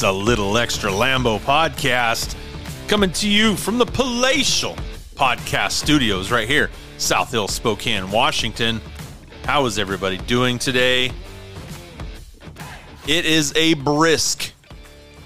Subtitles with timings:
[0.00, 2.34] It's a little extra Lambo podcast
[2.88, 4.74] coming to you from the palatial
[5.14, 8.80] podcast studios right here, South Hill, Spokane, Washington.
[9.44, 11.12] How is everybody doing today?
[13.06, 14.54] It is a brisk,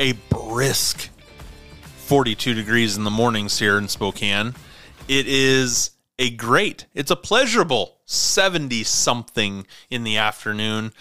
[0.01, 1.09] a brisk
[2.07, 4.57] 42 degrees in the mornings here in Spokane.
[5.07, 10.93] It is a great, it's a pleasurable 70 something in the afternoon.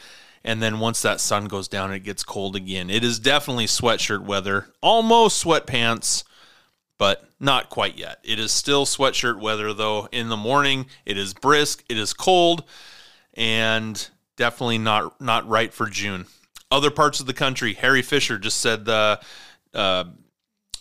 [0.46, 2.90] And then once that sun goes down, it gets cold again.
[2.90, 6.24] It is definitely sweatshirt weather, almost sweatpants,
[6.98, 8.20] but not quite yet.
[8.24, 10.10] It is still sweatshirt weather, though.
[10.12, 12.64] In the morning, it is brisk, it is cold,
[13.34, 16.26] and definitely not not right for June.
[16.70, 19.18] Other parts of the country, Harry Fisher just said uh,
[19.74, 20.06] uh,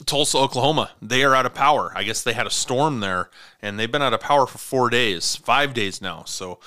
[0.06, 1.92] Tulsa, Oklahoma, they are out of power.
[1.95, 4.91] I guess they had a storm there, and they've been out of power for four
[4.91, 6.25] days, five days now.
[6.27, 6.58] So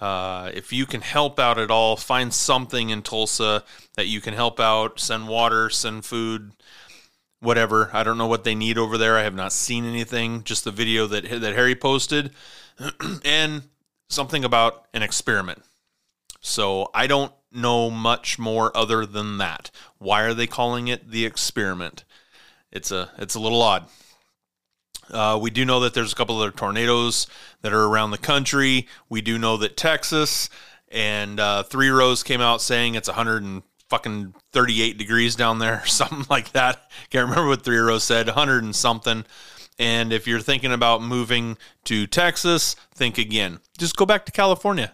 [0.00, 3.64] uh, if you can help out at all, find something in Tulsa
[3.94, 4.98] that you can help out.
[4.98, 6.52] Send water, send food,
[7.40, 7.90] whatever.
[7.92, 9.16] I don't know what they need over there.
[9.16, 10.42] I have not seen anything.
[10.42, 12.32] Just the video that that Harry posted,
[13.24, 13.62] and
[14.08, 15.62] something about an experiment.
[16.40, 19.70] So I don't know much more other than that.
[19.98, 22.04] Why are they calling it the experiment?
[22.72, 23.86] It's a it's a little odd.
[25.10, 27.26] Uh, we do know that there's a couple other tornadoes
[27.62, 28.86] that are around the country.
[29.08, 30.48] We do know that Texas
[30.90, 35.84] and uh, Three Rows came out saying it's 100 and fucking 38 degrees down there,
[35.86, 36.90] something like that.
[37.10, 39.24] Can't remember what Three Rows said, 100 and something.
[39.78, 43.60] And if you're thinking about moving to Texas, think again.
[43.76, 44.92] Just go back to California.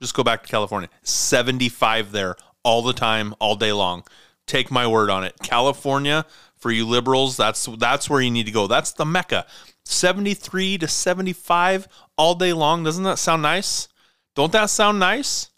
[0.00, 0.88] Just go back to California.
[1.02, 4.04] 75 there all the time, all day long.
[4.46, 5.36] Take my word on it.
[5.42, 6.26] California,
[6.60, 8.66] for you liberals, that's that's where you need to go.
[8.66, 9.46] That's the mecca.
[9.84, 12.84] 73 to 75 all day long.
[12.84, 13.88] Doesn't that sound nice?
[14.36, 15.48] Don't that sound nice?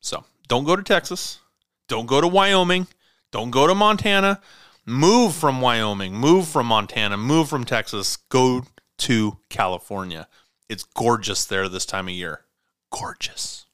[0.00, 1.40] So, don't go to Texas.
[1.88, 2.86] Don't go to Wyoming.
[3.32, 4.40] Don't go to Montana.
[4.86, 6.14] Move from Wyoming.
[6.14, 7.16] Move from Montana.
[7.16, 8.16] Move from Texas.
[8.16, 8.64] Go
[8.98, 10.28] to California.
[10.68, 12.44] It's gorgeous there this time of year.
[12.90, 13.66] Gorgeous.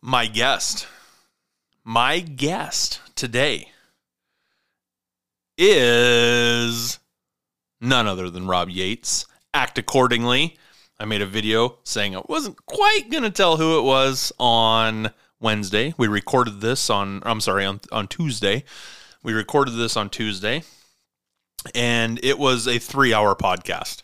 [0.00, 0.86] My guest,
[1.84, 3.72] my guest today
[5.58, 7.00] is
[7.80, 9.26] none other than Rob Yates.
[9.52, 10.56] Act accordingly.
[11.00, 15.10] I made a video saying I wasn't quite going to tell who it was on
[15.40, 15.94] Wednesday.
[15.98, 18.64] We recorded this on, I'm sorry, on, on Tuesday.
[19.22, 20.62] We recorded this on Tuesday,
[21.74, 24.00] and it was a three hour podcast.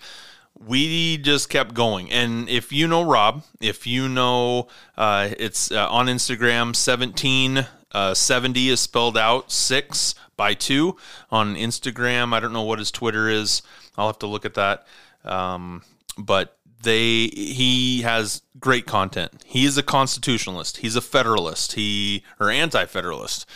[0.57, 2.11] We just kept going.
[2.13, 8.13] And if you know Rob, if you know uh, it's uh, on Instagram, 17 uh,
[8.13, 10.97] 70 is spelled out six by two
[11.31, 12.33] on Instagram.
[12.33, 13.63] I don't know what his Twitter is.
[13.97, 14.87] I'll have to look at that.
[15.25, 15.83] Um,
[16.19, 19.43] but they he has great content.
[19.45, 20.79] He is a constitutionalist.
[20.79, 21.73] He's a federalist.
[21.73, 23.47] He or anti-federalist.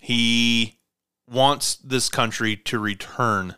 [0.00, 0.78] He
[1.30, 3.56] wants this country to return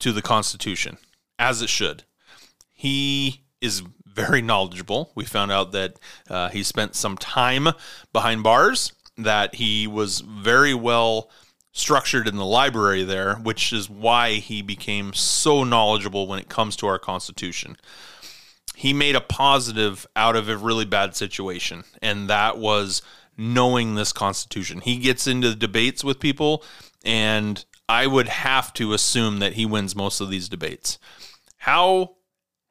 [0.00, 0.98] to the Constitution
[1.38, 2.04] as it should.
[2.72, 5.12] He is very knowledgeable.
[5.14, 7.68] We found out that uh, he spent some time
[8.12, 11.30] behind bars that he was very well
[11.72, 16.76] structured in the library there, which is why he became so knowledgeable when it comes
[16.76, 17.76] to our Constitution.
[18.74, 23.02] He made a positive out of a really bad situation, and that was
[23.36, 24.80] knowing this Constitution.
[24.80, 26.64] He gets into debates with people,
[27.04, 30.98] and I would have to assume that he wins most of these debates.
[31.58, 32.16] How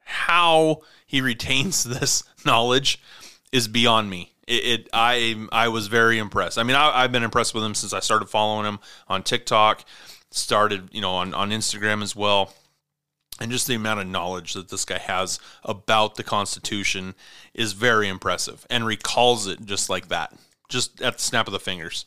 [0.02, 3.00] how he retains this knowledge
[3.52, 6.58] is beyond me it, it, I I was very impressed.
[6.58, 9.84] I mean, I, have been impressed with him since I started following him on TikTok,
[10.32, 12.52] started you know on on Instagram as well,
[13.40, 17.14] and just the amount of knowledge that this guy has about the Constitution
[17.54, 20.34] is very impressive, and recalls it just like that,
[20.68, 22.04] just at the snap of the fingers.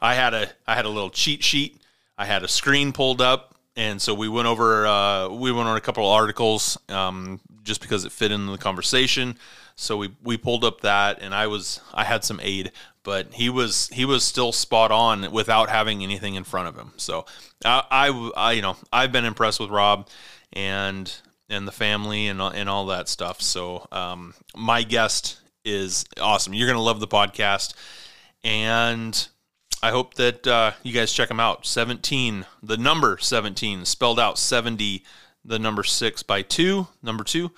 [0.00, 1.80] I had a I had a little cheat sheet.
[2.18, 5.76] I had a screen pulled up, and so we went over uh, we went on
[5.76, 9.36] a couple of articles um, just because it fit in the conversation.
[9.80, 12.70] So we we pulled up that, and I was I had some aid,
[13.02, 16.92] but he was he was still spot on without having anything in front of him.
[16.98, 17.24] So
[17.64, 20.08] I, I, I you know I've been impressed with Rob
[20.52, 21.10] and
[21.48, 23.40] and the family and and all that stuff.
[23.40, 26.52] So um, my guest is awesome.
[26.52, 27.72] You're gonna love the podcast,
[28.44, 29.28] and
[29.82, 31.64] I hope that uh, you guys check him out.
[31.64, 35.02] 17, the number 17, spelled out 70,
[35.42, 37.50] the number six by two, number two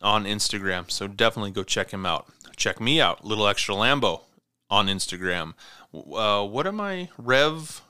[0.00, 0.90] on Instagram.
[0.90, 2.26] So definitely go check him out.
[2.56, 4.22] Check me out, Little Extra Lambo
[4.68, 5.54] on Instagram.
[5.94, 7.08] Uh, what am I?
[7.18, 7.82] Rev.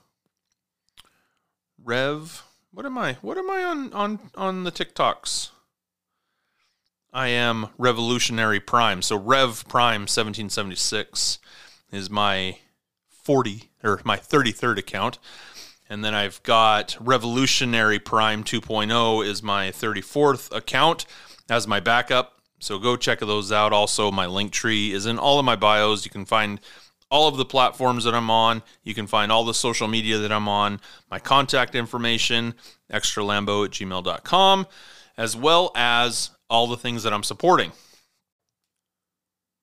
[1.82, 2.42] Rev.
[2.72, 3.14] What am I?
[3.20, 5.50] What am I on on on the TikToks?
[7.12, 9.02] I am Revolutionary Prime.
[9.02, 11.38] So Rev Prime 1776
[11.90, 12.58] is my
[13.08, 15.18] 40 or my 33rd account.
[15.88, 21.04] And then I've got Revolutionary Prime 2.0 is my 34th account
[21.50, 22.40] as my backup.
[22.60, 23.72] So go check those out.
[23.72, 26.04] Also, my link tree is in all of my bios.
[26.04, 26.60] You can find
[27.10, 28.62] all of the platforms that I'm on.
[28.84, 30.80] You can find all the social media that I'm on,
[31.10, 32.54] my contact information,
[32.92, 34.66] extralambo at gmail.com,
[35.16, 37.72] as well as all the things that I'm supporting.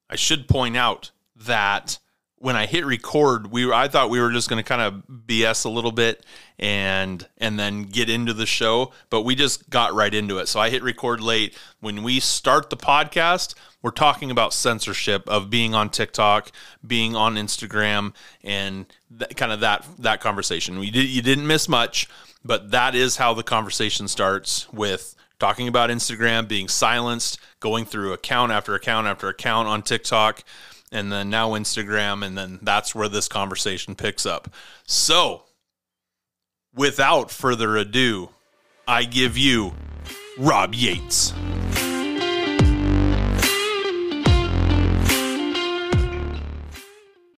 [0.10, 2.00] I should point out that
[2.40, 5.66] when I hit record, we I thought we were just going to kind of BS
[5.66, 6.24] a little bit
[6.60, 10.48] and and then get into the show, but we just got right into it.
[10.48, 11.58] So I hit record late.
[11.80, 16.52] When we start the podcast, we're talking about censorship of being on TikTok,
[16.86, 18.14] being on Instagram,
[18.44, 18.86] and
[19.18, 20.78] th- kind of that that conversation.
[20.80, 22.08] We did you didn't miss much,
[22.46, 28.14] but that is how the conversation starts with talking about Instagram, being silenced, going through
[28.14, 30.44] account after account after account on TikTok
[30.92, 34.50] and then now Instagram, and then that's where this conversation picks up.
[34.86, 35.44] So,
[36.74, 38.30] without further ado,
[38.88, 39.74] I give you
[40.38, 41.34] Rob Yates.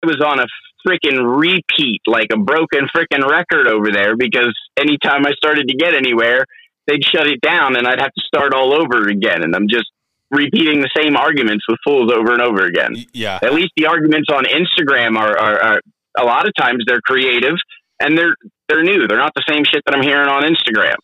[0.01, 0.45] It was on a
[0.87, 5.93] freaking repeat, like a broken freaking record over there, because anytime I started to get
[5.93, 6.45] anywhere,
[6.87, 9.43] they'd shut it down and I'd have to start all over again.
[9.43, 9.89] And I'm just
[10.31, 12.95] repeating the same arguments with fools over and over again.
[13.13, 13.39] Yeah.
[13.41, 15.81] At least the arguments on Instagram are, are, are
[16.17, 17.55] a lot of times they're creative
[17.99, 18.35] and they're
[18.67, 19.07] they're new.
[19.07, 20.95] They're not the same shit that I'm hearing on Instagram.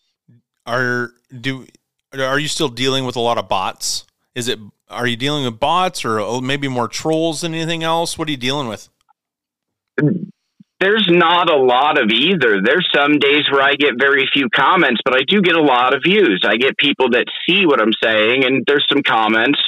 [0.66, 1.66] Are do
[2.14, 4.06] are you still dealing with a lot of bots?
[4.36, 8.18] Is it are you dealing with bots or oh, maybe more trolls than anything else?
[8.18, 8.90] What are you dealing with?
[10.80, 12.62] There's not a lot of either.
[12.62, 15.96] There's some days where I get very few comments, but I do get a lot
[15.96, 16.44] of views.
[16.46, 19.60] I get people that see what I'm saying, and there's some comments.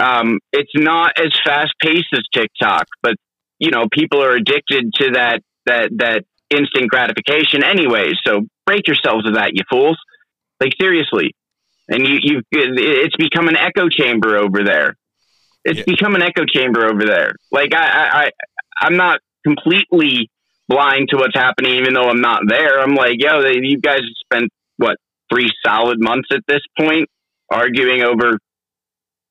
[0.00, 3.16] Um, it's not as fast paced as TikTok, but
[3.58, 8.12] you know, people are addicted to that that that instant gratification anyway.
[8.24, 9.98] So break yourselves of that, you fools!
[10.60, 11.34] Like seriously,
[11.88, 14.94] and you you it's become an echo chamber over there.
[15.64, 15.84] It's yeah.
[15.86, 17.32] become an echo chamber over there.
[17.50, 18.30] Like I I, I
[18.80, 20.30] I'm not completely
[20.68, 22.80] blind to what's happening, even though I'm not there.
[22.80, 24.96] I'm like, yo, they, you guys spent what
[25.32, 27.08] three solid months at this point
[27.50, 28.38] arguing over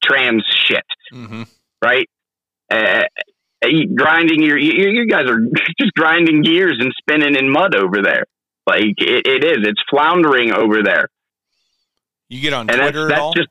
[0.03, 1.43] trans shit, mm-hmm.
[1.83, 2.07] right?
[2.69, 3.03] Uh,
[3.95, 5.39] grinding your, you, you, guys are
[5.79, 8.25] just grinding gears and spinning in mud over there.
[8.65, 11.07] Like it, it is, it's floundering over there.
[12.29, 13.49] You get on and Twitter that's, that's Just,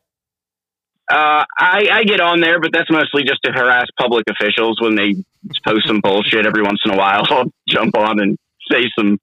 [1.11, 4.97] uh, I, I get on there, but that's mostly just to harass public officials when
[4.97, 5.15] they
[5.65, 7.23] post some bullshit every once in a while.
[7.31, 8.37] I'll jump on and
[8.71, 9.19] say some,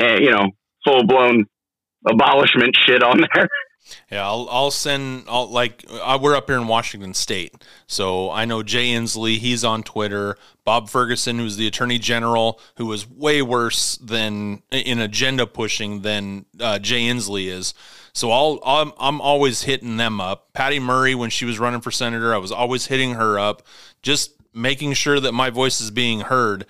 [0.00, 0.50] uh, you know,
[0.84, 1.46] full blown
[2.06, 3.48] abolishment shit on there.
[4.10, 7.54] Yeah, I'll I'll send I'll like uh, we're up here in Washington State,
[7.86, 9.38] so I know Jay Inslee.
[9.38, 10.36] He's on Twitter.
[10.64, 16.44] Bob Ferguson, who's the Attorney General, who is way worse than in agenda pushing than
[16.60, 17.74] uh, Jay Inslee is.
[18.12, 20.52] So I'll I'm, I'm always hitting them up.
[20.52, 23.62] Patty Murray, when she was running for senator, I was always hitting her up,
[24.02, 26.66] just making sure that my voice is being heard.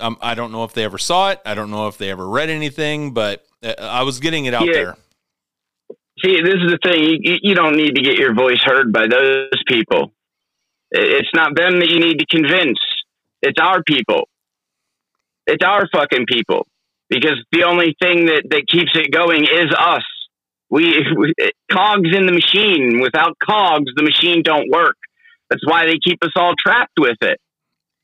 [0.00, 1.40] Um, I don't know if they ever saw it.
[1.44, 4.66] I don't know if they ever read anything, but uh, I was getting it out
[4.66, 4.72] yeah.
[4.72, 4.96] there.
[6.24, 7.18] See, this is the thing.
[7.22, 10.12] You, you don't need to get your voice heard by those people.
[10.90, 12.78] It's not them that you need to convince.
[13.42, 14.28] It's our people.
[15.46, 16.66] It's our fucking people.
[17.08, 20.02] Because the only thing that, that keeps it going is us.
[20.72, 21.34] We, we
[21.70, 23.00] cogs in the machine.
[23.02, 24.96] Without cogs, the machine don't work.
[25.50, 27.38] That's why they keep us all trapped with it.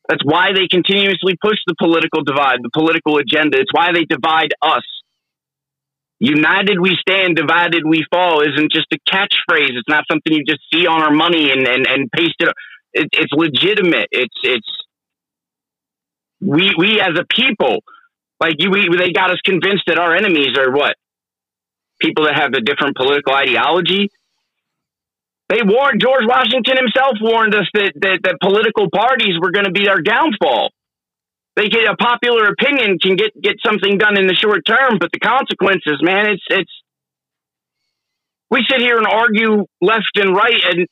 [0.07, 3.57] That's why they continuously push the political divide, the political agenda.
[3.57, 4.83] It's why they divide us.
[6.19, 9.73] United we stand, divided we fall isn't just a catchphrase.
[9.73, 12.49] It's not something you just see on our money and, and, and paste it.
[12.93, 13.09] it.
[13.13, 14.09] It's legitimate.
[14.11, 14.69] It's, it's,
[16.39, 17.79] we, we as a people,
[18.39, 20.95] like you, we, they got us convinced that our enemies are what?
[22.01, 24.09] People that have a different political ideology.
[25.49, 29.71] They warned, George Washington himself warned us that, that, that political parties were going to
[29.71, 30.69] be our downfall
[31.59, 35.11] they get a popular opinion can get get something done in the short term, but
[35.11, 36.71] the consequences, man, it's it's.
[38.49, 40.87] We sit here and argue left and right, and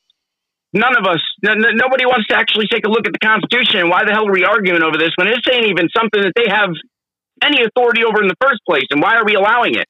[0.72, 3.88] none of us, n- nobody wants to actually take a look at the Constitution.
[3.88, 6.46] Why the hell are we arguing over this when this ain't even something that they
[6.46, 6.70] have
[7.42, 8.86] any authority over in the first place?
[8.90, 9.88] And why are we allowing it?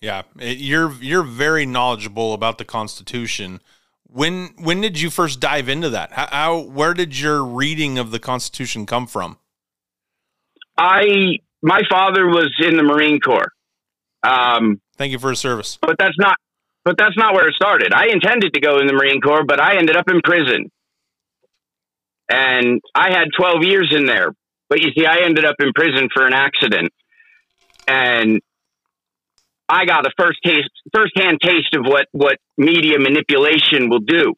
[0.00, 3.60] Yeah, you're you're very knowledgeable about the Constitution.
[4.06, 6.12] When when did you first dive into that?
[6.12, 9.38] How, how where did your reading of the Constitution come from?
[10.76, 13.48] I my father was in the Marine Corps.
[14.22, 15.78] Um, Thank you for his service.
[15.80, 16.36] But that's not
[16.84, 17.94] but that's not where it started.
[17.94, 20.70] I intended to go in the Marine Corps, but I ended up in prison.
[22.28, 24.32] And I had 12 years in there.
[24.68, 26.92] But you see, I ended up in prison for an accident.
[27.88, 28.40] And
[29.68, 34.34] I got a first taste, first hand taste of what, what media manipulation will do.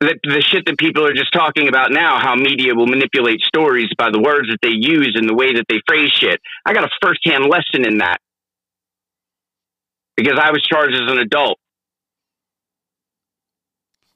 [0.00, 3.90] The, the shit that people are just talking about now, how media will manipulate stories
[3.98, 6.40] by the words that they use and the way that they phrase shit.
[6.64, 8.18] I got a first hand lesson in that
[10.16, 11.58] because I was charged as an adult.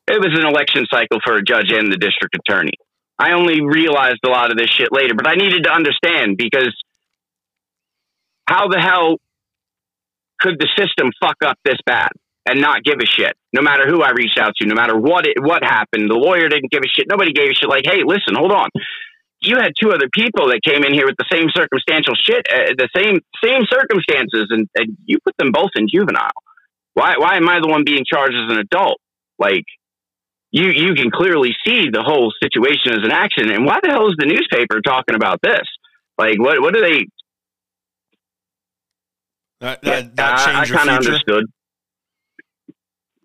[0.07, 2.73] It was an election cycle for a judge and the district attorney.
[3.19, 6.75] I only realized a lot of this shit later, but I needed to understand because
[8.47, 9.17] how the hell
[10.41, 12.11] could the system fuck up this bad
[12.47, 13.35] and not give a shit?
[13.53, 16.49] No matter who I reached out to, no matter what it, what happened, the lawyer
[16.49, 17.07] didn't give a shit.
[17.09, 17.69] Nobody gave a shit.
[17.69, 18.69] Like, hey, listen, hold on.
[19.41, 22.73] You had two other people that came in here with the same circumstantial shit, uh,
[22.79, 26.33] the same same circumstances, and, and you put them both in juvenile.
[26.95, 29.01] Why why am I the one being charged as an adult?
[29.39, 29.65] Like,
[30.51, 33.53] you you can clearly see the whole situation as an accident.
[33.53, 35.67] And why the hell is the newspaper talking about this?
[36.17, 37.07] Like, what what do they?
[39.65, 41.47] That, that, that I, I kind of understood.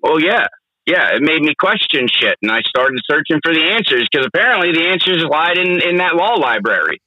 [0.01, 0.47] Oh yeah,
[0.85, 1.15] yeah.
[1.15, 4.87] It made me question shit, and I started searching for the answers because apparently the
[4.87, 7.01] answers lied in in that law library.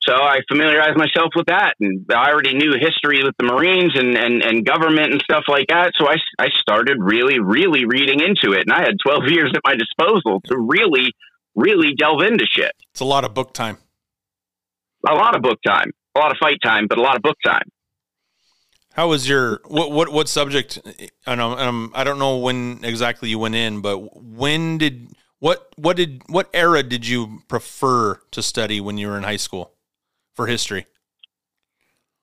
[0.00, 4.16] So I familiarized myself with that, and I already knew history with the Marines and,
[4.16, 5.92] and, and government and stuff like that.
[5.98, 9.62] So I, I started really, really reading into it, and I had 12 years at
[9.64, 11.12] my disposal to really,
[11.54, 12.72] really delve into shit.
[12.92, 13.78] It's a lot of book time.
[15.08, 17.36] A lot of book time, a lot of fight time, but a lot of book
[17.44, 17.68] time.
[18.92, 20.78] How was your what what what subject?
[21.26, 25.08] I know um, I don't know when exactly you went in, but when did
[25.40, 29.36] what what did what era did you prefer to study when you were in high
[29.36, 29.74] school?
[30.34, 30.86] for history?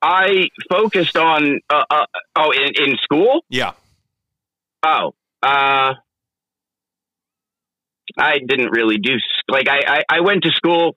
[0.01, 2.05] I focused on uh, uh,
[2.35, 3.45] oh in, in school.
[3.49, 3.73] Yeah.
[4.83, 5.93] Oh, uh,
[8.17, 9.13] I didn't really do
[9.47, 10.95] like I, I I went to school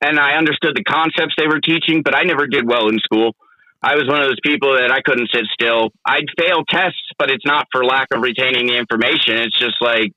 [0.00, 3.34] and I understood the concepts they were teaching, but I never did well in school.
[3.82, 5.90] I was one of those people that I couldn't sit still.
[6.06, 9.36] I'd fail tests, but it's not for lack of retaining the information.
[9.36, 10.12] It's just like,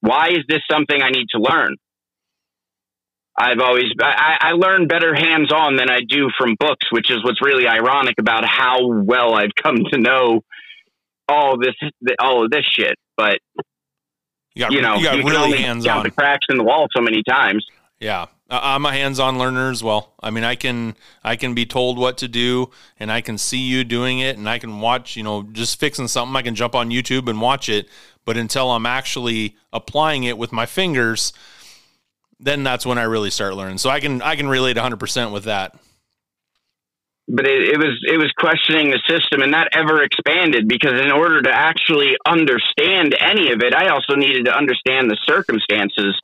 [0.00, 1.76] why is this something I need to learn?
[3.38, 7.24] I've always I, I learn better hands on than I do from books, which is
[7.24, 10.42] what's really ironic about how well I've come to know
[11.28, 11.74] all this
[12.20, 12.96] all of this shit.
[13.16, 13.38] But
[14.54, 16.02] you, got, you know, you, got you really can only hands on.
[16.02, 17.64] the cracks in the wall so many times.
[18.00, 20.14] Yeah, I'm a hands-on learner as well.
[20.20, 23.58] I mean, I can I can be told what to do, and I can see
[23.58, 25.16] you doing it, and I can watch.
[25.16, 26.34] You know, just fixing something.
[26.34, 27.88] I can jump on YouTube and watch it.
[28.24, 31.34] But until I'm actually applying it with my fingers,
[32.38, 33.78] then that's when I really start learning.
[33.78, 35.78] So I can I can relate 100% with that.
[37.28, 41.12] But it, it was it was questioning the system, and that ever expanded because in
[41.12, 46.18] order to actually understand any of it, I also needed to understand the circumstances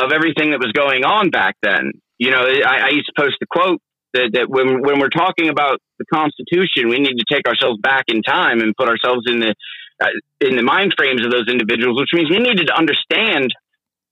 [0.00, 1.92] of everything that was going on back then.
[2.18, 3.80] You know, I, I used to post the quote
[4.14, 8.04] that, that when when we're talking about the Constitution, we need to take ourselves back
[8.08, 9.54] in time and put ourselves in the
[10.02, 10.08] uh,
[10.40, 13.50] in the mind frames of those individuals, which means we needed to understand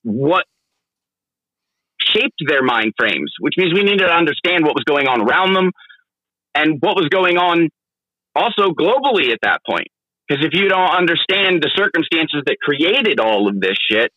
[0.03, 0.45] what
[2.01, 5.55] shaped their mind frames, which means we needed to understand what was going on around
[5.55, 5.71] them
[6.55, 7.69] and what was going on
[8.35, 9.89] also globally at that point.
[10.29, 14.13] Because if you don't understand the circumstances that created all of this shit,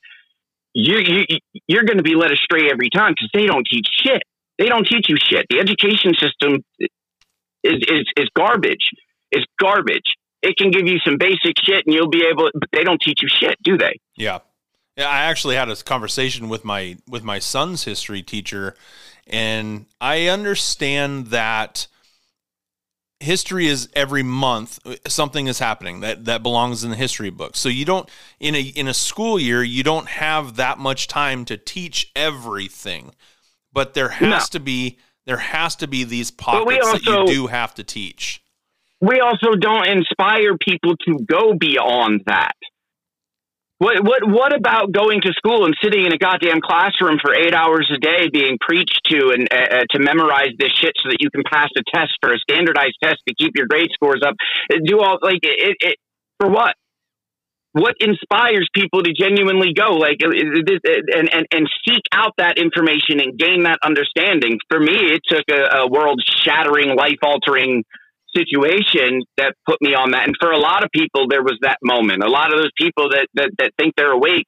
[0.74, 1.38] you, you
[1.68, 4.24] you're going to be led astray every time because they don't teach shit.
[4.58, 5.46] They don't teach you shit.
[5.50, 6.63] The education system
[7.63, 8.92] is is, is garbage.
[9.32, 10.16] It's garbage.
[10.42, 13.20] It can give you some basic shit and you'll be able, but they don't teach
[13.22, 14.00] you shit, do they?
[14.16, 14.40] Yeah.
[14.98, 18.75] Yeah, I actually had a conversation with my with my son's history teacher,
[19.25, 21.88] and I understand that
[23.22, 27.56] history is every month uh, something is happening that that belongs in the history book.
[27.56, 28.10] So you don't
[28.40, 33.13] in a in a school year you don't have that much time to teach everything,
[33.72, 34.58] but there has no.
[34.58, 38.44] to be there has to be these pockets also, that you do have to teach.
[39.00, 42.56] We also don't inspire people to go beyond that.
[43.82, 47.56] What what what about going to school and sitting in a goddamn classroom for eight
[47.56, 51.18] hours a day, being preached to and uh, uh, to memorize this shit so that
[51.20, 54.36] you can pass a test for a standardized test to keep your grade scores up?
[54.86, 55.96] Do all like it, it
[56.40, 56.76] for what?
[57.72, 63.36] What inspires people to genuinely go like and and and seek out that information and
[63.36, 64.60] gain that understanding?
[64.70, 67.84] For me, it took a, a world shattering, life altering
[68.36, 70.28] situation that put me on that.
[70.28, 72.24] And for a lot of people, there was that moment.
[72.24, 74.48] A lot of those people that, that, that think they're awake,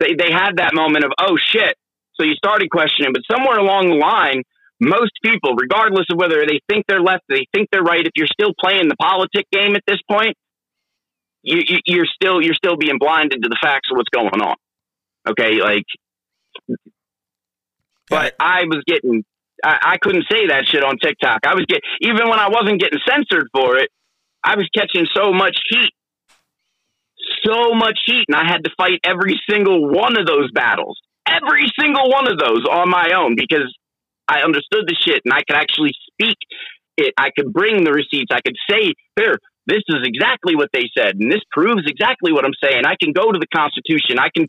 [0.00, 1.74] they, they had that moment of, oh shit.
[2.14, 4.42] So you started questioning, but somewhere along the line,
[4.80, 8.26] most people, regardless of whether they think they're left, they think they're right, if you're
[8.26, 10.36] still playing the politic game at this point,
[11.42, 14.56] you, you, you're still you're still being blinded to the facts of what's going on.
[15.28, 15.84] Okay, like,
[18.08, 19.24] but I was getting
[19.62, 21.40] I, I couldn't say that shit on TikTok.
[21.46, 23.90] I was get even when I wasn't getting censored for it,
[24.44, 25.92] I was catching so much heat,
[27.44, 31.70] so much heat, and I had to fight every single one of those battles, every
[31.78, 33.72] single one of those on my own because
[34.28, 36.36] I understood the shit and I could actually speak
[36.96, 37.14] it.
[37.16, 38.30] I could bring the receipts.
[38.32, 42.44] I could say, here, this is exactly what they said, and this proves exactly what
[42.44, 42.84] I'm saying.
[42.84, 44.18] I can go to the Constitution.
[44.18, 44.48] I can.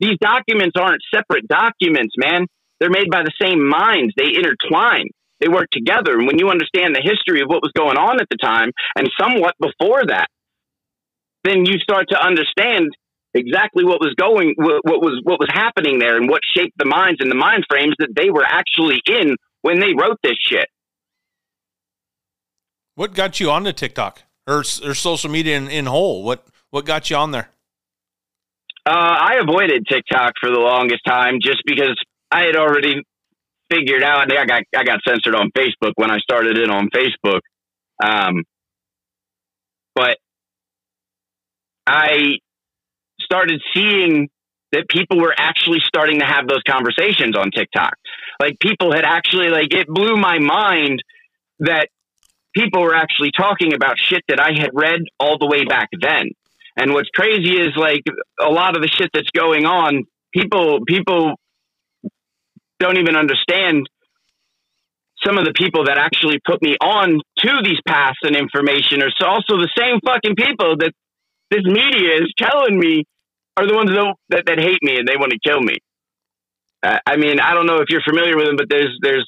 [0.00, 2.46] These documents aren't separate documents, man.
[2.80, 4.14] They're made by the same minds.
[4.16, 5.08] They intertwine.
[5.40, 6.18] They work together.
[6.18, 9.08] And when you understand the history of what was going on at the time and
[9.18, 10.28] somewhat before that,
[11.44, 12.90] then you start to understand
[13.34, 16.86] exactly what was going, what, what was what was happening there, and what shaped the
[16.86, 20.68] minds and the mind frames that they were actually in when they wrote this shit.
[22.94, 26.22] What got you onto TikTok or, or social media in, in whole?
[26.22, 27.50] What what got you on there?
[28.86, 31.98] Uh, I avoided TikTok for the longest time just because
[32.34, 33.00] I had already
[33.70, 34.30] figured out.
[34.32, 37.40] I got I got censored on Facebook when I started it on Facebook,
[38.02, 38.42] um,
[39.94, 40.18] but
[41.86, 42.38] I
[43.20, 44.28] started seeing
[44.72, 47.94] that people were actually starting to have those conversations on TikTok.
[48.40, 51.04] Like people had actually like it blew my mind
[51.60, 51.86] that
[52.52, 56.30] people were actually talking about shit that I had read all the way back then.
[56.76, 58.02] And what's crazy is like
[58.40, 61.36] a lot of the shit that's going on, people people
[62.78, 63.88] don't even understand
[65.24, 69.10] some of the people that actually put me on to these paths and information are
[69.26, 70.92] also the same fucking people that
[71.50, 73.04] this media is telling me
[73.56, 73.90] are the ones
[74.28, 75.76] that, that, hate me and they want to kill me.
[76.82, 79.26] Uh, I mean, I don't know if you're familiar with them, but there's, there's,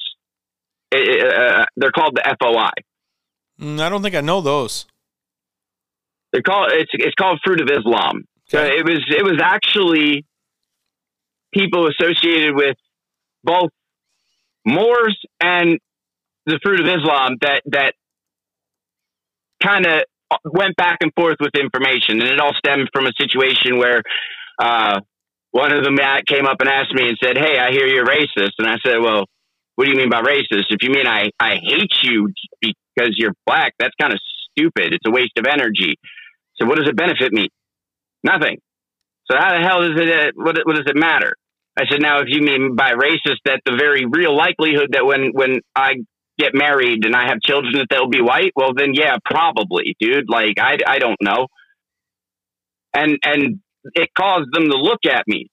[0.93, 2.71] uh, they're called the FOI.
[3.61, 4.87] Mm, I don't think I know those.
[6.33, 8.25] They're called, it's, it's called Fruit of Islam.
[8.49, 10.25] So it was, it was actually
[11.55, 12.77] people associated with
[13.47, 13.71] both
[14.67, 15.79] Moors and
[16.45, 17.95] the Fruit of Islam that that
[19.63, 20.03] kind of
[20.45, 24.03] went back and forth with information, and it all stemmed from a situation where
[24.59, 25.01] uh,
[25.53, 28.59] one of them came up and asked me and said, "Hey, I hear you're racist,"
[28.59, 29.25] and I said, "Well,
[29.77, 30.67] what do you mean by racist?
[30.71, 34.19] If you mean I I hate you because you're black, that's kind of
[34.51, 34.93] stupid.
[34.95, 35.97] It's a waste of energy.
[36.57, 37.49] So what does it benefit me?
[38.25, 38.59] Nothing.
[39.31, 40.35] So how the hell does it?
[40.35, 41.35] What, what does it matter?
[41.79, 45.33] I said, now, if you mean by racist that the very real likelihood that when
[45.33, 45.97] when I
[46.39, 50.29] get married and I have children that they'll be white, well, then yeah, probably, dude.
[50.29, 51.49] Like I I don't know.
[52.95, 53.61] And and
[53.95, 55.49] it caused them to look at me.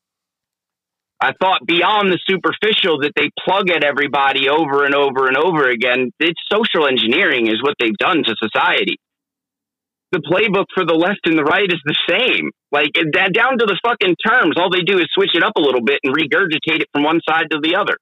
[1.21, 5.69] I thought beyond the superficial that they plug at everybody over and over and over
[5.69, 6.11] again.
[6.19, 8.97] It's social engineering is what they've done to society
[10.13, 12.51] the playbook for the left and the right is the same.
[12.71, 14.55] Like that down to the fucking terms.
[14.57, 17.19] All they do is switch it up a little bit and regurgitate it from one
[17.27, 17.97] side to the other.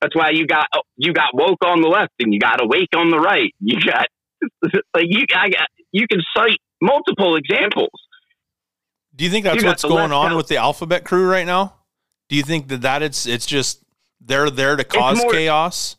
[0.00, 3.10] That's why you got you got woke on the left and you got awake on
[3.10, 3.52] the right.
[3.60, 4.06] You got
[4.94, 7.90] like you I got you can cite multiple examples.
[9.14, 11.74] Do you think that's you what's going on with the alphabet crew right now?
[12.28, 13.82] Do you think that that it's it's just
[14.20, 15.96] they're there to cause more, chaos?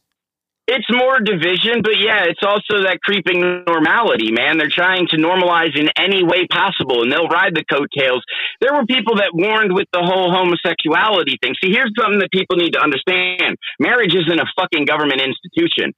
[0.66, 4.58] It's more division, but yeah, it's also that creeping normality, man.
[4.58, 8.24] They're trying to normalize in any way possible, and they'll ride the coattails.
[8.62, 11.54] There were people that warned with the whole homosexuality thing.
[11.62, 15.92] See, here's something that people need to understand marriage isn't a fucking government institution.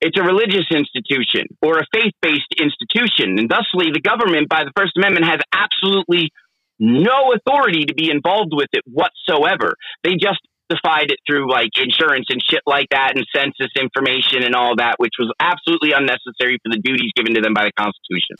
[0.00, 3.42] It's a religious institution or a faith based institution.
[3.42, 6.30] And thusly, the government, by the First Amendment, has absolutely
[6.78, 9.74] no authority to be involved with it whatsoever.
[10.04, 10.38] They just
[10.70, 14.96] justified it through like insurance and shit like that and census information and all that,
[14.98, 18.36] which was absolutely unnecessary for the duties given to them by the Constitution.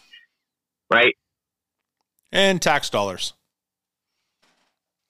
[0.91, 1.17] Right?
[2.33, 3.35] And tax dollars.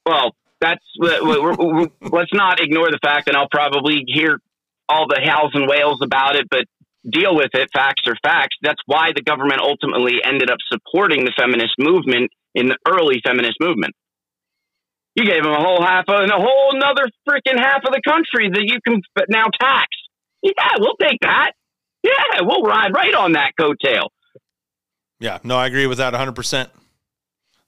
[0.07, 4.41] Well, that's we're, we're, let's not ignore the fact, and I'll probably hear
[4.89, 6.65] all the howls and wails about it, but
[7.09, 7.69] deal with it.
[7.73, 8.57] Facts are facts.
[8.63, 13.57] That's why the government ultimately ended up supporting the feminist movement in the early feminist
[13.61, 13.95] movement.
[15.19, 18.01] You gave them a whole half of, and a whole another freaking half of the
[18.07, 19.89] country that you can now tax.
[20.43, 21.55] Yeah, we'll take that.
[22.05, 24.11] Yeah, we'll ride right on that coattail.
[25.19, 26.69] Yeah, no, I agree with that 100%.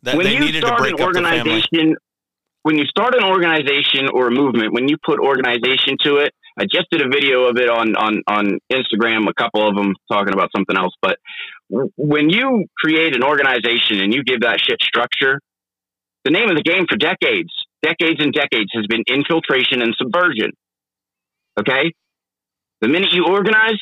[0.03, 1.97] That when you start an organization,
[2.63, 6.67] when you start an organization or a movement, when you put organization to it, I
[6.71, 10.33] just did a video of it on, on, on Instagram, a couple of them talking
[10.33, 10.95] about something else.
[11.03, 11.19] But
[11.97, 15.41] when you create an organization and you give that shit structure,
[16.25, 17.51] the name of the game for decades,
[17.83, 20.51] decades and decades has been infiltration and subversion.
[21.59, 21.93] Okay?
[22.81, 23.81] The minute you organize,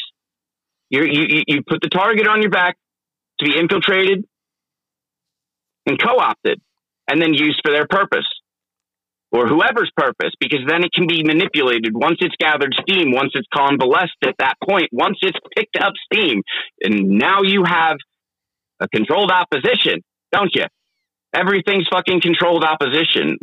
[0.91, 2.77] you, you, you put the target on your back
[3.41, 4.25] to be infiltrated
[5.87, 6.61] and co opted
[7.09, 8.27] and then used for their purpose
[9.31, 13.47] or whoever's purpose, because then it can be manipulated once it's gathered steam, once it's
[13.55, 16.43] convalesced at that point, once it's picked up steam.
[16.83, 17.99] And now you have
[18.81, 20.65] a controlled opposition, don't you?
[21.35, 23.39] Everything's fucking controlled opposition.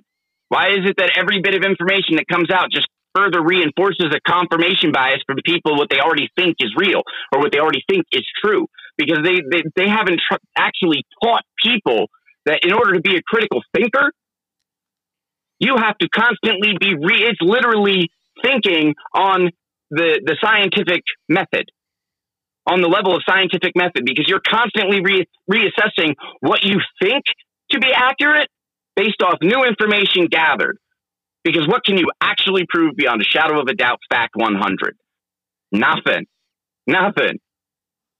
[0.49, 4.19] Why is it that every bit of information that comes out just further reinforces a
[4.29, 7.01] confirmation bias the people what they already think is real
[7.33, 8.67] or what they already think is true?
[8.97, 12.07] Because they, they, they haven't tr- actually taught people
[12.45, 14.11] that in order to be a critical thinker,
[15.59, 18.09] you have to constantly be re- it's literally
[18.43, 19.49] thinking on
[19.91, 21.69] the the scientific method
[22.67, 27.23] on the level of scientific method because you're constantly re- reassessing what you think
[27.71, 28.49] to be accurate
[28.95, 30.77] based off new information gathered
[31.43, 34.97] because what can you actually prove beyond a shadow of a doubt fact 100
[35.71, 36.25] nothing
[36.87, 37.39] nothing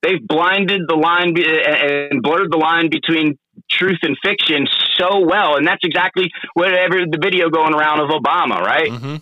[0.01, 3.38] they've blinded the line and blurred the line between
[3.69, 8.60] truth and fiction so well, and that's exactly whatever the video going around of Obama,
[8.60, 8.89] right?
[8.89, 9.15] Mm-hmm.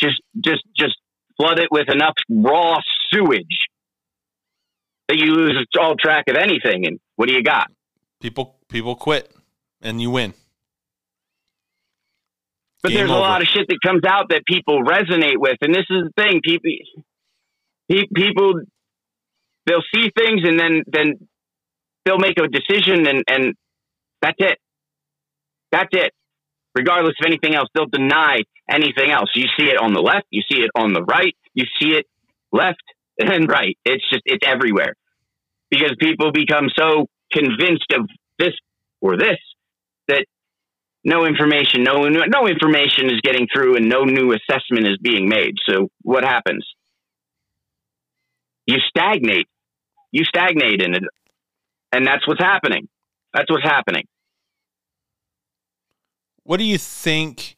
[0.00, 0.96] Just, just, just
[1.36, 2.78] flood it with enough raw
[3.10, 3.68] sewage
[5.08, 6.86] that you lose all track of anything.
[6.86, 7.68] And what do you got?
[8.20, 9.32] People, people quit,
[9.82, 10.34] and you win.
[12.82, 13.18] But Game there's over.
[13.18, 16.22] a lot of shit that comes out that people resonate with, and this is the
[16.22, 16.70] thing: people,
[18.14, 18.60] people,
[19.66, 21.28] they'll see things, and then then
[22.04, 23.54] they'll make a decision, and and
[24.22, 24.58] that's it.
[25.72, 26.12] That's it.
[26.74, 28.38] Regardless of anything else, they'll deny
[28.70, 29.30] anything else.
[29.34, 32.06] You see it on the left, you see it on the right, you see it
[32.52, 32.82] left
[33.18, 33.76] and right.
[33.84, 34.94] It's just, it's everywhere
[35.70, 38.54] because people become so convinced of this
[39.00, 39.38] or this
[41.04, 45.54] no information, no, no information is getting through and no new assessment is being made.
[45.68, 46.66] So what happens?
[48.66, 49.48] You stagnate.
[50.12, 51.02] You stagnate in it.
[51.92, 52.88] And that's what's happening.
[53.32, 54.04] That's what's happening.
[56.42, 57.56] What do you think?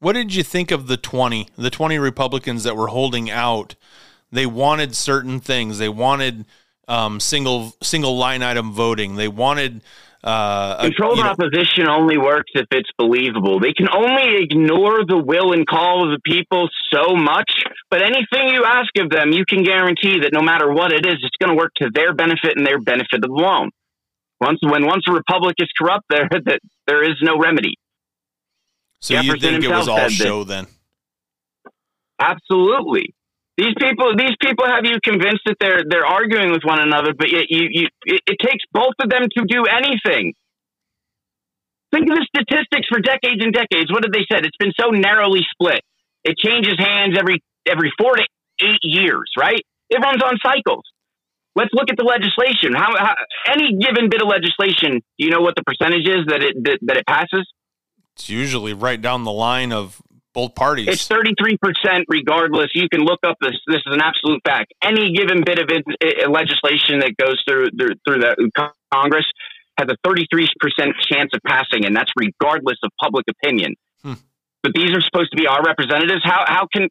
[0.00, 3.74] What did you think of the 20, the 20 Republicans that were holding out?
[4.30, 5.78] They wanted certain things.
[5.78, 6.44] They wanted
[6.86, 9.16] um, single single line item voting.
[9.16, 9.82] They wanted
[10.24, 13.60] uh, controlled opposition know, only works if it's believable.
[13.60, 17.50] They can only ignore the will and call of the people so much,
[17.90, 21.18] but anything you ask of them, you can guarantee that no matter what it is,
[21.22, 23.70] it's going to work to their benefit and their benefit alone.
[24.40, 27.74] Once when once a republic is corrupt, there that there is no remedy.
[29.00, 30.66] So Jefferson you think it was all show then?
[32.20, 33.14] Absolutely.
[33.58, 37.26] These people, these people have you convinced that they're they're arguing with one another, but
[37.28, 40.34] yet you, you it, it takes both of them to do anything.
[41.90, 43.90] Think of the statistics for decades and decades.
[43.90, 44.46] What did they said?
[44.46, 45.82] It's been so narrowly split.
[46.22, 48.22] It changes hands every every four to
[48.62, 49.60] eight years, right?
[49.90, 50.84] It runs on cycles.
[51.56, 52.74] Let's look at the legislation.
[52.74, 53.16] How, how,
[53.50, 56.78] any given bit of legislation, do you know what the percentage is that it that,
[56.82, 57.44] that it passes?
[58.14, 60.00] It's usually right down the line of
[60.38, 60.86] both parties.
[60.86, 62.70] It's 33% regardless.
[62.72, 63.56] You can look up this.
[63.66, 64.72] This is an absolute fact.
[64.80, 69.26] Any given bit of it, it, legislation that goes through, through, through the Congress
[69.76, 70.46] has a 33%
[71.10, 73.74] chance of passing, and that's regardless of public opinion.
[74.04, 74.14] Hmm.
[74.62, 76.22] But these are supposed to be our representatives.
[76.22, 76.88] How, how can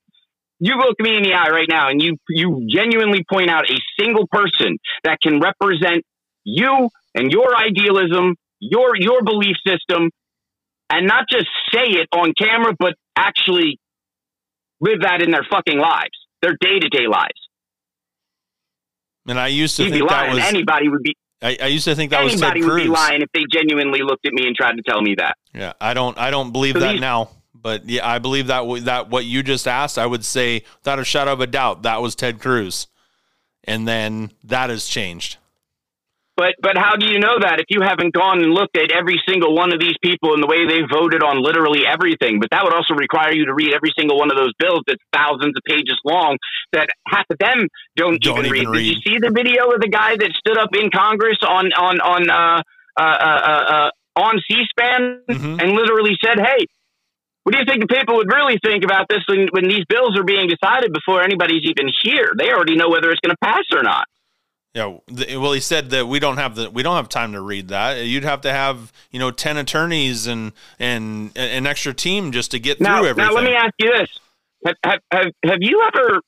[0.60, 3.78] you look me in the eye right now and you you genuinely point out a
[3.98, 6.04] single person that can represent
[6.44, 10.10] you and your idealism, your your belief system,
[10.90, 13.80] and not just say it on camera, but actually
[14.80, 17.40] live that in their fucking lives, their day to day lives.
[19.28, 21.16] And I used to You'd think that was anybody would be.
[21.42, 24.26] I, I, used to think that anybody was would be lying if they genuinely looked
[24.26, 25.36] at me and tried to tell me that.
[25.54, 26.18] Yeah, I don't.
[26.18, 27.30] I don't believe so that these, now.
[27.54, 31.04] But yeah, I believe that that what you just asked, I would say without a
[31.04, 32.88] shadow of a doubt, that was Ted Cruz,
[33.66, 35.38] and then that has changed.
[36.38, 39.18] But but how do you know that if you haven't gone and looked at every
[39.28, 42.40] single one of these people and the way they voted on literally everything?
[42.40, 45.02] But that would also require you to read every single one of those bills that's
[45.12, 46.38] thousands of pages long
[46.74, 47.66] that half of them
[47.98, 48.78] don't, don't even, even read.
[48.78, 48.86] read.
[48.86, 51.98] Did you see the video of the guy that stood up in Congress on on
[52.06, 52.62] on uh,
[52.94, 55.60] uh, uh, uh on C-SPAN mm-hmm.
[55.60, 56.70] and literally said, "Hey,
[57.42, 60.20] what do you think the people would really think about this when, when these bills
[60.20, 62.36] are being decided before anybody's even here?
[62.38, 64.06] They already know whether it's going to pass or not.
[64.78, 65.00] Yeah,
[65.40, 68.06] well, he said that we don't have the we don't have time to read that.
[68.06, 72.60] You'd have to have you know ten attorneys and and an extra team just to
[72.60, 73.34] get now, through everything.
[73.34, 74.10] Now, let me ask you this:
[74.68, 76.22] have, have have have you ever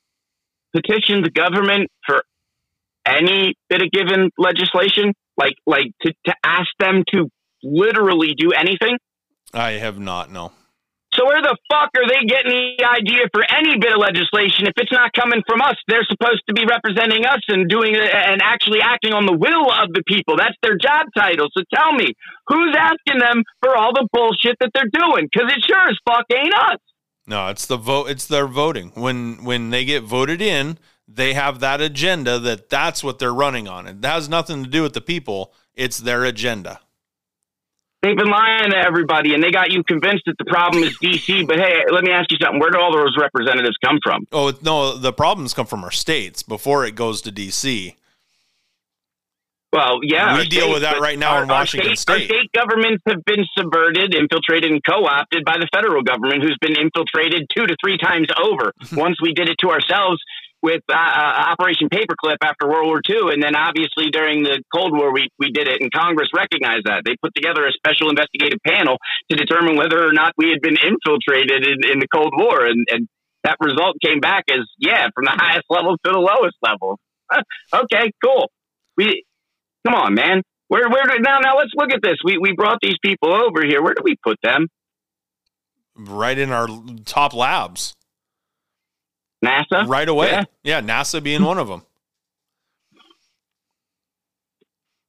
[0.76, 2.24] petitioned the government for
[3.06, 7.30] any bit of given legislation, like like to to ask them to
[7.62, 8.98] literally do anything?
[9.54, 10.32] I have not.
[10.32, 10.54] No.
[11.20, 14.74] So where the fuck are they getting the idea for any bit of legislation if
[14.78, 15.76] it's not coming from us?
[15.86, 19.92] They're supposed to be representing us and doing and actually acting on the will of
[19.92, 20.38] the people.
[20.38, 21.48] That's their job title.
[21.52, 22.16] So tell me,
[22.48, 25.28] who's asking them for all the bullshit that they're doing?
[25.28, 26.80] Because it sure as fuck ain't us.
[27.28, 28.10] No, it's the vote.
[28.10, 28.94] It's their voting.
[28.96, 33.68] When when they get voted in, they have that agenda that that's what they're running
[33.68, 33.88] on.
[33.88, 35.54] It has nothing to do with the people.
[35.76, 36.80] It's their agenda.
[38.02, 41.46] They've been lying to everybody, and they got you convinced that the problem is DC.
[41.46, 44.26] But hey, let me ask you something: Where do all those representatives come from?
[44.32, 47.96] Oh no, the problems come from our states before it goes to DC.
[49.72, 52.32] Well, yeah, we deal with that right now our, in Washington state, State.
[52.32, 56.76] Our state governments have been subverted, infiltrated, and co-opted by the federal government, who's been
[56.76, 58.74] infiltrated two to three times over.
[58.94, 60.20] Once we did it to ourselves
[60.62, 64.92] with uh, uh, Operation Paperclip after World War II, and then obviously during the Cold
[64.92, 67.04] War, we we did it, and Congress recognized that.
[67.06, 68.98] They put together a special investigative panel
[69.32, 72.86] to determine whether or not we had been infiltrated in, in the Cold War, and,
[72.92, 73.08] and
[73.44, 77.00] that result came back as yeah, from the highest level to the lowest level.
[77.74, 78.52] okay, cool.
[78.98, 79.24] We
[79.88, 80.42] come on, man.
[80.68, 82.18] Where where now now let's look at this.
[82.24, 83.82] We we brought these people over here.
[83.82, 84.68] Where do we put them?
[85.96, 86.68] Right in our
[87.06, 87.96] top labs.
[89.44, 89.88] NASA?
[89.88, 90.32] Right away.
[90.32, 91.84] Yeah, yeah NASA being one of them.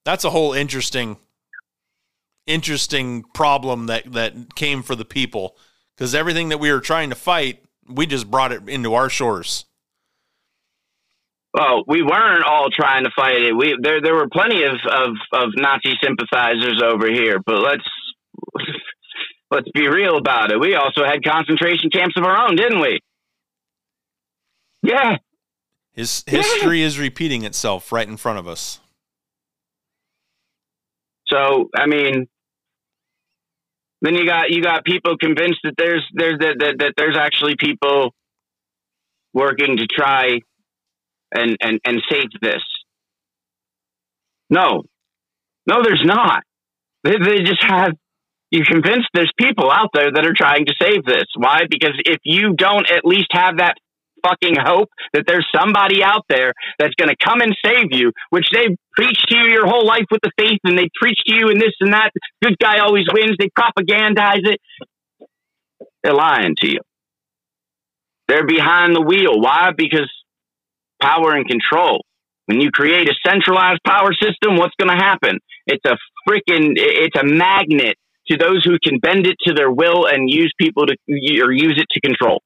[0.05, 1.17] That's a whole interesting
[2.47, 5.57] interesting problem that that came for the people
[5.97, 9.67] because everything that we were trying to fight, we just brought it into our shores.
[11.53, 13.57] Well, we weren't all trying to fight it.
[13.57, 17.85] We there there were plenty of, of, of Nazi sympathizers over here, but let's
[19.51, 20.61] let's be real about it.
[20.61, 23.01] We also had concentration camps of our own, didn't we?
[24.83, 25.17] Yeah.
[25.93, 26.87] His history yeah.
[26.87, 28.81] is repeating itself right in front of us.
[31.27, 32.27] So, I mean,
[34.03, 37.55] then you got you got people convinced that there's there's that, that, that there's actually
[37.57, 38.15] people
[39.33, 40.41] working to try
[41.33, 42.63] and and and save this.
[44.49, 44.83] No,
[45.67, 46.43] no, there's not.
[47.05, 47.93] They, they just have
[48.51, 51.27] you convinced there's people out there that are trying to save this.
[51.37, 51.63] Why?
[51.71, 53.77] Because if you don't at least have that
[54.27, 58.47] fucking hope that there's somebody out there that's going to come and save you, which
[58.53, 61.49] they've preached to you your whole life with the faith and they preach to you
[61.49, 62.11] and this and that.
[62.43, 63.37] Good guy always wins.
[63.39, 64.61] They propagandize it.
[66.03, 66.81] They're lying to you.
[68.29, 69.41] They're behind the wheel.
[69.41, 69.71] Why?
[69.77, 70.11] Because
[71.01, 72.05] power and control.
[72.47, 75.39] When you create a centralized power system, what's going to happen?
[75.67, 75.97] It's a
[76.29, 77.97] freaking, it's a magnet
[78.29, 80.95] to those who can bend it to their will and use people to,
[81.43, 82.43] or use it to control.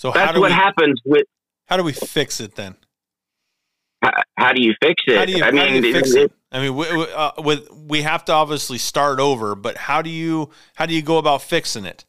[0.00, 1.26] So that's what we, happens with.
[1.66, 2.74] How do we fix it then?
[4.02, 5.28] How, how do you fix it?
[5.28, 6.32] You, I mean, it, it?
[6.50, 10.08] I mean, we, we, uh, with we have to obviously start over, but how do
[10.08, 12.06] you how do you go about fixing it?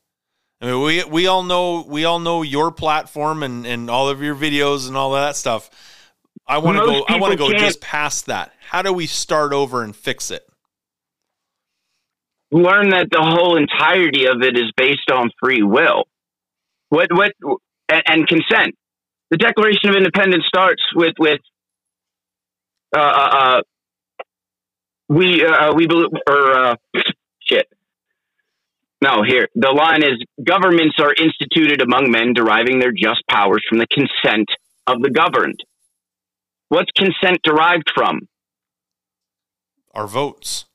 [0.62, 4.22] I mean, we we all know we all know your platform and and all of
[4.22, 5.70] your videos and all that stuff.
[6.48, 7.06] I want to go.
[7.10, 8.54] I want to go just past that.
[8.70, 10.48] How do we start over and fix it?
[12.52, 16.06] Learn that the whole entirety of it is based on free will.
[16.88, 17.34] What what
[17.92, 18.76] and, and consent.
[19.30, 21.40] The Declaration of Independence starts with with
[22.96, 23.62] uh, uh, uh
[25.10, 26.76] we uh, we believe or uh,
[27.40, 27.68] shit.
[29.02, 33.80] No, here the line is: governments are instituted among men, deriving their just powers from
[33.80, 34.48] the consent
[34.88, 35.60] of the governed.
[36.70, 38.22] What's consent derived from?
[39.94, 40.66] Our votes.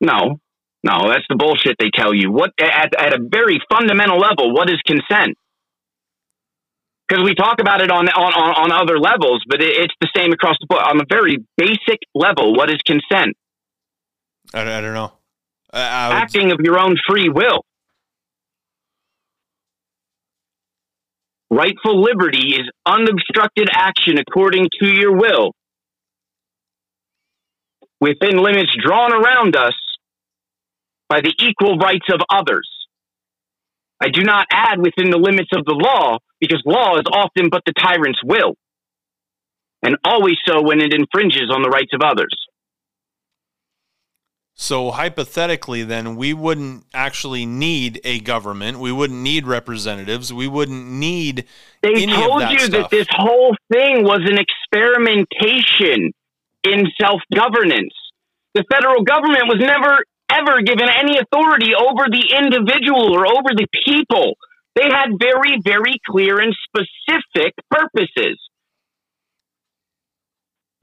[0.00, 0.40] No,
[0.82, 2.30] no, that's the bullshit they tell you.
[2.30, 5.36] What at, at a very fundamental level, what is consent?
[7.06, 10.32] Because we talk about it on, on, on, other levels, but it, it's the same
[10.32, 10.82] across the board.
[10.82, 13.36] On a very basic level, what is consent?
[14.54, 15.12] I, I don't know.
[15.72, 17.64] I, I Acting of your own free will.
[21.50, 25.52] Rightful liberty is unobstructed action according to your will
[28.00, 29.74] within limits drawn around us
[31.08, 32.68] by the equal rights of others.
[34.00, 37.62] I do not add within the limits of the law because law is often but
[37.66, 38.54] the tyrant's will,
[39.82, 42.34] and always so when it infringes on the rights of others.
[44.56, 48.78] So hypothetically, then we wouldn't actually need a government.
[48.78, 50.32] We wouldn't need representatives.
[50.32, 51.46] We wouldn't need.
[51.82, 52.70] They told that you stuff.
[52.70, 56.12] that this whole thing was an experimentation
[56.62, 57.92] in self governance.
[58.54, 63.66] The federal government was never ever given any authority over the individual or over the
[63.84, 64.36] people.
[64.74, 68.38] They had very, very clear and specific purposes.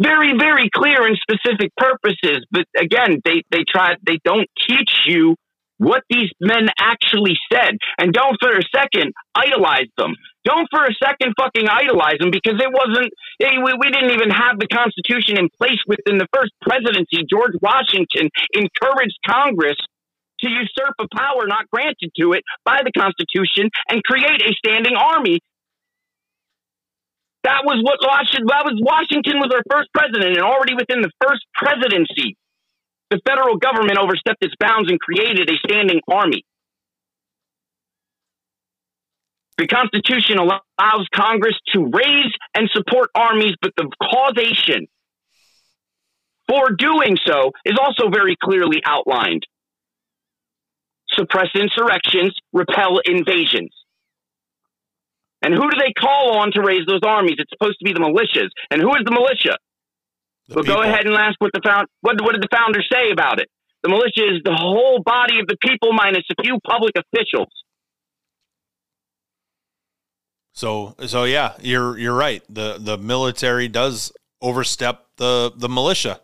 [0.02, 2.46] Very, very clear and specific purposes.
[2.52, 5.36] But again, they, they try, they don't teach you
[5.78, 7.74] what these men actually said.
[7.98, 10.14] And don't for a second idolize them.
[10.46, 14.58] Don't for a second fucking idolize them because it wasn't, we, we didn't even have
[14.58, 17.26] the Constitution in place within the first presidency.
[17.30, 19.78] George Washington encouraged Congress
[20.42, 24.96] to usurp a power not granted to it by the Constitution and create a standing
[24.96, 25.40] army.
[27.44, 31.10] That was what Washington, that was Washington was our first president, and already within the
[31.26, 32.38] first presidency,
[33.10, 36.46] the federal government overstepped its bounds and created a standing army.
[39.58, 44.88] The Constitution allows Congress to raise and support armies, but the causation
[46.48, 49.46] for doing so is also very clearly outlined
[51.14, 53.72] suppress insurrections, repel invasions.
[55.42, 57.36] And who do they call on to raise those armies?
[57.40, 58.50] It's supposed to be the militias.
[58.70, 59.58] And who is the militia?
[60.48, 63.12] The well, go ahead and ask what the found what, what did the founders say
[63.12, 63.50] about it?
[63.84, 67.50] The militia is the whole body of the people minus a few public officials.
[70.54, 72.44] So so yeah, you're you're right.
[72.50, 76.20] The the military does overstep the the militia.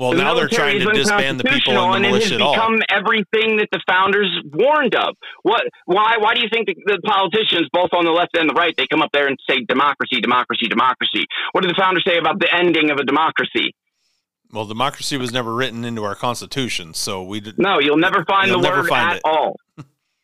[0.00, 2.56] Well, the now they're trying to disband the people in the militia and it has
[2.56, 5.14] become everything that the founders warned of.
[5.42, 5.62] What?
[5.84, 6.16] Why?
[6.18, 8.86] Why do you think the, the, politicians, both on the left and the right, they
[8.86, 11.26] come up there and say democracy, democracy, democracy?
[11.52, 13.74] What did the founders say about the ending of a democracy?
[14.52, 17.58] Well, democracy was never written into our constitution, so we did.
[17.58, 19.22] No, you'll never find you'll the never word find at it.
[19.24, 19.56] all.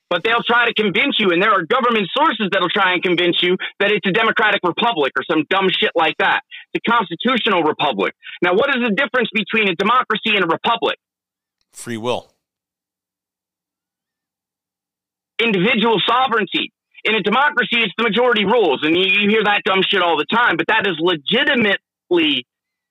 [0.08, 3.42] But they'll try to convince you, and there are government sources that'll try and convince
[3.42, 6.40] you that it's a democratic republic or some dumb shit like that.
[6.72, 8.14] It's a constitutional republic.
[8.42, 10.98] Now, what is the difference between a democracy and a republic?
[11.72, 12.32] Free will.
[15.42, 16.72] Individual sovereignty.
[17.04, 20.16] In a democracy, it's the majority rules, and you, you hear that dumb shit all
[20.16, 22.46] the time, but that is legitimately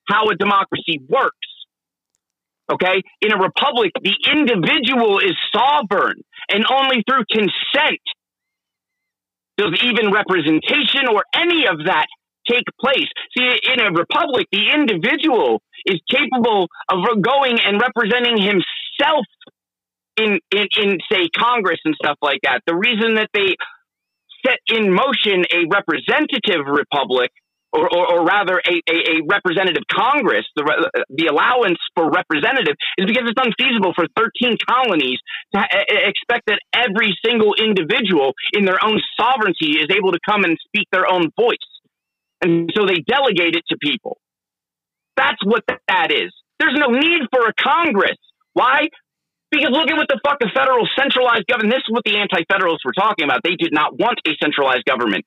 [0.07, 1.35] how a democracy works.
[2.71, 3.01] Okay?
[3.21, 7.99] In a republic, the individual is sovereign, and only through consent
[9.57, 12.07] does even representation or any of that
[12.49, 13.07] take place.
[13.37, 19.25] See, in a republic, the individual is capable of going and representing himself
[20.17, 22.61] in, in, in, say, Congress and stuff like that.
[22.65, 23.55] The reason that they
[24.45, 27.31] set in motion a representative republic
[27.75, 30.63] or, or, or rather a, a, a, representative Congress, the,
[31.09, 35.19] the allowance for representative, is because it's unfeasible for 13 colonies
[35.53, 40.43] to ha- expect that every single individual in their own sovereignty is able to come
[40.43, 41.69] and speak their own voice.
[42.41, 44.17] And so they delegate it to people.
[45.17, 46.31] That's what that is.
[46.59, 48.17] There's no need for a Congress.
[48.53, 48.87] Why?
[49.51, 51.73] Because look at what the fuck the federal centralized government.
[51.73, 53.41] This is what the anti-federalists were talking about.
[53.43, 55.25] They did not want a centralized government.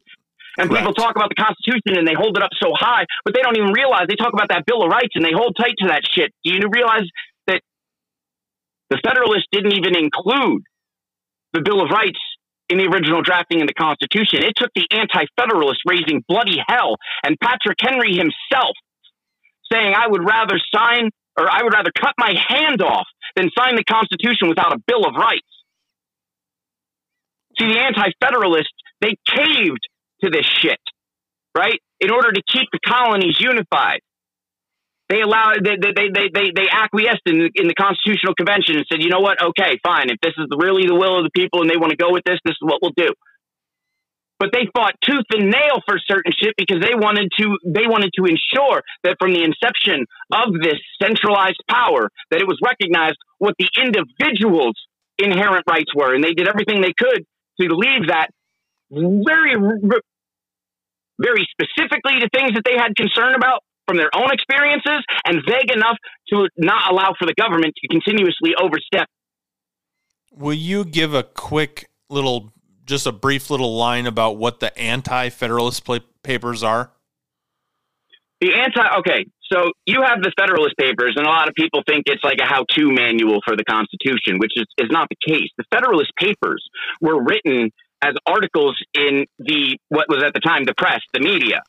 [0.59, 3.43] And people talk about the Constitution and they hold it up so high, but they
[3.43, 5.89] don't even realize they talk about that Bill of Rights and they hold tight to
[5.89, 6.35] that shit.
[6.43, 7.07] Do you realize
[7.47, 7.63] that
[8.91, 10.63] the Federalists didn't even include
[11.53, 12.19] the Bill of Rights
[12.69, 14.43] in the original drafting of the Constitution?
[14.43, 18.75] It took the anti Federalists raising bloody hell and Patrick Henry himself
[19.71, 23.77] saying, I would rather sign or I would rather cut my hand off than sign
[23.77, 25.47] the Constitution without a Bill of Rights.
[27.61, 29.87] See, the anti Federalists, they caved
[30.23, 30.81] to this shit,
[31.57, 31.81] right?
[32.01, 34.01] In order to keep the colonies unified.
[35.09, 39.03] They allowed they they they they, they acquiesced in in the Constitutional Convention and said,
[39.03, 39.41] you know what?
[39.41, 40.11] Okay, fine.
[40.11, 42.25] If this is really the will of the people and they want to go with
[42.25, 43.09] this, this is what we'll do.
[44.39, 48.13] But they fought tooth and nail for certain shit because they wanted to they wanted
[48.21, 53.55] to ensure that from the inception of this centralized power that it was recognized what
[53.59, 54.77] the individual's
[55.19, 57.25] inherent rights were, and they did everything they could
[57.61, 58.29] to leave that
[58.91, 59.55] very,
[61.21, 65.73] very specifically to things that they had concern about from their own experiences and vague
[65.73, 65.97] enough
[66.29, 69.09] to not allow for the government to continuously overstep.
[70.33, 72.53] Will you give a quick little,
[72.85, 75.89] just a brief little line about what the anti Federalist
[76.23, 76.93] papers are?
[78.41, 82.05] The anti, okay, so you have the Federalist Papers, and a lot of people think
[82.07, 85.49] it's like a how to manual for the Constitution, which is, is not the case.
[85.57, 86.63] The Federalist Papers
[87.01, 87.73] were written
[88.03, 91.63] as articles in the what was at the time the press, the media,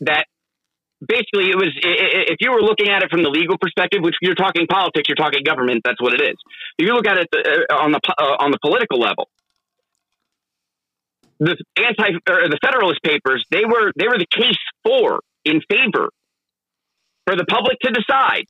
[0.00, 0.26] that
[1.00, 4.34] basically it was if you were looking at it from the legal perspective, which you're
[4.34, 6.36] talking politics, you're talking government, that's what it is.
[6.78, 9.28] If you look at it uh, on the uh, on the political level,
[11.38, 16.10] the anti or the Federalist Papers they were they were the case for in favor
[17.26, 18.46] for the public to decide.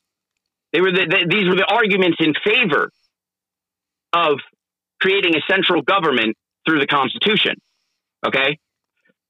[0.72, 2.90] They were the, the, these were the arguments in favor
[4.14, 4.38] of
[5.00, 6.36] creating a central government
[6.66, 7.54] through the Constitution.
[8.26, 8.58] Okay?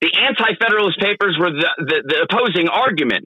[0.00, 3.24] The anti Federalist papers were the, the, the, opposing argument.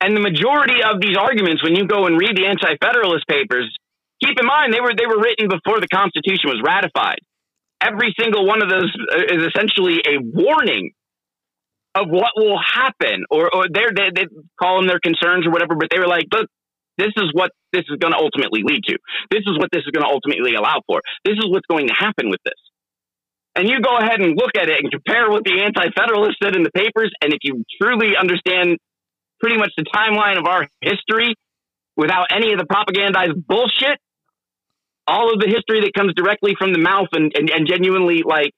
[0.00, 3.74] And the majority of these arguments, when you go and read the anti Federalist papers,
[4.22, 7.18] keep in mind they were they were written before the Constitution was ratified.
[7.80, 10.92] Every single one of those uh, is essentially a warning
[11.96, 14.26] of what will happen, or or they're, they they
[14.60, 15.74] call them their concerns or whatever.
[15.74, 16.46] But they were like, look,
[16.98, 18.96] this is what this is going to ultimately lead to.
[19.30, 21.00] This is what this is going to ultimately allow for.
[21.24, 22.60] This is what's going to happen with this.
[23.56, 26.62] And you go ahead and look at it and compare what the anti-federalists said in
[26.62, 27.10] the papers.
[27.22, 28.76] And if you truly understand
[29.40, 31.34] pretty much the timeline of our history
[31.96, 33.98] without any of the propagandized bullshit,
[35.06, 38.52] all of the history that comes directly from the mouth and, and, and genuinely like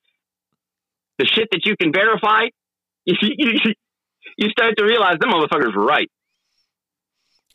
[1.19, 2.47] the shit that you can verify,
[3.05, 6.11] you, start to realize them motherfuckers were right.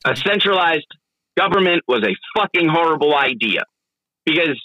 [0.06, 0.88] A centralized
[1.38, 3.64] government was a fucking horrible idea
[4.26, 4.62] because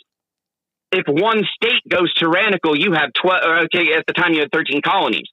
[0.91, 4.80] if one state goes tyrannical, you have 12, okay, at the time you had 13
[4.82, 5.28] colonies.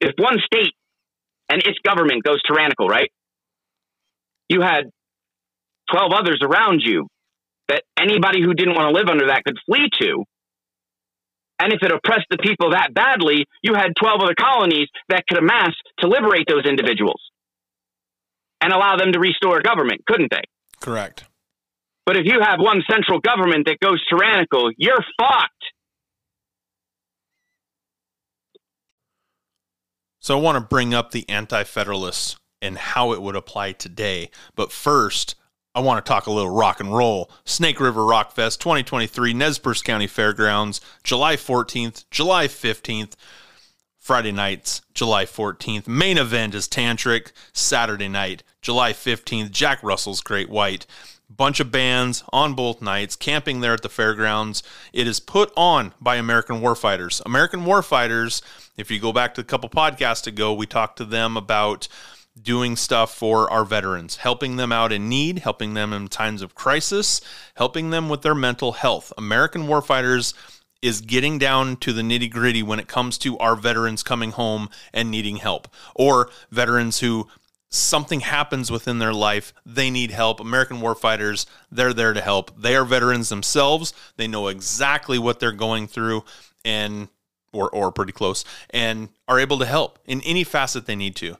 [0.00, 0.72] If one state
[1.48, 3.10] and its government goes tyrannical, right?
[4.48, 4.84] You had
[5.90, 7.06] 12 others around you
[7.68, 10.24] that anybody who didn't want to live under that could flee to.
[11.58, 15.38] And if it oppressed the people that badly, you had 12 other colonies that could
[15.38, 17.20] amass to liberate those individuals
[18.60, 20.42] and allow them to restore government, couldn't they?
[20.80, 21.24] Correct.
[22.06, 25.52] But if you have one central government that goes tyrannical, you're fucked.
[30.20, 34.30] So I want to bring up the Anti Federalists and how it would apply today.
[34.54, 35.34] But first,
[35.74, 37.30] I want to talk a little rock and roll.
[37.44, 43.16] Snake River Rock Fest 2023, Nez Perce County Fairgrounds, July 14th, July 15th,
[43.98, 45.88] Friday nights, July 14th.
[45.88, 50.86] Main event is Tantric, Saturday night, July 15th, Jack Russell's Great White.
[51.30, 54.62] Bunch of bands on both nights, camping there at the fairgrounds.
[54.92, 57.22] It is put on by American Warfighters.
[57.24, 58.42] American Warfighters
[58.76, 61.86] if you go back to a couple podcasts ago, we talked to them about
[62.40, 66.56] doing stuff for our veterans, helping them out in need, helping them in times of
[66.56, 67.20] crisis,
[67.54, 69.12] helping them with their mental health.
[69.16, 70.34] American Warfighters
[70.82, 74.68] is getting down to the nitty gritty when it comes to our veterans coming home
[74.92, 77.28] and needing help, or veterans who
[77.74, 80.40] something happens within their life, they need help.
[80.40, 82.60] American Warfighters, they're there to help.
[82.60, 83.92] They are veterans themselves.
[84.16, 86.24] They know exactly what they're going through
[86.64, 87.08] and
[87.52, 91.36] or, or pretty close and are able to help in any facet they need to.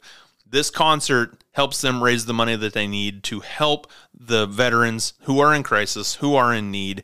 [0.49, 5.41] This concert helps them raise the money that they need to help the veterans who
[5.41, 7.03] are in crisis, who are in need,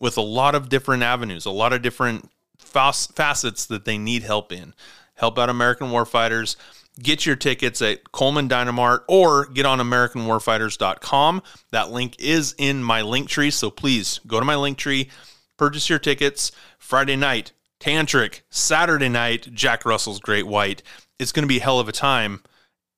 [0.00, 4.52] with a lot of different avenues, a lot of different facets that they need help
[4.52, 4.74] in.
[5.14, 6.56] Help out American Warfighters.
[6.98, 11.42] Get your tickets at Coleman Dynamart or get on AmericanWarfighters.com.
[11.70, 15.08] That link is in my link tree, so please go to my link tree,
[15.56, 20.82] purchase your tickets Friday night, Tantric, Saturday night, Jack Russell's Great White.
[21.18, 22.42] It's going to be a hell of a time,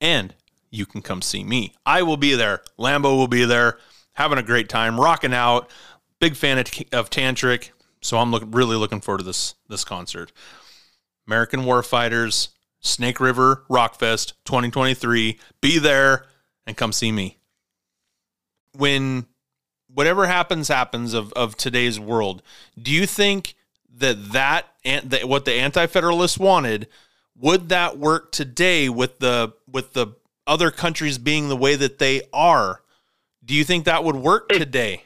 [0.01, 0.35] and
[0.71, 1.75] you can come see me.
[1.85, 2.63] I will be there.
[2.79, 3.79] Lambo will be there,
[4.15, 5.71] having a great time, rocking out.
[6.21, 7.71] Big fan of, of Tantric,
[8.03, 10.33] so I'm look, really looking forward to this this concert.
[11.27, 12.49] American Warfighters,
[12.81, 15.39] Snake River Rockfest 2023.
[15.61, 16.27] Be there
[16.67, 17.39] and come see me.
[18.77, 19.27] When
[19.93, 22.43] whatever happens happens of of today's world,
[22.81, 23.55] do you think
[23.99, 26.89] that that, that what the anti-federalists wanted
[27.37, 30.09] would that work today with the with the
[30.47, 32.83] other countries being the way that they are
[33.45, 35.05] do you think that would work if, today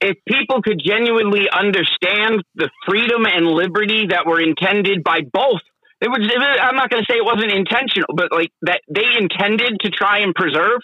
[0.00, 5.60] if people could genuinely understand the freedom and liberty that were intended by both
[6.00, 6.20] it was
[6.62, 10.18] i'm not going to say it wasn't intentional but like that they intended to try
[10.18, 10.80] and preserve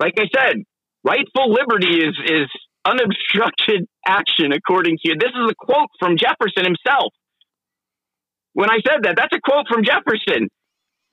[0.00, 0.56] like i said
[1.04, 2.48] rightful liberty is is
[2.88, 5.14] unobstructed action, according to you.
[5.18, 7.12] This is a quote from Jefferson himself.
[8.54, 10.48] When I said that, that's a quote from Jefferson.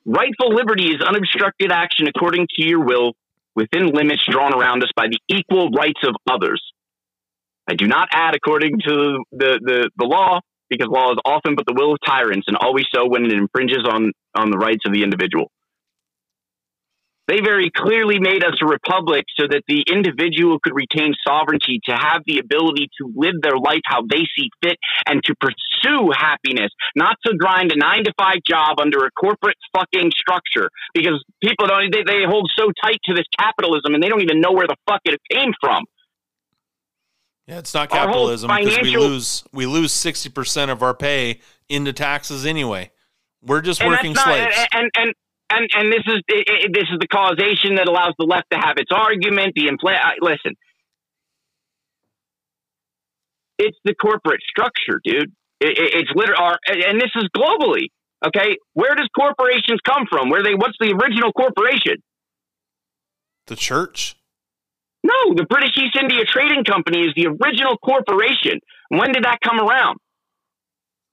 [0.04, 3.12] Rightful liberty is unobstructed action according to your will
[3.54, 6.62] within limits drawn around us by the equal rights of others.
[7.68, 11.66] I do not add according to the, the, the law, because law is often but
[11.66, 14.92] the will of tyrants, and always so when it infringes on, on the rights of
[14.92, 15.50] the individual.
[17.28, 21.92] They very clearly made us a republic so that the individual could retain sovereignty to
[21.92, 26.70] have the ability to live their life how they see fit and to pursue happiness,
[26.94, 31.66] not to grind a nine to five job under a corporate fucking structure because people
[31.66, 34.68] don't, they, they hold so tight to this capitalism and they don't even know where
[34.68, 35.84] the fuck it came from.
[37.46, 41.92] Yeah, it's not capitalism because we lose we lose sixty percent of our pay into
[41.92, 42.90] taxes anyway.
[43.40, 44.56] We're just working not, slaves.
[44.72, 45.14] And, and
[45.50, 48.58] and and this is it, it, this is the causation that allows the left to
[48.58, 49.52] have its argument.
[49.54, 50.56] The impl- uh, listen,
[53.58, 55.32] it's the corporate structure, dude.
[55.60, 57.90] It, it's literally, and this is globally.
[58.26, 60.30] Okay, where does corporations come from?
[60.30, 60.54] Where they?
[60.54, 62.02] What's the original corporation?
[63.46, 64.16] The church.
[65.06, 68.58] No, the British East India Trading Company is the original corporation.
[68.88, 69.98] When did that come around?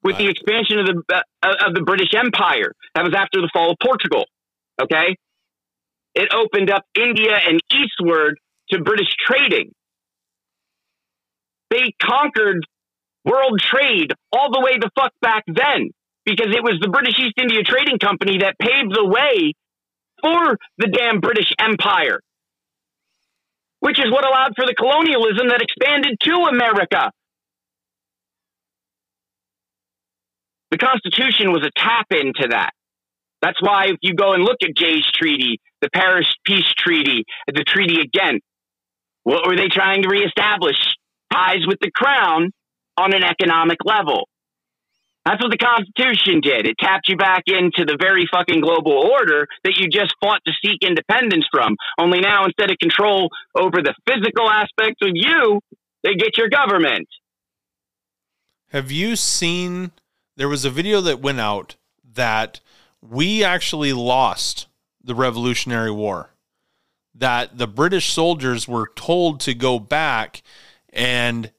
[0.03, 2.73] With the expansion of the uh, of the British Empire.
[2.95, 4.25] That was after the fall of Portugal.
[4.81, 5.15] Okay?
[6.15, 8.39] It opened up India and eastward
[8.69, 9.71] to British trading.
[11.69, 12.65] They conquered
[13.25, 15.91] world trade all the way the fuck back then
[16.25, 19.53] because it was the British East India Trading Company that paved the way
[20.21, 22.21] for the damn British Empire,
[23.83, 27.11] which is what allowed for the colonialism that expanded to America.
[30.71, 32.71] The Constitution was a tap into that.
[33.41, 37.65] That's why if you go and look at Jay's Treaty, the Paris Peace Treaty, the
[37.65, 38.39] treaty again,
[39.23, 40.77] what were they trying to reestablish?
[41.33, 42.51] Ties with the crown
[42.95, 44.29] on an economic level.
[45.25, 46.67] That's what the Constitution did.
[46.67, 50.51] It tapped you back into the very fucking global order that you just fought to
[50.61, 51.77] seek independence from.
[51.97, 55.61] Only now, instead of control over the physical aspects of you,
[56.03, 57.07] they get your government.
[58.69, 59.91] Have you seen?
[60.35, 61.77] There was a video that went out
[62.15, 62.59] that
[63.01, 64.67] we actually lost
[65.01, 66.31] the Revolutionary War.
[67.15, 70.41] That the British soldiers were told to go back
[70.91, 71.51] and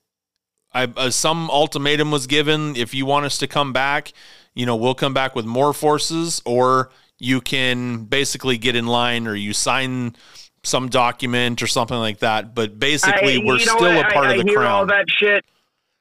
[0.75, 2.77] I, uh, some ultimatum was given.
[2.77, 4.12] If you want us to come back,
[4.55, 9.27] you know, we'll come back with more forces, or you can basically get in line,
[9.27, 10.16] or you sign
[10.62, 12.55] some document or something like that.
[12.55, 14.72] But basically, I, we're still a part I, of the hear crown.
[14.72, 15.45] All that shit.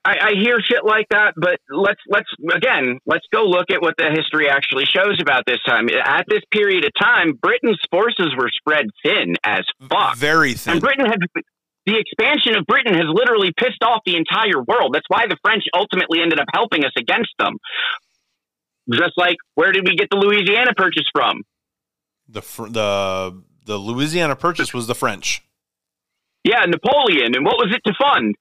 [0.06, 4.10] I, hear shit like that, but let's let's again let's go look at what the
[4.12, 5.88] history actually shows about this time.
[5.90, 10.82] At this period of time, Britain's forces were spread thin as fuck, very thin, and
[10.82, 11.20] Britain had
[11.86, 14.94] the expansion of Britain has literally pissed off the entire world.
[14.94, 17.58] That's why the French ultimately ended up helping us against them.
[18.92, 21.44] Just like where did we get the Louisiana Purchase from?
[22.28, 25.44] The the the Louisiana Purchase was the French.
[26.44, 27.36] Yeah, Napoleon.
[27.36, 28.36] And what was it to fund?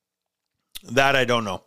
[0.91, 1.63] That I don't know.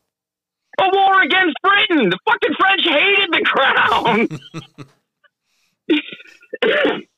[0.78, 2.09] A war against Britain.
[2.09, 4.28] The fucking French hated the crown.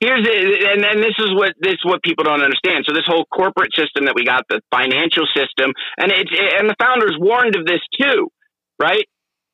[0.00, 2.84] here's it, and then this is what this is what people don't understand.
[2.86, 6.76] So this whole corporate system that we got, the financial system, and it's and the
[6.80, 8.28] founders warned of this too,
[8.78, 9.04] right?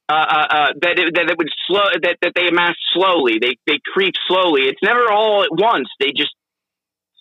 [0.09, 3.39] Uh, uh, uh, that it, that it would slow that, that they amass slowly.
[3.41, 4.63] They they creep slowly.
[4.63, 5.89] It's never all at once.
[6.01, 6.35] They just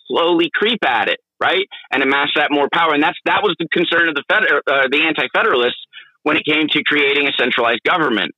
[0.08, 2.92] slowly creep at it, right, and amass that more power.
[2.94, 5.86] And that's that was the concern of the feder- uh, the anti-federalists
[6.24, 8.32] when it came to creating a centralized government.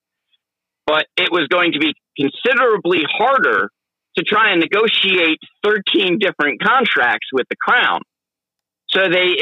[0.86, 3.70] But it was going to be considerably harder
[4.16, 8.00] to try and negotiate 13 different contracts with the crown.
[8.88, 9.36] So they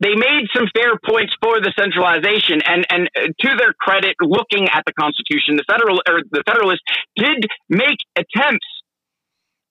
[0.00, 4.68] they made some fair points for the centralization, and and uh, to their credit, looking
[4.68, 6.82] at the Constitution, the federal or the Federalists
[7.14, 8.66] did make attempts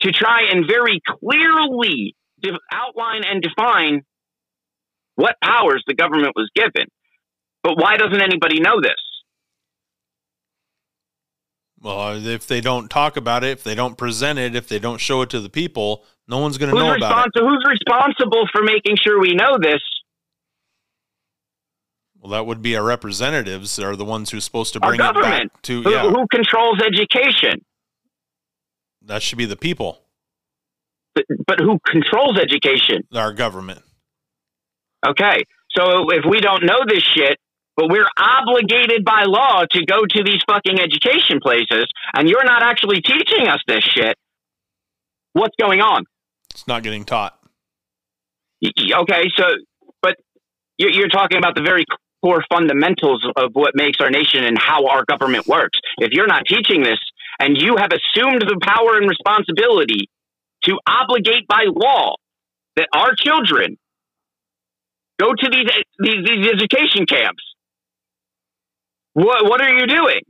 [0.01, 2.16] to try and very clearly
[2.72, 4.03] outline and define
[5.16, 6.88] what powers the government was given.
[7.62, 8.97] But why doesn't anybody know this?
[11.82, 14.99] Well, if they don't talk about it, if they don't present it, if they don't
[14.99, 17.32] show it to the people, no one's going to know about it.
[17.36, 19.82] Who's responsible for making sure we know this?
[22.19, 25.61] Well, that would be our representatives are the ones who's supposed to bring it back
[25.63, 26.07] to who, yeah.
[26.07, 27.65] who controls education.
[29.01, 30.03] That should be the people.
[31.15, 33.01] But, but who controls education?
[33.11, 33.82] Our government.
[35.05, 35.43] Okay.
[35.75, 37.39] So if we don't know this shit,
[37.82, 42.61] but we're obligated by law to go to these fucking education places, and you're not
[42.61, 44.15] actually teaching us this shit.
[45.34, 46.03] What's going on?
[46.51, 47.39] It's not getting taught.
[48.63, 49.45] Okay, so,
[50.03, 50.15] but
[50.77, 51.86] you're talking about the very
[52.23, 55.79] core fundamentals of what makes our nation and how our government works.
[55.97, 56.99] If you're not teaching this,
[57.39, 60.07] and you have assumed the power and responsibility
[60.65, 62.13] to obligate by law
[62.75, 63.79] that our children
[65.19, 65.67] go to these,
[65.99, 67.41] these, these education camps
[69.14, 70.22] what what are you doing?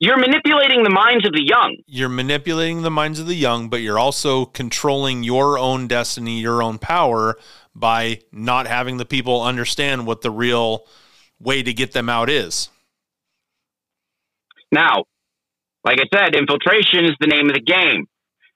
[0.00, 1.76] You're manipulating the minds of the young.
[1.86, 6.62] You're manipulating the minds of the young, but you're also controlling your own destiny, your
[6.62, 7.36] own power
[7.74, 10.86] by not having the people understand what the real
[11.38, 12.68] way to get them out is.
[14.70, 15.04] Now,
[15.84, 18.06] like I said, infiltration is the name of the game.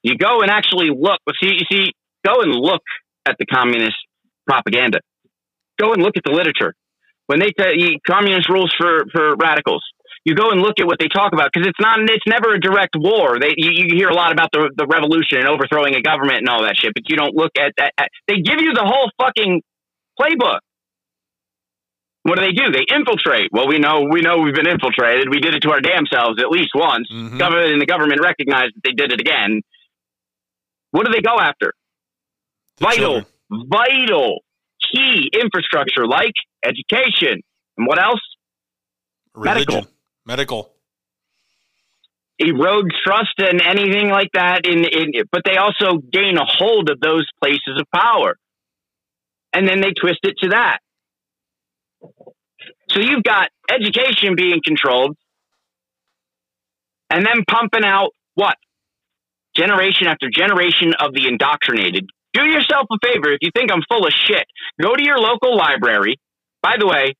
[0.02, 1.20] You go and actually look.
[1.40, 1.92] See, you see,
[2.26, 2.82] go and look
[3.26, 3.96] at the communist
[4.46, 5.00] propaganda.
[5.78, 6.74] Go and look at the literature
[7.28, 9.84] when they say communist rules for, for radicals,
[10.24, 12.60] you go and look at what they talk about because it's not it's never a
[12.60, 13.36] direct war.
[13.38, 16.48] They you, you, hear a lot about the the revolution and overthrowing a government and
[16.48, 17.92] all that shit, but you don't look at that.
[18.26, 19.62] They give you the whole fucking
[20.20, 20.60] playbook.
[22.24, 22.72] What do they do?
[22.72, 23.50] They infiltrate.
[23.52, 25.28] Well, we know we know we've been infiltrated.
[25.30, 27.08] We did it to our damn selves at least once.
[27.12, 27.38] Mm-hmm.
[27.38, 29.62] Government and the government recognized that they did it again.
[30.90, 31.72] What do they go after?
[32.80, 34.40] Vital, vital,
[34.92, 37.42] key infrastructure like education
[37.78, 38.20] and what else?
[39.34, 39.74] Religion.
[39.74, 39.92] medical.
[40.26, 40.74] Medical.
[42.40, 44.66] Erode trust and anything like that.
[44.66, 48.36] In, in but they also gain a hold of those places of power,
[49.52, 50.78] and then they twist it to that.
[52.90, 55.16] So you've got education being controlled,
[57.10, 58.56] and then pumping out what
[59.56, 62.06] generation after generation of the indoctrinated.
[62.34, 64.44] Do yourself a favor if you think I'm full of shit.
[64.80, 66.20] Go to your local library.
[66.62, 67.14] By the way,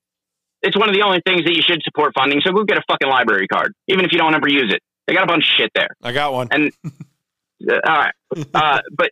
[0.62, 2.41] it's one of the only things that you should support funding.
[2.45, 4.82] So go get a fucking library card, even if you don't ever use it.
[5.07, 5.89] They got a bunch of shit there.
[6.03, 6.49] I got one.
[6.51, 8.14] And uh, all right,
[8.55, 9.11] uh, but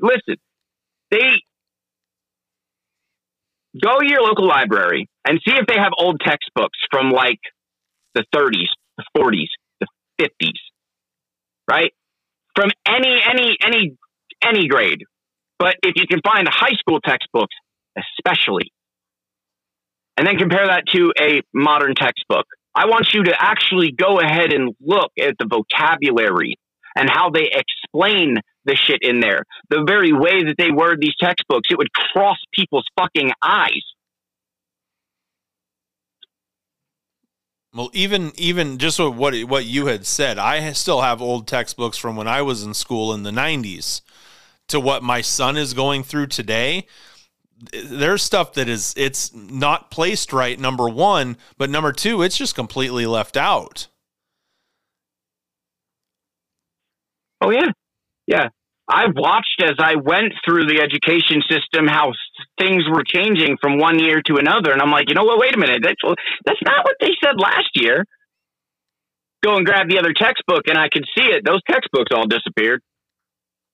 [0.00, 0.36] listen,
[1.10, 1.36] they
[3.80, 7.38] go to your local library and see if they have old textbooks from like
[8.14, 9.46] the 30s, the 40s,
[9.80, 9.86] the
[10.20, 10.50] 50s,
[11.70, 11.92] right?
[12.56, 13.96] From any any any
[14.42, 15.04] any grade.
[15.58, 17.54] But if you can find high school textbooks,
[17.96, 18.72] especially,
[20.16, 24.52] and then compare that to a modern textbook, I want you to actually go ahead
[24.52, 26.56] and look at the vocabulary
[26.96, 29.44] and how they explain the shit in there.
[29.70, 33.82] The very way that they word these textbooks, it would cross people's fucking eyes.
[37.72, 42.16] Well, even even just what what you had said, I still have old textbooks from
[42.16, 44.00] when I was in school in the '90s
[44.68, 46.86] to what my son is going through today.
[47.60, 50.58] There's stuff that is it's not placed right.
[50.58, 53.88] Number one, but number two, it's just completely left out.
[57.42, 57.68] Oh yeah,
[58.26, 58.48] yeah.
[58.88, 62.12] I've watched as I went through the education system how
[62.58, 65.38] things were changing from one year to another, and I'm like, you know what?
[65.38, 65.80] Wait a minute.
[65.82, 66.00] That's
[66.44, 68.04] that's not what they said last year.
[69.44, 71.44] Go and grab the other textbook, and I could see it.
[71.44, 72.82] Those textbooks all disappeared.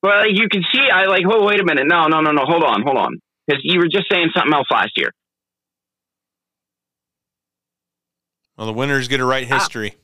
[0.03, 0.83] Well, you can see.
[0.93, 1.23] I like.
[1.29, 1.87] Oh, wait a minute.
[1.87, 2.43] No, no, no, no.
[2.45, 3.19] Hold on, hold on.
[3.47, 5.11] Because you were just saying something else last year.
[8.57, 9.59] Well, the winners get to write ah.
[9.59, 9.95] history.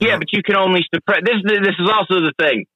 [0.00, 1.20] Yeah, but you can only suppress.
[1.24, 2.66] This this is also the thing.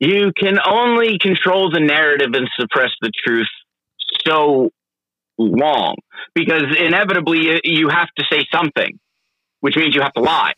[0.00, 3.48] You can only control the narrative and suppress the truth
[4.26, 4.70] so
[5.36, 5.96] long
[6.34, 8.98] because inevitably you- you have to say something,
[9.60, 10.52] which means you have to lie.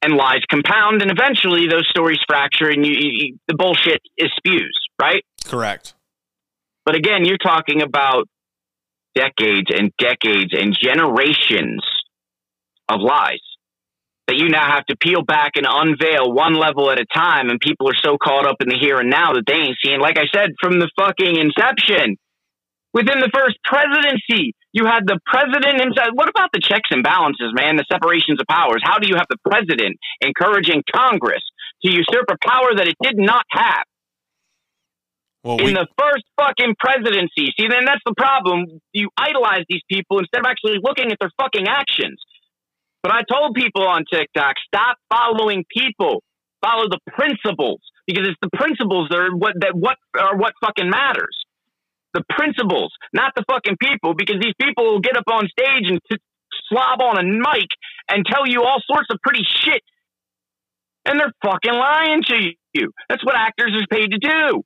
[0.00, 4.78] And lies compound, and eventually those stories fracture, and you, you, the bullshit is spews,
[5.00, 5.24] right?
[5.44, 5.94] Correct.
[6.84, 8.28] But again, you're talking about
[9.14, 11.82] decades and decades and generations
[12.88, 13.42] of lies
[14.28, 17.48] that you now have to peel back and unveil one level at a time.
[17.48, 20.00] And people are so caught up in the here and now that they ain't seeing,
[20.00, 22.16] like I said, from the fucking inception.
[22.92, 26.12] Within the first presidency, you had the president himself.
[26.12, 27.76] What about the checks and balances, man?
[27.76, 28.82] The separations of powers.
[28.84, 31.42] How do you have the president encouraging Congress
[31.84, 33.84] to usurp a power that it did not have?
[35.44, 37.54] Well, in we, the first fucking presidency.
[37.56, 38.66] See, then that's the problem.
[38.92, 42.20] You idolize these people instead of actually looking at their fucking actions.
[43.02, 46.22] But I told people on TikTok, stop following people.
[46.60, 50.90] Follow the principles because it's the principles that are what that what are what fucking
[50.90, 51.37] matters.
[52.18, 56.00] The principles, not the fucking people, because these people will get up on stage and
[56.10, 56.18] t-
[56.68, 57.68] slob on a mic
[58.10, 59.82] and tell you all sorts of pretty shit,
[61.04, 62.34] and they're fucking lying to
[62.74, 62.90] you.
[63.08, 64.62] That's what actors are paid to do.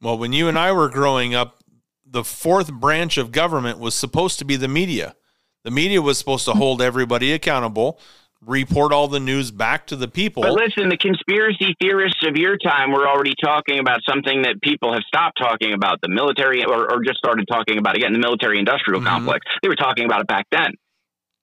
[0.00, 1.58] well, when you and I were growing up,
[2.06, 5.16] the fourth branch of government was supposed to be the media.
[5.64, 7.98] The media was supposed to hold everybody accountable,
[8.46, 10.42] report all the news back to the people.
[10.42, 14.92] But listen, the conspiracy theorists of your time were already talking about something that people
[14.92, 18.58] have stopped talking about the military or, or just started talking about again the military
[18.58, 19.06] industrial Mhm.
[19.06, 19.46] complex.
[19.62, 20.72] They were talking about it back then.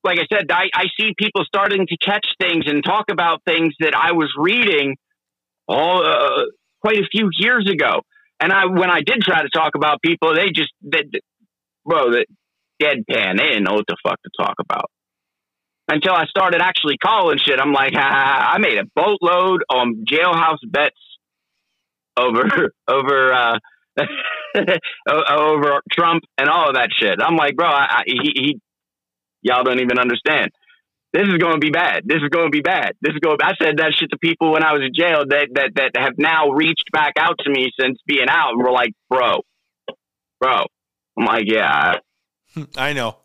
[0.03, 3.73] Like I said, I, I see people starting to catch things and talk about things
[3.79, 4.95] that I was reading
[5.67, 6.45] all uh,
[6.81, 8.01] quite a few years ago.
[8.39, 11.01] And I, when I did try to talk about people, they just, they,
[11.85, 12.25] bro, the
[12.81, 13.37] deadpan.
[13.37, 14.89] They didn't know what the fuck to talk about
[15.87, 17.59] until I started actually calling shit.
[17.59, 20.95] I'm like, ah, I made a boatload on jailhouse bets
[22.17, 23.59] over over uh,
[25.29, 27.19] over Trump and all of that shit.
[27.21, 28.59] I'm like, bro, I, I, he, he,
[29.41, 30.51] y'all don't even understand.
[31.13, 32.03] This is going to be bad.
[32.05, 32.91] This is going to be bad.
[33.01, 33.37] This is going.
[33.41, 36.13] I said that shit to people when I was in jail that that that have
[36.17, 39.41] now reached back out to me since being out and were like, bro,
[40.39, 40.65] bro.
[41.17, 41.95] I'm like, yeah,
[42.75, 43.17] I know.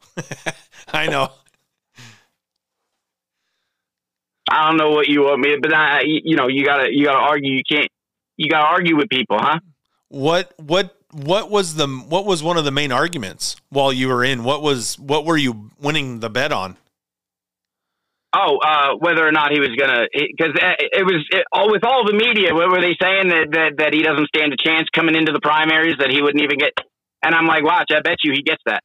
[0.92, 1.32] I know.
[4.52, 7.18] I don't know what you want me, but I, you know, you gotta, you gotta
[7.18, 7.54] argue.
[7.54, 7.88] You can't,
[8.36, 9.60] you gotta argue with people, huh?
[10.08, 14.22] What what what was the what was one of the main arguments while you were
[14.22, 14.44] in?
[14.44, 16.76] What was what were you winning the bet on?
[18.34, 21.84] Oh, uh, whether or not he was gonna, because it, it, was it, all with
[21.84, 22.54] all the media.
[22.54, 25.40] What were they saying that, that that he doesn't stand a chance coming into the
[25.40, 25.96] primaries?
[25.98, 26.72] That he wouldn't even get.
[27.22, 28.82] And I'm like, watch, I bet you he gets that.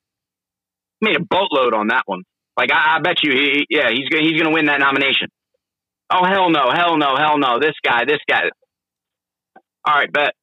[0.99, 2.23] Made a boatload on that one.
[2.57, 5.29] Like I, I bet you, he, yeah, he's gonna he's gonna win that nomination.
[6.09, 7.59] Oh hell no, hell no, hell no!
[7.59, 8.43] This guy, this guy.
[9.85, 10.33] All right, but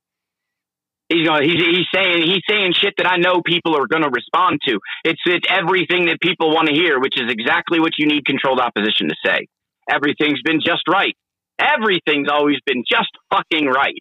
[1.08, 1.44] He's going.
[1.44, 4.80] He's he's saying he's saying shit that I know people are going to respond to.
[5.04, 8.58] It's it's everything that people want to hear, which is exactly what you need controlled
[8.58, 9.46] opposition to say.
[9.90, 11.14] Everything's been just right.
[11.60, 14.00] Everything's always been just fucking right.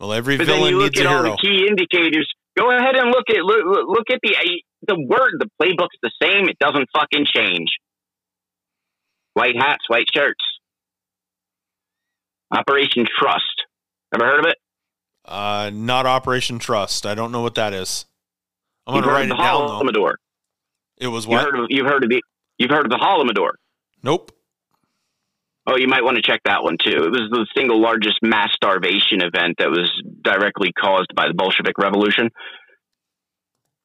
[0.00, 1.36] Well, every but villain then you look needs at a all hero.
[1.36, 2.28] the key indicators.
[2.58, 4.34] Go ahead and look at look, look at the
[4.88, 5.38] the word.
[5.38, 6.48] The playbook's the same.
[6.48, 7.68] It doesn't fucking change.
[9.34, 10.42] White hats, white shirts.
[12.52, 13.64] Operation Trust.
[14.14, 14.56] Ever heard of it?
[15.24, 17.06] Uh, not Operation Trust.
[17.06, 18.06] I don't know what that is.
[18.86, 19.80] I'm gonna write it the down though.
[19.80, 20.14] Holodomor.
[20.98, 21.44] It was You've what?
[21.44, 22.22] heard of you've heard of the
[22.58, 23.52] you've heard of the Holodomor.
[24.02, 24.32] Nope.
[25.64, 27.04] Oh, you might want to check that one too.
[27.04, 29.90] It was the single largest mass starvation event that was
[30.22, 32.30] directly caused by the Bolshevik Revolution.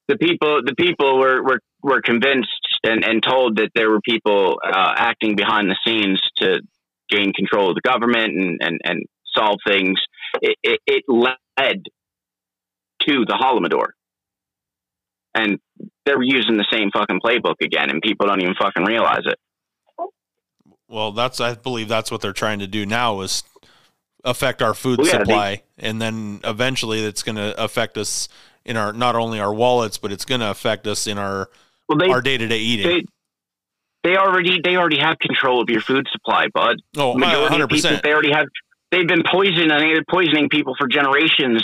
[0.07, 2.49] The people, the people were were, were convinced
[2.83, 6.61] and, and told that there were people uh, acting behind the scenes to
[7.09, 9.03] gain control of the government and, and, and
[9.35, 9.99] solve things.
[10.41, 11.83] It, it, it led
[13.07, 13.89] to the Holodomor.
[15.35, 15.59] And
[16.05, 19.37] they're using the same fucking playbook again, and people don't even fucking realize it.
[20.87, 23.43] Well, that's I believe that's what they're trying to do now is
[24.23, 28.29] affect our food Well, yeah, they- supply, and then eventually it's going to affect us
[28.65, 31.49] in our not only our wallets, but it's going to affect us in our
[31.87, 33.07] Well, they our day to day eating.
[34.03, 36.77] They already they already have control of your food supply, bud.
[36.97, 38.47] oh, Majority hundred of people they already have
[38.91, 41.63] they've been poisoning they've been poisoning people for generations.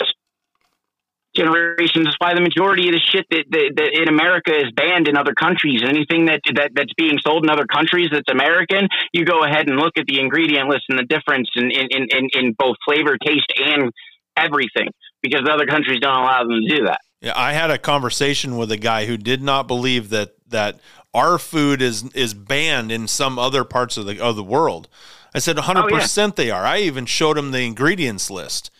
[1.34, 2.04] Generations.
[2.06, 5.16] That's why the majority of the shit that, that, that in America is banned in
[5.16, 5.82] other countries.
[5.82, 9.76] Anything that, that that's being sold in other countries that's American, you go ahead and
[9.76, 13.18] look at the ingredient list and the difference in in, in, in, in both flavor,
[13.18, 13.90] taste, and
[14.36, 14.86] everything.
[15.22, 17.00] Because the other countries don't allow them to do that.
[17.20, 20.78] Yeah, I had a conversation with a guy who did not believe that that
[21.14, 24.88] our food is is banned in some other parts of the of the world.
[25.34, 26.64] I said 100% they are.
[26.64, 28.70] I even showed him the ingredients list.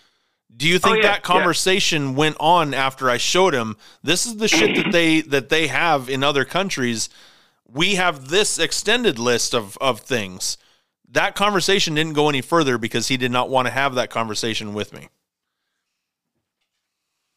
[0.57, 1.21] Do you oh, think yeah, that yeah.
[1.21, 5.69] conversation went on after I showed him this is the shit that they that they
[5.69, 7.09] have in other countries?
[7.67, 10.59] We have this extended list of of things.
[11.11, 14.75] That conversation didn't go any further because he did not want to have that conversation
[14.75, 15.09] with me.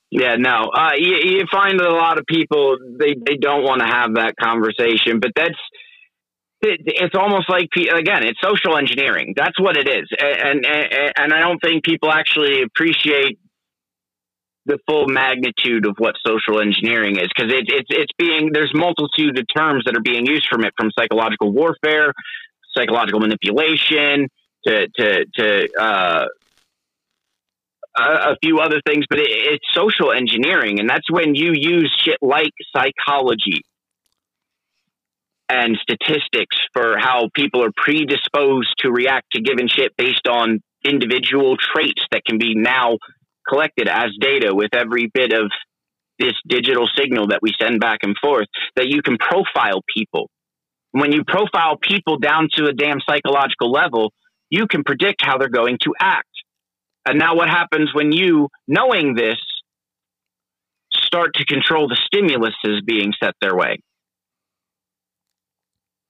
[0.10, 0.70] Yeah, no.
[0.74, 4.16] Uh, you, you find that a lot of people they, they don't want to have
[4.16, 5.60] that conversation, but that's
[6.62, 9.34] it, it's almost like again, it's social engineering.
[9.36, 13.38] That's what it is, and and, and I don't think people actually appreciate
[14.66, 19.38] the full magnitude of what social engineering is because it, it's it's being there's multitude
[19.40, 22.14] of terms that are being used from it from psychological warfare,
[22.76, 24.28] psychological manipulation
[24.66, 26.26] to to to uh,
[27.98, 32.18] a, few other things, but it, it's social engineering, and that's when you use shit
[32.22, 33.62] like psychology
[35.50, 41.56] and statistics for how people are predisposed to react to given shit based on individual
[41.58, 42.98] traits that can be now
[43.48, 45.50] collected as data with every bit of
[46.20, 50.30] this digital signal that we send back and forth that you can profile people.
[50.92, 54.12] When you profile people down to a damn psychological level,
[54.50, 56.28] you can predict how they're going to act.
[57.08, 59.38] And now, what happens when you, knowing this,
[60.94, 63.78] start to control the stimuluses being set their way?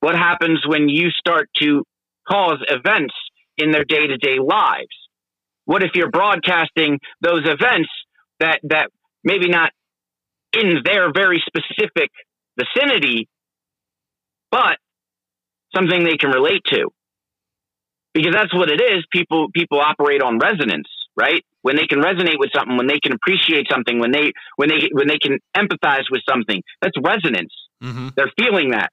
[0.00, 1.84] What happens when you start to
[2.28, 3.14] cause events
[3.56, 4.88] in their day to day lives?
[5.66, 7.90] What if you're broadcasting those events
[8.40, 8.90] that, that
[9.22, 9.70] maybe not
[10.52, 12.10] in their very specific
[12.58, 13.28] vicinity,
[14.50, 14.78] but
[15.72, 16.88] something they can relate to?
[18.18, 19.06] Because that's what it is.
[19.12, 21.44] People people operate on resonance, right?
[21.62, 24.88] When they can resonate with something, when they can appreciate something, when they when they
[24.90, 27.54] when they can empathize with something, that's resonance.
[27.80, 28.08] Mm-hmm.
[28.16, 28.90] They're feeling that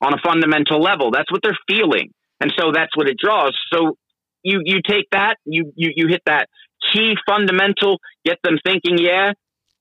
[0.00, 1.10] on a fundamental level.
[1.10, 3.58] That's what they're feeling, and so that's what it draws.
[3.72, 3.96] So
[4.44, 6.48] you you take that, you you you hit that
[6.92, 9.32] key fundamental, get them thinking, yeah,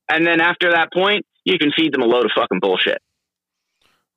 [0.09, 2.97] and then after that point, you can feed them a load of fucking bullshit.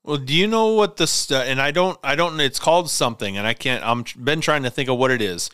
[0.04, 2.38] Well, do you know what the and I don't, I don't.
[2.38, 3.82] It's called something, and I can't.
[3.82, 5.48] I'm been trying to think of what it is.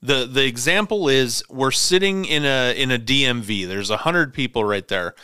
[0.00, 3.68] the The example is we're sitting in a in a DMV.
[3.68, 5.14] There's a hundred people right there.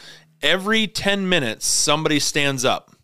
[0.42, 2.94] Every ten minutes, somebody stands up,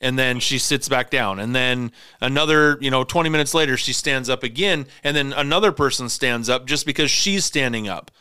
[0.00, 3.92] and then she sits back down, and then another, you know, twenty minutes later, she
[3.92, 8.12] stands up again, and then another person stands up just because she's standing up.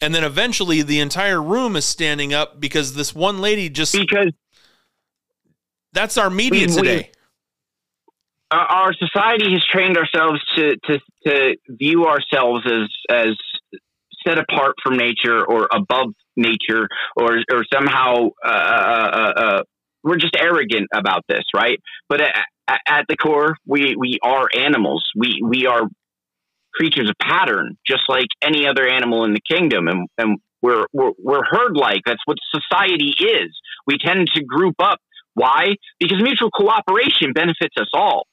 [0.00, 4.32] And then eventually the entire room is standing up because this one lady just Because
[5.96, 7.10] that's our media We- we- today.
[8.50, 13.36] uh, our society has trained ourselves to, to to view ourselves as as
[14.26, 19.62] set apart from nature or above nature or or somehow uh, uh, uh, uh
[20.06, 21.80] we're just arrogant about this, right?
[22.08, 25.04] But at, at, the core, we we are animals.
[25.16, 25.82] We we are
[26.72, 31.10] creatures of pattern, just like any other animal in the kingdom, and and we're we're,
[31.18, 32.02] we're herd like.
[32.06, 33.50] That's what society is.
[33.86, 35.00] We tend to group up.
[35.36, 35.76] Why?
[36.00, 38.26] Because mutual cooperation benefits us all.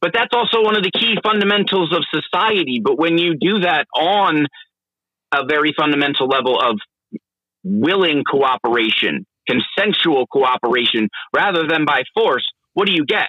[0.00, 2.80] But that's also one of the key fundamentals of society.
[2.82, 4.46] But when you do that on
[5.32, 6.78] a very fundamental level of
[7.62, 13.28] willing cooperation, consensual cooperation, rather than by force, what do you get?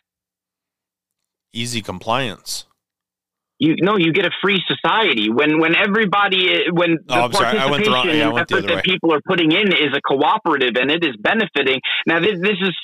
[1.52, 2.66] Easy compliance.
[3.60, 8.08] You no, you get a free society when when everybody when the oh, participation wrong,
[8.08, 11.80] yeah, effort that people are putting in is a cooperative and it is benefiting.
[12.08, 12.76] Now this this is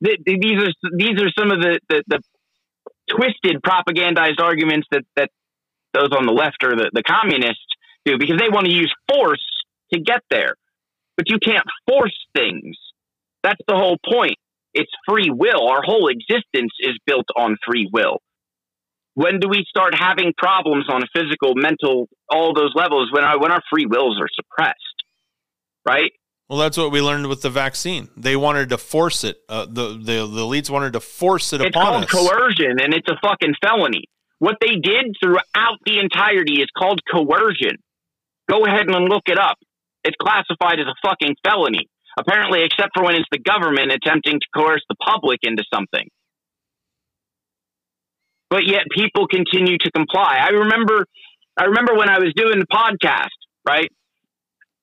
[0.00, 2.20] the, these are these are some of the, the, the
[3.10, 5.30] twisted propagandized arguments that, that
[5.94, 7.64] those on the left or the, the communists
[8.04, 9.44] do because they want to use force
[9.92, 10.54] to get there.
[11.16, 12.76] But you can't force things.
[13.42, 14.36] That's the whole point.
[14.74, 15.68] It's free will.
[15.68, 18.18] Our whole existence is built on free will.
[19.14, 23.38] When do we start having problems on a physical, mental, all those levels when our,
[23.38, 24.78] when our free wills are suppressed?
[25.86, 26.12] Right?
[26.48, 28.08] Well, that's what we learned with the vaccine.
[28.16, 29.38] They wanted to force it.
[29.48, 32.02] Uh, the, the the elites wanted to force it it's upon us.
[32.04, 34.04] It's called coercion, and it's a fucking felony.
[34.38, 37.76] What they did throughout the entirety is called coercion.
[38.50, 39.56] Go ahead and look it up.
[40.04, 41.88] It's classified as a fucking felony.
[42.18, 46.08] Apparently, except for when it's the government attempting to coerce the public into something.
[48.50, 50.38] But yet people continue to comply.
[50.38, 51.06] I remember
[51.58, 53.28] I remember when I was doing the podcast,
[53.66, 53.88] right?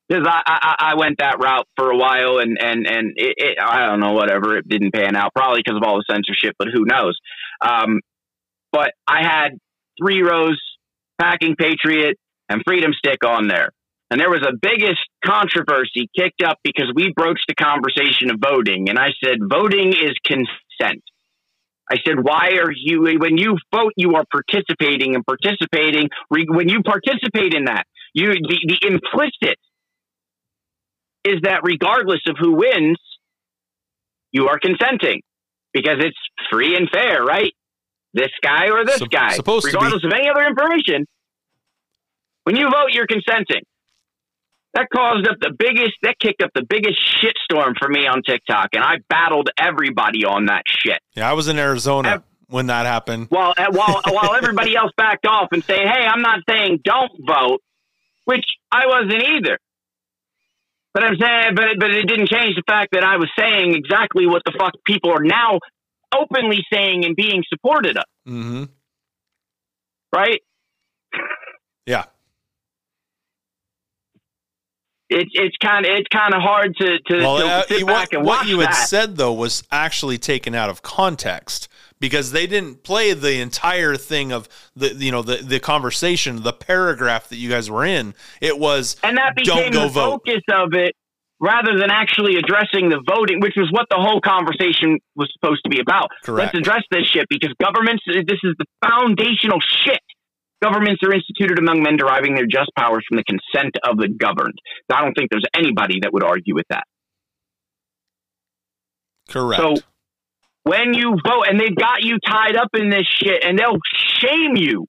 [0.10, 3.57] Because I, I, I went that route for a while and and and it, it,
[3.62, 6.68] I don't know whatever it didn't pan out probably because of all the censorship but
[6.74, 7.18] who knows?
[7.62, 8.01] Um,
[8.72, 9.57] but I had
[10.01, 10.60] three rows
[11.20, 12.18] packing patriot
[12.49, 13.70] and freedom stick on there.
[14.12, 18.89] And there was a biggest controversy kicked up because we broached the conversation of voting.
[18.89, 21.03] And I said voting is consent.
[21.91, 26.10] I said, why are you, when you vote, you are participating and participating.
[26.30, 29.57] When you participate in that, you, the, the implicit
[31.30, 32.97] is that regardless of who wins,
[34.32, 35.21] you are consenting
[35.73, 36.17] because it's
[36.51, 37.53] free and fair, right?
[38.13, 41.05] This guy or this guy, regardless of any other information.
[42.43, 43.61] When you vote, you're consenting.
[44.73, 48.69] That caused up the biggest, that kicked up the biggest shitstorm for me on TikTok,
[48.73, 50.99] and I battled everybody on that shit.
[51.15, 52.23] Yeah, I was in Arizona.
[52.47, 53.27] when that happened.
[53.30, 57.11] While uh, while while everybody else backed off and saying, "Hey, I'm not saying don't
[57.27, 57.61] vote,"
[58.25, 59.57] which I wasn't either.
[61.00, 64.28] But I'm saying, but but it didn't change the fact that I was saying exactly
[64.28, 65.60] what the fuck people are now
[66.14, 68.04] openly saying and being supported of.
[68.28, 68.64] Mm-hmm.
[70.14, 70.41] Right?
[71.86, 72.04] Yeah.
[75.10, 77.93] It's it's kind of it's kind of hard to to, well, to uh, sit what,
[77.93, 78.74] back and what you that.
[78.74, 81.70] had said though was actually taken out of context
[82.00, 86.54] because they didn't play the entire thing of the you know the the conversation, the
[86.54, 88.14] paragraph that you guys were in.
[88.41, 90.22] It was and that became the vote.
[90.26, 90.95] focus of it
[91.39, 95.70] rather than actually addressing the voting, which was what the whole conversation was supposed to
[95.70, 96.10] be about.
[96.24, 96.54] Correct.
[96.54, 98.04] Let's address this shit because governments.
[98.08, 100.02] This is the foundational shit.
[100.62, 104.60] Governments are instituted among men deriving their just powers from the consent of the governed.
[104.93, 106.84] I don't think there's anybody that would argue with that.
[109.30, 109.62] Correct.
[109.62, 109.76] So
[110.64, 113.80] when you vote and they've got you tied up in this shit and they'll
[114.20, 114.86] shame you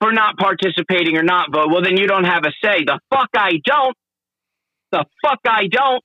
[0.00, 2.84] for not participating or not vote, well, then you don't have a say.
[2.84, 3.96] The fuck I don't.
[4.92, 6.02] The fuck I don't.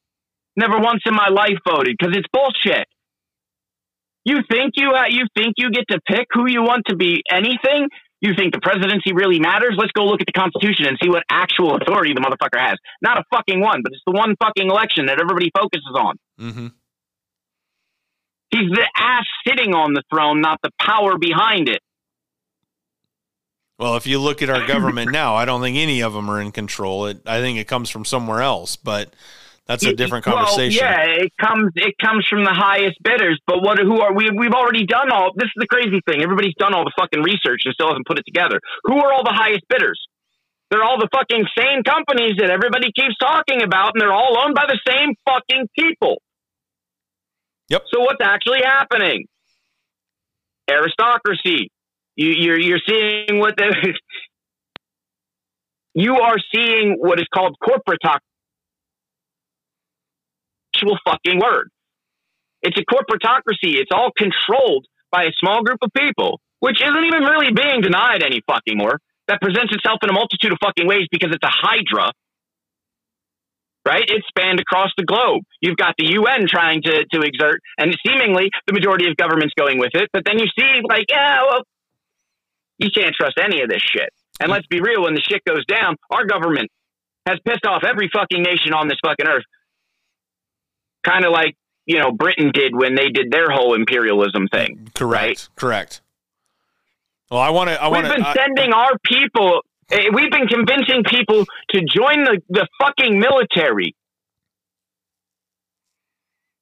[0.56, 2.88] Never once in my life voted because it's bullshit.
[4.26, 7.24] You think you uh, you think you get to pick who you want to be
[7.30, 7.90] anything?
[8.22, 9.76] You think the presidency really matters?
[9.78, 12.78] Let's go look at the Constitution and see what actual authority the motherfucker has.
[13.02, 16.16] Not a fucking one, but it's the one fucking election that everybody focuses on.
[16.40, 16.68] Mm-hmm.
[18.54, 21.82] He's the ass sitting on the throne, not the power behind it.
[23.80, 26.40] Well, if you look at our government now, I don't think any of them are
[26.40, 27.08] in control.
[27.08, 29.14] It, I think it comes from somewhere else, but
[29.66, 30.86] that's a different conversation.
[30.86, 33.42] Well, yeah, it comes it comes from the highest bidders.
[33.48, 33.80] But what?
[33.80, 34.30] Who are we?
[34.30, 35.32] We've already done all.
[35.36, 36.22] This is the crazy thing.
[36.22, 38.62] Everybody's done all the fucking research and still hasn't put it together.
[38.84, 40.00] Who are all the highest bidders?
[40.70, 44.56] They're all the fucking same companies that everybody keeps talking about, and they're all owned
[44.56, 46.22] by the same fucking people.
[47.70, 47.84] Yep.
[47.94, 49.26] So what's actually happening?
[50.70, 51.70] Aristocracy.
[52.16, 53.94] You, you're you're seeing what the
[55.94, 58.22] you are seeing what is called corporate talk.
[60.76, 61.70] Actual fucking word.
[62.62, 63.76] It's a corporatocracy.
[63.76, 68.24] It's all controlled by a small group of people, which isn't even really being denied
[68.24, 71.52] any fucking more, that presents itself in a multitude of fucking ways because it's a
[71.52, 72.12] hydra.
[73.86, 74.04] Right?
[74.08, 75.44] It's spanned across the globe.
[75.60, 79.78] You've got the UN trying to, to exert, and seemingly the majority of governments going
[79.78, 80.10] with it.
[80.14, 81.64] But then you see, like, yeah, well,
[82.78, 84.10] you can't trust any of this shit.
[84.40, 86.72] And let's be real, when the shit goes down, our government
[87.26, 89.44] has pissed off every fucking nation on this fucking earth.
[91.04, 91.56] Kind of like,
[91.86, 94.90] you know, Britain did when they did their whole imperialism thing.
[94.96, 95.24] Correct.
[95.24, 95.50] Right?
[95.56, 96.02] Correct.
[97.30, 97.82] Well, I want to.
[97.82, 98.34] I want We've been to.
[98.34, 99.62] sending our people,
[99.94, 103.96] Eh, we've been convincing people to join the, the fucking military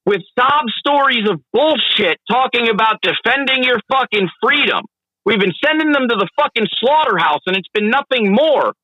[0.04, 4.84] with sob stories of bullshit talking about defending your fucking freedom.
[5.24, 8.74] We've been sending them to the fucking slaughterhouse, and it's been nothing more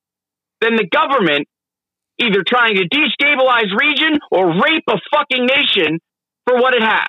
[0.62, 1.46] than the government
[2.18, 5.98] either trying to destabilize region or rape a fucking nation
[6.46, 7.08] for what it has.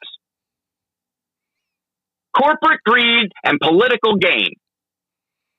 [2.36, 4.50] Corporate greed and political gain.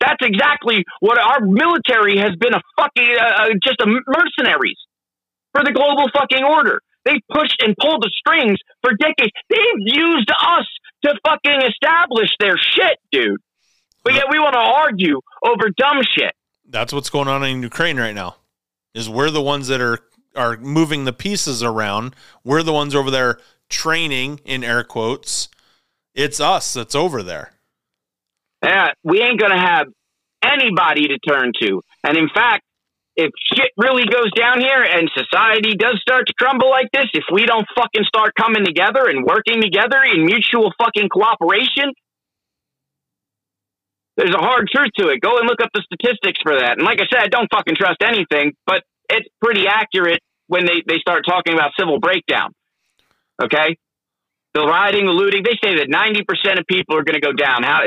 [0.00, 4.78] That's exactly what our military has been a fucking, uh, uh, just a mercenaries
[5.52, 6.80] for the global fucking order.
[7.04, 9.32] They've pushed and pulled the strings for decades.
[9.48, 10.66] They've used us
[11.04, 13.40] to fucking establish their shit, dude.
[14.04, 16.32] But yet we want to argue over dumb shit.
[16.68, 18.36] That's what's going on in Ukraine right now.
[18.94, 19.98] Is we're the ones that are
[20.36, 22.14] are moving the pieces around.
[22.44, 23.38] We're the ones over there
[23.68, 25.48] training in air quotes.
[26.14, 27.52] It's us that's over there.
[28.62, 29.86] Yeah, we ain't gonna have
[30.44, 31.82] anybody to turn to.
[32.04, 32.64] And in fact,
[33.16, 37.24] if shit really goes down here and society does start to crumble like this, if
[37.32, 41.92] we don't fucking start coming together and working together in mutual fucking cooperation,
[44.16, 45.20] there's a hard truth to it.
[45.20, 46.78] Go and look up the statistics for that.
[46.78, 50.82] And like I said, I don't fucking trust anything, but it's pretty accurate when they,
[50.86, 52.52] they start talking about civil breakdown.
[53.42, 53.76] Okay?
[54.54, 57.62] The rioting, the looting, they say that 90% of people are going to go down.
[57.62, 57.80] How,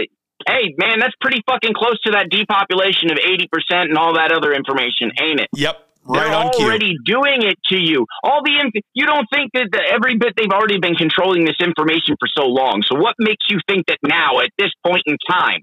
[0.48, 4.54] hey, man, that's pretty fucking close to that depopulation of 80% and all that other
[4.54, 5.50] information, ain't it?
[5.56, 5.80] Yep.
[6.06, 6.66] Right They're on cue.
[6.66, 8.06] already doing it to you.
[8.24, 11.56] All the inf- you don't think that the, every bit they've already been controlling this
[11.62, 12.84] information for so long.
[12.86, 15.62] So what makes you think that now, at this point in time,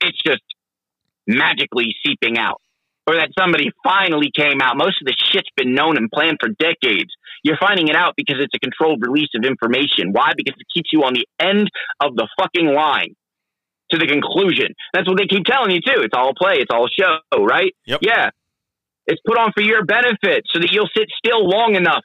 [0.00, 0.42] it's just
[1.26, 2.60] magically seeping out,
[3.08, 4.76] or that somebody finally came out?
[4.76, 7.10] Most of the shit's been known and planned for decades.
[7.42, 10.12] You're finding it out because it's a controlled release of information.
[10.12, 10.30] Why?
[10.36, 11.68] Because it keeps you on the end
[12.00, 13.16] of the fucking line
[13.90, 14.74] to the conclusion.
[14.92, 16.02] That's what they keep telling you too.
[16.02, 16.56] It's all a play.
[16.58, 17.74] It's all a show, right?
[17.86, 18.00] Yep.
[18.02, 18.30] Yeah.
[19.06, 22.02] It's put on for your benefit so that you'll sit still long enough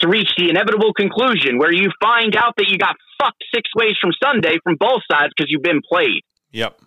[0.00, 3.94] to reach the inevitable conclusion where you find out that you got fucked six ways
[4.00, 6.22] from Sunday from both sides because you've been played.
[6.50, 6.78] Yep.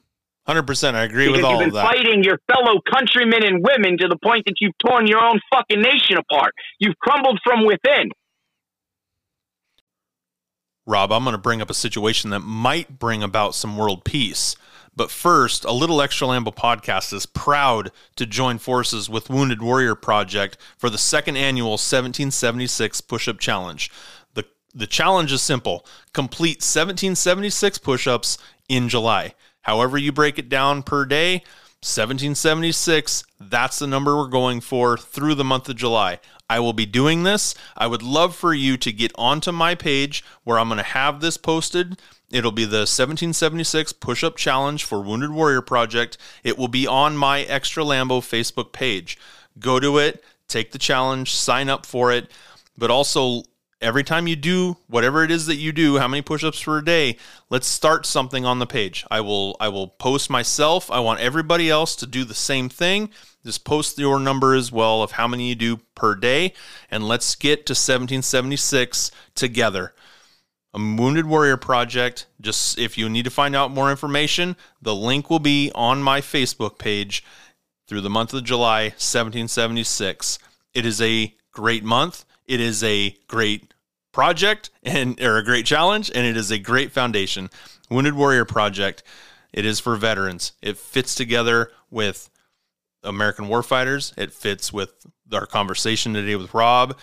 [0.47, 0.93] 100%.
[0.93, 1.85] I agree Because with all you've been that.
[1.85, 5.81] fighting your fellow countrymen and women to the point that you've torn your own fucking
[5.81, 6.53] nation apart.
[6.79, 8.09] You've crumbled from within.
[10.87, 14.55] Rob, I'm going to bring up a situation that might bring about some world peace.
[14.95, 19.95] But first, a little extra Lambo podcast is proud to join forces with Wounded Warrior
[19.95, 23.91] Project for the second annual 1776 push up challenge.
[24.35, 28.37] The, the challenge is simple complete 1776 push ups
[28.69, 29.33] in July.
[29.63, 31.43] However, you break it down per day,
[31.81, 36.19] 1776, that's the number we're going for through the month of July.
[36.49, 37.55] I will be doing this.
[37.75, 41.19] I would love for you to get onto my page where I'm going to have
[41.19, 41.99] this posted.
[42.31, 46.17] It'll be the 1776 push up challenge for Wounded Warrior Project.
[46.43, 49.17] It will be on my Extra Lambo Facebook page.
[49.59, 52.29] Go to it, take the challenge, sign up for it,
[52.77, 53.43] but also
[53.85, 57.17] every time you do whatever it is that you do how many push-ups per day
[57.49, 59.05] let's start something on the page.
[59.09, 60.89] I will i will post myself.
[60.91, 63.09] I want everybody else to do the same thing.
[63.43, 66.53] Just post your number as well of how many you do per day
[66.89, 69.93] and let's get to 1776 together.
[70.73, 72.25] A wounded warrior project.
[72.41, 76.21] Just if you need to find out more information the link will be on my
[76.21, 77.23] facebook page
[77.87, 80.39] through the month of july 1776
[80.75, 82.25] it is a great month.
[82.45, 83.73] It is a great
[84.15, 87.49] project and or a great challenge and it is a great foundation.
[87.89, 89.03] Wounded warrior project
[89.51, 90.53] it is for veterans.
[90.61, 92.29] It fits together with
[93.03, 94.17] american warfighters.
[94.17, 94.93] It fits with
[95.33, 96.97] our conversation today with rob.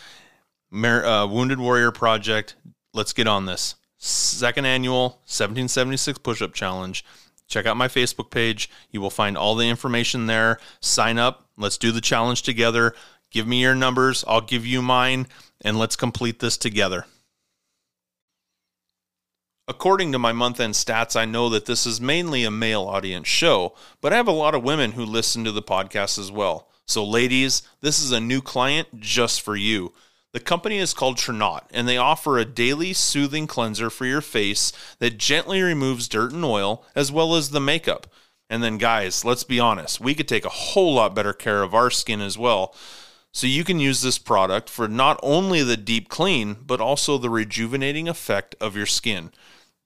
[0.71, 2.57] Mer- uh, wounded warrior project
[2.95, 3.75] let's get on this.
[3.99, 7.05] Second annual 1776 push-up challenge.
[7.47, 8.71] Check out my facebook page.
[8.91, 10.59] You will find all the information there.
[10.81, 11.47] Sign up.
[11.59, 12.95] Let's do the challenge together.
[13.31, 14.25] Give me your numbers.
[14.27, 15.27] I'll give you mine
[15.63, 17.07] and let's complete this together.
[19.69, 23.29] According to my month end stats, I know that this is mainly a male audience
[23.29, 26.69] show, but I have a lot of women who listen to the podcast as well.
[26.87, 29.93] So, ladies, this is a new client just for you.
[30.33, 34.73] The company is called Tranont, and they offer a daily soothing cleanser for your face
[34.99, 38.07] that gently removes dirt and oil, as well as the makeup.
[38.51, 41.75] And then, guys, let's be honest, we could take a whole lot better care of
[41.75, 42.75] our skin as well.
[43.33, 47.31] So you can use this product for not only the deep clean, but also the
[47.31, 49.31] rejuvenating effect of your skin.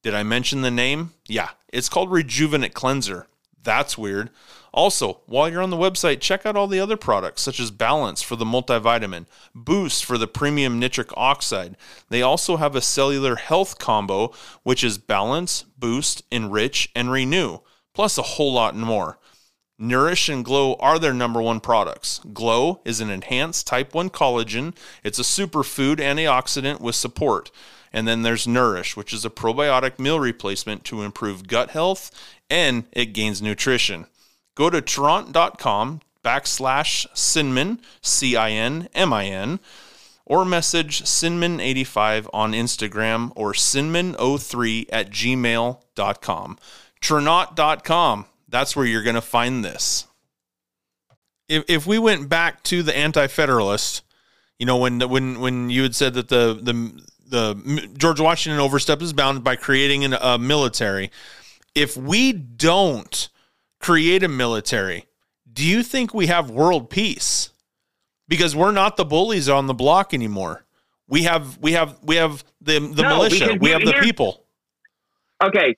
[0.03, 1.13] Did I mention the name?
[1.29, 3.29] Yeah, it's called Rejuvenate Cleanser.
[3.63, 4.31] That's weird.
[4.73, 8.21] Also, while you're on the website, check out all the other products such as Balance
[8.21, 11.77] for the multivitamin, Boost for the premium nitric oxide.
[12.09, 14.33] They also have a cellular health combo,
[14.65, 17.61] which is Balance, Boost, Enrich, and Renew,
[17.95, 19.19] plus a whole lot more.
[19.79, 22.21] Nourish and Glow are their number one products.
[22.33, 24.75] Glow is an enhanced type 1 collagen.
[25.05, 27.51] It's a superfood antioxidant with support.
[27.93, 32.11] And then there's Nourish, which is a probiotic meal replacement to improve gut health
[32.49, 34.07] and it gains nutrition.
[34.55, 39.61] Go to Tranont.com backslash Cinmin, C I N M I N,
[40.25, 46.59] or message Cinmin85 on Instagram or Cinmin03 at gmail.com.
[47.01, 50.07] Tranont.com, that's where you're going to find this.
[51.49, 54.03] If, if we went back to the anti federalist,
[54.59, 59.03] you know, when, when, when you had said that the, the, the George Washington overstep
[59.03, 61.11] is bound by creating an, a military,
[61.75, 63.29] if we don't
[63.81, 65.05] create a military,
[65.53, 67.51] do you think we have world peace?
[68.29, 70.65] Because we're not the bullies on the block anymore.
[71.09, 73.57] We have we have we have the the No, militia.
[73.61, 74.45] We have the people.
[75.43, 75.77] okay,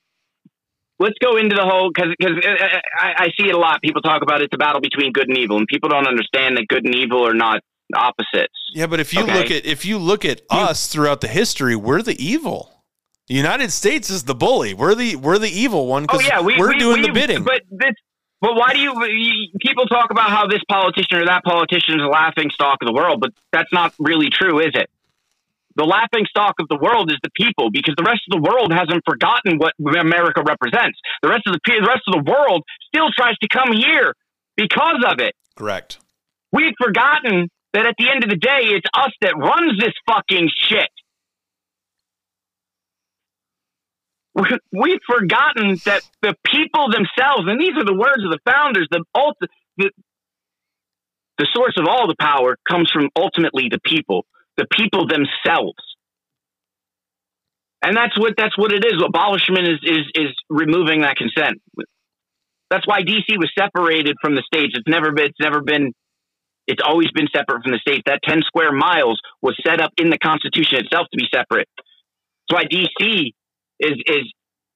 [0.98, 3.58] let's go into the whole because because uh, uh, uh, I, I see it a
[3.58, 3.80] lot.
[3.82, 6.66] People talk about it's a battle between good and evil, and people don't understand that
[6.68, 7.60] good and evil are not
[7.96, 8.52] opposites.
[8.74, 9.34] Yeah, but if you Okay.
[9.34, 12.74] look at if you look at us throughout the history, we're the evil.
[13.28, 14.72] The United States is the bully.
[14.74, 17.44] We're the we're the evil one oh, because yeah, we, are we- doing the bidding.
[17.44, 17.94] But this,
[18.40, 19.48] but why do you, you?
[19.60, 22.92] People talk about how this politician or that politician is a laughing stock of the
[22.92, 24.88] world, but that's not really true, is it?
[25.78, 28.72] The laughing stock of the world is the people, because the rest of the world
[28.72, 30.98] hasn't forgotten what America represents.
[31.22, 34.12] The rest of the the rest of the world still tries to come here
[34.56, 35.34] because of it.
[35.56, 35.98] Correct.
[36.50, 40.50] We've forgotten that at the end of the day, it's us that runs this fucking
[40.56, 40.88] shit.
[44.34, 48.88] We- We've forgotten that the people themselves, and these are the words of the founders,
[48.90, 49.90] the, ulti- the,
[51.38, 54.26] the source of all the power comes from ultimately the people,
[54.58, 55.78] the people themselves.
[57.80, 59.00] And that's what that's what it is.
[59.02, 61.62] Abolishment is is is removing that consent.
[62.70, 64.74] That's why DC was separated from the states.
[64.76, 65.92] It's never been it's never been
[66.66, 68.02] it's always been separate from the states.
[68.04, 71.68] That 10 square miles was set up in the Constitution itself to be separate.
[72.48, 73.32] That's why DC
[73.80, 74.32] is, is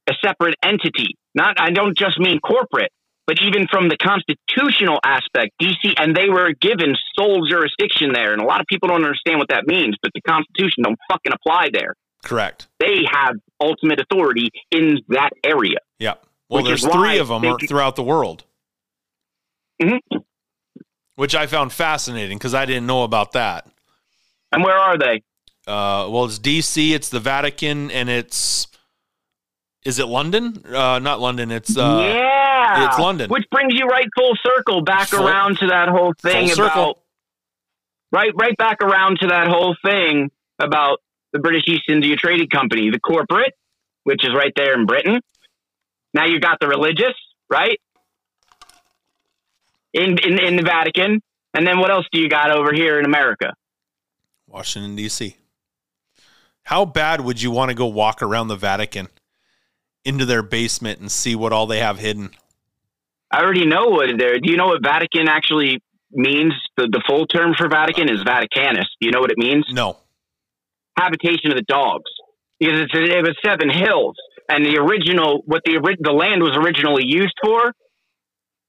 [0.08, 1.18] a separate entity.
[1.34, 2.92] Not, I don't just mean corporate,
[3.26, 8.32] but even from the constitutional aspect, DC, and they were given sole jurisdiction there.
[8.32, 11.32] And a lot of people don't understand what that means, but the Constitution don't fucking
[11.32, 11.94] apply there.
[12.24, 12.68] Correct.
[12.78, 15.78] They have ultimate authority in that area.
[15.98, 16.14] Yeah.
[16.48, 18.44] Well, there's three of them throughout the world,
[19.80, 19.98] Mhm.
[21.16, 23.66] which I found fascinating because I didn't know about that.
[24.52, 25.22] And where are they?
[25.66, 28.66] Uh, well, it's D.C., it's the Vatican, and it's
[29.84, 30.62] is it London?
[30.66, 31.50] Uh, not London.
[31.50, 32.41] It's uh, yeah,
[32.78, 33.30] it's London.
[33.30, 36.82] Which brings you right full circle back Full- around to that whole thing full circle.
[36.82, 36.98] about
[38.12, 40.98] right, right back around to that whole thing about
[41.32, 43.54] the British East India Trading Company, the corporate,
[44.04, 45.20] which is right there in Britain.
[46.14, 47.14] Now you've got the religious,
[47.50, 47.78] right?
[49.94, 51.20] In, in in the Vatican,
[51.54, 53.52] and then what else do you got over here in America?
[54.46, 55.36] Washington D.C.
[56.64, 59.08] How bad would you want to go walk around the Vatican
[60.04, 62.30] into their basement and see what all they have hidden?
[63.32, 64.38] I already know what there.
[64.38, 65.80] Do you know what Vatican actually
[66.10, 66.52] means?
[66.76, 68.86] The the full term for Vatican is Vaticanus.
[69.00, 69.64] Do you know what it means?
[69.70, 69.96] No.
[70.98, 72.10] habitation of the dogs
[72.60, 74.16] because it's, it was seven hills
[74.48, 77.72] and the original what the the land was originally used for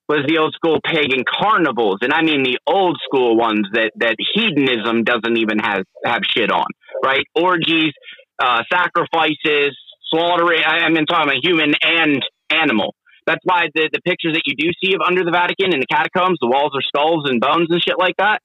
[0.09, 4.15] was the old school pagan carnivals and i mean the old school ones that that
[4.33, 6.65] hedonism doesn't even have have shit on
[7.03, 7.93] right orgies
[8.41, 9.77] uh sacrifices
[10.09, 14.43] slaughtering i I mean talking about human and animal that's why the, the pictures that
[14.45, 17.39] you do see of under the Vatican in the catacombs, the walls are skulls and
[17.39, 18.41] bones and shit like that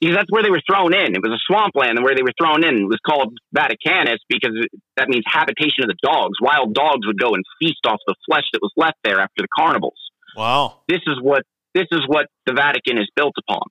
[0.00, 1.14] because that's where they were thrown in.
[1.14, 4.56] It was a swampland, and where they were thrown in was called Vaticanus because
[4.96, 6.38] that means habitation of the dogs.
[6.40, 9.48] Wild dogs would go and feast off the flesh that was left there after the
[9.54, 9.98] carnivals.
[10.36, 10.80] Wow.
[10.88, 11.42] This is what
[11.74, 13.62] this is what the Vatican is built upon.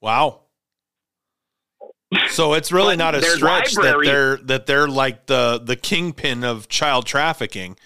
[0.00, 0.45] Wow.
[2.28, 6.68] So it's really not a stretch that they're that they're like the the kingpin of
[6.68, 7.76] child trafficking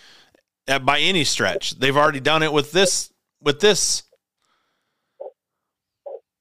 [0.66, 1.78] by any stretch.
[1.78, 4.04] They've already done it with this with this.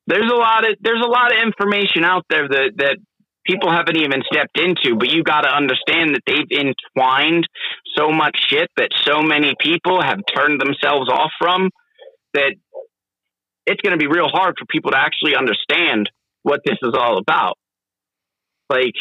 [0.10, 2.98] there's a lot of there's a lot of information out there that that
[3.46, 7.48] people haven't even stepped into, but you got to understand that they've entwined
[7.96, 11.70] so much shit that so many people have turned themselves off from
[12.34, 12.54] that
[13.68, 16.10] it's going to be real hard for people to actually understand
[16.42, 17.59] what this is all about.
[18.70, 18.94] Like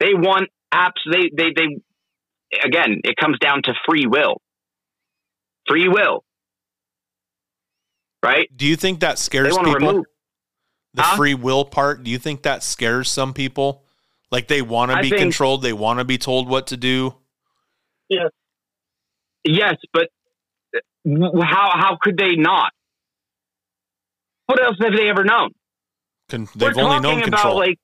[0.00, 1.00] they want apps.
[1.10, 3.00] They they they again.
[3.04, 4.40] It comes down to free will.
[5.68, 6.24] Free will,
[8.22, 8.48] right?
[8.54, 9.72] Do you think that scares people?
[9.74, 10.04] remove.
[10.94, 11.16] the Huh?
[11.16, 12.02] free will part.
[12.02, 13.84] Do you think that scares some people?
[14.30, 15.62] Like they want to be think- controlled.
[15.62, 17.14] They want to be told what to do.
[19.44, 20.08] Yes, but
[20.76, 20.80] uh,
[21.42, 22.72] how how could they not?
[24.46, 25.50] What else have they ever known?
[26.28, 27.56] Con- they've We're only talking known about control.
[27.58, 27.78] like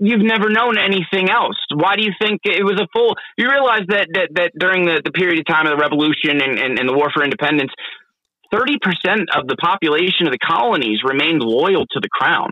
[0.00, 1.56] you've never known anything else.
[1.72, 3.16] Why do you think it was a full?
[3.36, 6.58] You realize that that, that during the, the period of time of the revolution and,
[6.58, 7.72] and, and the war for independence,
[8.52, 12.50] thirty percent of the population of the colonies remained loyal to the crown.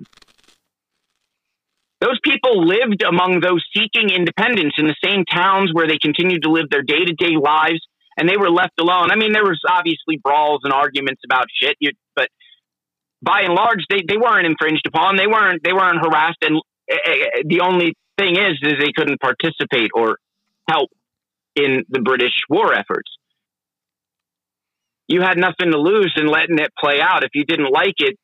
[2.01, 6.51] Those people lived among those seeking independence in the same towns where they continued to
[6.51, 7.79] live their day to day lives,
[8.19, 9.13] and they were left alone.
[9.13, 11.77] I mean, there was obviously brawls and arguments about shit,
[12.17, 12.29] but
[13.23, 15.17] by and large, they, they weren't infringed upon.
[15.17, 16.61] They weren't they weren't harassed, and
[16.93, 20.19] Eh, the only thing is, is they couldn't participate or
[20.69, 20.91] help
[21.57, 23.11] in the British war efforts.
[25.09, 27.25] You had nothing to lose in letting it play out.
[27.25, 28.17] If you didn't like it,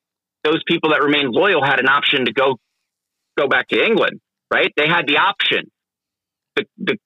[0.44, 2.56] those people that remained loyal had an option to go
[3.36, 4.20] go back to England,
[4.52, 4.72] right?
[4.76, 5.70] They had the option.
[6.56, 6.96] The,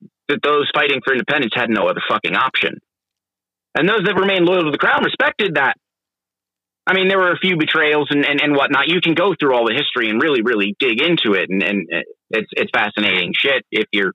[0.43, 2.79] those fighting for independence had no other fucking option.
[3.77, 5.77] And those that remained loyal to the crown respected that.
[6.87, 8.89] I mean, there were a few betrayals and, and, and whatnot.
[8.89, 11.49] You can go through all the history and really, really dig into it.
[11.49, 11.89] And, and
[12.31, 14.13] it's, it's fascinating shit if you're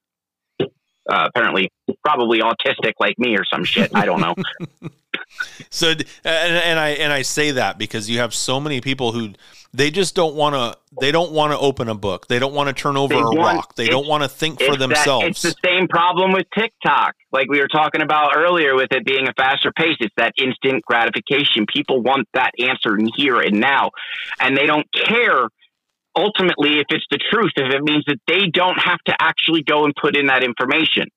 [0.60, 1.72] uh, apparently
[2.03, 3.91] probably autistic like me or some shit.
[3.95, 4.35] I don't know.
[5.69, 9.34] So, and, and I and I say that because you have so many people who
[9.73, 10.77] they just don't want to.
[10.99, 12.27] They don't want to open a book.
[12.27, 13.76] They don't want to turn over They a want- rock.
[13.76, 15.26] They don't want to think for It's that- themselves.
[15.27, 19.27] it's the same problem with TikTok, like we were talking about earlier, with it being
[19.27, 19.98] a faster pace.
[19.99, 21.65] It's that instant gratification.
[21.72, 23.91] People want that answer in here and now,
[24.39, 25.49] and they don't care
[26.15, 27.52] ultimately if it's the truth.
[27.57, 31.07] If it means that they don't have to actually go and put in that information.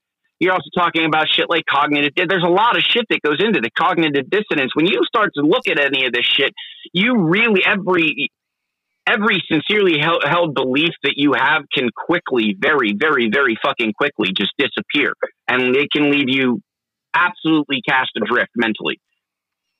[0.40, 2.12] You're also talking about shit like cognitive.
[2.16, 4.72] There's a lot of shit that goes into the cognitive dissonance.
[4.74, 6.52] When you start to look at any of this shit,
[6.92, 8.30] you really every
[9.06, 14.28] every sincerely held, held belief that you have can quickly, very, very, very fucking quickly
[14.36, 15.12] just disappear.
[15.48, 16.60] And it can leave you
[17.14, 19.00] absolutely cast adrift mentally.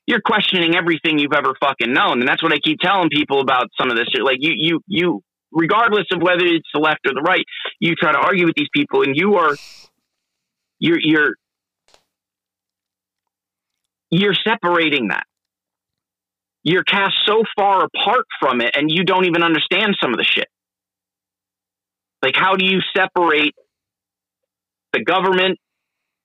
[0.07, 2.20] You're questioning everything you've ever fucking known.
[2.20, 4.24] And that's what I keep telling people about some of this shit.
[4.24, 5.20] Like you, you, you,
[5.53, 7.45] regardless of whether it's the left or the right,
[7.78, 9.57] you try to argue with these people and you are,
[10.81, 11.35] you're, you're,
[14.11, 15.24] you're separating that
[16.62, 20.24] you're cast so far apart from it and you don't even understand some of the
[20.24, 20.48] shit.
[22.23, 23.55] Like, how do you separate
[24.93, 25.59] the government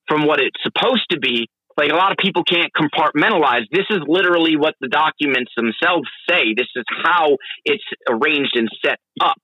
[0.07, 1.47] from what it's supposed to be?
[1.77, 3.63] Like, a lot of people can't compartmentalize.
[3.71, 6.53] This is literally what the documents themselves say.
[6.55, 9.35] This is how it's arranged and set up.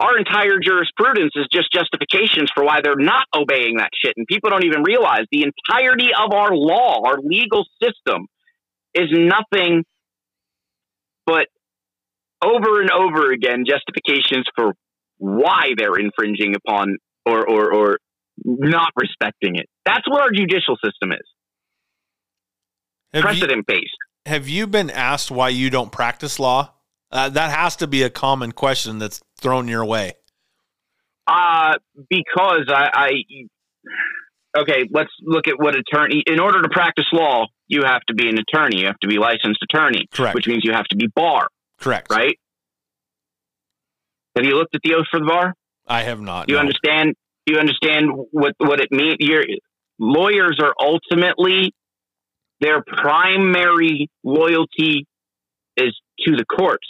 [0.00, 4.14] Our entire jurisprudence is just justifications for why they're not obeying that shit.
[4.16, 8.26] And people don't even realize the entirety of our law, our legal system,
[8.94, 9.84] is nothing
[11.26, 11.48] but
[12.42, 14.72] over and over again justifications for
[15.18, 16.96] why they're infringing upon
[17.26, 17.98] or or, or
[18.42, 19.66] not respecting it.
[19.84, 21.18] That's what our judicial system is.
[23.12, 23.96] have, you, Precedent based.
[24.24, 26.72] have you been asked why you don't practice law?
[27.12, 30.14] Uh, that has to be a common question that's thrown your way.
[31.26, 31.74] Uh
[32.08, 37.82] because I, I okay, let's look at what attorney in order to practice law, you
[37.84, 38.80] have to be an attorney.
[38.80, 40.34] You have to be licensed attorney, Correct.
[40.34, 41.48] which means you have to be bar,
[41.78, 42.10] Correct.
[42.10, 42.38] right?
[44.36, 45.54] Have you looked at the oath for the bar?
[45.86, 46.46] I have not.
[46.46, 46.60] Do you no.
[46.60, 47.14] understand?
[47.46, 49.16] Do you understand what what it means?
[49.18, 49.44] Your
[49.98, 51.72] lawyers are ultimately
[52.60, 55.06] their primary loyalty
[55.76, 56.86] is to the courts,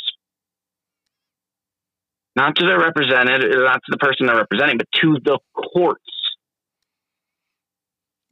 [2.41, 6.03] not to their representative, not to the person they're representing, but to the courts.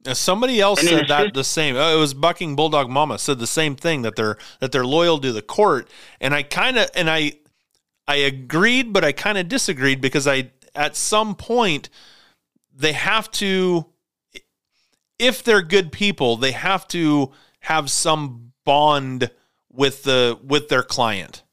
[0.05, 1.75] Uh, Somebody else And said that the same.
[1.75, 5.19] Oh, it was Bucking Bulldog Mama said the same thing that they're that they're loyal
[5.19, 7.33] to the court, and I kind of and I
[8.07, 11.89] I agreed, but I kind of disagreed because I at some point
[12.73, 13.85] they have to
[15.19, 19.29] if they're good people, they have to have some bond
[19.69, 21.43] with the with their client.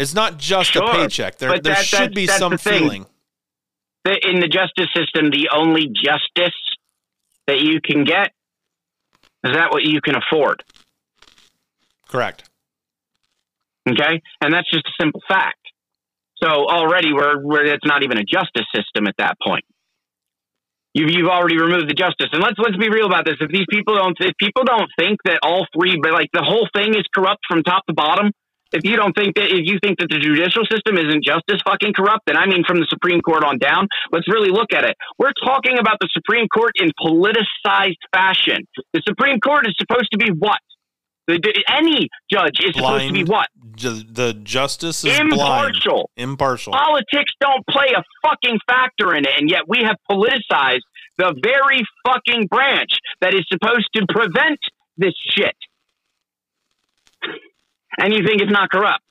[0.00, 1.36] It's not just Sure, a paycheck.
[1.36, 3.04] There there that- should that's- be some feeling.
[4.06, 6.56] In the justice system, the only justice
[7.46, 8.32] that you can get
[9.44, 10.64] is that what you can afford.
[12.08, 12.48] Correct.
[13.86, 15.58] Okay, and that's just a simple fact.
[16.42, 19.64] So already we're, we're it's not even a justice system at that point.
[20.94, 22.30] You've, you've already removed the justice.
[22.32, 23.36] And let's let's be real about this.
[23.38, 26.68] If these people don't if people don't think that all three but like the whole
[26.74, 28.32] thing is corrupt from top to bottom,
[28.72, 31.60] if you don't think that if you think that the judicial system isn't just as
[31.64, 34.84] fucking corrupt, then I mean from the Supreme Court on down, let's really look at
[34.84, 34.96] it.
[35.18, 38.66] We're talking about the Supreme Court in politicized fashion.
[38.92, 40.58] The Supreme Court is supposed to be what?
[41.26, 41.38] The,
[41.68, 43.46] any judge is supposed to be what?
[43.76, 46.10] Ju- the justice is Impartial.
[46.16, 46.30] blind.
[46.30, 46.72] Impartial.
[46.72, 50.80] Politics don't play a fucking factor in it, and yet we have politicized
[51.18, 52.90] the very fucking branch
[53.20, 54.58] that is supposed to prevent
[54.96, 55.54] this shit.
[58.00, 59.04] And you think it's not corrupt?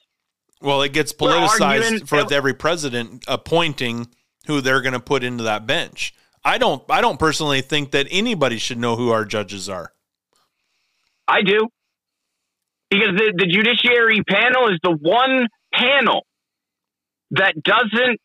[0.62, 4.08] Well, it gets politicized for every president appointing
[4.48, 6.14] who they're going to put into that bench.
[6.44, 6.84] I don't.
[6.90, 9.94] I don't personally think that anybody should know who our judges are.
[11.28, 11.68] I do.
[12.90, 16.26] Because the, the judiciary panel is the one panel
[17.32, 18.20] that doesn't.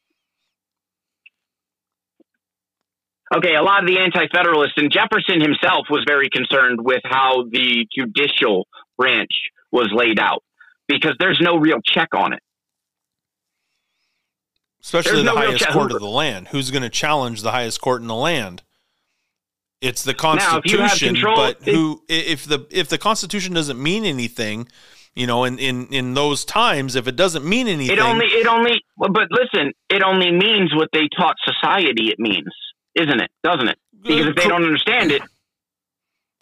[3.37, 7.45] Okay, a lot of the anti federalists, and Jefferson himself was very concerned with how
[7.51, 8.67] the judicial
[8.97, 9.33] branch
[9.71, 10.43] was laid out
[10.89, 12.41] because there's no real check on it.
[14.83, 16.49] Especially There's the no highest court of the land.
[16.49, 18.63] Who's going to challenge the highest court in the land?
[19.81, 23.55] It's the Now, if you have Constitution, control- but who if the if the Constitution
[23.55, 24.69] doesn't mean anything,
[25.15, 28.47] you know, in in in those times, if it doesn't mean anything, It only, it
[28.47, 32.49] only, but listen, it only means what they taught society it means,
[32.95, 33.31] isn't it?
[33.43, 33.79] Doesn't it?
[33.95, 35.23] Uh, because if they don't understand it,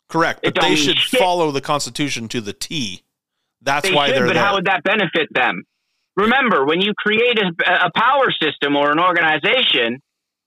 [0.09, 1.19] correct, but they should shit.
[1.20, 3.02] follow the Constitution to the T.
[3.62, 4.44] That's they why should, they're but there.
[4.44, 5.62] how would that benefit them?
[6.16, 10.01] Remember, when you create a, a power system or an organization,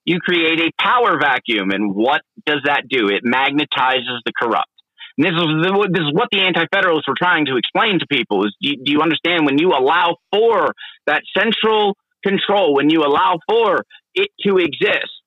[0.03, 3.07] you create a power vacuum, and what does that do?
[3.07, 4.69] It magnetizes the corrupt.
[5.17, 8.45] And this is the, this is what the anti-federalists were trying to explain to people:
[8.45, 10.73] is do you, do you understand when you allow for
[11.07, 15.24] that central control, when you allow for it to exist,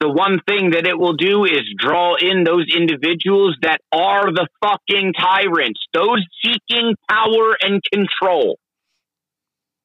[0.00, 4.46] the one thing that it will do is draw in those individuals that are the
[4.62, 8.58] fucking tyrants, those seeking power and control.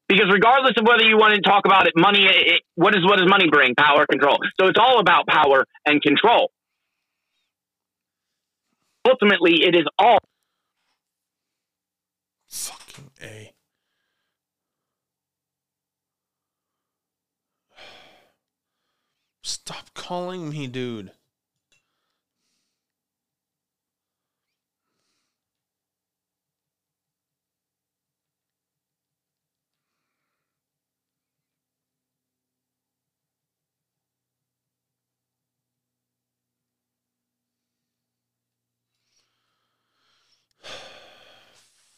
[0.07, 3.19] Because regardless of whether you want to talk about it, money, it, what is what
[3.19, 3.75] does money bring?
[3.75, 4.37] Power, control.
[4.59, 6.51] So it's all about power and control.
[9.07, 10.17] Ultimately, it is all
[12.49, 13.53] Fucking a.
[19.43, 21.11] Stop calling me, dude.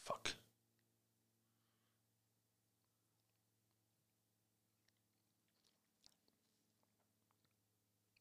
[0.04, 0.34] Fuck.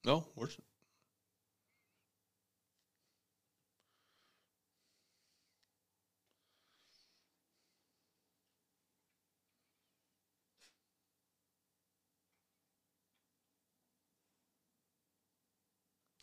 [0.05, 0.57] No, where's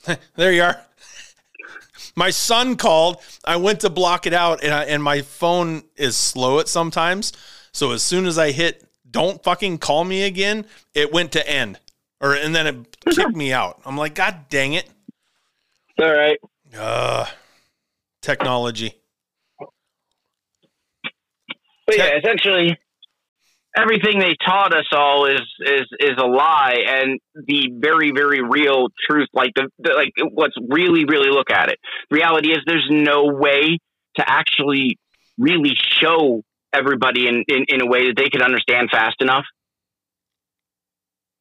[0.08, 0.20] it?
[0.36, 0.82] there you are.
[2.16, 3.18] My son called.
[3.46, 7.34] I went to block it out, and I, and my phone is slow at sometimes.
[7.72, 11.80] So as soon as I hit "Don't fucking call me again," it went to end,
[12.20, 13.82] or and then it kicked me out.
[13.86, 14.90] I'm like, God dang it!
[16.00, 16.38] all right.
[16.78, 17.26] Uh,
[18.22, 18.94] technology.
[21.86, 22.78] But yeah, essentially,
[23.78, 28.88] everything they taught us all is is is a lie, and the very very real
[29.10, 31.80] truth, like the, the like let's really really look at it.
[32.12, 33.78] Reality is there's no way
[34.18, 34.98] to actually
[35.38, 36.42] really show
[36.74, 39.46] everybody in, in, in a way that they could understand fast enough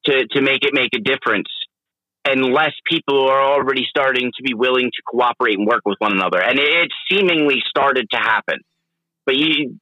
[0.07, 1.49] to to make it make a difference
[2.24, 6.43] unless people are already starting to be willing to cooperate and work with one another
[6.43, 8.59] and it, seemingly started to happen
[9.24, 9.78] but you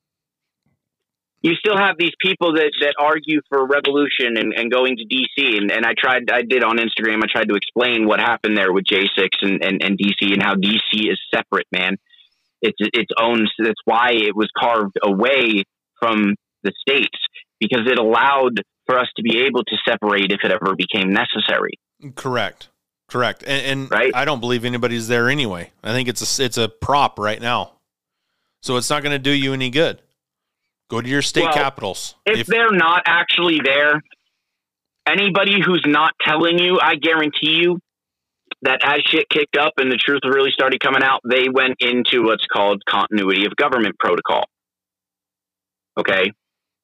[1.45, 5.59] you still have these people that, that argue for revolution and, and going to DC.
[5.59, 8.73] And, and I tried, I did on Instagram, I tried to explain what happened there
[8.73, 11.99] with J6 and, and, and DC and how DC is separate, man.
[12.63, 15.65] It's its own, that's why it was carved away
[16.01, 17.19] from the states
[17.61, 21.73] because it allowed for us to be able to separate if it ever became necessary.
[22.15, 22.69] Correct.
[23.09, 23.43] Correct.
[23.47, 24.13] And, and Right.
[24.15, 25.71] I don't believe anybody's there anyway.
[25.83, 27.73] I think it's a it's a prop right now,
[28.63, 30.01] so it's not going to do you any good.
[30.91, 32.15] Go to your state Well, capitals.
[32.27, 34.03] if, they're not actually there,
[35.07, 37.79] anybody who's not telling you, I guarantee you,
[38.63, 42.23] that as shit kicked up and the truth really started coming out, they went into
[42.25, 44.45] what's called continuity of government protocol.
[45.99, 46.33] Okay.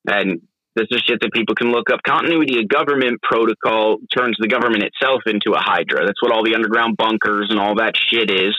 [0.06, 0.40] And
[0.80, 2.00] this is shit that people can look up.
[2.06, 6.06] Continuity of government protocol turns the government itself into a hydra.
[6.06, 8.56] That's what all the underground bunkers and all that shit is.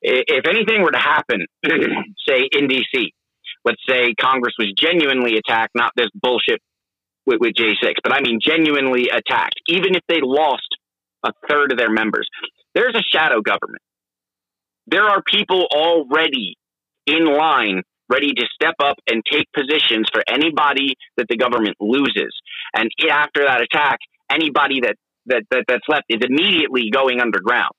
[0.00, 1.46] If anything were to happen,
[2.28, 3.10] say in DC,
[3.64, 6.60] let's say Congress was genuinely attacked, not this bullshit
[7.26, 10.68] with, with J6, but I mean genuinely attacked, even if they lost
[11.24, 12.28] a third of their members,
[12.74, 13.82] there's a shadow government.
[14.86, 16.56] There are people already
[17.06, 17.82] in line
[18.14, 22.32] ready to step up and take positions for anybody that the government loses.
[22.76, 23.98] And after that attack,
[24.30, 24.96] anybody that,
[25.26, 27.74] that, that that's left is immediately going underground.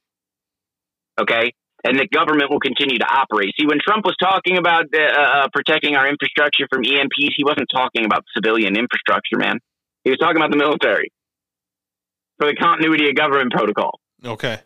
[1.20, 1.54] Okay?
[1.86, 3.54] And the government will continue to operate.
[3.60, 7.70] See, when Trump was talking about uh, uh, protecting our infrastructure from EMPs, he wasn't
[7.72, 9.60] talking about civilian infrastructure, man.
[10.04, 11.12] He was talking about the military
[12.38, 14.00] for the continuity of government protocol.
[14.26, 14.60] Okay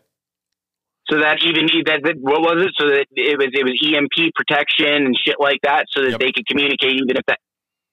[1.10, 2.72] so that even that, that what was it?
[2.78, 6.20] So that it was it was EMP protection and shit like that, so that yep.
[6.20, 7.38] they could communicate even if that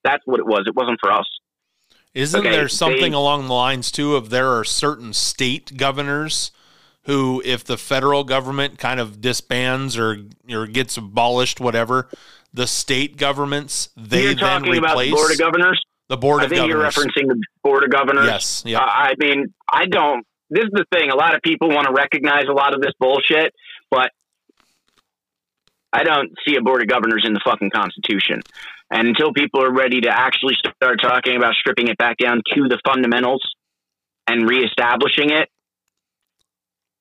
[0.03, 0.65] that's what it was.
[0.67, 1.25] It wasn't for us.
[2.13, 6.51] Isn't okay, there something they, along the lines too of there are certain state governors
[7.03, 10.17] who, if the federal government kind of disbands or
[10.51, 12.09] or gets abolished, whatever,
[12.53, 15.85] the state governments they you're then talking replace about the board of governors.
[16.09, 16.95] The board I of think governors.
[16.95, 18.27] you're referencing the board of governors.
[18.27, 18.63] Yes.
[18.65, 18.79] Yeah.
[18.79, 21.09] Uh, I mean, I don't this is the thing.
[21.09, 23.53] A lot of people want to recognize a lot of this bullshit,
[23.91, 24.11] but
[25.91, 28.41] I don't see a board of governors in the fucking Constitution.
[28.91, 32.67] And until people are ready to actually start talking about stripping it back down to
[32.69, 33.41] the fundamentals
[34.27, 35.49] and reestablishing it,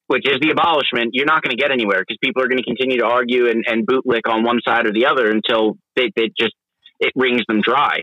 [0.09, 2.64] which is the abolishment, you're not going to get anywhere because people are going to
[2.64, 6.31] continue to argue and, and bootlick on one side or the other until they, they
[6.39, 6.55] just
[7.01, 8.01] it wrings them dry.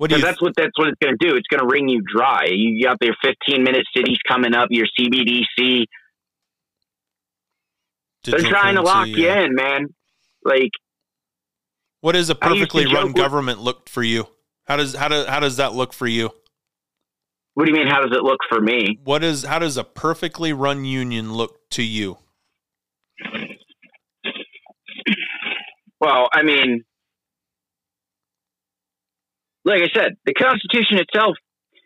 [0.00, 1.36] What do you that's what that's what it's going to do.
[1.36, 2.46] It's going to wring you dry.
[2.46, 5.84] You got your 15 minute cities coming up, your CBDC.
[8.22, 9.16] Digital They're trying to lock yeah.
[9.16, 9.88] you in, man.
[10.42, 10.70] Like,
[12.00, 14.26] what does a perfectly run government look for you?
[14.64, 16.30] How does how does how does that look for you?
[17.52, 17.86] What do you mean?
[17.86, 18.98] How does it look for me?
[19.04, 22.16] What is how does a perfectly run union look to you?
[26.00, 26.84] Well, I mean,
[29.64, 31.36] like I said, the Constitution itself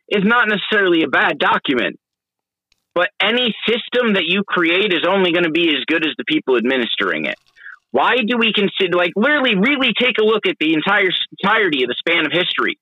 [0.09, 1.98] is not necessarily a bad document,
[2.94, 6.24] but any system that you create is only going to be as good as the
[6.24, 7.36] people administering it.
[7.90, 11.10] Why do we consider, like, literally, really take a look at the entire
[11.42, 12.78] entirety of the span of history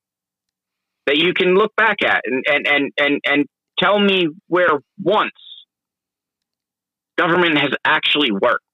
[1.06, 3.46] that you can look back at and and and and, and
[3.78, 5.32] tell me where once
[7.18, 8.64] government has actually worked?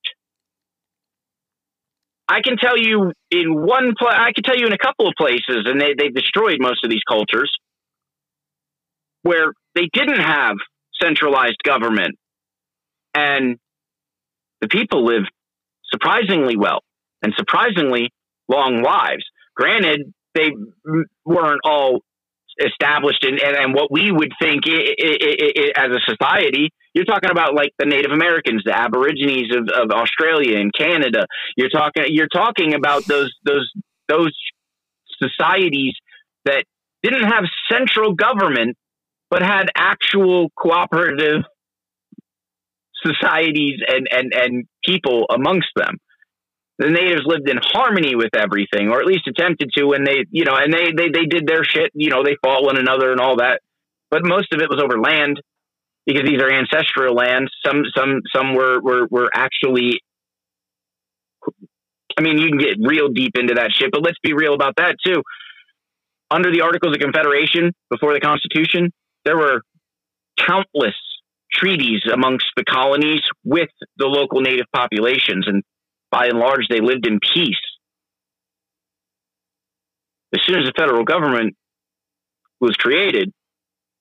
[2.29, 5.15] I can tell you in one place, I can tell you in a couple of
[5.17, 7.51] places, and they, they've destroyed most of these cultures
[9.23, 10.57] where they didn't have
[11.01, 12.17] centralized government
[13.15, 13.57] and
[14.61, 15.31] the people lived
[15.91, 16.81] surprisingly well
[17.23, 18.11] and surprisingly
[18.49, 19.25] long lives.
[19.57, 20.51] Granted, they
[21.25, 22.01] weren't all
[22.65, 27.73] established in, and, and what we would think as a society you're talking about like
[27.79, 31.27] the Native Americans, the Aborigines of, of Australia and Canada.
[31.57, 33.71] You're talking you're talking about those those
[34.09, 34.35] those
[35.23, 35.95] societies
[36.45, 36.65] that
[37.05, 38.77] didn't have central government
[39.31, 41.45] but had actual cooperative
[43.07, 45.99] societies and, and, and people amongst them.
[46.81, 50.45] The natives lived in harmony with everything, or at least attempted to when they, you
[50.45, 53.21] know, and they, they, they did their shit, you know, they fought one another and
[53.21, 53.61] all that.
[54.11, 55.41] But most of it was over land
[56.09, 57.53] because these are ancestral lands.
[57.65, 60.01] Some some some were were were actually.
[62.17, 64.75] I mean, you can get real deep into that shit, but let's be real about
[64.77, 65.23] that too.
[66.31, 68.91] Under the Articles of Confederation, before the Constitution,
[69.25, 69.61] there were
[70.37, 70.97] countless
[71.53, 73.69] treaties amongst the colonies with
[73.99, 75.63] the local native populations, and
[76.11, 77.55] by and large, they lived in peace.
[80.35, 81.55] As soon as the federal government
[82.61, 83.33] was created,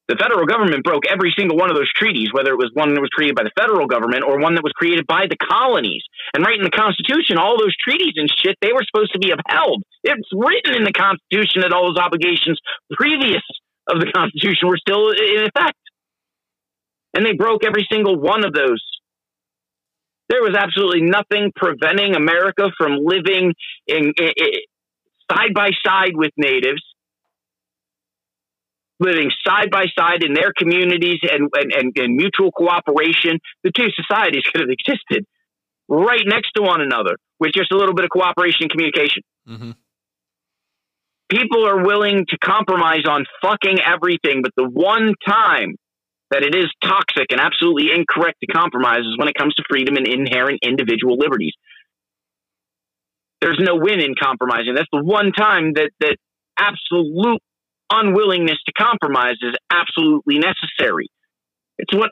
[0.07, 3.01] the federal government broke every single one of those treaties, whether it was one that
[3.01, 6.03] was created by the federal government or one that was created by the colonies.
[6.33, 9.35] And right in the Constitution, all those treaties and shit, they were supposed to be
[9.35, 9.83] upheld.
[10.03, 12.59] It's written in the Constitution that all those obligations
[12.91, 13.43] previous
[13.87, 15.79] of the Constitution were still in effect.
[17.13, 18.83] And they broke every single one of those.
[20.29, 23.53] There was absolutely nothing preventing America from living
[23.87, 24.51] in, in, in
[25.31, 26.83] side by side with natives
[28.99, 33.87] living side by side in their communities and, and, and, and mutual cooperation, the two
[33.95, 35.25] societies could have existed
[35.87, 39.23] right next to one another with just a little bit of cooperation and communication.
[39.47, 39.71] Mm-hmm.
[41.29, 45.75] People are willing to compromise on fucking everything, but the one time
[46.31, 49.95] that it is toxic and absolutely incorrect to compromise is when it comes to freedom
[49.95, 51.53] and inherent individual liberties.
[53.39, 54.73] There's no win in compromising.
[54.73, 56.17] That's the one time that that
[56.57, 57.41] absolute
[57.89, 61.09] unwillingness to compromise is absolutely necessary.
[61.77, 62.11] It's what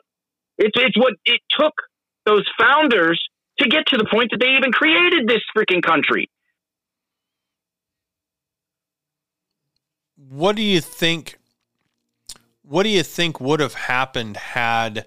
[0.58, 1.74] it's it's what it took
[2.24, 3.22] those founders
[3.58, 6.28] to get to the point that they even created this freaking country.
[10.28, 11.38] What do you think
[12.62, 15.06] what do you think would have happened had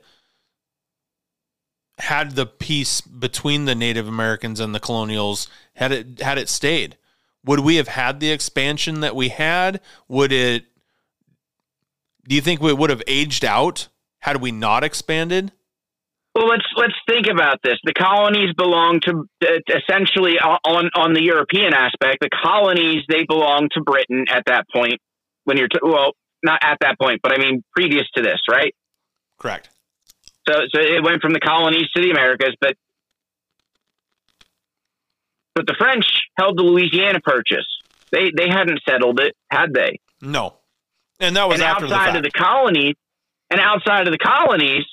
[1.98, 6.98] had the peace between the Native Americans and the colonials had it had it stayed?
[7.46, 9.82] Would we have had the expansion that we had?
[10.08, 10.66] Would it
[12.28, 13.88] do you think we would have aged out
[14.20, 15.52] had we not expanded?
[16.36, 17.78] Well, let's let's think about this.
[17.84, 22.20] The colonies belong to uh, essentially on on the European aspect.
[22.22, 25.00] The colonies they belong to Britain at that point.
[25.46, 26.12] When you're t- well,
[26.44, 28.76] not at that point, but I mean previous to this, right?
[29.40, 29.70] Correct.
[30.48, 32.76] So, so it went from the colonies to the Americas, but
[35.56, 36.06] but the French
[36.38, 37.68] held the Louisiana Purchase.
[38.12, 40.00] They they hadn't settled it, had they?
[40.22, 40.56] No.
[41.20, 42.96] And that was and outside the of the colonies,
[43.50, 44.86] and outside of the colonies,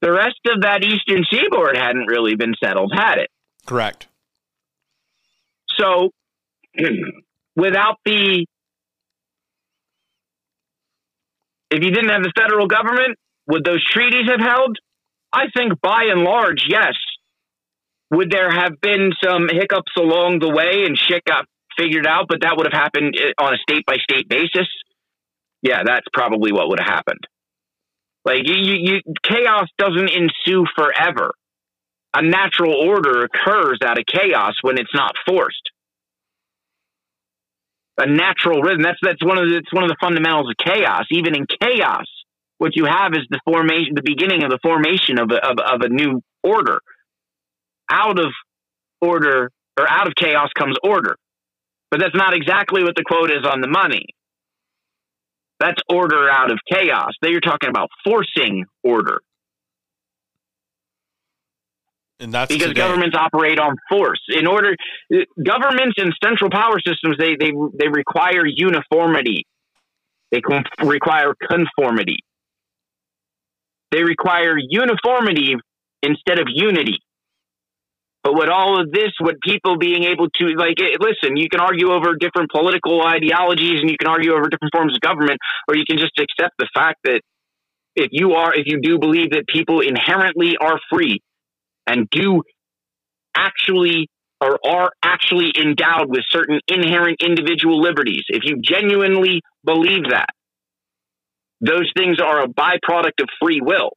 [0.00, 3.30] the rest of that eastern seaboard hadn't really been settled, had it?
[3.66, 4.06] Correct.
[5.78, 6.10] So,
[7.56, 8.46] without the
[11.74, 13.18] If you didn't have the federal government,
[13.48, 14.78] would those treaties have held?
[15.32, 16.94] I think by and large, yes.
[18.10, 22.42] Would there have been some hiccups along the way and shit got figured out, but
[22.42, 24.68] that would have happened eh, on a state by state basis?
[25.62, 27.26] Yeah, that's probably what would have happened.
[28.24, 31.34] Like you, you, chaos doesn't ensue forever.
[32.14, 35.70] A natural order occurs out of chaos when it's not forced
[37.98, 38.82] a natural rhythm.
[38.82, 41.04] That's that's one of the it's one of the fundamentals of chaos.
[41.10, 42.06] Even in chaos,
[42.58, 45.80] what you have is the formation, the beginning of the formation of a, of, of
[45.82, 46.80] a new order.
[47.90, 48.32] Out of
[49.00, 51.16] order or out of chaos comes order,
[51.90, 54.06] but that's not exactly what the quote is on the money.
[55.60, 57.12] That's order out of chaos.
[57.22, 59.20] There you're talking about forcing order.
[62.20, 62.80] And that's because today.
[62.80, 64.20] governments operate on force.
[64.28, 64.74] In order,
[65.42, 69.46] governments and central power systems they they they require uniformity.
[70.30, 70.40] They
[70.82, 72.18] require conformity.
[73.90, 75.54] They require uniformity
[76.02, 76.98] instead of unity.
[78.24, 81.60] But with all of this, with people being able to like, eh, listen, you can
[81.60, 85.38] argue over different political ideologies and you can argue over different forms of government,
[85.68, 87.20] or you can just accept the fact that
[87.94, 91.20] if you are, if you do believe that people inherently are free
[91.86, 92.42] and do
[93.36, 94.08] actually
[94.40, 100.30] or are actually endowed with certain inherent individual liberties, if you genuinely believe that,
[101.60, 103.90] those things are a byproduct of free will.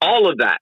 [0.00, 0.58] All of that.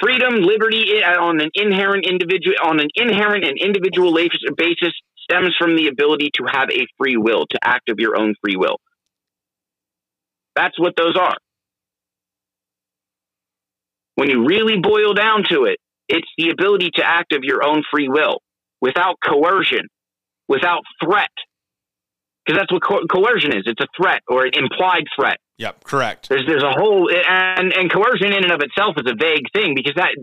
[0.00, 5.76] Freedom, liberty eh, on an inherent individual on an inherent and individual basis stems from
[5.76, 8.78] the ability to have a free will, to act of your own free will.
[10.56, 11.36] That's what those are.
[14.16, 15.78] When you really boil down to it,
[16.08, 18.40] it's the ability to act of your own free will
[18.80, 19.86] without coercion,
[20.48, 21.30] without threat.
[22.44, 23.62] Because that's what co- coercion is.
[23.66, 25.38] It's a threat or an implied threat.
[25.60, 26.30] Yep, correct.
[26.30, 29.74] There's there's a whole and and coercion in and of itself is a vague thing
[29.76, 30.16] because that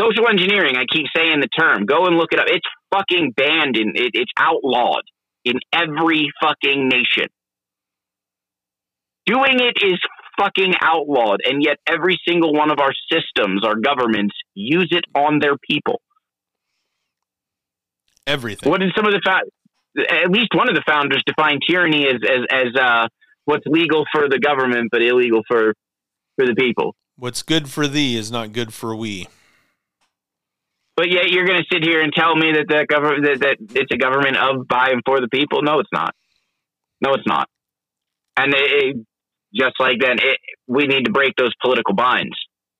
[0.00, 0.76] social engineering.
[0.76, 1.84] I keep saying the term.
[1.84, 2.46] Go and look it up.
[2.48, 5.02] It's fucking banned and it, it's outlawed
[5.44, 7.28] in every fucking nation.
[9.26, 10.00] Doing it is
[10.40, 15.40] fucking outlawed, and yet every single one of our systems, our governments, use it on
[15.40, 16.00] their people.
[18.26, 18.70] Everything.
[18.70, 19.44] What did some of the fa-
[20.08, 23.08] at least one of the founders define tyranny as as as uh,
[23.48, 25.72] what's legal for the government but illegal for
[26.36, 26.94] for the people.
[27.16, 29.26] What's good for thee is not good for we.
[30.96, 33.56] But yet you're going to sit here and tell me that the government that, that
[33.80, 35.62] it's a government of by and for the people.
[35.62, 36.14] No, it's not.
[37.00, 37.48] No, it's not.
[38.36, 38.96] And it,
[39.54, 42.36] just like then, it, we need to break those political binds.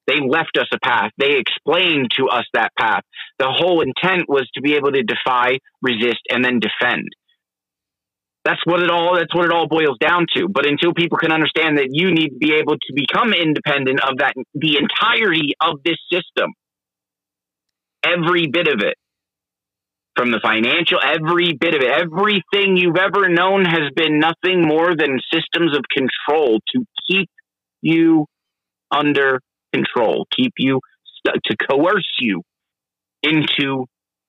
[0.07, 1.13] They left us a path.
[1.19, 3.03] They explained to us that path.
[3.39, 7.09] The whole intent was to be able to defy, resist, and then defend.
[8.49, 9.15] That's what it all.
[9.15, 10.49] That's what it all boils down to.
[10.49, 14.19] But until people can understand that you need to be able to become independent of
[14.21, 16.55] that, the entirety of this system,
[18.03, 18.95] every bit of it,
[20.17, 24.97] from the financial, every bit of it, everything you've ever known has been nothing more
[24.97, 27.29] than systems of control to keep
[27.83, 28.25] you
[28.91, 29.41] under
[29.75, 30.81] control, keep you
[31.27, 32.41] to coerce you
[33.23, 33.85] into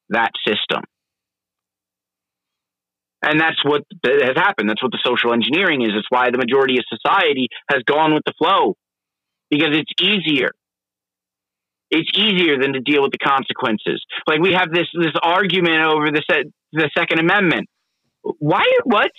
[0.10, 0.84] that system.
[3.22, 4.70] And that's what has happened.
[4.70, 5.90] That's what the social engineering is.
[5.94, 8.76] It's why the majority of society has gone with the flow
[9.50, 10.52] because it's easier.
[11.92, 14.04] It's easier than to deal with the consequences.
[14.28, 16.24] Like we have this this argument over the
[16.72, 17.68] the Second Amendment.
[18.22, 18.64] Why?
[18.84, 19.12] What?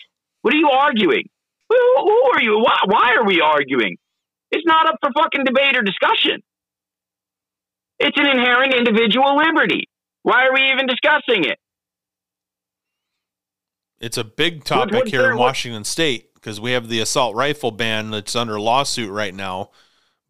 [0.43, 1.25] What are you arguing?
[1.69, 2.59] Who, who are you?
[2.59, 3.97] Why, why are we arguing?
[4.51, 6.41] It's not up for fucking debate or discussion.
[7.99, 9.89] It's an inherent individual liberty.
[10.23, 11.59] Why are we even discussing it?
[14.01, 15.85] It's a big topic what, here in Washington?
[15.85, 19.71] State because we have the assault rifle ban that's under lawsuit right now.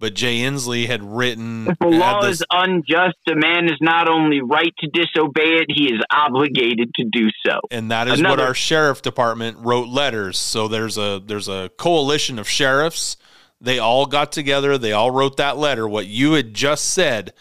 [0.01, 1.69] But Jay Inslee had written.
[1.69, 5.67] If the law this, is unjust, a man is not only right to disobey it,
[5.69, 7.61] he is obligated to do so.
[7.71, 10.39] And that is Another, what our sheriff department wrote letters.
[10.39, 13.19] So there's a there's a coalition of sheriffs.
[13.61, 14.79] They all got together.
[14.79, 15.87] They all wrote that letter.
[15.87, 17.35] What you had just said,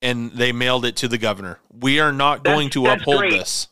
[0.00, 1.60] and they mailed it to the governor.
[1.70, 3.32] We are not going to uphold great.
[3.32, 3.68] this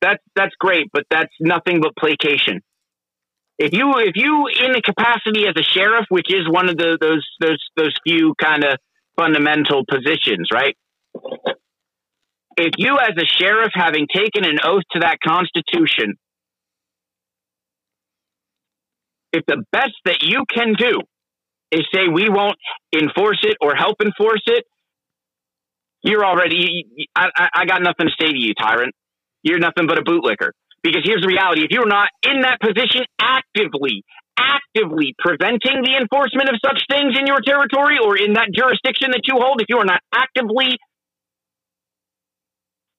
[0.00, 2.60] that's that's great, but that's nothing but placation.
[3.58, 6.96] If you if you in the capacity as a sheriff, which is one of the
[7.00, 8.78] those those those few kind of
[9.16, 10.76] fundamental positions, right?
[12.56, 16.14] If you as a sheriff having taken an oath to that constitution,
[19.32, 21.00] if the best that you can do
[21.70, 22.56] is say we won't
[22.94, 24.64] enforce it or help enforce it,
[26.02, 28.94] you're already I, I got nothing to say to you, tyrant
[29.42, 30.50] you're nothing but a bootlicker.
[30.82, 34.02] Because here's the reality if you're not in that position actively,
[34.38, 39.28] actively preventing the enforcement of such things in your territory or in that jurisdiction that
[39.28, 40.78] you hold, if you are not actively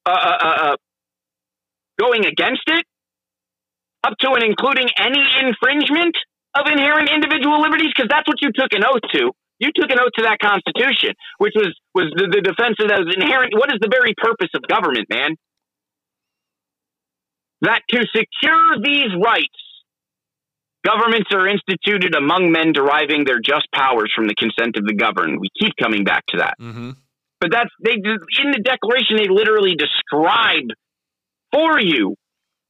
[0.06, 0.76] uh, uh, uh, uh
[2.00, 2.86] going against it,
[4.04, 6.16] up to and including any infringement
[6.54, 9.32] of inherent individual liberties, because that's what you took an oath to.
[9.60, 13.14] You took an oath to that Constitution, which was was the, the defense of those
[13.14, 13.54] inherent.
[13.54, 15.38] What is the very purpose of government, man?
[17.62, 19.48] That to secure these rights,
[20.86, 25.40] governments are instituted among men deriving their just powers from the consent of the governed.
[25.40, 26.56] We keep coming back to that.
[26.60, 26.92] Mm-hmm.
[27.40, 30.70] But that's they in the Declaration they literally describe
[31.52, 32.16] for you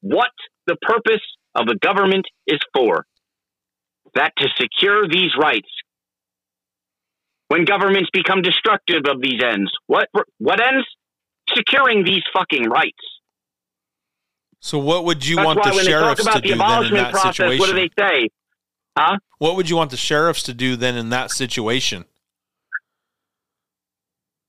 [0.01, 0.31] what
[0.65, 1.21] the purpose
[1.55, 3.05] of a government is for.
[4.15, 5.69] That to secure these rights.
[7.47, 10.07] When governments become destructive of these ends, what
[10.37, 10.85] what ends?
[11.53, 13.03] Securing these fucking rights.
[14.61, 17.59] So what would you That's want the sheriffs to do then in that process, situation?
[17.59, 18.29] What do they say?
[18.97, 19.17] Huh?
[19.39, 22.05] What would you want the sheriffs to do then in that situation?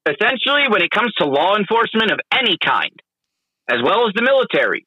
[0.07, 2.93] Essentially, when it comes to law enforcement of any kind,
[3.71, 4.87] as well as the military,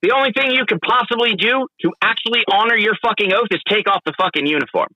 [0.00, 3.88] the only thing you could possibly do to actually honor your fucking oath is take
[3.88, 4.88] off the fucking uniform.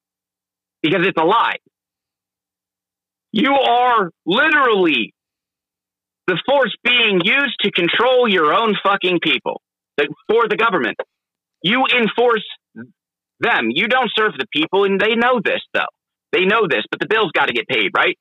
[0.83, 1.57] Because it's a lie.
[3.33, 5.13] You are literally
[6.27, 9.61] the force being used to control your own fucking people
[10.29, 10.97] for the government.
[11.63, 12.47] You enforce
[13.41, 13.69] them.
[13.71, 15.93] You don't serve the people, and they know this, though.
[16.33, 18.19] They know this, but the bills got to get paid, right?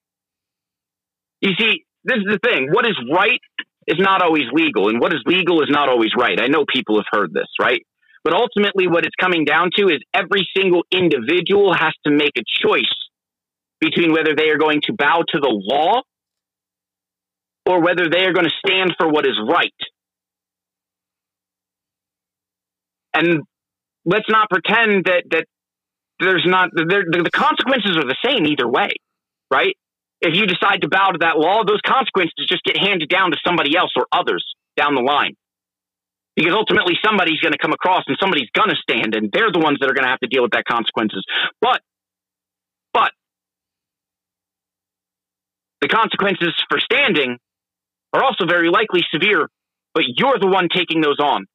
[1.42, 2.70] You see, this is the thing.
[2.72, 3.40] What is right
[3.88, 6.40] is not always legal, and what is legal is not always right.
[6.40, 7.82] I know people have heard this, right?
[8.24, 12.44] But ultimately, what it's coming down to is every single individual has to make a
[12.64, 12.96] choice
[13.80, 16.02] between whether they are going to bow to the law
[17.68, 19.74] or whether they are going to stand for what is right.
[23.16, 23.44] And
[24.04, 25.46] let's not pretend that that
[26.20, 28.92] there's not the consequences are the same either way,
[29.52, 29.76] right?
[30.22, 33.38] If you decide to bow to that law, those consequences just get handed down to
[33.46, 34.46] somebody else or others
[34.78, 35.36] down the line.
[36.36, 39.60] Because ultimately somebody's going to come across and somebody's going to stand and they're the
[39.60, 41.24] ones that are going to have to deal with that consequences.
[41.62, 41.82] But
[42.94, 43.12] but
[45.82, 47.38] the consequences for standing
[48.14, 49.48] are also very likely severe,
[49.94, 51.46] but you're the one taking those on.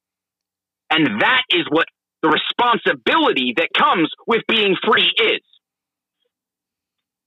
[0.91, 1.87] And that is what
[2.23, 5.41] the responsibility that comes with being free is.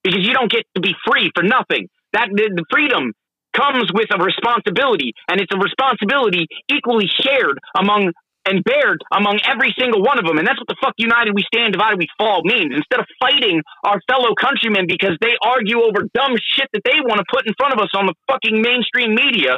[0.03, 1.88] Because you don't get to be free for nothing.
[2.11, 3.14] That the freedom
[3.56, 8.11] comes with a responsibility, and it's a responsibility equally shared among
[8.45, 10.38] and bared among every single one of them.
[10.38, 12.76] And that's what the fuck united we stand, divided we fall means.
[12.76, 17.23] Instead of fighting our fellow countrymen because they argue over dumb shit that they want
[17.23, 19.56] to put in front of us on the fucking mainstream media,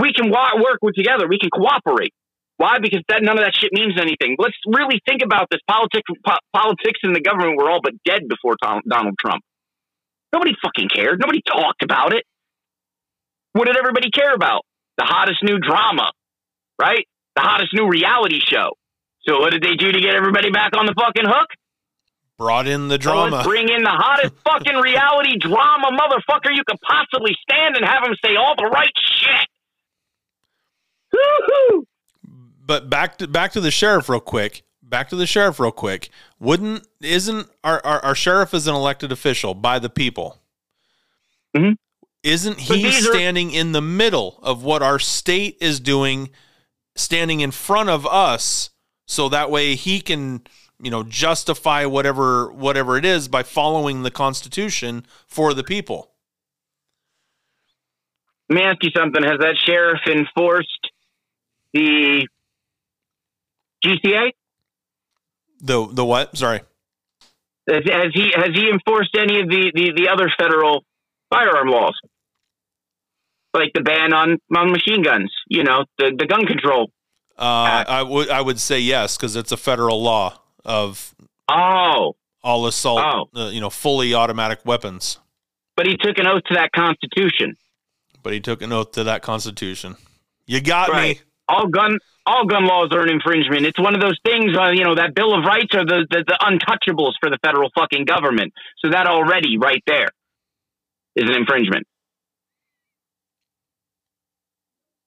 [0.00, 1.28] we can work with together.
[1.28, 2.12] We can cooperate.
[2.56, 2.78] Why?
[2.78, 4.36] Because that none of that shit means anything.
[4.38, 5.60] Let's really think about this.
[5.66, 9.42] Politics, po- politics, and the government were all but dead before Tom, Donald Trump.
[10.32, 11.20] Nobody fucking cared.
[11.20, 12.24] Nobody talked about it.
[13.52, 14.62] What did everybody care about?
[14.98, 16.12] The hottest new drama,
[16.78, 17.06] right?
[17.34, 18.76] The hottest new reality show.
[19.26, 21.48] So what did they do to get everybody back on the fucking hook?
[22.38, 23.42] Brought in the drama.
[23.42, 28.04] So bring in the hottest fucking reality drama motherfucker you could possibly stand and have
[28.04, 29.48] him say all the right shit.
[31.12, 31.86] Woo-hoo!
[32.64, 34.62] But back to back to the sheriff real quick.
[34.82, 36.10] Back to the sheriff real quick.
[36.38, 40.38] Wouldn't isn't our our, our sheriff is an elected official by the people?
[41.56, 41.76] Mhm.
[42.22, 46.30] Isn't he these are- standing in the middle of what our state is doing,
[46.96, 48.70] standing in front of us,
[49.06, 50.42] so that way he can
[50.82, 56.12] you know justify whatever whatever it is by following the Constitution for the people.
[58.48, 59.22] Let me ask you something.
[59.22, 60.79] Has that sheriff enforced
[61.72, 62.26] the
[63.84, 64.30] GCA?
[65.60, 66.36] The the what?
[66.36, 66.60] Sorry.
[67.68, 70.84] Has, has he has he enforced any of the, the, the other federal
[71.30, 71.94] firearm laws?
[73.52, 76.92] Like the ban on, on machine guns, you know, the, the gun control.
[77.36, 81.14] Uh, I would I would say yes because it's a federal law of
[81.48, 82.14] Oh,
[82.44, 83.00] all assault,
[83.34, 83.40] Oh.
[83.40, 85.18] uh, you know, fully automatic weapons.
[85.76, 87.56] but he took an oath to that Constitution.
[88.22, 89.96] But he took an oath to that Constitution.
[90.46, 91.16] You got Right.
[91.16, 91.22] me.
[91.50, 93.66] All gun all gun laws are an infringement.
[93.66, 94.56] It's one of those things.
[94.56, 97.70] Uh, you know that Bill of Rights are the, the the untouchables for the federal
[97.74, 98.52] fucking government.
[98.78, 100.08] So that already right there
[101.16, 101.86] is an infringement.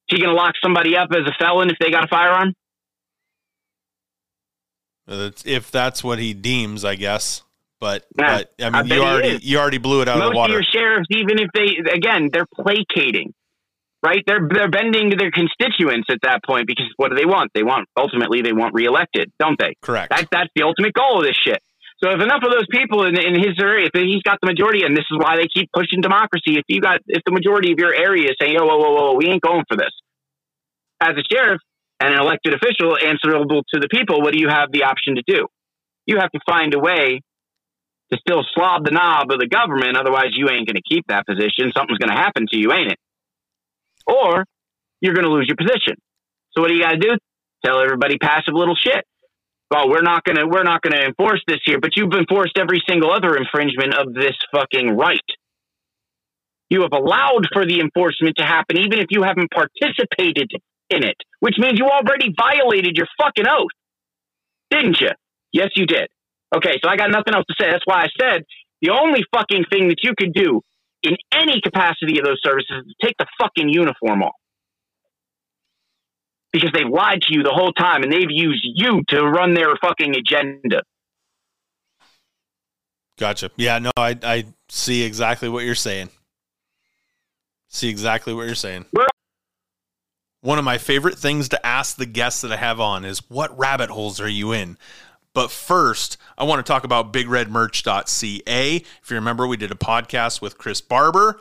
[0.10, 2.54] Is he going to lock somebody up as a felon if they got a firearm?
[5.08, 7.44] If that's what he deems, I guess.
[7.80, 10.20] But Yeah, but I I mean, bet you already you already blew it out of
[10.20, 10.54] Most the of water.
[10.54, 13.34] your sheriffs, even if they again, they're placating,
[14.04, 14.22] right?
[14.28, 17.52] They're they're bending to their constituents at that point because what do they want?
[17.56, 19.76] They want ultimately they want reelected, don't they?
[19.82, 20.12] Correct.
[20.12, 21.62] That, that's the ultimate goal of this shit.
[22.04, 24.84] So if enough of those people in, in his area, if he's got the majority,
[24.84, 27.80] and this is why they keep pushing democracy, if you got, if the majority of
[27.80, 29.92] your area is saying, oh, whoa, whoa, whoa, we ain't going for this.
[31.00, 31.62] As a sheriff
[32.02, 35.24] and an elected official answerable to the people, what do you have the option to
[35.26, 35.48] do?
[36.06, 37.22] You have to find a way
[38.12, 39.96] to still slob the knob of the government.
[39.96, 41.72] Otherwise, you ain't going to keep that position.
[41.72, 43.00] Something's going to happen to you, ain't it?
[44.08, 44.46] Or
[45.02, 45.96] you're going to lose your position.
[46.52, 47.18] So what do you got to do?
[47.66, 49.06] Tell everybody passive little shit
[49.74, 53.12] well, we're not gonna we're not gonna enforce this here, but you've enforced every single
[53.12, 55.20] other infringement of this fucking right.
[56.70, 60.52] You have allowed for the enforcement to happen, even if you haven't participated
[60.92, 63.72] in it, which means you already violated your fucking oath,
[64.70, 65.10] didn't you?
[65.52, 66.08] Yes, you did.
[66.56, 67.72] Okay, so I got nothing else to say.
[67.72, 68.44] That's why I said
[68.82, 70.62] the only fucking thing that you could do
[71.04, 74.36] in any capacity of those services is take the fucking uniform off
[76.52, 79.76] because they've lied to you the whole time and they've used you to run their
[79.82, 80.84] fucking agenda.
[83.18, 83.52] Gotcha.
[83.58, 86.10] Yeah, no, I I see exactly what you're saying.
[87.70, 88.86] See exactly what you're saying.
[90.42, 93.58] One of my favorite things to ask the guests that I have on is what
[93.58, 94.78] rabbit holes are you in?
[95.34, 98.76] But first, I want to talk about bigredmerch.ca.
[98.76, 101.40] If you remember, we did a podcast with Chris Barber,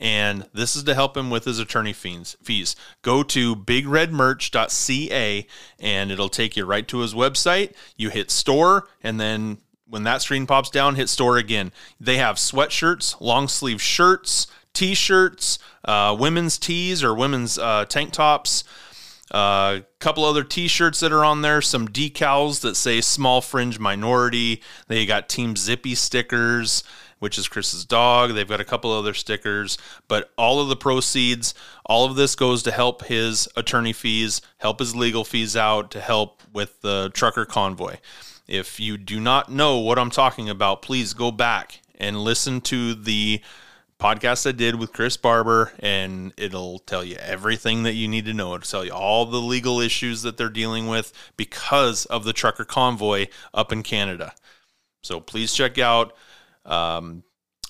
[0.00, 2.76] and this is to help him with his attorney fees.
[3.02, 5.46] Go to bigredmerch.ca,
[5.78, 7.74] and it'll take you right to his website.
[7.96, 11.70] You hit store, and then when that screen pops down, hit store again.
[12.00, 18.64] They have sweatshirts, long sleeve shirts, t-shirts, uh, women's tees or women's uh, tank tops.
[19.30, 21.62] A uh, couple other T-shirts that are on there.
[21.62, 26.84] Some decals that say "Small Fringe Minority." They got Team Zippy stickers,
[27.20, 28.34] which is Chris's dog.
[28.34, 29.78] They've got a couple other stickers,
[30.08, 31.54] but all of the proceeds,
[31.86, 36.00] all of this goes to help his attorney fees, help his legal fees out, to
[36.00, 37.96] help with the trucker convoy.
[38.46, 42.94] If you do not know what I'm talking about, please go back and listen to
[42.94, 43.40] the
[43.98, 48.34] podcast I did with Chris Barber, and it'll tell you everything that you need to
[48.34, 48.54] know.
[48.54, 52.64] It'll tell you all the legal issues that they're dealing with because of the trucker
[52.64, 54.34] convoy up in Canada.
[55.02, 56.14] So please check out
[56.64, 57.22] um,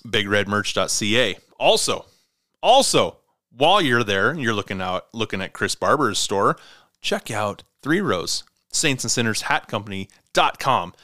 [0.06, 1.36] bigredmerch.ca.
[1.58, 2.06] Also,
[2.62, 3.18] also
[3.56, 6.56] while you're there and you're looking out looking at Chris Barber's store,
[7.00, 10.94] check out Three Rows Saints and Sinners Hat Company.com.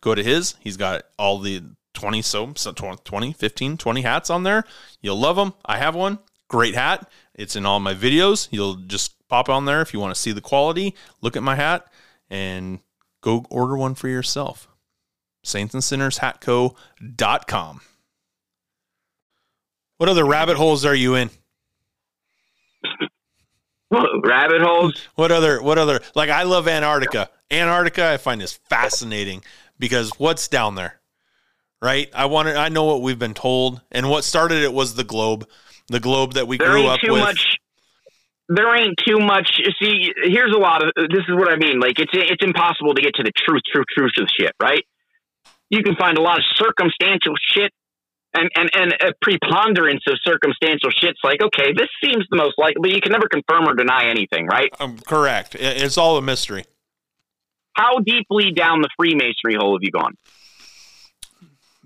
[0.00, 0.54] Go to his.
[0.60, 1.62] He's got all the
[1.98, 4.64] 20 so, so 20 15 20 hats on there.
[5.00, 6.18] You'll love them i have one.
[6.48, 7.10] Great hat.
[7.34, 8.48] It's in all my videos.
[8.50, 10.94] You'll just pop on there if you want to see the quality.
[11.20, 11.86] Look at my hat
[12.30, 12.78] and
[13.20, 14.68] go order one for yourself.
[15.44, 17.80] Saints and sinners hatco.com
[19.98, 21.28] what other rabbit holes are you in?
[23.90, 25.08] Rabbit holes.
[25.16, 27.30] what other what other like i love antarctica.
[27.50, 29.42] Antarctica i find is fascinating
[29.78, 30.97] because what's down there
[31.80, 34.94] right i want to i know what we've been told and what started it was
[34.94, 35.46] the globe
[35.88, 37.56] the globe that we There grew ain't up too with much.
[38.48, 39.60] There ain't too much.
[39.80, 40.92] See, here's a lot of.
[40.96, 41.80] This is what I mean.
[41.80, 44.52] Like it's it's impossible to get to the truth, truth, truth of shit.
[44.62, 44.84] Right?
[45.70, 47.72] You can find a lot of circumstantial shit
[48.32, 52.80] and, and, and a preponderance of circumstantial shit's like, okay, this seems the most likely,
[52.80, 54.70] but you can never confirm or deny anything, right?
[54.80, 55.56] Um, correct.
[55.58, 56.64] It's all a mystery.
[57.74, 60.14] How deeply down the Freemasonry hole have you gone?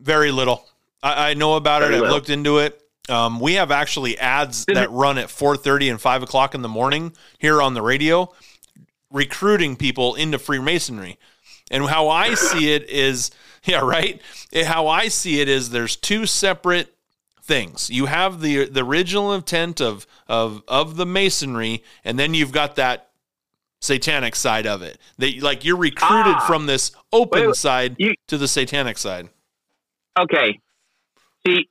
[0.02, 0.66] Very little.
[1.02, 2.02] I, I know about Very it.
[2.02, 2.78] I've looked into it.
[3.08, 7.14] Um, we have actually ads that run at 4.30 and 5 o'clock in the morning
[7.38, 8.32] here on the radio
[9.10, 11.18] recruiting people into freemasonry.
[11.70, 13.30] And how i see it is
[13.64, 14.20] yeah right?
[14.64, 16.94] How i see it is there's two separate
[17.42, 17.90] things.
[17.90, 22.76] You have the the original intent of of of the masonry and then you've got
[22.76, 23.10] that
[23.80, 24.98] satanic side of it.
[25.18, 29.28] That like you're recruited ah, from this open wait, side you, to the satanic side
[30.18, 30.58] okay
[31.46, 31.68] see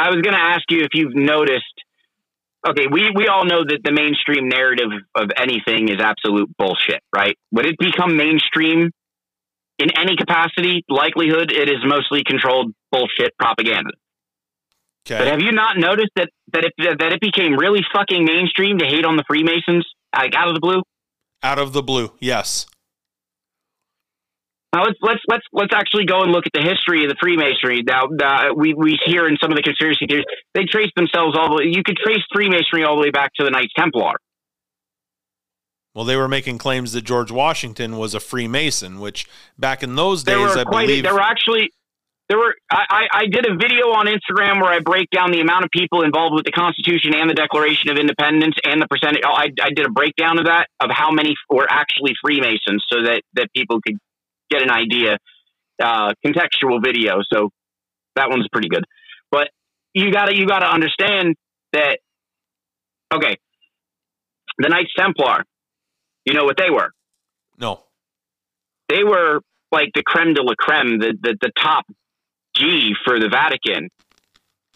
[0.00, 1.64] I was going to ask you if you've noticed.
[2.66, 7.36] Okay, we, we all know that the mainstream narrative of anything is absolute bullshit, right?
[7.52, 8.90] Would it become mainstream
[9.78, 10.84] in any capacity?
[10.88, 13.92] Likelihood it is mostly controlled bullshit propaganda.
[15.06, 15.18] Okay.
[15.18, 18.84] But have you not noticed that that it that it became really fucking mainstream to
[18.84, 20.82] hate on the Freemasons like out of the blue?
[21.42, 22.66] Out of the blue, yes.
[24.72, 27.82] Now let's let's let's let's actually go and look at the history of the Freemasonry.
[27.82, 31.50] Now uh, we we hear in some of the conspiracy theories they trace themselves all
[31.50, 31.64] the way.
[31.66, 34.14] You could trace Freemasonry all the way back to the Knights Templar.
[35.92, 39.26] Well, they were making claims that George Washington was a Freemason, which
[39.58, 41.70] back in those days, I believe there were actually
[42.28, 42.54] there were.
[42.70, 46.02] I, I did a video on Instagram where I break down the amount of people
[46.02, 49.22] involved with the Constitution and the Declaration of Independence and the percentage.
[49.26, 53.22] I, I did a breakdown of that of how many were actually Freemasons, so that
[53.34, 53.98] that people could
[54.50, 55.18] get an idea.
[55.82, 57.48] Uh, contextual video, so
[58.14, 58.84] that one's pretty good.
[59.30, 59.48] But
[59.94, 61.36] you gotta you gotta understand
[61.72, 62.00] that.
[63.12, 63.38] Okay,
[64.58, 65.44] the Knights Templar.
[66.26, 66.90] You know what they were?
[67.58, 67.84] No.
[68.90, 69.40] They were
[69.72, 71.86] like the creme de la creme, the the, the top
[72.54, 73.88] G for the Vatican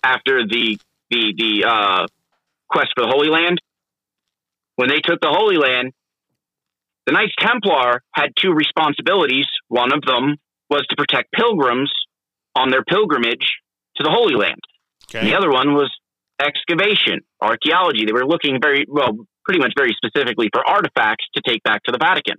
[0.02, 0.78] after the
[1.10, 2.06] the the uh,
[2.68, 3.60] quest for the Holy Land.
[4.76, 5.92] When they took the Holy Land,
[7.06, 9.46] the Knights Templar had two responsibilities.
[9.68, 10.36] One of them
[10.70, 11.92] was to protect pilgrims
[12.54, 13.60] on their pilgrimage
[13.96, 14.60] to the Holy Land.
[15.08, 15.28] Okay.
[15.28, 15.92] The other one was
[16.40, 18.04] excavation, archaeology.
[18.06, 21.92] They were looking very, well, pretty much very specifically for artifacts to take back to
[21.92, 22.36] the Vatican.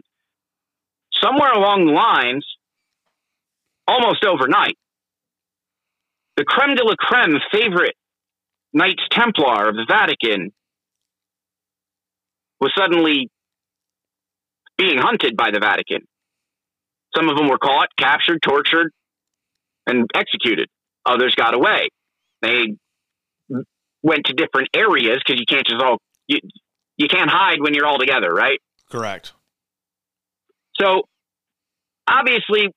[1.21, 2.45] Somewhere along the lines,
[3.87, 4.77] almost overnight,
[6.35, 7.95] the creme de la creme favorite
[8.73, 10.51] Knights Templar of the Vatican
[12.59, 13.29] was suddenly
[14.77, 16.05] being hunted by the Vatican.
[17.15, 18.91] Some of them were caught, captured, tortured,
[19.87, 20.67] and executed.
[21.05, 21.89] Others got away.
[22.41, 22.75] They
[24.01, 25.97] went to different areas because you can't just all
[26.27, 26.39] you,
[26.97, 28.59] you can't hide when you're all together, right?
[28.89, 29.33] Correct.
[30.79, 31.03] So
[32.07, 32.69] obviously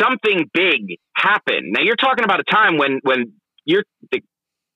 [0.00, 1.72] something big happened.
[1.72, 3.32] Now you're talking about a time when when
[3.64, 4.20] you're the,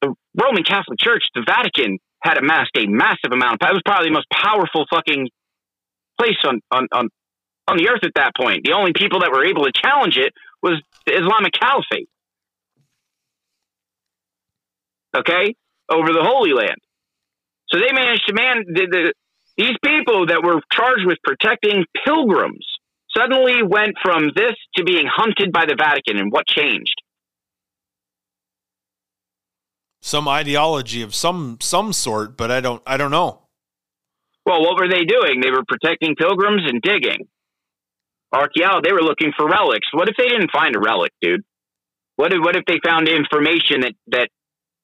[0.00, 3.62] the Roman Catholic Church, the Vatican had amassed a massive amount.
[3.62, 5.28] Of, it was probably the most powerful fucking
[6.18, 7.08] place on, on, on,
[7.68, 8.62] on the earth at that point.
[8.64, 10.32] The only people that were able to challenge it
[10.62, 12.08] was the Islamic Caliphate.
[15.16, 15.54] Okay?
[15.90, 16.78] Over the Holy Land.
[17.68, 19.12] So they managed to man the, the,
[19.56, 22.66] these people that were charged with protecting pilgrims
[23.16, 26.94] suddenly went from this to being hunted by the Vatican and what changed?
[30.00, 33.41] Some ideology of some some sort, but I don't I don't know.
[34.44, 35.40] Well, what were they doing?
[35.40, 37.28] They were protecting pilgrims and digging.
[38.32, 39.88] Archaeology, they were looking for relics.
[39.92, 41.42] What if they didn't find a relic, dude?
[42.16, 44.28] What if, what if they found information that, that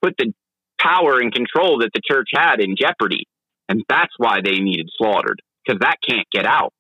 [0.03, 0.33] put the
[0.81, 3.25] power and control that the church had in jeopardy?
[3.69, 6.73] And that's why they needed slaughtered, because that can't get out.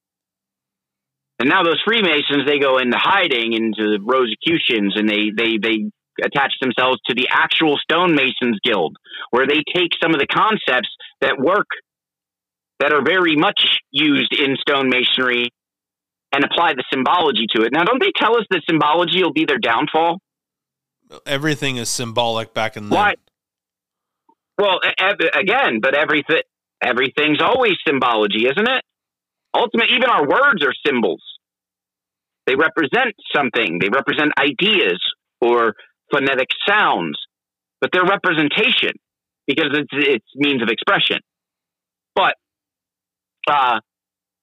[1.38, 5.90] And now those Freemasons, they go into hiding into the Rosicrucians and they, they, they
[6.22, 8.96] attach themselves to the actual stonemasons guild,
[9.30, 10.88] where they take some of the concepts
[11.20, 11.66] that work
[12.80, 15.48] that are very much used in stonemasonry
[16.32, 17.72] and apply the symbology to it.
[17.72, 20.18] Now, don't they tell us that symbology will be their downfall?
[21.24, 22.98] Everything is symbolic back in then.
[22.98, 23.14] Why?
[24.58, 24.80] Well,
[25.34, 26.42] again, but everything
[26.82, 28.82] everything's always symbology, isn't it?
[29.54, 31.22] Ultimately, even our words are symbols.
[32.46, 33.78] They represent something.
[33.80, 35.00] They represent ideas
[35.40, 35.74] or
[36.12, 37.18] phonetic sounds,
[37.80, 38.92] but they're representation
[39.46, 41.18] because it's it's means of expression.
[42.14, 42.34] But
[43.48, 43.80] uh,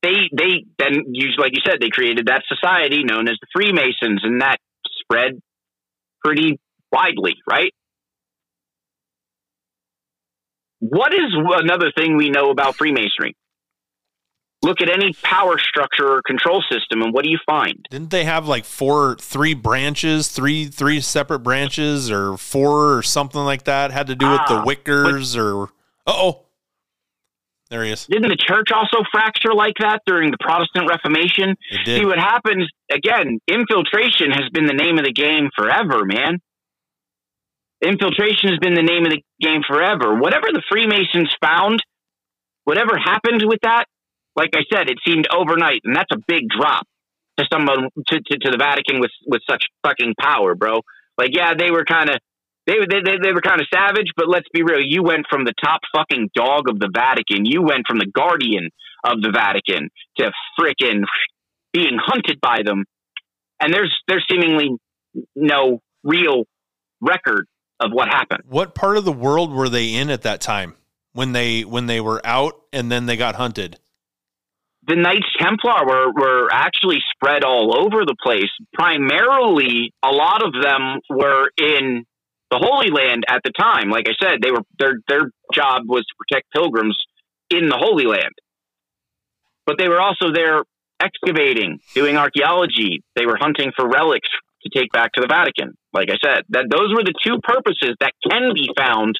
[0.02, 4.22] they they then use like you said they created that society known as the Freemasons,
[4.24, 4.58] and that
[5.02, 5.40] spread
[6.24, 6.60] pretty
[6.92, 7.72] widely, right?
[10.80, 13.36] What is another thing we know about Freemasonry?
[14.62, 17.86] Look at any power structure or control system, and what do you find?
[17.92, 23.42] Didn't they have like four, three branches, three, three separate branches, or four, or something
[23.42, 23.92] like that?
[23.92, 25.70] Had to do with the Ah, Wickers, or
[26.08, 26.45] oh,
[27.70, 28.06] there he is.
[28.06, 31.56] Didn't the church also fracture like that during the Protestant Reformation?
[31.72, 33.40] It See what happens again.
[33.48, 36.40] Infiltration has been the name of the game forever, man.
[37.84, 40.16] Infiltration has been the name of the game forever.
[40.16, 41.82] Whatever the Freemasons found,
[42.64, 43.86] whatever happened with that,
[44.36, 46.86] like I said, it seemed overnight, and that's a big drop
[47.38, 50.82] to someone to, to, to the Vatican with with such fucking power, bro.
[51.18, 52.18] Like, yeah, they were kind of
[52.68, 54.82] they, were- they they they were kind of savage, but let's be real.
[54.82, 57.46] You went from the top fucking dog of the Vatican.
[57.46, 58.70] You went from the guardian
[59.04, 61.04] of the Vatican to freaking
[61.74, 62.86] being hunted by them,
[63.62, 64.70] and there's there's seemingly
[65.36, 66.44] no real
[67.02, 67.46] record
[67.80, 68.42] of what happened.
[68.48, 70.76] What part of the world were they in at that time
[71.14, 73.78] when they when they were out and then they got hunted?
[74.88, 78.50] The Knights Templar were were actually spread all over the place.
[78.74, 82.06] Primarily, a lot of them were in
[82.56, 83.90] the Holy Land at the time.
[83.90, 86.98] Like I said, they were their their job was to protect pilgrims
[87.50, 88.34] in the Holy Land,
[89.66, 90.64] but they were also there
[91.00, 93.04] excavating, doing archaeology.
[93.16, 94.30] They were hunting for relics
[94.64, 95.76] to take back to the Vatican.
[95.94, 99.16] Like I said, that those were the two purposes that can be found.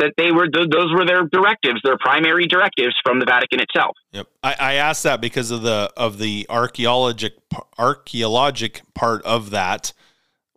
[0.00, 3.96] That they were th- those were their directives, their primary directives from the Vatican itself.
[4.10, 4.26] Yep.
[4.42, 7.34] I, I asked that because of the of the archaeologic
[7.78, 9.92] archaeologic part of that.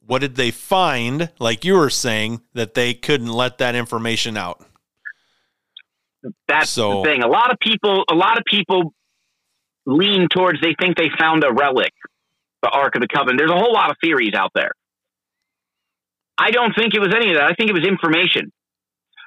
[0.08, 1.32] What did they find?
[1.38, 4.66] Like you were saying that they couldn't let that information out.
[6.48, 7.24] That's So- the thing.
[7.24, 8.94] A lot of people, a lot of people
[9.86, 11.94] lean towards they think they found a relic,
[12.62, 13.38] the Ark of the Covenant.
[13.38, 14.72] There's a whole lot of theories out there.
[16.38, 17.44] I don't think it was any of that.
[17.44, 18.52] I think it was information.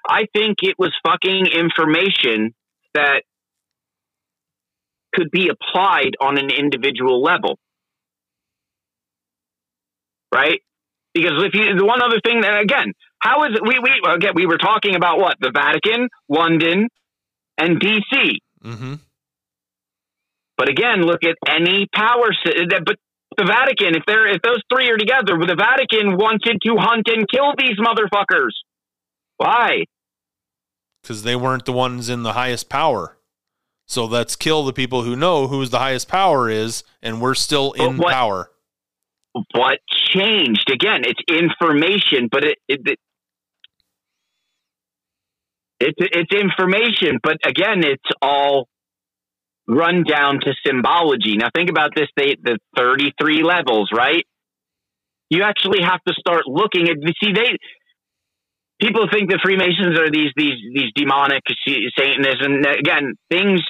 [0.09, 2.55] I think it was fucking information
[2.94, 3.23] that
[5.15, 7.59] could be applied on an individual level.
[10.32, 10.62] Right?
[11.15, 14.32] Because if you, the one other thing that, again, how is it, we, we, again,
[14.35, 15.37] we were talking about what?
[15.41, 16.89] The Vatican, London,
[17.59, 18.39] and DC.
[18.65, 18.95] Mm-hmm.
[20.57, 22.28] But again, look at any power.
[22.45, 22.97] But
[23.37, 27.27] the Vatican, if they're if those three are together, the Vatican wanted to hunt and
[27.28, 28.51] kill these motherfuckers.
[29.39, 29.85] Why?
[31.03, 33.16] Because they weren't the ones in the highest power.
[33.87, 37.73] So let's kill the people who know who's the highest power is, and we're still
[37.73, 38.51] in what- power.
[39.32, 40.70] What changed?
[40.70, 42.98] Again, it's information, but it, it, it
[45.81, 48.69] it's it's information, but again, it's all
[49.69, 51.36] run down to symbology.
[51.36, 54.24] Now, think about this: they the thirty three levels, right?
[55.31, 56.97] You actually have to start looking at.
[57.23, 57.57] See, they
[58.81, 61.43] people think that Freemasons are these these these demonic
[61.97, 63.61] Satanists, and again, things.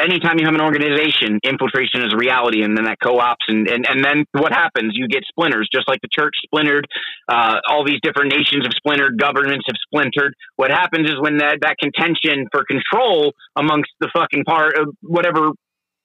[0.00, 3.84] Anytime you have an organization, infiltration is a reality, and then that co-ops, and, and
[3.84, 4.92] and then what happens?
[4.94, 6.86] You get splinters, just like the church splintered.
[7.28, 10.34] Uh, all these different nations have splintered, governments have splintered.
[10.54, 15.50] What happens is when that that contention for control amongst the fucking part of whatever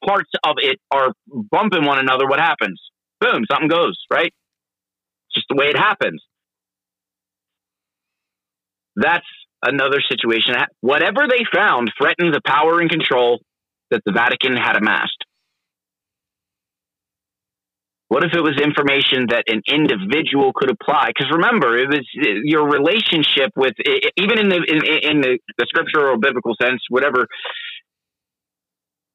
[0.04, 1.14] parts of it are
[1.52, 2.82] bumping one another, what happens?
[3.22, 4.34] Boom, something goes right.
[5.28, 6.22] It's just the way it happens.
[8.96, 9.26] That's
[9.64, 10.56] another situation.
[10.82, 13.40] Whatever they found threatened the power and control
[13.94, 15.22] that the Vatican had amassed.
[18.10, 21.08] What if it was information that an individual could apply?
[21.08, 23.74] Because remember, it was your relationship with,
[24.18, 27.26] even in the in, in the, the scriptural or biblical sense, whatever.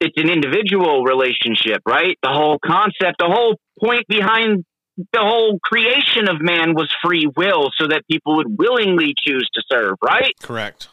[0.00, 2.16] It's an individual relationship, right?
[2.22, 4.64] The whole concept, the whole point behind
[5.12, 9.62] the whole creation of man was free will, so that people would willingly choose to
[9.70, 10.34] serve, right?
[10.40, 10.88] Correct.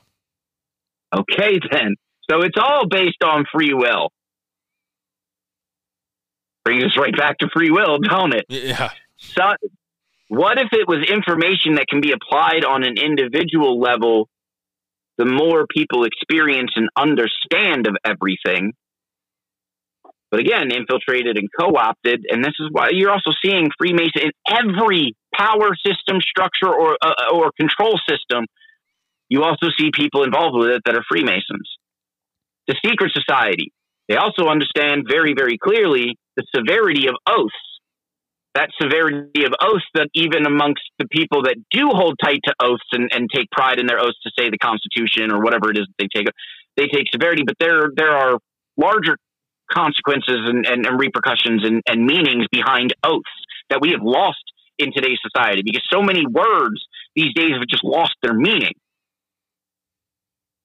[1.15, 1.95] Okay, then.
[2.29, 4.09] So it's all based on free will.
[6.63, 8.45] Brings us right back to free will, don't it?
[8.49, 8.89] Yeah.
[9.17, 9.43] So,
[10.29, 14.27] what if it was information that can be applied on an individual level?
[15.17, 18.73] The more people experience and understand of everything,
[20.31, 22.25] but again, infiltrated and co opted.
[22.29, 27.13] And this is why you're also seeing Freemason in every power system, structure, or, uh,
[27.33, 28.45] or control system.
[29.29, 31.69] You also see people involved with it that are Freemasons.
[32.67, 33.71] The secret society.
[34.07, 37.53] They also understand very, very clearly the severity of oaths.
[38.53, 42.87] That severity of oaths that even amongst the people that do hold tight to oaths
[42.93, 45.87] and, and take pride in their oaths to say the Constitution or whatever it is
[45.87, 46.27] that they take,
[46.77, 47.43] they take severity.
[47.45, 48.39] But there, there are
[48.77, 49.17] larger
[49.71, 53.27] consequences and, and, and repercussions and, and meanings behind oaths
[53.69, 54.43] that we have lost
[54.77, 56.85] in today's society because so many words
[57.15, 58.73] these days have just lost their meaning.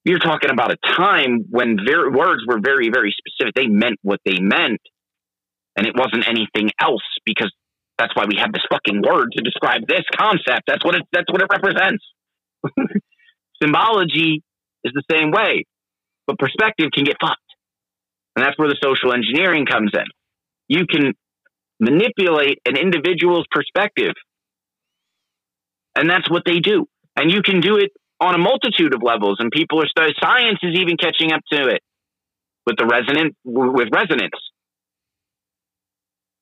[0.03, 3.53] You're talking about a time when words were very, very specific.
[3.55, 4.81] They meant what they meant,
[5.77, 7.51] and it wasn't anything else because
[7.99, 10.63] that's why we have this fucking word to describe this concept.
[10.65, 11.03] That's what it.
[11.11, 12.03] That's what it represents.
[13.61, 14.43] Symbology
[14.83, 15.65] is the same way,
[16.25, 17.37] but perspective can get fucked,
[18.35, 20.05] and that's where the social engineering comes in.
[20.67, 21.13] You can
[21.79, 24.13] manipulate an individual's perspective,
[25.95, 26.87] and that's what they do.
[27.15, 27.91] And you can do it
[28.21, 30.13] on a multitude of levels, and people are studying.
[30.21, 31.81] Science is even catching up to it
[32.67, 34.37] with the resonant with resonance.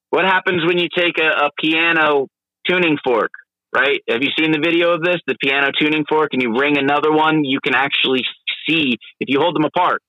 [0.10, 2.28] What happens when you take a, a piano
[2.68, 3.32] tuning fork?
[3.74, 4.02] Right?
[4.10, 5.18] Have you seen the video of this?
[5.28, 7.46] The piano tuning fork, and you ring another one.
[7.46, 8.24] You can actually
[8.68, 10.02] see if you hold them apart.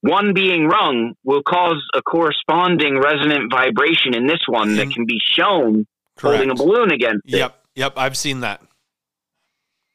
[0.00, 4.90] One being rung will cause a corresponding resonant vibration in this one that hmm.
[4.90, 5.86] can be shown
[6.16, 6.38] Correct.
[6.38, 7.36] holding a balloon against it.
[7.36, 8.62] Yep, yep, I've seen that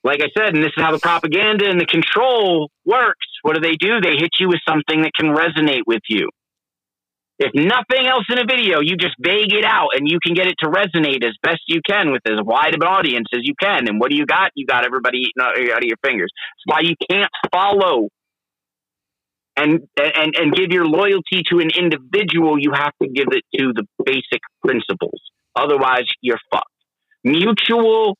[0.03, 3.28] like I said, and this is how the propaganda and the control works.
[3.41, 3.99] What do they do?
[4.02, 6.30] They hit you with something that can resonate with you.
[7.40, 10.48] If nothing else in a video, you just vague it out and you can get
[10.48, 13.53] it to resonate as best you can with as wide of an audience as you
[13.61, 13.88] can.
[13.88, 14.52] And what do you got?
[14.56, 16.32] You got everybody eating out of your fingers.
[16.34, 18.10] That's why you can't follow
[19.56, 22.57] and, and, and give your loyalty to an individual.
[22.57, 25.22] You have to give it to the basic principles.
[25.56, 26.65] Otherwise, you're fucked.
[27.24, 28.18] Mutual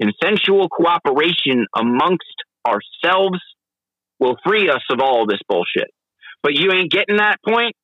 [0.00, 2.34] Consensual cooperation amongst
[2.66, 3.38] ourselves
[4.18, 5.88] will free us of all this bullshit.
[6.42, 7.74] But you ain't getting that point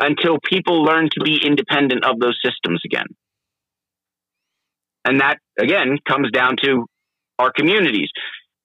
[0.00, 3.06] until people learn to be independent of those systems again.
[5.04, 6.86] And that, again, comes down to
[7.38, 8.10] our communities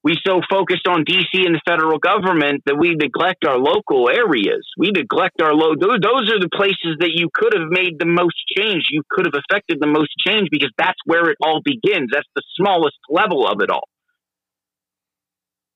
[0.06, 4.64] we so focused on DC and the federal government that we neglect our local areas.
[4.78, 5.74] We neglect our low.
[5.74, 8.84] Those are the places that you could have made the most change.
[8.92, 12.12] You could have affected the most change because that's where it all begins.
[12.14, 13.90] That's the smallest level of it all.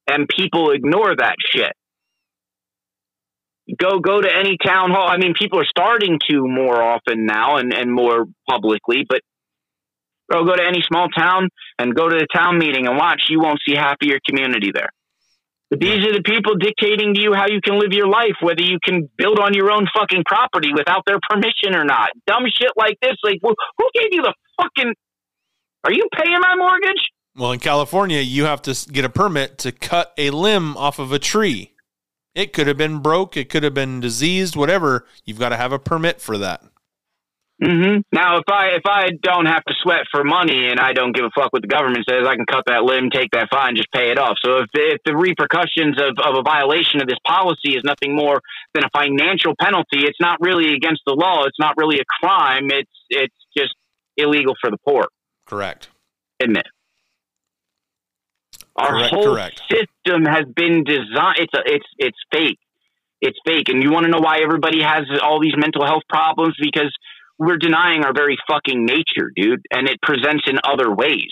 [0.07, 1.73] And people ignore that shit.
[3.80, 5.07] Go go to any town hall.
[5.10, 9.22] I mean, people are starting to more often now and, and more publicly, but
[10.31, 13.23] or go to any small town and go to the town meeting and watch.
[13.30, 14.89] You won't see happier community there.
[15.69, 18.61] But these are the people dictating to you how you can live your life, whether
[18.61, 22.10] you can build on your own fucking property without their permission or not.
[22.26, 23.15] Dumb shit like this.
[23.23, 24.93] Like, well, who gave you the fucking.
[25.84, 27.10] Are you paying my mortgage?
[27.35, 31.11] Well, in California, you have to get a permit to cut a limb off of
[31.11, 31.73] a tree.
[32.35, 35.06] It could have been broke, it could have been diseased, whatever.
[35.26, 36.64] You've got to have a permit for that.
[37.61, 38.02] Mm-hmm.
[38.14, 41.26] Now, if I if I don't have to sweat for money and I don't give
[41.26, 43.91] a fuck what the government says, I can cut that limb, take that fine, just
[43.91, 44.38] pay it off.
[44.41, 48.40] So if if the repercussions of, of a violation of this policy is nothing more
[48.73, 51.44] than a financial penalty, it's not really against the law.
[51.44, 52.69] It's not really a crime.
[52.72, 53.76] It's it's just
[54.15, 55.07] illegal for the poor.
[55.45, 55.90] Correct.
[56.40, 56.68] Isn't it?
[58.77, 59.61] Our correct, whole correct.
[59.69, 61.40] system has been designed.
[61.40, 62.60] It's a, it's it's fake.
[63.19, 66.56] It's fake, and you want to know why everybody has all these mental health problems
[66.57, 66.95] because
[67.40, 71.32] we're denying our very fucking nature, dude, and it presents in other ways.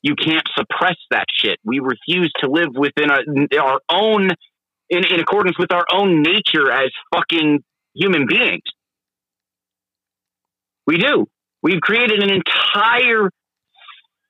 [0.00, 1.58] You can't suppress that shit.
[1.62, 3.20] We refuse to live within our,
[3.60, 4.30] our own,
[4.88, 7.62] in, in accordance with our own nature as fucking
[7.94, 8.62] human beings.
[10.86, 11.26] We do.
[11.62, 13.30] We've created an entire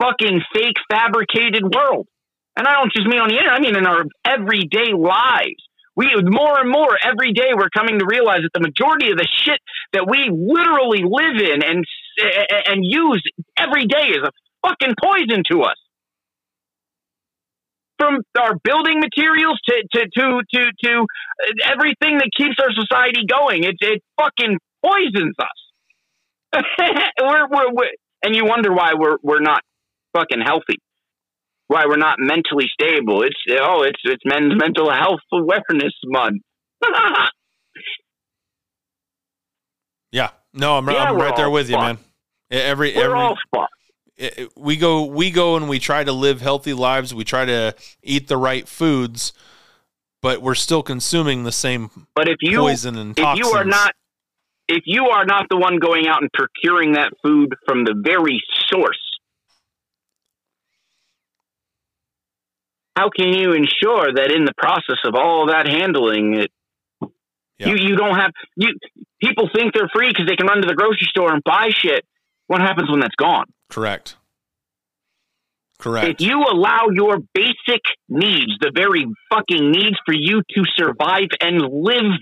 [0.03, 2.09] fucking fake fabricated world.
[2.57, 5.63] And I don't just mean on the internet, I mean in our everyday lives
[5.97, 9.29] we more and more every day we're coming to realize that the majority of the
[9.45, 9.61] shit
[9.93, 11.85] that we literally live in and
[12.67, 13.23] and use
[13.57, 14.31] every day is a
[14.67, 15.77] fucking poison to us.
[17.99, 23.27] From our building materials to to to to, to uh, everything that keeps our society
[23.29, 25.49] going it it fucking poisons us.
[27.19, 27.91] We're, we're, we're
[28.23, 29.63] and you wonder why we're we're not
[30.13, 30.79] fucking healthy
[31.69, 33.23] why we're not mentally stable.
[33.23, 36.43] It's oh, it's it's Men's Mental Health Awareness Month.
[40.13, 41.99] yeah, no, I'm, yeah, I'm right there with you, man.
[42.51, 43.37] Every we're every all
[44.57, 47.15] we go we go and we try to live healthy lives.
[47.15, 49.33] We try to eat the right foods,
[50.21, 53.47] but we're still consuming the same but if you, poison and toxins.
[53.47, 53.95] If you are not
[54.69, 58.41] if you are not the one going out and procuring that food from the very
[58.69, 59.01] source
[62.97, 66.51] how can you ensure that in the process of all that handling it
[67.59, 67.69] yeah.
[67.69, 68.75] you you don't have you
[69.23, 72.05] people think they're free because they can run to the grocery store and buy shit.
[72.47, 73.47] What happens when that's gone?
[73.71, 74.17] Correct.
[75.79, 76.09] Correct.
[76.09, 81.61] if you allow your basic needs the very fucking needs for you to survive and
[81.61, 82.21] live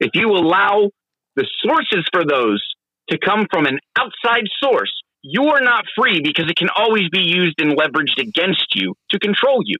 [0.00, 0.88] if you allow
[1.36, 2.64] the sources for those
[3.10, 7.24] to come from an outside source you are not free because it can always be
[7.24, 9.76] used and leveraged against you to control you.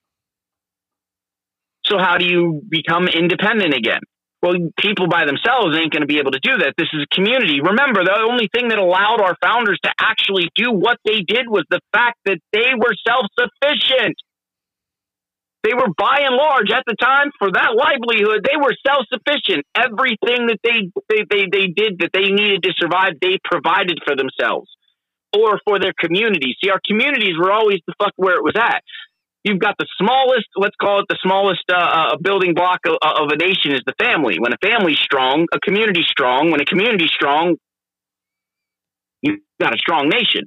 [1.84, 4.00] So how do you become independent again?
[4.40, 6.72] Well, people by themselves ain't going to be able to do that.
[6.78, 7.60] This is a community.
[7.60, 11.64] Remember, the only thing that allowed our founders to actually do what they did was
[11.68, 14.16] the fact that they were self sufficient.
[15.62, 19.64] They were by and large at the time for that livelihood, they were self sufficient.
[19.76, 24.16] Everything that they, they, they, they did that they needed to survive, they provided for
[24.16, 24.68] themselves
[25.36, 26.56] or for their communities.
[26.62, 28.82] See, our communities were always the fuck where it was at.
[29.44, 33.28] You've got the smallest, let's call it the smallest uh, uh, building block of, of
[33.30, 34.36] a nation is the family.
[34.38, 36.50] When a family's strong, a community's strong.
[36.50, 37.56] When a community's strong,
[39.20, 40.46] you've got a strong nation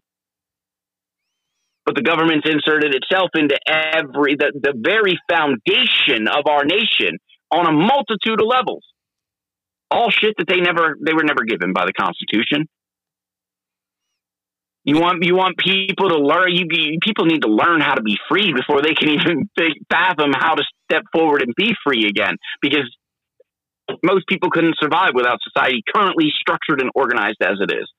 [1.88, 7.18] but the government's inserted itself into every the, the very foundation of our nation
[7.49, 8.84] on a multitude of levels.
[9.89, 12.68] All shit that they never they were never given by the Constitution.
[14.88, 16.47] You want you want people to learn.
[16.47, 19.49] You, you people need to learn how to be free before they can even
[19.91, 22.38] fathom how to step forward and be free again.
[22.61, 22.88] Because
[24.01, 27.91] most people couldn't survive without society currently structured and organized as it is.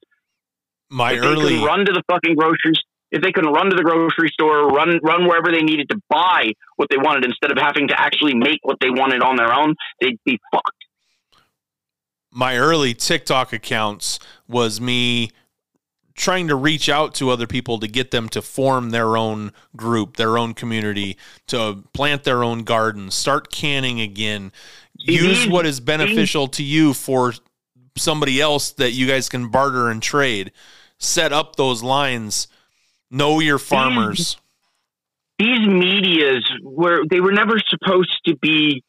[0.88, 2.80] My if early run to the fucking groceries.
[3.10, 6.52] if they couldn't run to the grocery store, run run wherever they needed to buy
[6.76, 9.74] what they wanted instead of having to actually make what they wanted on their own,
[10.00, 10.72] they'd be fucked.
[12.32, 15.32] My early TikTok accounts was me
[16.18, 20.16] trying to reach out to other people to get them to form their own group,
[20.16, 21.16] their own community,
[21.46, 24.52] to plant their own gardens, start canning again,
[24.98, 27.32] use what is beneficial to you for
[27.96, 30.50] somebody else that you guys can barter and trade.
[30.98, 32.48] Set up those lines.
[33.10, 34.36] Know your farmers.
[35.38, 38.82] These, these medias were they were never supposed to be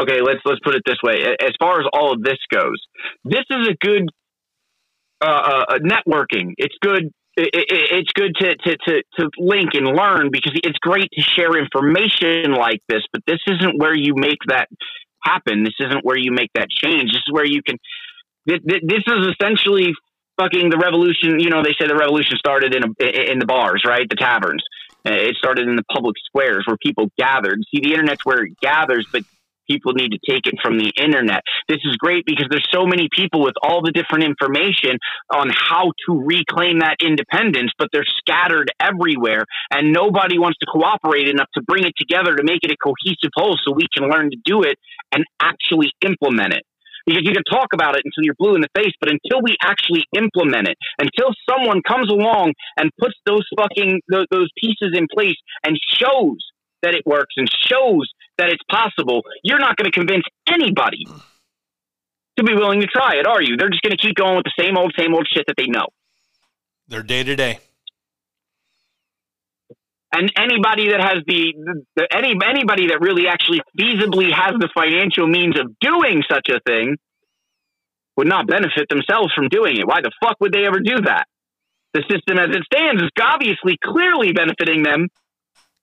[0.00, 1.24] okay let's let's put it this way.
[1.40, 2.80] As far as all of this goes
[3.24, 4.08] this is a good
[5.20, 9.74] uh, uh, uh networking it's good it, it, it's good to, to, to, to link
[9.74, 14.14] and learn because it's great to share information like this but this isn't where you
[14.14, 14.68] make that
[15.22, 17.76] happen this isn't where you make that change this is where you can
[18.46, 19.92] this is essentially
[20.38, 21.40] fucking the revolution.
[21.40, 24.08] You know, they say the revolution started in a, in the bars, right?
[24.08, 24.62] The taverns.
[25.06, 27.60] Uh, it started in the public squares where people gathered.
[27.70, 29.22] See, the internet's where it gathers, but
[29.68, 31.42] people need to take it from the internet.
[31.68, 34.98] This is great because there's so many people with all the different information
[35.32, 41.28] on how to reclaim that independence, but they're scattered everywhere and nobody wants to cooperate
[41.28, 44.30] enough to bring it together to make it a cohesive whole so we can learn
[44.30, 44.76] to do it
[45.12, 46.62] and actually implement it
[47.06, 49.56] because you can talk about it until you're blue in the face, but until we
[49.62, 54.26] actually implement it, until someone comes along and puts those fucking those,
[54.58, 56.38] pieces in place and shows
[56.82, 61.06] that it works and shows that it's possible, you're not going to convince anybody
[62.36, 63.56] to be willing to try it, are you?
[63.56, 65.66] They're just going to keep going with the same old, same old shit that they
[65.66, 65.86] know.
[66.88, 67.58] They're day to day.
[70.12, 71.52] And anybody that has the,
[71.96, 76.60] the, any anybody that really actually feasibly has the financial means of doing such a
[76.66, 76.96] thing
[78.16, 79.86] would not benefit themselves from doing it.
[79.86, 81.26] Why the fuck would they ever do that?
[81.92, 85.08] The system as it stands is obviously clearly benefiting them.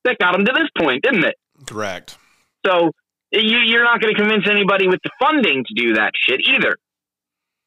[0.06, 1.36] That got them to this point, didn't it?
[1.66, 2.18] Correct.
[2.66, 2.92] So
[3.32, 6.76] you, you're not going to convince anybody with the funding to do that shit either.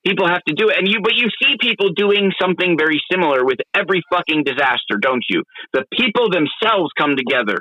[0.06, 0.78] People have to do it.
[0.78, 5.24] And you, but you see people doing something very similar with every fucking disaster, don't
[5.28, 5.42] you?
[5.72, 7.58] The people themselves come together.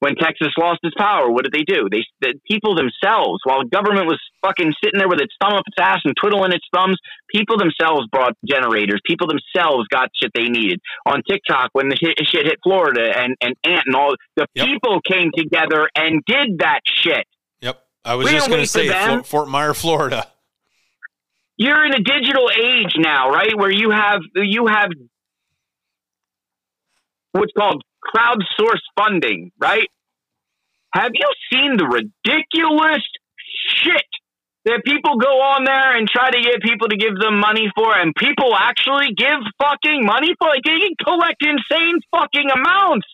[0.00, 1.88] When Texas lost its power, what did they do?
[1.90, 5.64] They, the people themselves, while the government was fucking sitting there with its thumb up
[5.66, 6.96] its ass and twiddling its thumbs,
[7.34, 9.00] people themselves brought generators.
[9.04, 10.80] People themselves got shit they needed.
[11.04, 14.66] On TikTok, when the shit, shit hit Florida and, and Ant and all, the yep.
[14.66, 17.26] people came together and did that shit.
[17.60, 17.82] Yep.
[18.04, 20.28] I was we just going to say Fort, Fort Myer, Florida
[21.58, 23.56] you're in a digital age now, right?
[23.56, 24.90] Where you have you have
[27.32, 29.88] what's called crowdsource funding, right?
[30.92, 33.02] Have you seen the ridiculous
[33.76, 34.08] shit
[34.64, 37.94] that people go on there and try to get people to give them money for,
[37.94, 40.48] and people actually give fucking money for?
[40.48, 43.06] Like they collect insane fucking amounts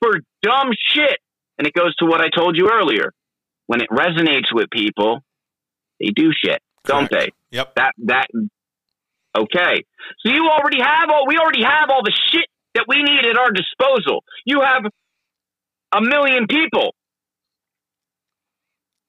[0.00, 1.18] for dumb shit.
[1.58, 3.12] And it goes to what I told you earlier.
[3.66, 5.20] When it resonates with people,
[5.98, 7.30] they do shit, don't they?
[7.50, 7.74] Yep.
[7.76, 8.26] That that
[9.36, 9.84] okay.
[10.20, 12.44] So you already have all we already have all the shit
[12.74, 14.24] that we need at our disposal.
[14.44, 14.84] You have
[15.92, 16.94] a million people.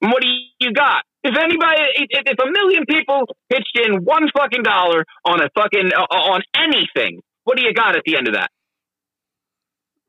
[0.02, 0.28] And what do
[0.60, 1.04] you got?
[1.24, 5.92] If anybody, if, if a million people pitched in one fucking dollar on a fucking
[5.96, 8.50] uh, on anything, what do you got at the end of that?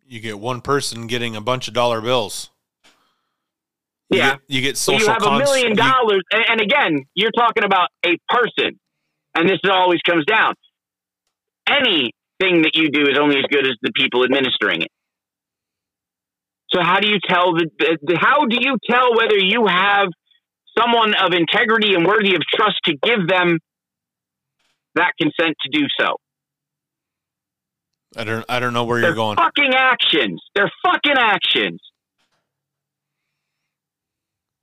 [0.07, 2.51] You get one person getting a bunch of dollar bills.
[4.11, 5.01] You yeah, get, you get social.
[5.01, 8.78] you have a million dollars, and, and again, you're talking about a person,
[9.35, 10.55] and this always comes down.
[12.41, 14.89] Anything that you do is only as good as the people administering it.
[16.71, 17.69] So how do you tell the,
[18.03, 20.09] the how do you tell whether you have
[20.79, 23.59] someone of integrity and worthy of trust to give them
[24.97, 26.17] that consent to do so?
[28.17, 29.37] I don't I don't know where They're you're going.
[29.37, 30.43] fucking actions.
[30.55, 31.81] They're fucking actions.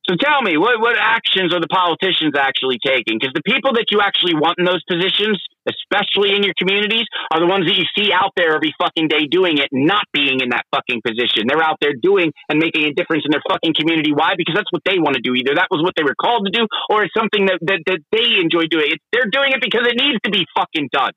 [0.04, 3.16] So tell me, what, what actions are the politicians actually taking?
[3.16, 7.40] Because the people that you actually want in those positions, especially in your communities, are
[7.40, 10.50] the ones that you see out there every fucking day doing it, not being in
[10.52, 11.48] that fucking position.
[11.48, 14.12] They're out there doing and making a difference in their fucking community.
[14.12, 14.36] Why?
[14.36, 15.40] Because that's what they want to do.
[15.40, 18.04] Either that was what they were called to do, or it's something that, that, that
[18.12, 18.92] they enjoy doing.
[18.92, 21.16] It's, they're doing it because it needs to be fucking done.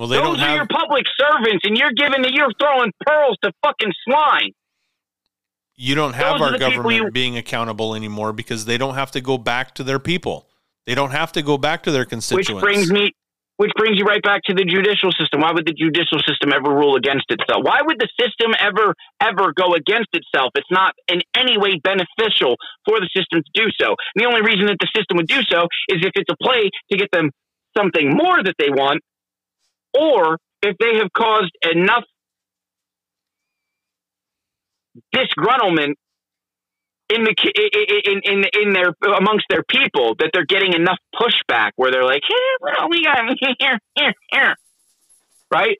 [0.00, 2.88] Well, they Those don't are have your public servants, and you're giving that you're throwing
[3.04, 4.56] pearls to fucking swine.
[5.76, 9.20] You don't have those our government you- being accountable anymore because they don't have to
[9.20, 10.48] go back to their people.
[10.86, 12.50] They don't have to go back to their constituents.
[12.50, 13.12] Which brings me,
[13.56, 15.40] which brings you right back to the judicial system.
[15.40, 17.62] Why would the judicial system ever rule against itself?
[17.62, 20.50] Why would the system ever, ever go against itself?
[20.56, 23.94] It's not in any way beneficial for the system to do so.
[24.14, 26.70] And the only reason that the system would do so is if it's a play
[26.90, 27.30] to get them
[27.76, 29.00] something more that they want,
[29.94, 32.04] or if they have caused enough
[35.14, 35.94] disgruntlement
[37.08, 37.34] in the
[38.04, 42.22] in in in their amongst their people that they're getting enough pushback where they're like,
[42.26, 43.18] hey, well, we got
[43.58, 44.54] here, here, here,
[45.52, 45.78] right?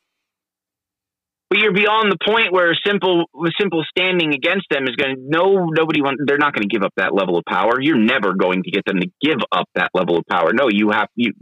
[1.48, 3.26] But you're beyond the point where simple
[3.60, 6.82] simple standing against them is going to no nobody want they're not going to give
[6.82, 7.80] up that level of power.
[7.80, 10.52] You're never going to get them to give up that level of power.
[10.52, 11.32] No, you have you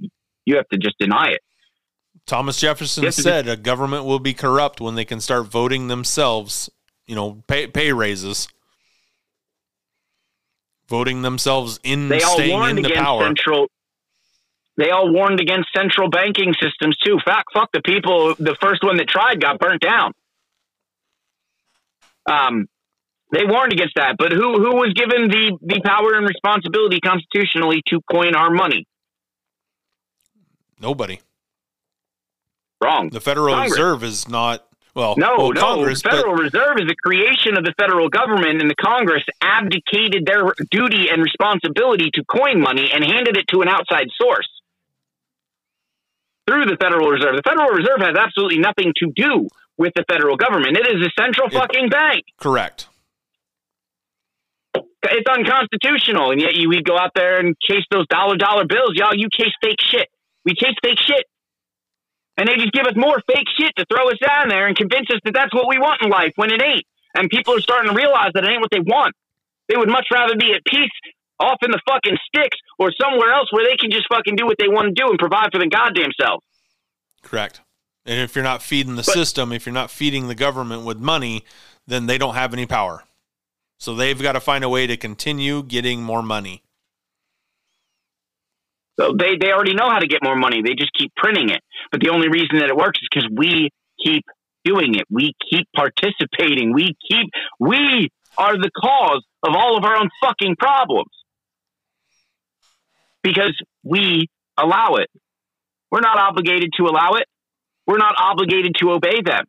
[0.44, 1.40] you have to just deny it.
[2.26, 3.24] Thomas Jefferson Yes, it is.
[3.24, 6.68] said a government will be corrupt when they can start voting themselves,
[7.10, 8.46] you know, pay, pay raises.
[10.88, 13.24] Voting themselves in, They all staying warned into against power.
[13.24, 13.66] central.
[14.76, 17.18] They all warned against central banking systems too.
[17.24, 18.36] Fuck, fuck the people.
[18.36, 20.12] The first one that tried got burnt down.
[22.26, 22.68] Um,
[23.32, 27.82] they warned against that, but who who was given the the power and responsibility constitutionally
[27.88, 28.86] to coin our money?
[30.80, 31.20] Nobody.
[32.80, 33.10] Wrong.
[33.10, 33.72] The Federal Congress.
[33.72, 35.14] Reserve is not well.
[35.16, 35.60] No, well, no.
[35.60, 39.22] Congress, the Federal but Reserve is a creation of the federal government, and the Congress
[39.40, 44.48] abdicated their duty and responsibility to coin money and handed it to an outside source
[46.46, 47.36] through the Federal Reserve.
[47.36, 49.48] The Federal Reserve has absolutely nothing to do
[49.78, 50.76] with the federal government.
[50.76, 52.24] It is a central It- fucking bank.
[52.38, 52.88] correct.
[55.02, 58.92] It's unconstitutional, and yet you we go out there and chase those dollar dollar bills.
[58.94, 60.08] Y'all, you chase fake shit.
[60.44, 61.26] We chase fake shit.
[62.40, 65.10] And they just give us more fake shit to throw us down there and convince
[65.12, 66.84] us that that's what we want in life when it ain't.
[67.14, 69.14] And people are starting to realize that it ain't what they want.
[69.68, 70.88] They would much rather be at peace
[71.38, 74.56] off in the fucking sticks or somewhere else where they can just fucking do what
[74.58, 76.42] they want to do and provide for the goddamn self.
[77.22, 77.60] Correct.
[78.06, 80.96] And if you're not feeding the But- system, if you're not feeding the government with
[80.96, 81.44] money,
[81.86, 83.04] then they don't have any power.
[83.78, 86.62] So they've got to find a way to continue getting more money.
[89.00, 90.62] They, they already know how to get more money.
[90.62, 91.62] They just keep printing it.
[91.90, 93.70] But the only reason that it works is because we
[94.04, 94.24] keep
[94.64, 95.04] doing it.
[95.10, 96.74] We keep participating.
[96.74, 101.10] We keep, we are the cause of all of our own fucking problems.
[103.22, 105.08] Because we allow it.
[105.90, 107.26] We're not obligated to allow it.
[107.86, 109.44] We're not obligated to obey them.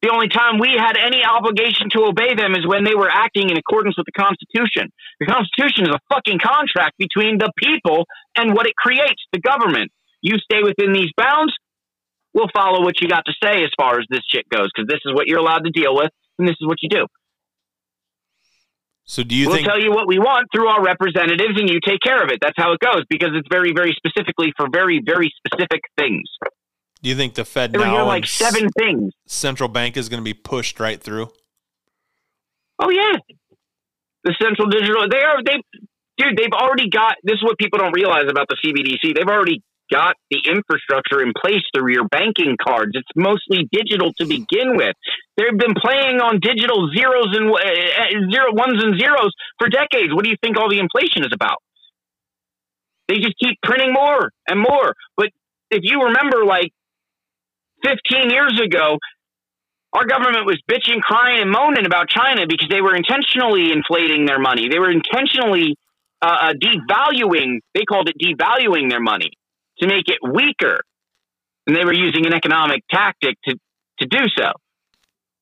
[0.00, 3.50] The only time we had any obligation to obey them is when they were acting
[3.50, 4.94] in accordance with the Constitution.
[5.18, 8.06] The Constitution is a fucking contract between the people
[8.36, 9.90] and what it creates, the government.
[10.22, 11.52] You stay within these bounds,
[12.32, 15.00] we'll follow what you got to say as far as this shit goes, because this
[15.04, 17.06] is what you're allowed to deal with, and this is what you do.
[19.04, 21.80] So do you we'll think tell you what we want through our representatives, and you
[21.84, 22.38] take care of it.
[22.40, 26.28] That's how it goes, because it's very, very specifically for very, very specific things.
[27.02, 29.12] Do you think the Fed There now like seven things.
[29.26, 31.28] central bank is going to be pushed right through?
[32.80, 33.18] Oh yeah,
[34.24, 35.08] the central digital.
[35.08, 35.62] They are they,
[36.16, 36.36] dude.
[36.36, 37.16] They've already got.
[37.22, 39.14] This is what people don't realize about the CBDC.
[39.14, 42.92] They've already got the infrastructure in place through your banking cards.
[42.94, 44.94] It's mostly digital to begin with.
[45.36, 50.12] They've been playing on digital zeros and uh, zero ones and zeros for decades.
[50.12, 51.58] What do you think all the inflation is about?
[53.08, 54.94] They just keep printing more and more.
[55.16, 55.28] But
[55.70, 56.72] if you remember, like
[57.84, 58.98] 15 years ago,
[59.92, 64.38] our government was bitching, crying, and moaning about China because they were intentionally inflating their
[64.38, 64.68] money.
[64.68, 65.76] They were intentionally
[66.20, 69.30] uh, uh, devaluing, they called it devaluing their money
[69.78, 70.80] to make it weaker.
[71.66, 73.56] And they were using an economic tactic to,
[74.00, 74.52] to do so.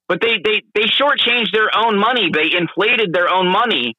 [0.08, 2.30] But they, they, they shortchanged their own money.
[2.32, 3.94] They inflated their own money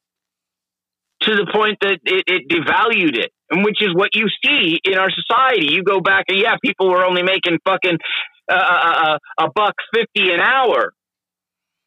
[1.21, 4.97] to the point that it, it devalued it, and which is what you see in
[4.97, 5.73] our society.
[5.73, 7.97] You go back, and yeah, people were only making fucking
[8.49, 10.93] uh, a, a buck fifty an hour.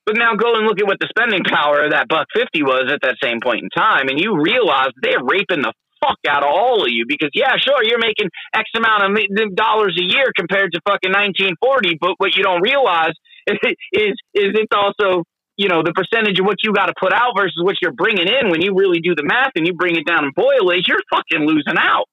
[0.07, 2.91] But now go and look at what the spending power of that buck fifty was
[2.93, 6.49] at that same point in time, and you realize they're raping the fuck out of
[6.49, 10.73] all of you because yeah, sure, you're making X amount of dollars a year compared
[10.73, 13.13] to fucking 1940, but what you don't realize
[13.47, 15.25] is, is it's also
[15.57, 18.29] you know the percentage of what you got to put out versus what you're bringing
[18.29, 20.87] in when you really do the math and you bring it down and boil it,
[20.87, 22.07] you're fucking losing out.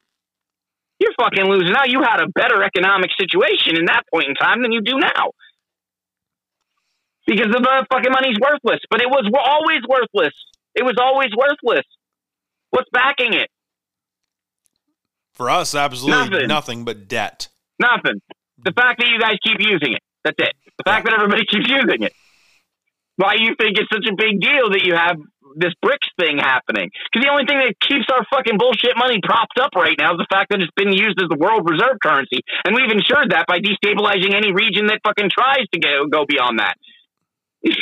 [1.00, 1.90] You're fucking losing out.
[1.90, 5.32] You had a better economic situation in that point in time than you do now
[7.28, 8.80] because the fucking money's worthless.
[8.90, 10.34] But it was always worthless.
[10.74, 11.86] It was always worthless.
[12.72, 13.50] What's backing it?
[15.34, 17.50] For us, absolutely nothing, nothing but debt.
[17.80, 18.22] Nothing.
[18.64, 20.02] The fact that you guys keep using it.
[20.24, 20.54] That's it.
[20.78, 22.14] The fact that everybody keeps using it.
[23.18, 25.18] Why you think it's such a big deal that you have
[25.58, 26.94] this BRICS thing happening?
[27.10, 30.22] Because the only thing that keeps our fucking bullshit money propped up right now is
[30.22, 33.50] the fact that it's been used as the world reserve currency, and we've ensured that
[33.50, 36.78] by destabilizing any region that fucking tries to go go beyond that.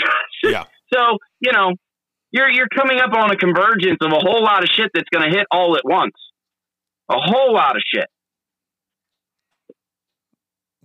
[0.44, 0.64] yeah.
[0.92, 1.76] So you know,
[2.32, 5.30] you're you're coming up on a convergence of a whole lot of shit that's going
[5.30, 6.16] to hit all at once.
[7.12, 8.08] A whole lot of shit.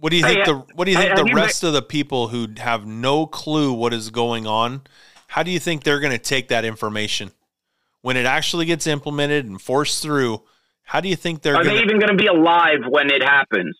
[0.00, 2.28] What do you think hey, the What do you think the rest of the people
[2.28, 4.82] who have no clue what is going on?
[5.28, 7.32] How do you think they're going to take that information
[8.00, 10.42] when it actually gets implemented and forced through?
[10.84, 11.54] How do you think they're?
[11.54, 13.76] Are gonna, they even going to be alive when it happens?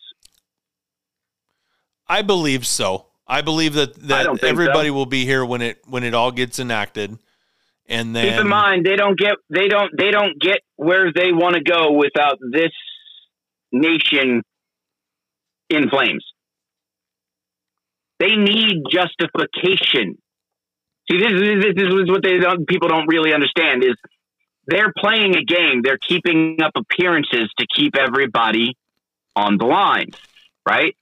[2.07, 3.07] I believe so.
[3.27, 4.93] I believe that that everybody so.
[4.93, 7.17] will be here when it when it all gets enacted.
[7.87, 11.31] And then keep in mind they don't get they don't they don't get where they
[11.31, 12.71] want to go without this
[13.71, 14.43] nation
[15.71, 16.25] in flames.
[18.19, 20.17] They need justification.
[21.09, 23.95] See, this is, this is what they don't, people don't really understand is
[24.67, 25.81] they're playing a game.
[25.83, 28.77] They're keeping up appearances to keep everybody
[29.35, 30.09] on the line,
[30.67, 30.95] right?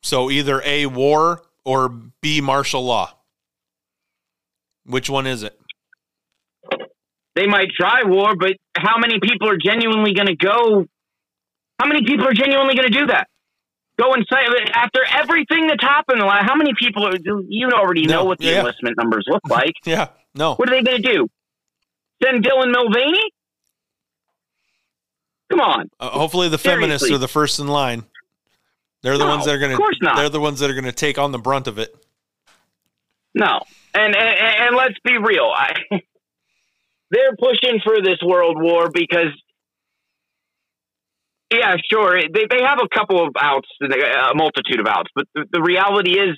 [0.00, 3.12] So either A, war, or B, martial law.
[4.86, 5.58] Which one is it?
[7.34, 10.86] They might try war, but how many people are genuinely going to go?
[11.78, 13.28] How many people are genuinely going to do that?
[13.98, 14.38] Go and say
[14.74, 16.20] after everything that's happened.
[16.20, 17.16] How many people are?
[17.48, 18.60] You already know no, what the yeah.
[18.60, 19.74] enlistment numbers look like.
[19.84, 20.54] yeah, no.
[20.54, 21.28] What are they going to do?
[22.22, 23.30] Send Dylan Mulvaney?
[25.50, 25.90] Come on.
[25.98, 26.82] Uh, hopefully, the Seriously.
[26.82, 28.04] feminists are the first in line.
[29.02, 29.76] They're the no, ones that are going to.
[29.76, 30.16] Of course not.
[30.16, 31.94] They're the ones that are going to take on the brunt of it.
[33.34, 33.60] No,
[33.94, 35.50] and and, and let's be real.
[35.54, 35.74] I,
[37.10, 39.30] they're pushing for this world war because,
[41.52, 45.44] yeah, sure, they they have a couple of outs, a multitude of outs, but the,
[45.52, 46.36] the reality is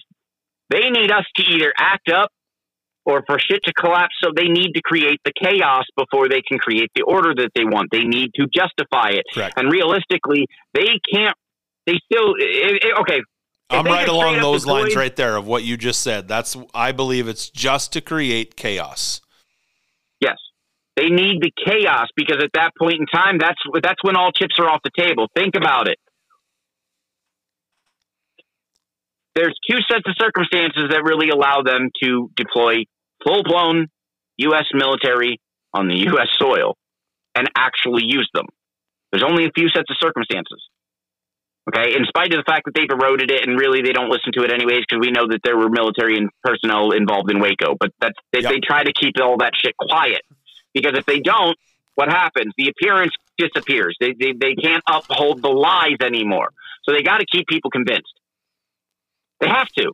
[0.71, 2.31] they need us to either act up
[3.07, 4.15] or for shit to collapse.
[4.23, 7.65] So they need to create the chaos before they can create the order that they
[7.65, 7.89] want.
[7.91, 9.25] They need to justify it.
[9.33, 9.55] Correct.
[9.57, 11.35] And realistically, they can't
[11.89, 13.21] they still it, it, okay.
[13.71, 16.29] I'm right along those lines right there of what you just said.
[16.29, 19.21] That's I believe it's just to create chaos.
[20.99, 24.59] They need the chaos because at that point in time that's that's when all chips
[24.59, 25.29] are off the table.
[25.33, 25.97] Think about it.
[29.37, 32.83] There's two sets of circumstances that really allow them to deploy
[33.25, 33.87] full-blown
[34.39, 35.39] US military
[35.73, 36.17] on the hmm.
[36.17, 36.75] US soil
[37.37, 38.47] and actually use them.
[39.13, 40.59] There's only a few sets of circumstances.
[41.71, 44.33] Okay, in spite of the fact that they've eroded it and really they don't listen
[44.33, 47.77] to it anyways because we know that there were military and personnel involved in Waco,
[47.79, 48.51] but that's they, yep.
[48.51, 50.23] they try to keep all that shit quiet
[50.81, 51.57] because if they don't,
[51.95, 52.53] what happens?
[52.57, 53.97] The appearance disappears.
[54.01, 56.51] They they, they can't uphold the lies anymore,
[56.85, 58.13] so they got to keep people convinced.
[59.41, 59.93] They have to.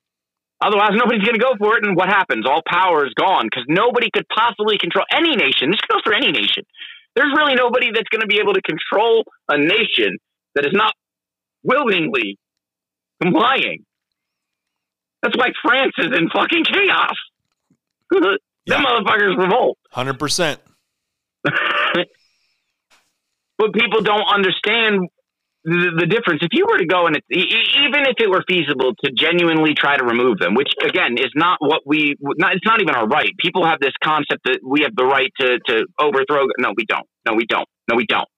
[0.60, 1.84] Otherwise, nobody's going to go for it.
[1.84, 2.46] And what happens?
[2.46, 5.70] All power is gone because nobody could possibly control any nation.
[5.70, 6.64] This goes for any nation.
[7.14, 10.18] There's really nobody that's going to be able to control a nation
[10.54, 10.94] that is not
[11.62, 12.38] willingly
[13.22, 13.84] complying.
[15.22, 17.16] That's why France is in fucking chaos.
[18.10, 18.36] Them
[18.66, 18.84] yeah.
[18.84, 19.78] motherfuckers revolt.
[19.94, 20.58] 100%.
[23.58, 25.08] but people don't understand
[25.64, 26.42] the, the, difference.
[26.42, 29.96] If you were to go and it, even if it were feasible to genuinely try
[29.96, 33.32] to remove them, which again is not what we, not, it's not even our right.
[33.38, 36.46] People have this concept that we have the right to, to overthrow.
[36.58, 37.06] No, we don't.
[37.26, 37.68] No, we don't.
[37.88, 38.28] No, we don't.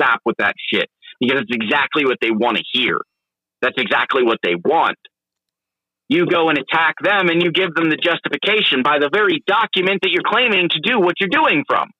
[0.00, 0.88] Stop with that shit
[1.20, 3.00] because it's exactly what they want to hear.
[3.62, 4.98] That's exactly what they want.
[6.08, 10.00] You go and attack them and you give them the justification by the very document
[10.02, 11.90] that you're claiming to do what you're doing from.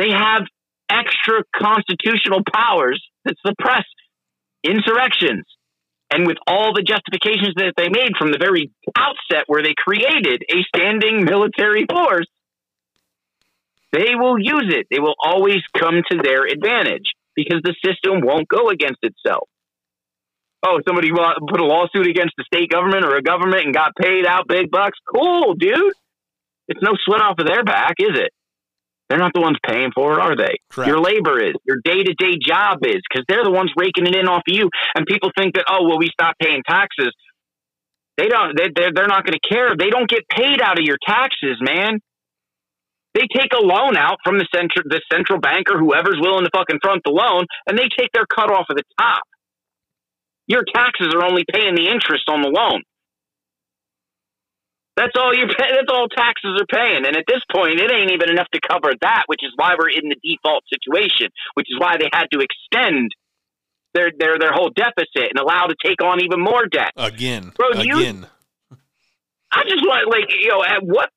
[0.00, 0.44] They have
[0.88, 3.84] extra constitutional powers that suppress
[4.64, 5.44] insurrections.
[6.10, 10.42] And with all the justifications that they made from the very outset, where they created
[10.50, 12.26] a standing military force,
[13.92, 14.86] they will use it.
[14.90, 19.48] They will always come to their advantage because the system won't go against itself.
[20.64, 24.24] oh, somebody put a lawsuit against the state government or a government and got paid
[24.26, 24.98] out big bucks.
[25.14, 25.92] Cool, dude.
[26.68, 28.32] It's no sweat off of their back, is it?
[29.10, 30.62] They're not the ones paying for it, are they?
[30.70, 30.86] Correct.
[30.86, 34.14] Your labor is, your day to day job is, because they're the ones raking it
[34.14, 34.70] in off of you.
[34.94, 37.10] And people think that, oh, well, we stop paying taxes.
[38.16, 38.54] They don't.
[38.56, 39.74] They, they're they're not going to care.
[39.76, 41.98] They don't get paid out of your taxes, man.
[43.14, 46.50] They take a loan out from the central the central bank or whoever's willing to
[46.54, 49.22] fucking front the loan, and they take their cut off of the top.
[50.46, 52.82] Your taxes are only paying the interest on the loan.
[55.00, 57.06] That's all you pay, that's all taxes are paying.
[57.06, 59.88] And at this point, it ain't even enough to cover that, which is why we're
[59.88, 63.08] in the default situation, which is why they had to extend
[63.94, 66.92] their their their whole deficit and allow to take on even more debt.
[66.98, 67.50] Again.
[67.56, 68.28] Bro, again.
[68.70, 68.76] You,
[69.52, 71.08] I just want like, you know, at what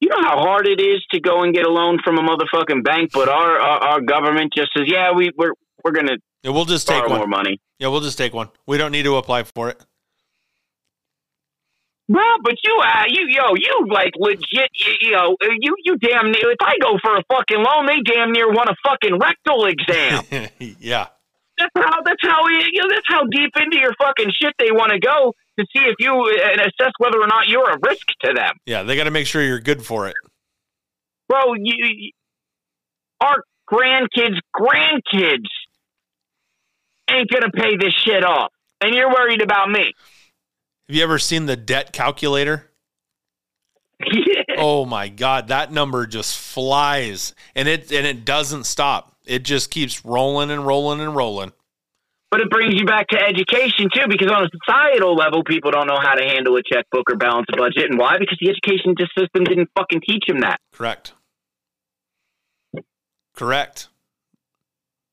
[0.00, 2.84] you know how hard it is to go and get a loan from a motherfucking
[2.84, 6.66] bank, but our our, our government just says, "Yeah, we we're we're gonna yeah, we'll
[6.66, 8.50] just take more money." Yeah, we'll just take one.
[8.66, 9.82] We don't need to apply for it.
[12.12, 16.26] Well, but you, uh, you, yo, you like legit, you, you know, you, you damn
[16.26, 16.50] near.
[16.50, 20.50] If I go for a fucking loan, they damn near want a fucking rectal exam.
[20.78, 21.06] yeah,
[21.56, 22.02] that's how.
[22.04, 22.46] That's how.
[22.48, 25.84] You know, that's how deep into your fucking shit they want to go to see
[25.84, 28.56] if you and assess whether or not you're a risk to them.
[28.66, 30.14] Yeah, they got to make sure you're good for it,
[31.30, 31.54] bro.
[31.54, 32.10] You,
[33.22, 35.48] our grandkids, grandkids
[37.08, 38.52] ain't gonna pay this shit off,
[38.82, 39.94] and you're worried about me.
[40.92, 42.70] Have you ever seen the debt calculator?
[43.98, 44.42] Yeah.
[44.58, 49.16] Oh my god, that number just flies and it and it doesn't stop.
[49.24, 51.52] It just keeps rolling and rolling and rolling.
[52.30, 55.86] But it brings you back to education too, because on a societal level, people don't
[55.86, 58.18] know how to handle a checkbook or balance a budget, and why?
[58.18, 60.60] Because the education system didn't fucking teach them that.
[60.74, 61.14] Correct.
[63.34, 63.88] Correct.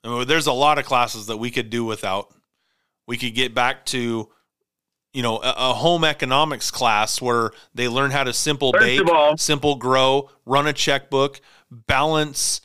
[0.04, 2.34] I mean, there's a lot of classes that we could do without.
[3.08, 4.28] We could get back to
[5.14, 9.10] you know a, a, home economics class where they learn how to simple First bake,
[9.10, 11.42] all, simple grow, run a checkbook,
[11.72, 12.62] balance.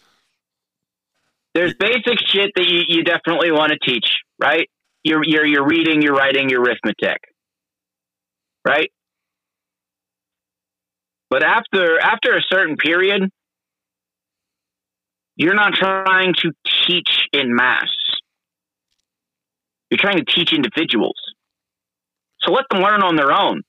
[1.54, 4.06] There's basic shit that you, you definitely want to teach,
[4.40, 4.68] right?
[5.04, 7.18] You're, you're you're reading, you're writing, your arithmetic,
[8.66, 8.90] right?
[11.30, 13.30] But after after a certain period,
[15.36, 16.52] you're not trying to
[16.86, 17.88] teach in mass.
[19.90, 21.16] You're trying to teach individuals.
[22.44, 23.62] So let them learn on their own.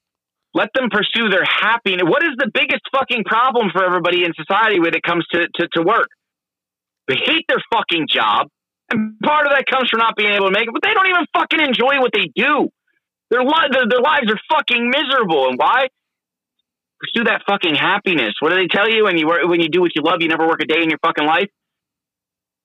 [0.54, 2.04] Let them pursue their happiness.
[2.04, 5.68] What is the biggest fucking problem for everybody in society when it comes to, to,
[5.74, 6.08] to work?
[7.08, 8.48] They hate their fucking job.
[8.90, 11.08] And part of that comes from not being able to make it, but they don't
[11.08, 12.70] even fucking enjoy what they do.
[13.32, 15.50] Their, li- their, their lives are fucking miserable.
[15.50, 15.88] And why?
[17.00, 18.36] Pursue that fucking happiness.
[18.40, 20.30] What do they tell you when you work, when you do what you love, you
[20.30, 21.50] never work a day in your fucking life?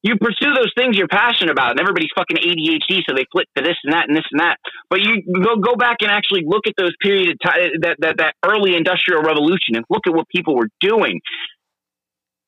[0.02, 3.62] You pursue those things you're passionate about, and everybody's fucking ADHD, so they flip to
[3.62, 4.56] this and that and this and that.
[4.88, 8.16] But you go go back and actually look at those period of time, that that
[8.18, 11.20] that early industrial revolution, and look at what people were doing.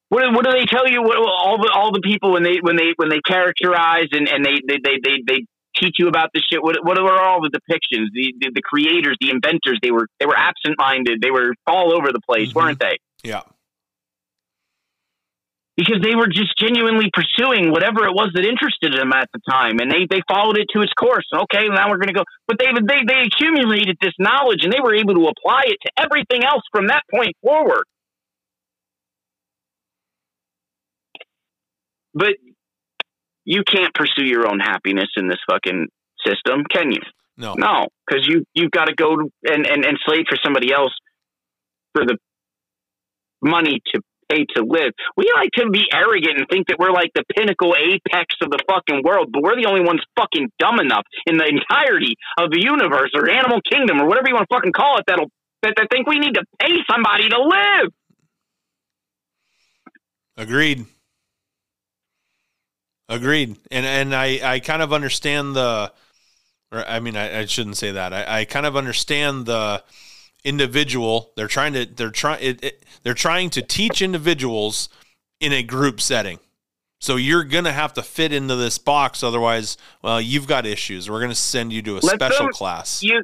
[0.09, 1.03] What, what do they tell you?
[1.03, 4.45] What, all the all the people when they when they when they characterize and, and
[4.45, 5.47] they, they they they they
[5.77, 6.63] teach you about this shit.
[6.63, 8.09] What what were all the depictions?
[8.15, 9.79] The, the, the creators, the inventors.
[9.83, 11.21] They were they were absent minded.
[11.21, 12.59] They were all over the place, mm-hmm.
[12.59, 12.99] weren't they?
[13.23, 13.43] Yeah
[15.77, 19.79] because they were just genuinely pursuing whatever it was that interested them at the time,
[19.81, 21.27] and they they followed it to its course.
[21.33, 24.81] Okay, now we're going to go, but they they they accumulated this knowledge, and they
[24.83, 27.85] were able to apply it to everything else from that point forward.
[32.15, 32.37] But
[33.45, 35.89] you can't pursue your own happiness in this fucking
[36.25, 37.01] system, can you?
[37.39, 40.93] No, no, because you you've got to go and, and and slave for somebody else
[41.95, 42.19] for the
[43.43, 44.01] money to
[44.57, 44.93] to live.
[45.17, 48.59] We like to be arrogant and think that we're like the pinnacle apex of the
[48.69, 52.61] fucking world, but we're the only ones fucking dumb enough in the entirety of the
[52.61, 55.31] universe or animal kingdom or whatever you want to fucking call it that'll
[55.63, 57.93] that, that think we need to pay somebody to live.
[60.37, 60.87] Agreed.
[63.09, 63.59] Agreed.
[63.71, 65.93] And and I I kind of understand the
[66.73, 68.13] or I mean I, I shouldn't say that.
[68.13, 69.83] I, I kind of understand the
[70.45, 71.33] individual.
[71.37, 72.59] They're trying to they're trying
[73.03, 74.89] they're trying to teach individuals
[75.41, 76.39] in a group setting.
[77.01, 81.11] So you're going to have to fit into this box otherwise, well, you've got issues.
[81.11, 83.03] We're going to send you to a let special them, class.
[83.03, 83.23] You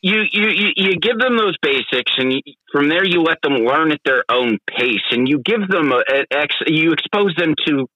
[0.00, 2.40] you you you give them those basics and you,
[2.70, 6.02] from there you let them learn at their own pace and you give them a,
[6.32, 7.88] a, you expose them to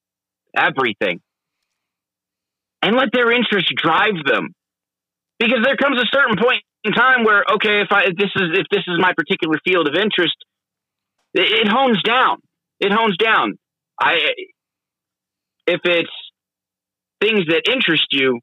[0.57, 1.21] everything.
[2.85, 4.49] And let their interest drive them.
[5.39, 8.59] Because there comes a certain point in time where okay, if I if this is
[8.59, 10.37] if this is my particular field of interest,
[11.35, 12.39] it, it hones down.
[12.81, 13.55] It hones down.
[14.01, 14.19] I
[15.67, 16.11] if it's
[17.21, 18.41] things that interest you,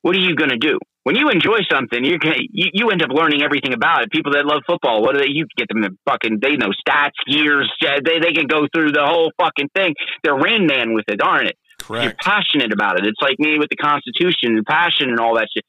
[0.00, 0.78] what are you going to do?
[1.04, 4.12] When you enjoy something, you're gonna, you you end up learning everything about it.
[4.12, 5.28] People that love football, what do they?
[5.28, 7.70] You get them to fucking they know stats, years.
[7.80, 9.94] They they can go through the whole fucking thing.
[10.22, 11.56] They're Rain Man with it, aren't it?
[11.80, 12.04] Correct.
[12.04, 13.06] You're passionate about it.
[13.06, 15.64] It's like me with the Constitution and passion and all that shit.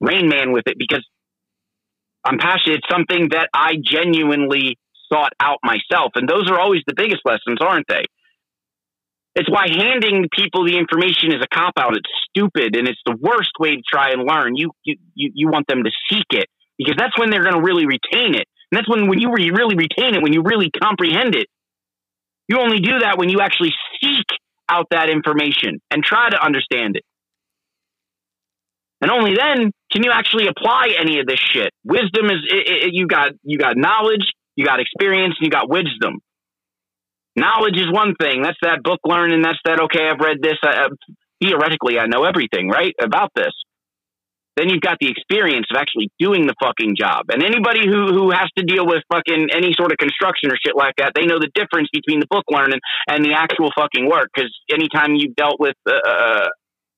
[0.00, 1.06] Rain Man with it because
[2.24, 2.78] I'm passionate.
[2.78, 4.78] It's something that I genuinely
[5.12, 8.04] sought out myself, and those are always the biggest lessons, aren't they?
[9.34, 11.96] It's why handing people the information is a cop out.
[11.96, 14.56] It's stupid and it's the worst way to try and learn.
[14.56, 17.86] You you you want them to seek it because that's when they're going to really
[17.86, 18.46] retain it.
[18.70, 21.46] And that's when when you re- really retain it, when you really comprehend it.
[22.48, 23.72] You only do that when you actually
[24.02, 24.26] seek
[24.68, 27.04] out that information and try to understand it.
[29.00, 31.70] And only then can you actually apply any of this shit.
[31.84, 35.68] Wisdom is it, it, you got you got knowledge, you got experience, and you got
[35.68, 36.20] wisdom.
[37.36, 38.42] Knowledge is one thing.
[38.42, 39.42] That's that book learning.
[39.42, 39.80] That's that.
[39.80, 40.56] Okay, I've read this.
[40.62, 40.88] I,
[41.42, 43.52] theoretically, I know everything right about this.
[44.56, 47.32] Then you've got the experience of actually doing the fucking job.
[47.32, 50.76] And anybody who who has to deal with fucking any sort of construction or shit
[50.76, 54.28] like that, they know the difference between the book learning and the actual fucking work.
[54.34, 56.48] Because anytime you've dealt with uh, uh,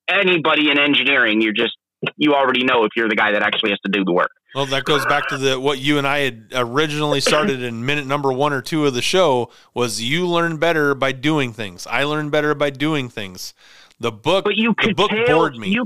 [0.09, 1.75] anybody in engineering, you're just
[2.17, 4.31] you already know if you're the guy that actually has to do the work.
[4.53, 8.07] Well, that goes back to the what you and I had originally started in minute
[8.07, 11.85] number one or two of the show was you learn better by doing things.
[11.87, 13.53] I learn better by doing things.
[13.99, 15.69] The book, but you the book curtail, bored me.
[15.69, 15.85] You,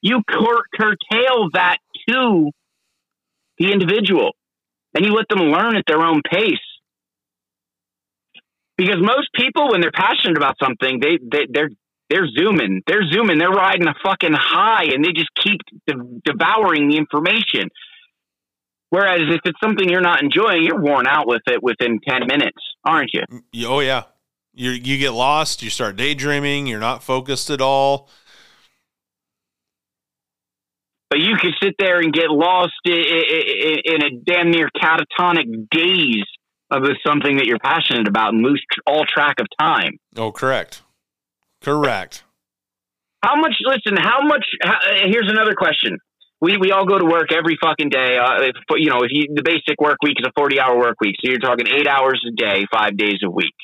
[0.00, 1.78] you cur- curtail that
[2.08, 2.50] to
[3.58, 4.32] the individual,
[4.94, 6.58] and you let them learn at their own pace.
[8.76, 11.70] Because most people, when they're passionate about something, they, they they're
[12.12, 16.88] they're zooming, they're zooming, they're riding a fucking high, and they just keep de- devouring
[16.88, 17.70] the information.
[18.90, 22.58] Whereas if it's something you're not enjoying, you're worn out with it within ten minutes,
[22.84, 23.22] aren't you?
[23.30, 24.04] Mm, oh yeah,
[24.52, 25.62] you you get lost.
[25.62, 26.66] You start daydreaming.
[26.66, 28.10] You're not focused at all.
[31.08, 36.24] But you could sit there and get lost in, in a damn near catatonic daze
[36.70, 39.98] of something that you're passionate about and lose all track of time.
[40.16, 40.81] Oh, correct.
[41.62, 42.24] Correct.
[43.22, 43.54] How much?
[43.64, 43.96] Listen.
[43.96, 44.44] How much?
[44.62, 45.98] How, here's another question.
[46.40, 48.18] We we all go to work every fucking day.
[48.18, 50.96] Uh, if, you know, if you the basic work week is a 40 hour work
[51.00, 53.54] week, so you're talking eight hours a day, five days a week.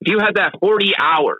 [0.00, 1.38] If you had that 40 hours,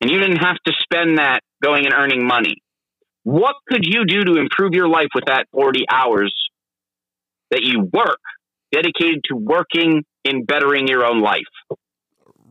[0.00, 2.56] and you didn't have to spend that going and earning money,
[3.24, 6.32] what could you do to improve your life with that 40 hours
[7.50, 8.20] that you work
[8.70, 11.42] dedicated to working in bettering your own life?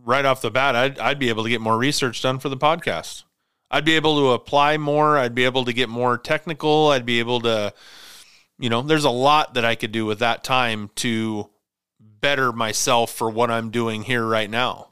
[0.04, 2.58] Right off the bat, I'd, I'd be able to get more research done for the
[2.58, 3.24] podcast.
[3.72, 5.18] I'd be able to apply more.
[5.18, 6.90] I'd be able to get more technical.
[6.90, 7.74] I'd be able to,
[8.60, 11.50] you know, there's a lot that I could do with that time to
[12.00, 14.90] better myself for what I'm doing here right now.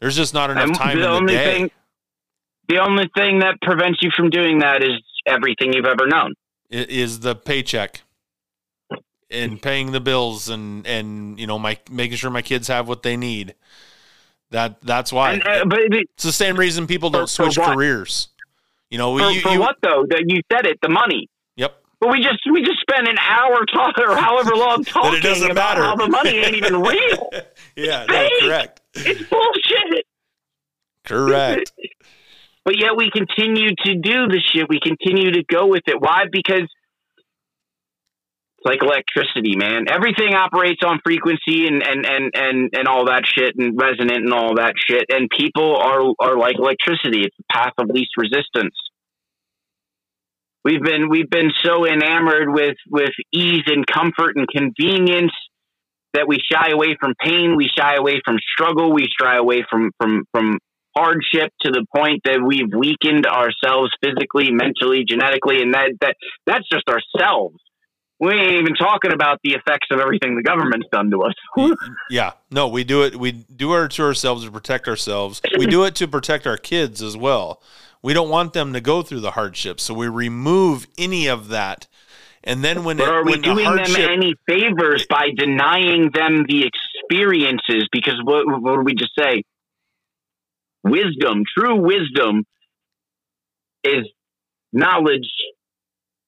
[0.00, 1.52] There's just not enough um, time the in the day.
[1.52, 1.70] Thing,
[2.68, 6.34] the only thing that prevents you from doing that is everything you've ever known.
[6.70, 8.02] It is the paycheck
[9.30, 13.02] and paying the bills and and you know my making sure my kids have what
[13.02, 13.54] they need.
[14.50, 15.34] That that's why.
[15.34, 18.28] And, uh, but it's the same reason people don't for, switch for careers.
[18.90, 20.06] You know, for, you, for you, what though?
[20.08, 21.28] That you said it, the money.
[21.56, 21.74] Yep.
[22.00, 25.18] But we just we just spent an hour talking or however long talking
[25.50, 25.82] about matter.
[25.82, 27.30] how the money ain't even real.
[27.74, 28.80] yeah, no, correct.
[28.94, 30.06] It's bullshit.
[31.04, 31.72] Correct.
[32.64, 34.68] but yet we continue to do the shit.
[34.68, 36.00] We continue to go with it.
[36.00, 36.24] Why?
[36.30, 36.68] Because
[38.66, 39.84] like electricity, man.
[39.88, 44.32] Everything operates on frequency and, and, and, and, and all that shit and resonant and
[44.32, 45.04] all that shit.
[45.08, 47.22] And people are, are like electricity.
[47.22, 48.74] It's the path of least resistance.
[50.64, 55.32] We've been, we've been so enamored with, with ease and comfort and convenience
[56.14, 57.54] that we shy away from pain.
[57.56, 58.92] We shy away from struggle.
[58.92, 60.58] We shy away from, from, from
[60.96, 65.62] hardship to the point that we've weakened ourselves physically, mentally, genetically.
[65.62, 67.58] And that, that, that's just ourselves
[68.18, 71.34] we ain't even talking about the effects of everything the government's done to us.
[72.10, 73.16] yeah, no, we do it.
[73.16, 75.42] We do it to ourselves to protect ourselves.
[75.58, 77.62] We do it to protect our kids as well.
[78.02, 81.88] We don't want them to go through the hardships, so we remove any of that.
[82.44, 86.10] And then when but it, are we doing the hardship, them any favors by denying
[86.14, 87.88] them the experiences?
[87.90, 89.42] Because what, what did we just say?
[90.84, 92.44] Wisdom, true wisdom,
[93.82, 94.06] is
[94.72, 95.28] knowledge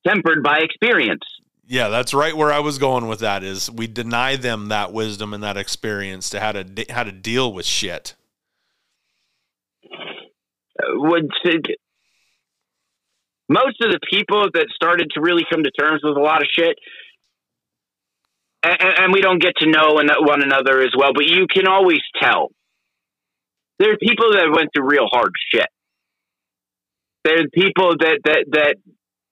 [0.06, 1.22] tempered by experience.
[1.70, 5.34] Yeah, that's right where I was going with that is we deny them that wisdom
[5.34, 8.14] and that experience to how to how to deal with shit.
[10.80, 11.30] Would
[13.50, 16.48] most of the people that started to really come to terms with a lot of
[16.50, 16.76] shit,
[18.62, 22.00] and, and we don't get to know one another as well, but you can always
[22.18, 22.48] tell.
[23.78, 25.68] There are people that went through real hard shit.
[27.24, 28.76] They're people that that that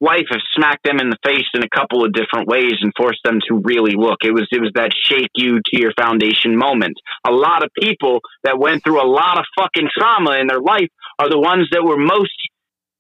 [0.01, 3.21] life have smacked them in the face in a couple of different ways and forced
[3.25, 4.19] them to really look.
[4.23, 6.97] It was it was that shake you to your foundation moment.
[7.27, 10.89] A lot of people that went through a lot of fucking trauma in their life
[11.19, 12.37] are the ones that were most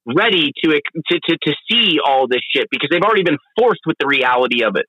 [0.06, 3.96] ready to to to, to see all this shit because they've already been forced with
[3.98, 4.86] the reality of it.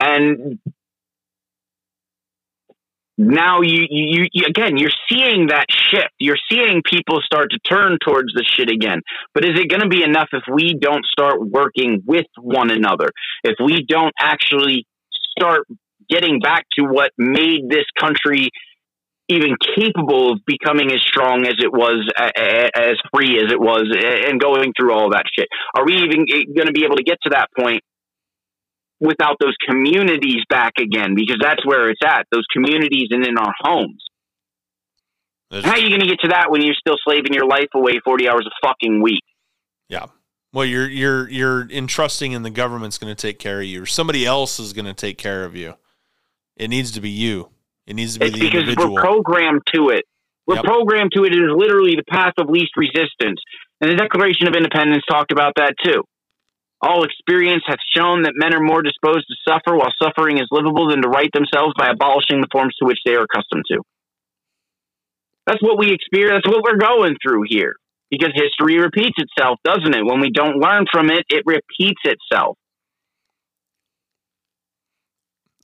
[0.00, 0.58] And
[3.18, 6.12] now you, you, you again you're seeing that shift.
[6.18, 9.00] You're seeing people start to turn towards the shit again.
[9.34, 13.10] But is it going to be enough if we don't start working with one another?
[13.42, 14.86] If we don't actually
[15.36, 15.66] start
[16.08, 18.50] getting back to what made this country
[19.28, 23.90] even capable of becoming as strong as it was as free as it was
[24.28, 25.48] and going through all that shit?
[25.74, 27.82] Are we even going to be able to get to that point
[29.00, 33.52] without those communities back again because that's where it's at those communities and in our
[33.60, 34.02] homes.
[35.50, 38.00] How are you going to get to that when you're still slaving your life away
[38.04, 39.22] 40 hours a fucking week?
[39.88, 40.06] Yeah.
[40.52, 43.86] Well you're you're you're entrusting in the government's going to take care of you or
[43.86, 45.74] somebody else is going to take care of you.
[46.56, 47.50] It needs to be you.
[47.86, 48.94] It needs to be it's the because individual.
[48.94, 50.04] we're programmed to it.
[50.46, 50.64] We're yep.
[50.64, 51.34] programmed to it.
[51.34, 53.40] It is literally the path of least resistance.
[53.80, 56.02] And the declaration of independence talked about that too
[56.80, 60.90] all experience hath shown that men are more disposed to suffer while suffering is livable
[60.90, 63.80] than to right themselves by abolishing the forms to which they are accustomed to.
[65.46, 66.42] That's what we experience.
[66.44, 67.76] That's what we're going through here.
[68.10, 70.04] Because history repeats itself, doesn't it?
[70.04, 72.56] When we don't learn from it, it repeats itself.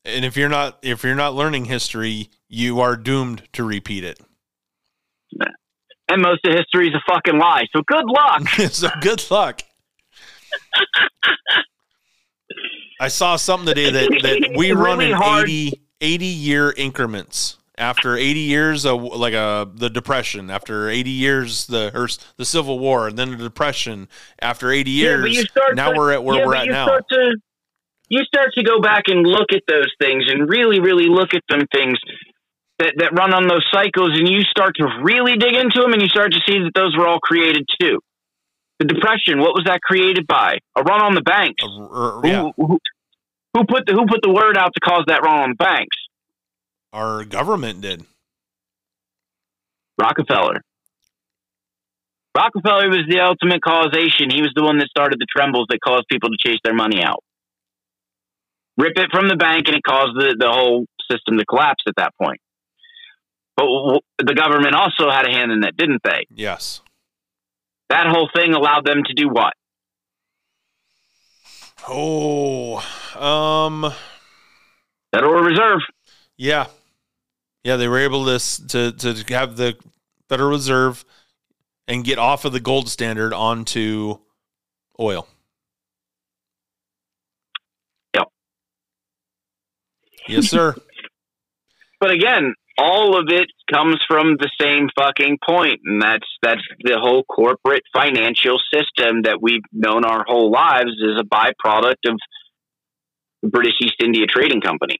[0.05, 4.19] And if you're not if you're not learning history, you are doomed to repeat it.
[6.09, 7.65] And most of history is a fucking lie.
[7.75, 8.49] So good luck.
[8.71, 9.63] so good luck.
[13.01, 17.59] I saw something today that, that we run in 80, 80 year increments.
[17.79, 20.51] After 80 years, of like a the depression.
[20.51, 24.09] After 80 years, the or the Civil War, and then the depression.
[24.41, 25.45] After 80 years, yeah,
[25.75, 26.99] now to, we're at where yeah, we're at now.
[26.99, 27.37] To,
[28.09, 31.43] you start to go back and look at those things, and really, really look at
[31.49, 31.99] them things
[32.79, 36.03] that that run on those cycles, and you start to really dig into them, and
[36.03, 37.99] you start to see that those were all created too.
[38.83, 40.59] The Depression, what was that created by?
[40.77, 41.63] A run on the banks.
[41.63, 42.51] Uh, yeah.
[42.57, 42.79] who, who,
[43.55, 45.97] who, put the who put the word out to cause that run on the banks?
[46.93, 48.05] Our government did.
[50.01, 50.63] Rockefeller.
[52.37, 54.31] Rockefeller was the ultimate causation.
[54.31, 57.05] He was the one that started the trembles that caused people to chase their money
[57.05, 57.23] out.
[58.77, 61.95] Rip it from the bank, and it caused the, the whole system to collapse at
[61.99, 62.41] that point.
[63.57, 63.67] But
[64.19, 66.27] the government also had a hand in that, didn't they?
[66.35, 66.81] Yes.
[67.93, 69.53] That whole thing allowed them to do what?
[71.87, 72.79] Oh,
[73.21, 73.93] um,
[75.15, 75.81] Federal Reserve.
[76.39, 76.69] Yeah,
[77.63, 78.39] yeah, they were able to
[78.69, 79.77] to to have the
[80.31, 81.05] Federal Reserve
[81.87, 84.17] and get off of the gold standard onto
[84.99, 85.29] oil.
[88.15, 88.29] Yep.
[90.29, 90.75] Yes, sir.
[92.01, 96.99] but again, all of it comes from the same fucking point, and that's that's the
[96.99, 102.19] whole corporate financial system that we've known our whole lives is a byproduct of
[103.43, 104.97] the British East India Trading Company,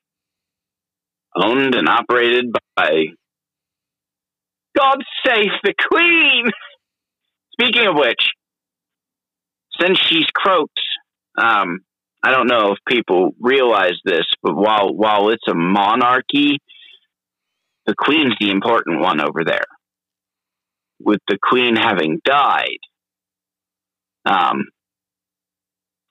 [1.37, 3.07] owned and operated by
[4.77, 6.51] God save the Queen.
[7.53, 8.31] Speaking of which,
[9.81, 10.81] since she's croaked,
[11.39, 11.81] um,
[12.23, 16.59] I don't know if people realize this, but while while it's a monarchy
[17.87, 19.67] the queen's the important one over there.
[21.01, 22.79] With the queen having died,
[24.25, 24.67] um,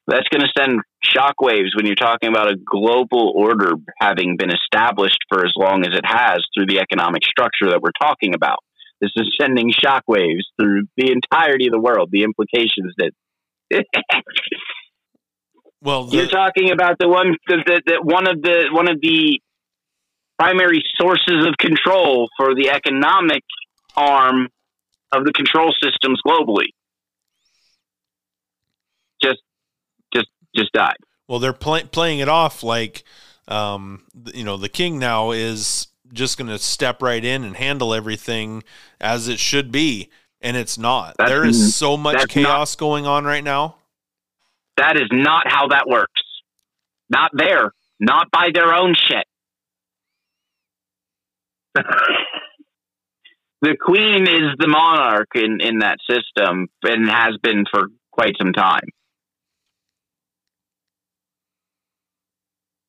[0.08, 5.20] that's going to send shockwaves when you're talking about a global order having been established
[5.30, 8.60] for as long as it has through the economic structure that we're talking about.
[9.00, 12.10] This is sending shockwaves through the entirety of the world.
[12.12, 13.12] The implications that.
[15.82, 19.40] well, the, you're talking about the one that, that one of the one of the
[20.42, 23.44] primary sources of control for the economic
[23.96, 24.50] arm
[25.12, 26.70] of the control systems globally.
[29.22, 29.40] Just,
[30.12, 30.96] just, just died.
[31.28, 33.04] Well, they're play- playing it off like,
[33.48, 34.02] um,
[34.34, 38.64] you know, the king now is just going to step right in and handle everything
[39.00, 40.10] as it should be,
[40.42, 41.16] and it's not.
[41.20, 43.76] That's, there is so much chaos not, going on right now.
[44.78, 46.22] That is not how that works.
[47.12, 47.74] Not there.
[48.00, 49.26] Not by their own shit.
[53.62, 58.54] the queen is the monarch in, in that system and has been for quite some
[58.54, 58.84] time.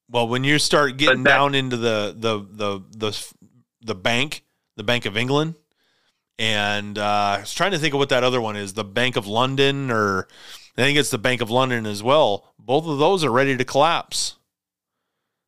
[0.09, 3.33] Well, when you start getting that, down into the, the the the
[3.81, 4.45] the bank,
[4.77, 5.55] the Bank of England,
[6.39, 9.17] And uh, I was trying to think of what that other one is the Bank
[9.17, 10.29] of London, or
[10.77, 12.55] I think it's the Bank of London as well.
[12.59, 14.37] Both of those are ready to collapse.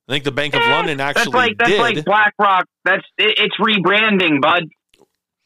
[0.08, 1.80] I think the Bank of Eh, London actually That's like that's did.
[1.80, 2.66] like BlackRock.
[2.84, 4.64] That's it, it's rebranding, bud.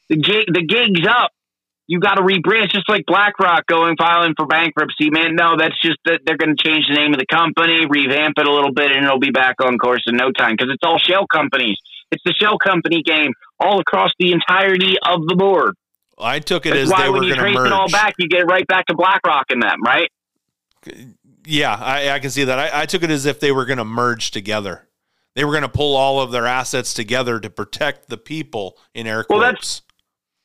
[0.08, 1.30] The gig the gig's up.
[1.86, 2.64] You got to rebrand.
[2.64, 5.36] It's just like BlackRock going filing for bankruptcy, man.
[5.36, 8.46] No, that's just that they're going to change the name of the company, revamp it
[8.46, 10.98] a little bit, and it'll be back on course in no time because it's all
[10.98, 11.78] shell companies.
[12.10, 15.76] It's the shell company game all across the entirety of the board.
[16.18, 17.66] I took it That's as why they were when you trace merge.
[17.68, 20.10] it all back, you get right back to BlackRock and them, right?
[21.50, 22.58] Yeah, I, I can see that.
[22.58, 24.86] I, I took it as if they were going to merge together.
[25.34, 29.06] They were going to pull all of their assets together to protect the people in
[29.06, 29.40] air quotes.
[29.40, 29.82] Well, that's-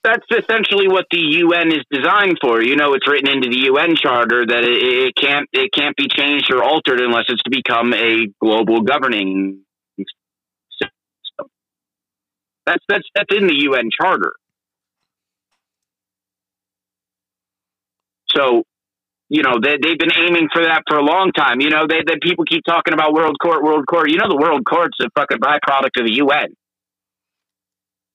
[0.06, 2.62] that's essentially what the UN is designed for.
[2.62, 6.10] You know, it's written into the UN charter that it, it can't it can't be
[6.10, 9.62] changed or altered unless it's to become a global governing
[9.98, 11.48] system.
[12.66, 14.34] That's that's that's in the UN charter.
[18.36, 18.64] So,
[19.34, 21.60] you know, they they've been aiming for that for a long time.
[21.60, 24.12] You know, they that people keep talking about world court, world court.
[24.12, 26.54] You know, the world court's a fucking byproduct of the UN.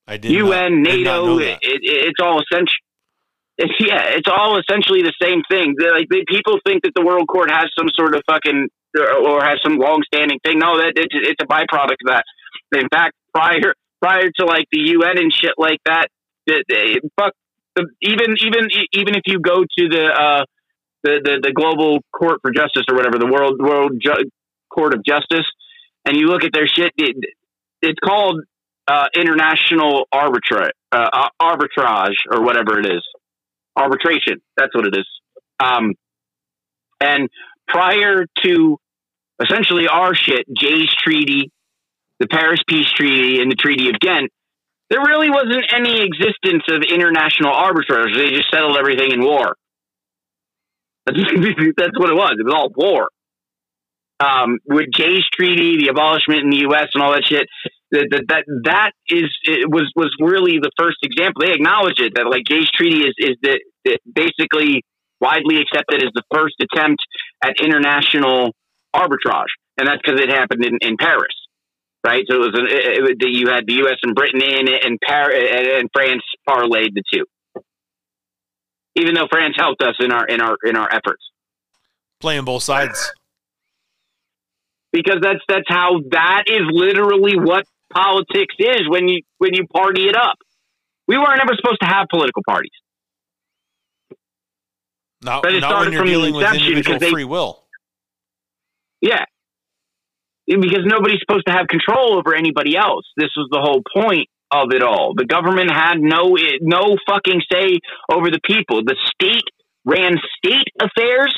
[0.07, 2.79] I did UN, not, did NATO, know it, it, it's all essential.
[3.57, 5.75] It's, yeah, it's all essentially the same thing.
[5.77, 9.11] They're Like they, people think that the World Court has some sort of fucking or,
[9.11, 10.57] or has some long-standing thing.
[10.57, 12.23] No, that it's, it's a byproduct of that.
[12.71, 16.07] In fact, prior prior to like the UN and shit like that,
[17.19, 17.33] fuck
[17.75, 20.45] the, even even even if you go to the uh,
[21.03, 24.29] the, the the Global Court for Justice or whatever, the World World Ju-
[24.69, 25.45] Court of Justice,
[26.05, 27.15] and you look at their shit, it,
[27.81, 28.41] it's called
[28.87, 33.03] uh, international arbitra- uh, arbitrage or whatever it is.
[33.75, 34.41] Arbitration.
[34.57, 35.07] That's what it is.
[35.59, 35.93] Um,
[36.99, 37.29] and
[37.67, 38.77] prior to
[39.41, 41.51] essentially our shit, Jay's Treaty,
[42.19, 44.31] the Paris Peace Treaty, and the Treaty of Ghent,
[44.89, 48.15] there really wasn't any existence of international arbitrage.
[48.15, 49.55] They just settled everything in war.
[51.77, 52.35] That's, what it was.
[52.39, 53.09] It was all war.
[54.19, 56.87] Um, with Jay's Treaty, the abolishment in the U.S.
[56.93, 57.47] and all that shit,
[57.91, 61.41] that that that, that is it was was really the first example.
[61.45, 64.83] They acknowledge it that like Jay's Treaty is is the, the basically
[65.21, 67.01] widely accepted as the first attempt
[67.43, 68.53] at international
[68.95, 71.35] arbitrage, and that's because it happened in, in Paris,
[72.05, 72.23] right?
[72.29, 73.97] So it was an, it, it, you had the U.S.
[74.03, 77.25] and Britain in it, and Par- and, and France parlayed the two.
[78.99, 81.23] Even though France helped us in our in our in our efforts,
[82.19, 83.11] Playing both sides.
[84.91, 87.63] because that's that's how that is literally what
[87.93, 90.37] politics is when you when you party it up.
[91.07, 92.71] We weren't ever supposed to have political parties.
[95.21, 97.23] Not, But it not when started you're from the dealing with inception because they- free
[97.25, 97.65] will.
[99.01, 99.25] Yeah.
[100.47, 103.05] Because nobody's supposed to have control over anybody else.
[103.17, 105.13] This was the whole point of it all.
[105.15, 107.79] The government had no no fucking say
[108.11, 108.83] over the people.
[108.83, 109.47] The state
[109.85, 111.35] ran state affairs.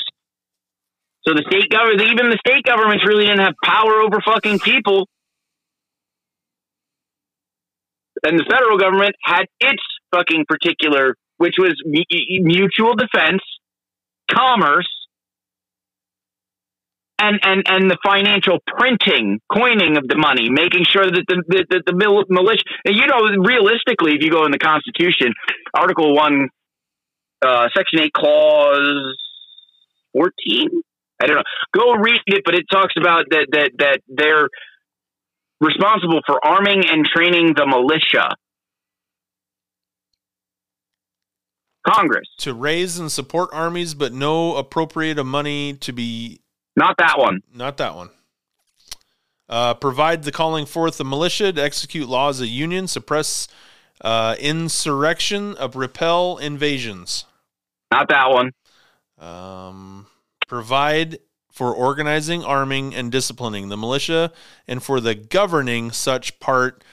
[1.27, 5.07] So the state government, even the state governments really didn't have power over fucking people.
[8.23, 9.83] And the federal government had its
[10.13, 13.41] fucking particular, which was mutual defense,
[14.29, 14.89] commerce,
[17.21, 21.65] and, and, and the financial printing, coining of the money, making sure that the, the,
[21.69, 25.33] the, the mil- militia, you know, realistically, if you go in the Constitution,
[25.73, 26.49] Article 1,
[27.45, 29.17] uh, Section 8, Clause
[30.13, 30.69] 14,
[31.21, 31.43] I don't know.
[31.73, 34.49] Go read it, but it talks about that, that, that they're
[35.59, 38.35] responsible for arming and training the militia.
[41.87, 46.41] Congress, To raise and support armies, but no appropriate money to be
[46.75, 47.41] not that one.
[47.53, 48.09] Not that one.
[49.49, 53.47] Uh, provide the calling forth the militia to execute laws of union, suppress
[53.99, 57.25] uh, insurrection, of repel invasions.
[57.91, 58.51] Not that one.
[59.19, 60.07] Um,
[60.47, 61.19] provide
[61.51, 64.31] for organizing, arming, and disciplining the militia,
[64.67, 66.83] and for the governing such part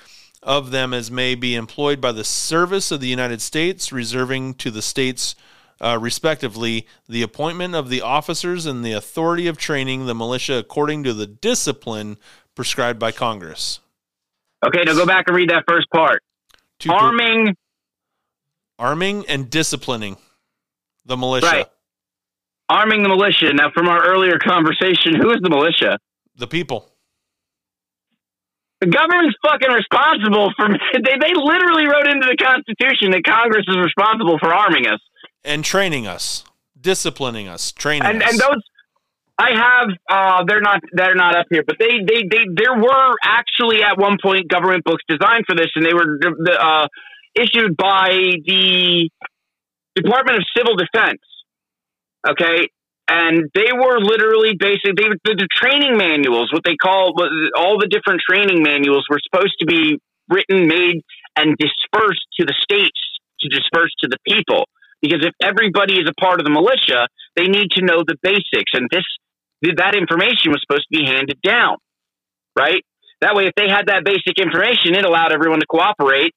[0.42, 4.70] of them as may be employed by the service of the United States, reserving to
[4.70, 5.36] the states
[5.80, 11.04] uh, respectively, the appointment of the officers and the authority of training the militia according
[11.04, 12.16] to the discipline
[12.54, 13.80] prescribed by Congress.
[14.64, 16.22] Okay, now go back and read that first part.
[16.80, 17.56] To per- Arming,
[18.78, 20.16] arming and disciplining
[21.04, 21.46] the militia.
[21.46, 21.66] Right.
[22.68, 23.52] arming the militia.
[23.52, 25.98] Now, from our earlier conversation, who is the militia?
[26.36, 26.90] The people.
[28.80, 30.68] The government's fucking responsible for.
[30.94, 35.00] They, they literally wrote into the Constitution that Congress is responsible for arming us.
[35.44, 36.44] And training us,
[36.80, 38.30] disciplining us, training and us.
[38.30, 38.62] and those
[39.38, 43.14] I have uh they're not they're not up here, but they they they there were
[43.22, 46.18] actually at one point government books designed for this, and they were
[46.58, 46.88] uh
[47.34, 48.08] issued by
[48.46, 49.08] the
[49.94, 51.22] Department of Civil Defense.
[52.28, 52.68] Okay,
[53.06, 57.14] and they were literally basically they, the, the training manuals, what they call
[57.56, 61.00] all the different training manuals, were supposed to be written, made,
[61.36, 63.00] and dispersed to the states
[63.40, 64.66] to disperse to the people.
[65.00, 68.72] Because if everybody is a part of the militia, they need to know the basics,
[68.74, 69.04] and this
[69.76, 71.76] that information was supposed to be handed down,
[72.56, 72.84] right?
[73.20, 76.32] That way, if they had that basic information, it allowed everyone to cooperate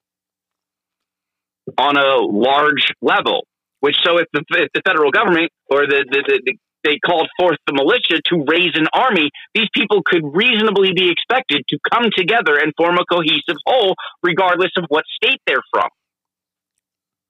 [1.78, 3.46] on a large level.
[3.80, 7.58] Which, so if the, if the federal government or the, the, the, they called forth
[7.66, 12.58] the militia to raise an army, these people could reasonably be expected to come together
[12.58, 15.88] and form a cohesive whole, regardless of what state they're from.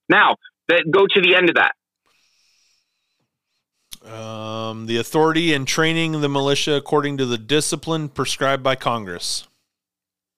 [0.09, 0.36] Now,
[0.73, 1.73] that go to the end of that.
[4.02, 9.47] Um, the authority and training the militia according to the discipline prescribed by Congress.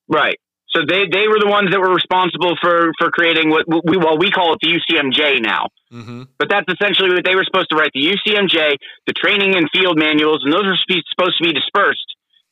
[0.06, 0.38] Right.
[0.68, 4.18] So they, they were the ones that were responsible for, for creating what we well
[4.18, 6.24] we call it the UCMJ now, mm-hmm.
[6.36, 8.74] but that's essentially what they were supposed to write the UCMJ,
[9.06, 12.04] the training and field manuals, and those are supposed to be dispersed.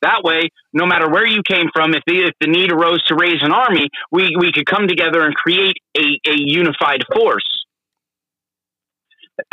[0.03, 3.15] That way, no matter where you came from, if the, if the need arose to
[3.15, 7.47] raise an army, we, we could come together and create a, a unified force.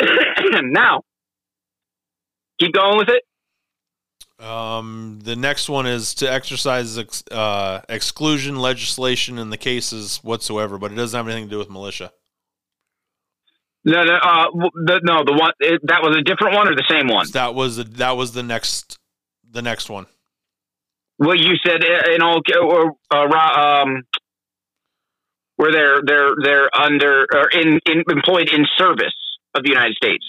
[0.62, 1.02] now,
[2.58, 3.22] keep going with it.
[4.44, 10.78] Um, the next one is to exercise ex- uh, exclusion legislation in the cases whatsoever,
[10.78, 12.10] but it doesn't have anything to do with militia.
[13.84, 15.24] No, no, uh, the, no.
[15.24, 17.26] The one it, that was a different one or the same one.
[17.32, 18.98] That was the, that was the next
[19.50, 20.06] the next one.
[21.18, 24.02] Well, you said uh, in all or uh, um,
[25.56, 29.14] where they're they're they're under or in, in employed in service
[29.54, 30.24] of the United States.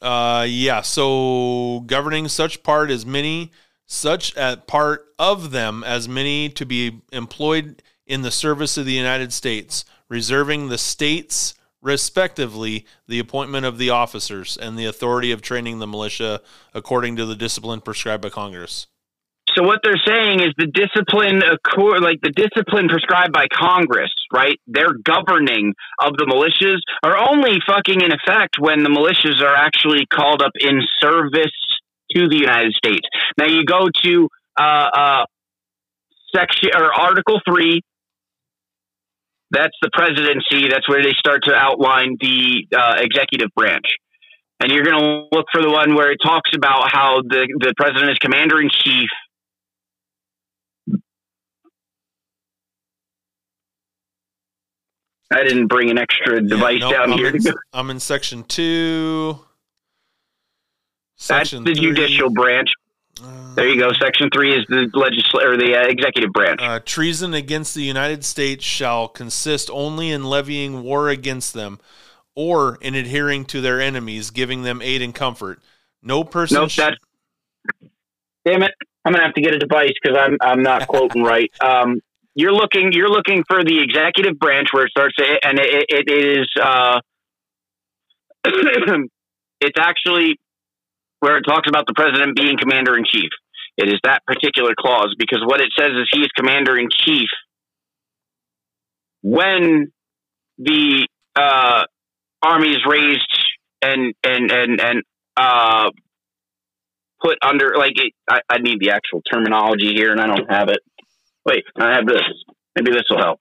[0.00, 0.80] Uh, yeah.
[0.80, 3.52] So governing such part as many,
[3.86, 8.92] such a part of them as many to be employed in the service of the
[8.92, 15.40] United States, reserving the states respectively the appointment of the officers and the authority of
[15.40, 16.40] training the militia
[16.74, 18.86] according to the discipline prescribed by Congress.
[19.58, 24.56] So what they're saying is the discipline, like the discipline prescribed by Congress, right?
[24.68, 30.06] Their governing of the militias are only fucking in effect when the militias are actually
[30.06, 31.58] called up in service
[32.14, 33.02] to the United States.
[33.36, 35.24] Now you go to uh, uh,
[36.32, 37.82] section or Article Three.
[39.50, 40.68] That's the presidency.
[40.68, 43.86] That's where they start to outline the uh, executive branch.
[44.60, 47.74] And you're going to look for the one where it talks about how the, the
[47.76, 49.08] president is commander in chief
[55.30, 57.28] I didn't bring an extra device yeah, down I'm here.
[57.28, 57.42] In,
[57.72, 59.38] I'm in section two.
[61.16, 61.94] Section That's the three.
[61.94, 62.68] judicial branch.
[63.22, 63.92] Uh, there you go.
[63.92, 66.60] Section three is the legislature or the uh, executive branch.
[66.62, 71.80] Uh, treason against the United States shall consist only in levying war against them,
[72.34, 75.60] or in adhering to their enemies, giving them aid and comfort.
[76.02, 76.54] No person.
[76.54, 76.80] Nope, sh-
[78.46, 78.72] Damn it!
[79.04, 81.50] I'm gonna have to get a device because I'm I'm not quoting right.
[81.60, 82.00] Um,
[82.38, 86.08] you're looking you're looking for the executive branch where it starts to, and it, it
[86.08, 87.00] is uh,
[89.60, 90.38] it's actually
[91.18, 93.30] where it talks about the president being commander in chief.
[93.76, 97.28] It is that particular clause because what it says is he is commander in chief
[99.22, 99.90] when
[100.58, 101.84] the uh,
[102.40, 103.20] army is raised
[103.82, 105.02] and and and and
[105.36, 105.90] uh,
[107.20, 110.68] put under like it, I, I need the actual terminology here and I don't have
[110.68, 110.78] it.
[111.46, 112.22] Wait, I have this.
[112.76, 113.40] Maybe this will help.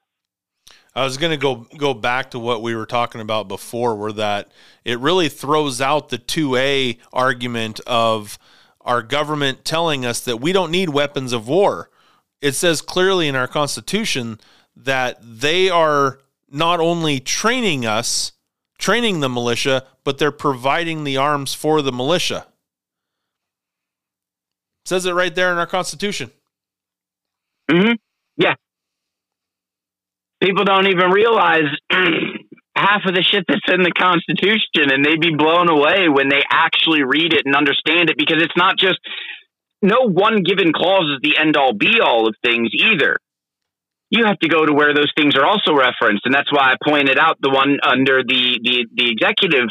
[0.96, 4.14] I was going to go go back to what we were talking about before, where
[4.14, 4.52] that
[4.84, 8.40] it really throws out the two A argument of
[8.82, 11.92] our government telling us that we don't need weapons of war.
[12.42, 14.40] It says clearly in our Constitution
[14.76, 16.20] that they are
[16.50, 18.32] not only training us,
[18.80, 22.48] training the militia, but they're providing the arms for the militia.
[24.84, 26.32] It says it right there in our Constitution.
[27.70, 27.94] Mm-hmm.
[28.38, 28.56] Yeah.
[30.42, 31.66] People don't even realize
[32.78, 36.42] half of the shit that's in the Constitution, and they'd be blown away when they
[36.50, 39.00] actually read it and understand it because it's not just
[39.82, 43.18] no one given clause is the end all be all of things either.
[44.10, 46.76] You have to go to where those things are also referenced, and that's why I
[46.82, 49.68] pointed out the one under the the, the executive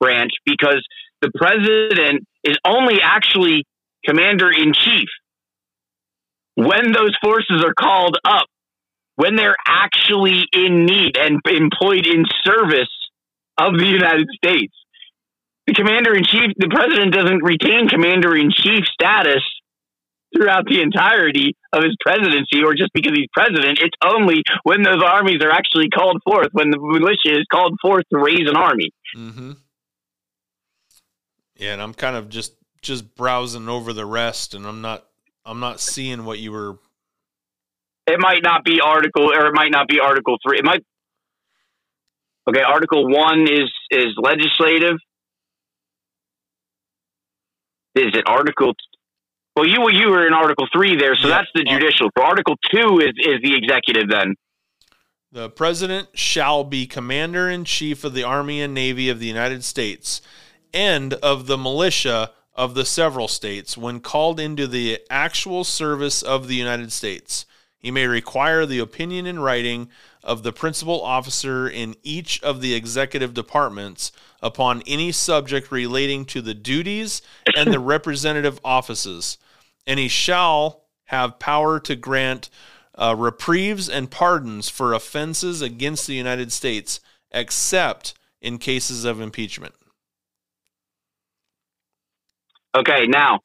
[0.00, 0.84] branch because
[1.22, 3.64] the president is only actually
[4.04, 5.08] commander in chief
[6.54, 8.46] when those forces are called up,
[9.16, 12.90] when they're actually in need and employed in service
[13.58, 14.74] of the United States.
[15.66, 19.42] The commander in chief, the president doesn't retain commander in chief status
[20.34, 23.78] throughout the entirety of his presidency or just because he's president.
[23.80, 28.04] It's only when those armies are actually called forth, when the militia is called forth
[28.12, 28.90] to raise an army.
[29.16, 29.52] Mm-hmm.
[31.56, 35.06] Yeah, and I'm kind of just just browsing over the rest, and I'm not
[35.46, 36.78] I'm not seeing what you were.
[38.06, 40.58] It might not be article, or it might not be article three.
[40.58, 40.82] It might.
[42.48, 44.96] Okay, article one is is legislative.
[47.94, 48.72] Is it article?
[49.56, 51.36] Well, you were you were in article three there, so Yeah.
[51.36, 52.10] that's the judicial.
[52.16, 54.08] So article two is is the executive.
[54.10, 54.34] Then
[55.32, 59.64] The president shall be commander in chief of the army and navy of the United
[59.64, 60.20] States
[60.72, 66.46] and of the militia of the several states when called into the actual service of
[66.46, 67.46] the United States.
[67.78, 69.90] He may require the opinion in writing
[70.22, 74.10] of the principal officer in each of the executive departments
[74.40, 77.20] upon any subject relating to the duties
[77.56, 79.36] and the representative offices.
[79.86, 82.48] And he shall have power to grant
[82.94, 87.00] uh, reprieves and pardons for offenses against the United States,
[87.32, 89.74] except in cases of impeachment.
[92.74, 93.40] Okay, now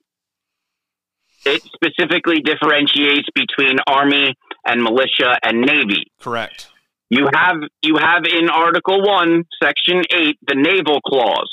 [1.45, 4.35] it specifically differentiates between army
[4.65, 6.11] and militia and navy.
[6.19, 6.69] Correct.
[7.09, 11.49] You have you have in Article One, Section Eight, the naval clause.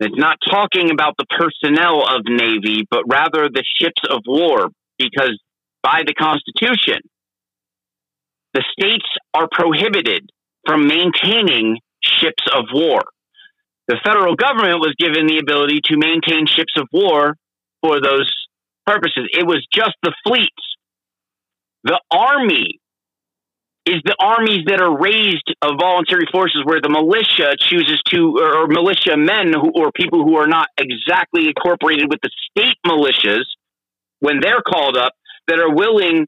[0.00, 5.38] It's not talking about the personnel of navy, but rather the ships of war, because
[5.82, 7.00] by the Constitution,
[8.54, 10.30] the states are prohibited
[10.66, 13.02] from maintaining ships of war.
[13.88, 17.36] The federal government was given the ability to maintain ships of war
[17.82, 18.32] for those
[18.86, 19.28] purposes.
[19.32, 20.50] It was just the fleets.
[21.84, 22.80] The army
[23.84, 28.66] is the armies that are raised of voluntary forces where the militia chooses to, or,
[28.66, 33.44] militia men who, or people who are not exactly incorporated with the state militias
[34.20, 35.12] when they're called up
[35.48, 36.26] that are willing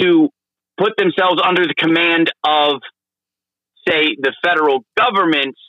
[0.00, 0.30] to
[0.78, 2.80] put themselves under the command of,
[3.86, 5.60] say, the federal government's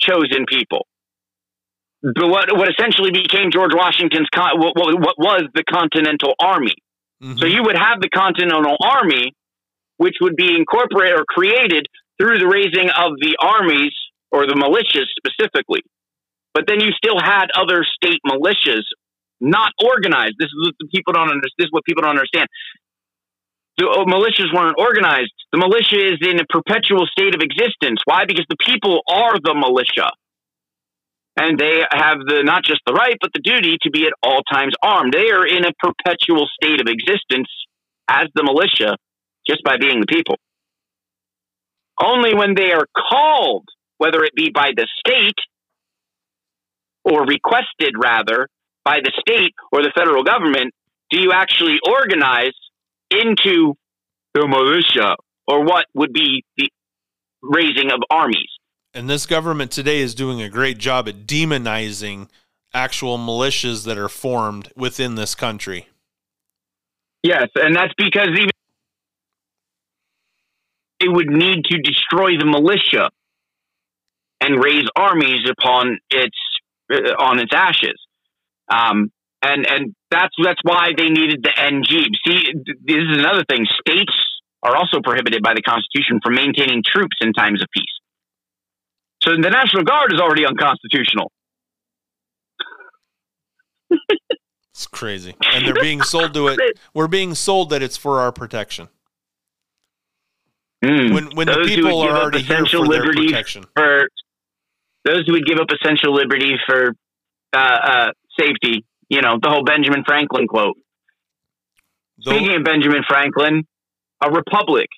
[0.00, 0.86] chosen people.
[2.02, 6.74] But what, what essentially became George Washington's, con- what, what, what was the Continental Army.
[7.22, 7.38] Mhm.
[7.38, 9.32] So you would have the Continental Army,
[9.96, 11.86] which would be incorporated or created
[12.20, 13.92] through the raising of the armies
[14.30, 15.82] or the militias specifically.
[16.54, 18.84] But then you still had other state militias
[19.40, 20.36] not organized.
[20.38, 21.52] This is what people don't understand.
[21.58, 22.48] This is what people don't understand.
[23.78, 25.34] The uh, militias weren't organized.
[25.52, 28.00] The militia is in a perpetual state of existence.
[28.04, 28.24] Why?
[28.26, 30.10] Because the people are the militia.
[31.36, 34.42] And they have the not just the right, but the duty to be at all
[34.50, 35.12] times armed.
[35.12, 37.48] They are in a perpetual state of existence
[38.08, 38.96] as the militia
[39.46, 40.36] just by being the people.
[42.00, 45.38] Only when they are called, whether it be by the state
[47.04, 48.48] or requested rather
[48.84, 50.72] by the state or the federal government,
[51.10, 52.54] do you actually organize
[53.10, 53.74] into
[54.34, 56.68] the militia or what would be the
[57.42, 58.50] raising of armies.
[58.94, 62.28] And this government today is doing a great job at demonizing
[62.72, 65.88] actual militias that are formed within this country.
[67.22, 68.50] Yes, and that's because even
[71.00, 73.10] it would need to destroy the militia
[74.40, 76.36] and raise armies upon its
[76.92, 78.00] uh, on its ashes.
[78.70, 79.10] Um,
[79.46, 81.86] and and that's that's why they needed the NG.
[82.26, 82.52] See,
[82.84, 83.66] this is another thing.
[83.80, 84.12] States
[84.62, 87.84] are also prohibited by the Constitution from maintaining troops in times of peace.
[89.22, 91.30] So the National Guard is already unconstitutional.
[94.76, 95.34] It's crazy.
[95.54, 96.78] And they're being sold to it.
[96.92, 98.88] We're being sold that it's for our protection.
[100.84, 101.14] Mm.
[101.14, 103.64] When when the people are already here for their protection.
[103.74, 104.06] for
[105.06, 106.92] those who would give up essential liberty for
[107.54, 108.84] uh, uh, safety.
[109.08, 110.76] You know, the whole Benjamin Franklin quote.
[112.24, 113.64] Though- Speaking of Benjamin Franklin,
[114.22, 114.88] a republic,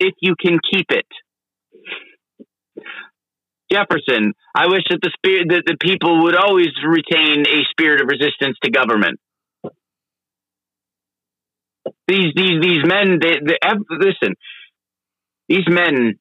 [0.00, 1.06] if you can keep it.
[3.72, 8.08] Jefferson, I wish that the spirit that the people would always retain a spirit of
[8.08, 9.18] resistance to government.
[12.06, 13.58] These these these men, they, they,
[13.90, 14.34] listen.
[15.48, 16.14] These men,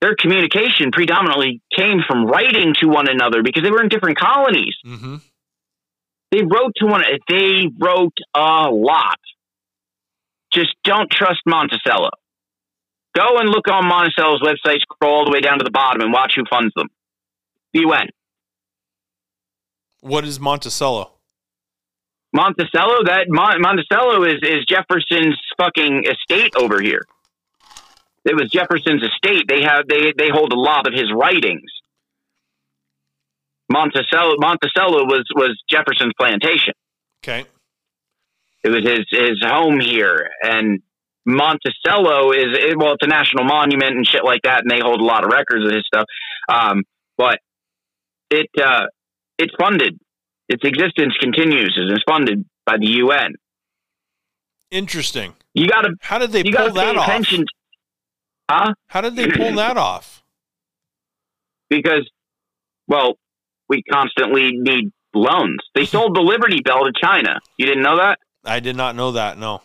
[0.00, 4.74] their communication predominantly came from writing to one another because they were in different colonies.
[4.86, 5.20] Mhm.
[6.34, 7.02] They wrote to one.
[7.28, 9.20] They wrote a lot.
[10.52, 12.10] Just don't trust Monticello.
[13.14, 14.80] Go and look on Monticello's website.
[14.80, 16.88] Scroll all the way down to the bottom and watch who funds them.
[17.72, 18.08] The UN.
[20.00, 21.12] What is Monticello?
[22.32, 23.04] Monticello.
[23.04, 27.06] That Mon- Monticello is is Jefferson's fucking estate over here.
[28.24, 29.44] It was Jefferson's estate.
[29.46, 31.70] They have they they hold a lot of his writings.
[33.74, 36.74] Monticello Monticello was was Jefferson's plantation.
[37.24, 37.44] Okay.
[38.62, 40.80] It was his his home here, and
[41.26, 42.46] Monticello is
[42.76, 45.30] well, it's a national monument and shit like that, and they hold a lot of
[45.32, 46.04] records of his stuff.
[46.48, 46.84] Um,
[47.18, 47.40] but
[48.30, 48.86] it uh,
[49.38, 49.98] it's funded.
[50.48, 53.34] Its existence continues and is funded by the UN.
[54.70, 55.34] Interesting.
[55.52, 55.94] You got to.
[56.00, 57.08] How did they You pull got to pay that off?
[57.08, 57.44] attention.
[58.50, 58.74] Huh?
[58.88, 60.22] How did they pull that off?
[61.70, 62.08] because
[62.86, 63.14] well
[63.68, 68.18] we constantly need loans they sold the liberty bell to china you didn't know that
[68.46, 69.38] I did not know that.
[69.38, 69.62] No.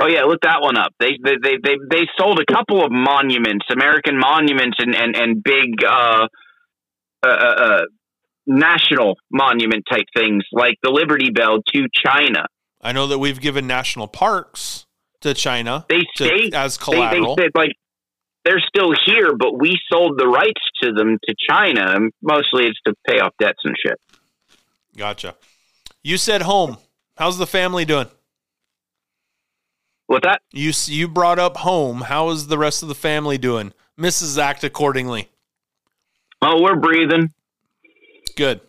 [0.00, 2.92] oh yeah look that one up they they they they, they sold a couple of
[2.92, 6.26] monuments american monuments and and, and big uh,
[7.22, 7.82] uh, uh, uh,
[8.46, 12.46] national monument type things like the liberty bell to china
[12.82, 14.86] I know that we've given national parks
[15.20, 17.36] to China they to, stay as they, they collateral.
[17.38, 17.72] said like
[18.44, 22.78] they're still here but we sold the rights to them to china and mostly it's
[22.86, 23.98] to pay off debts and shit
[24.96, 25.34] gotcha.
[26.02, 26.78] You said home.
[27.16, 28.08] How's the family doing?
[30.08, 32.00] with that You you brought up home.
[32.02, 33.72] How is the rest of the family doing?
[33.98, 34.38] Mrs.
[34.38, 35.28] Act accordingly.
[36.42, 37.28] oh we're breathing
[38.36, 38.60] Good.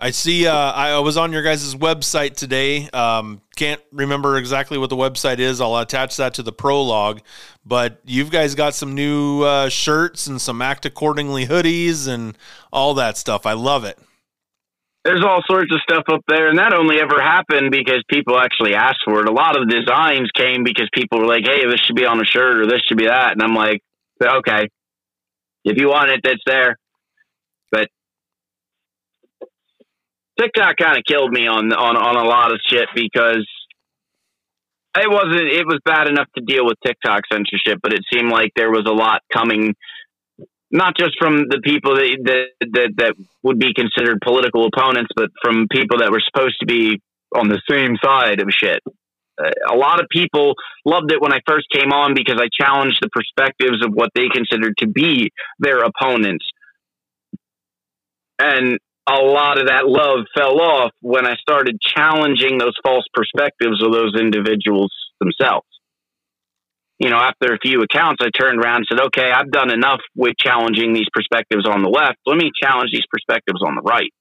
[0.00, 0.46] I see.
[0.46, 2.88] Uh, I was on your guys' website today.
[2.90, 5.60] Um, can't remember exactly what the website is.
[5.60, 7.20] I'll attach that to the prologue.
[7.66, 12.38] But you've guys got some new uh, shirts and some Act Accordingly hoodies and
[12.72, 13.44] all that stuff.
[13.44, 13.98] I love it.
[15.04, 18.74] there's all sorts of stuff up there, and that only ever happened because people actually
[18.74, 19.28] asked for it.
[19.28, 22.24] A lot of designs came because people were like, "Hey, this should be on a
[22.24, 23.80] shirt, or this should be that," and I'm like,
[24.22, 24.68] "Okay,
[25.64, 26.76] if you want it, that's there."
[27.72, 27.88] But
[30.40, 33.46] TikTok kind of killed me on on on a lot of shit because
[34.96, 35.52] it wasn't.
[35.52, 38.86] It was bad enough to deal with TikTok censorship, but it seemed like there was
[38.86, 39.74] a lot coming
[40.70, 45.30] not just from the people that, that that that would be considered political opponents, but
[45.42, 47.00] from people that were supposed to be
[47.34, 48.80] on the same side of shit.
[49.40, 52.98] Uh, a lot of people loved it when I first came on because I challenged
[53.00, 56.44] the perspectives of what they considered to be their opponents,
[58.38, 63.82] and a lot of that love fell off when I started challenging those false perspectives
[63.82, 65.66] of those individuals themselves
[66.98, 70.00] you know, after a few accounts, I turned around and said, okay, I've done enough
[70.16, 72.18] with challenging these perspectives on the left.
[72.26, 74.12] Let me challenge these perspectives on the right.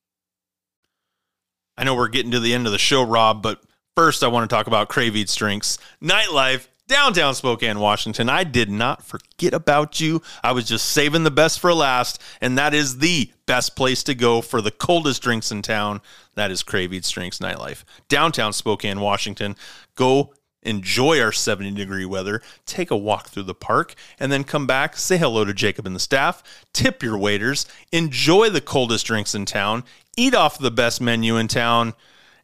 [1.75, 3.61] I know we're getting to the end of the show, Rob, but
[3.95, 8.29] first I want to talk about Crave Eats Drinks Nightlife, downtown Spokane, Washington.
[8.29, 10.21] I did not forget about you.
[10.43, 14.15] I was just saving the best for last, and that is the best place to
[14.15, 16.01] go for the coldest drinks in town.
[16.35, 19.55] That is Crave Eats Drinks Nightlife, downtown Spokane, Washington.
[19.95, 20.33] Go
[20.63, 24.97] enjoy our 70 degree weather, take a walk through the park, and then come back,
[24.97, 26.43] say hello to Jacob and the staff,
[26.73, 29.83] tip your waiters, enjoy the coldest drinks in town,
[30.17, 31.93] eat off the best menu in town,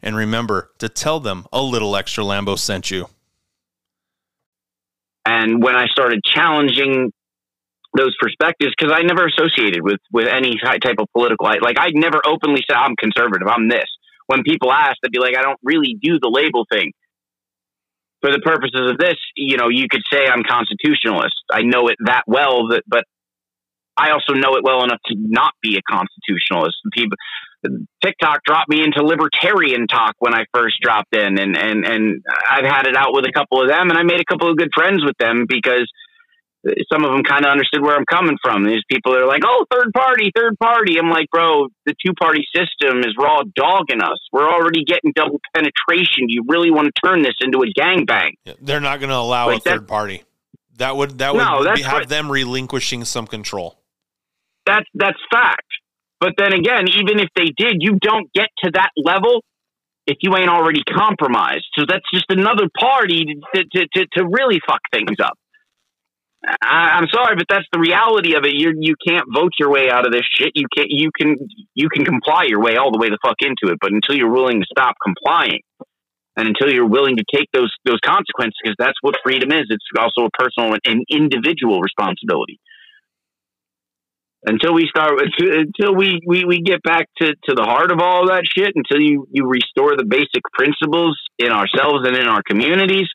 [0.02, 3.08] and remember to tell them a little extra Lambo sent you.
[5.26, 7.12] And when I started challenging
[7.96, 12.20] those perspectives, because I never associated with with any type of political, like I never
[12.26, 13.86] openly said I'm conservative, I'm this.
[14.26, 16.92] When people ask, they'd be like, I don't really do the label thing.
[18.20, 21.36] For the purposes of this, you know, you could say I'm constitutionalist.
[21.52, 23.04] I know it that well, that, but
[23.96, 26.76] I also know it well enough to not be a constitutionalist.
[26.92, 27.16] People,
[28.04, 32.64] TikTok dropped me into libertarian talk when I first dropped in, and and and I've
[32.64, 34.70] had it out with a couple of them, and I made a couple of good
[34.74, 35.90] friends with them because
[36.90, 38.64] some of them kind of understood where I'm coming from.
[38.64, 42.44] These people are like, "Oh, third party, third party." I'm like, "Bro, the two party
[42.54, 44.18] system is raw dogging us.
[44.32, 46.28] We're already getting double penetration.
[46.28, 49.48] You really want to turn this into a gangbang?" Yeah, They're not going to allow
[49.48, 50.22] Like a third party.
[50.78, 53.78] That would that would No, be, have what- them relinquishing some control.
[54.66, 55.66] That's that's fact.
[56.20, 59.42] But then again, even if they did, you don't get to that level
[60.06, 61.66] if you ain't already compromised.
[61.78, 65.38] So that's just another party to to to, to really fuck things up.
[66.62, 68.54] I, I'm sorry, but that's the reality of it.
[68.54, 70.52] You you can't vote your way out of this shit.
[70.54, 71.36] You can you can
[71.74, 74.32] you can comply your way all the way the fuck into it, but until you're
[74.32, 75.60] willing to stop complying,
[76.36, 79.64] and until you're willing to take those those consequences, because that's what freedom is.
[79.70, 82.60] It's also a personal and individual responsibility
[84.46, 88.26] until we start until we, we, we get back to, to the heart of all
[88.28, 93.08] that shit until you, you restore the basic principles in ourselves and in our communities.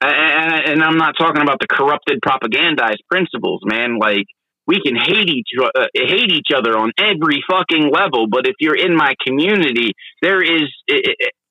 [0.00, 3.98] And, and i'm not talking about the corrupted propagandized principles man.
[3.98, 4.26] Like
[4.66, 8.76] we can hate each uh, hate each other on every fucking level but if you're
[8.76, 10.68] in my community there is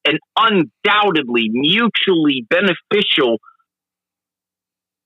[0.06, 3.40] an undoubtedly mutually beneficial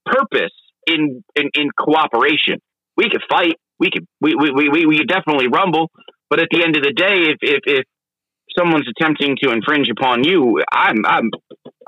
[0.04, 0.52] purpose
[0.86, 2.58] in, in, in cooperation
[3.00, 3.56] we could fight.
[3.78, 5.88] We could we, we, we, we could definitely rumble.
[6.28, 7.84] But at the end of the day, if, if, if
[8.56, 11.30] someone's attempting to infringe upon you, I'm I'm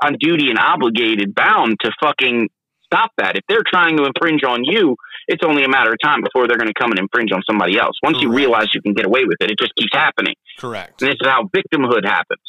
[0.03, 2.49] on duty and obligated, bound to fucking
[2.83, 3.35] stop that.
[3.35, 4.95] If they're trying to infringe on you,
[5.27, 7.77] it's only a matter of time before they're going to come and infringe on somebody
[7.77, 7.95] else.
[8.03, 8.23] Once Correct.
[8.23, 10.35] you realize you can get away with it, it just keeps happening.
[10.59, 11.01] Correct.
[11.01, 12.41] And this is how victimhood happens.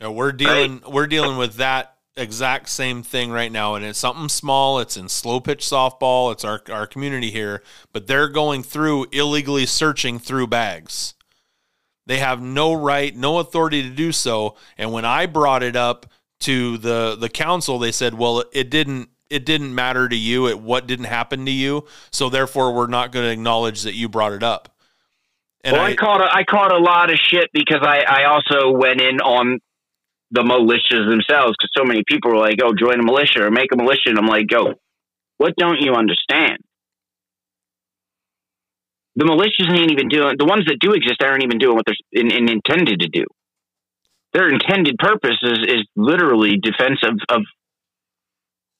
[0.00, 0.92] Yeah, we're dealing right?
[0.92, 4.80] we're dealing with that exact same thing right now, and it's something small.
[4.80, 6.32] It's in slow pitch softball.
[6.32, 11.14] It's our our community here, but they're going through illegally searching through bags.
[12.06, 14.56] They have no right, no authority to do so.
[14.78, 16.06] And when I brought it up
[16.40, 20.48] to the the council, they said, "Well, it didn't it didn't matter to you.
[20.48, 21.86] It what didn't happen to you.
[22.10, 24.74] So therefore, we're not going to acknowledge that you brought it up."
[25.64, 28.24] And well, I, I caught a, I caught a lot of shit because I I
[28.24, 29.60] also went in on
[30.30, 33.72] the militias themselves because so many people were like, "Oh, join a militia or make
[33.72, 34.74] a militia," and I'm like, "Go,
[35.38, 36.58] what don't you understand?"
[39.16, 41.96] The militias ain't even doing the ones that do exist aren't even doing what they're
[42.12, 43.24] in, in intended to do.
[44.32, 47.42] Their intended purpose is, is literally defense of, of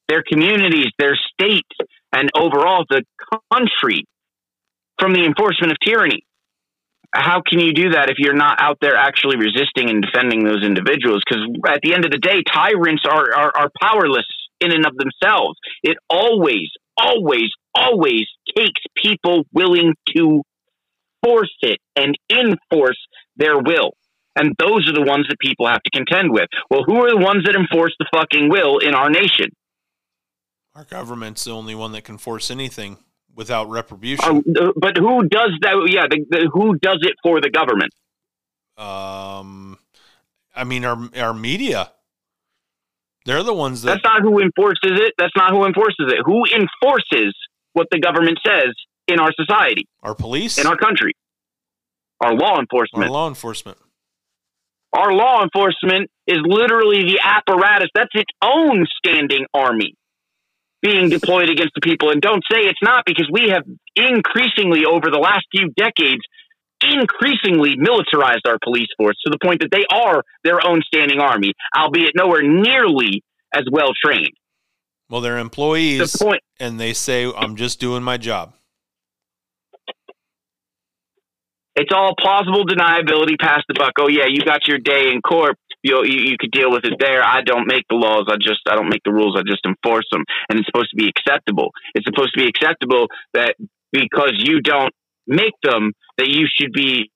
[0.08, 1.66] their communities, their state,
[2.12, 3.02] and overall the
[3.52, 4.04] country
[4.98, 6.22] from the enforcement of tyranny
[7.14, 10.64] how can you do that if you're not out there actually resisting and defending those
[10.64, 11.22] individuals?
[11.26, 14.26] Because at the end of the day, tyrants are, are, are powerless
[14.60, 15.58] in and of themselves.
[15.82, 20.42] It always, always, always takes people willing to
[21.24, 22.98] force it and enforce
[23.36, 23.92] their will.
[24.36, 26.48] And those are the ones that people have to contend with.
[26.70, 29.46] Well, who are the ones that enforce the fucking will in our nation?
[30.74, 32.98] Our government's the only one that can force anything
[33.38, 34.42] without retribution.
[34.60, 35.88] Uh, but who does that?
[35.88, 37.92] Yeah, the, the, who does it for the government?
[38.76, 39.78] Um,
[40.54, 41.92] I mean, our our media.
[43.24, 44.02] They're the ones that.
[44.02, 45.14] That's not who enforces it.
[45.16, 46.18] That's not who enforces it.
[46.24, 47.34] Who enforces
[47.72, 48.74] what the government says
[49.06, 49.86] in our society?
[50.02, 51.12] Our police in our country.
[52.20, 53.04] Our law enforcement.
[53.04, 53.78] Our law enforcement.
[54.92, 57.88] Our law enforcement is literally the apparatus.
[57.94, 59.97] That's its own standing army
[60.82, 62.10] being deployed against the people.
[62.10, 63.64] And don't say it's not because we have
[63.96, 66.22] increasingly over the last few decades
[66.80, 71.52] increasingly militarized our police force to the point that they are their own standing army,
[71.76, 74.32] albeit nowhere nearly as well trained.
[75.10, 78.54] Well, they're employees, the point, and they say, "I'm just doing my job."
[81.74, 83.92] It's all plausible deniability past the buck.
[83.98, 85.56] Oh yeah, you got your day in court.
[85.82, 87.22] You, you could deal with it there.
[87.22, 88.26] I don't make the laws.
[88.28, 89.36] I just I don't make the rules.
[89.36, 90.24] I just enforce them.
[90.48, 91.70] And it's supposed to be acceptable.
[91.94, 93.54] It's supposed to be acceptable that
[93.92, 94.92] because you don't
[95.26, 97.10] make them, that you should be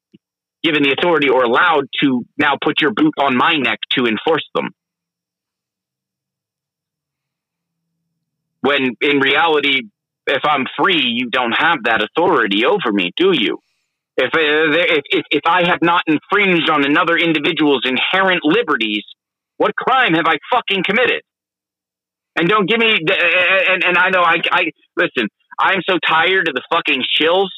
[0.62, 4.48] given the authority or allowed to now put your boot on my neck to enforce
[4.54, 4.70] them.
[8.60, 9.82] When in reality,
[10.28, 13.58] if I'm free, you don't have that authority over me, do you?
[14.16, 19.04] If, uh, if, if I have not infringed on another individual's inherent liberties,
[19.56, 21.22] what crime have I fucking committed?
[22.36, 24.64] And don't give me, and, and I know I, I,
[24.96, 27.48] listen, I'm so tired of the fucking shills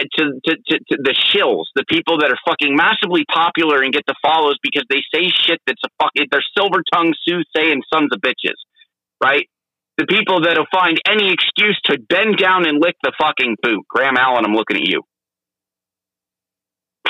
[0.00, 3.92] uh, to, to, to, to, the shills, the people that are fucking massively popular and
[3.92, 8.08] get the follows because they say shit that's a fucking, they're silver tongued soothsaying sons
[8.12, 8.56] of bitches,
[9.22, 9.46] right?
[9.98, 13.84] The people that'll find any excuse to bend down and lick the fucking boot.
[13.88, 15.02] Graham Allen, I'm looking at you.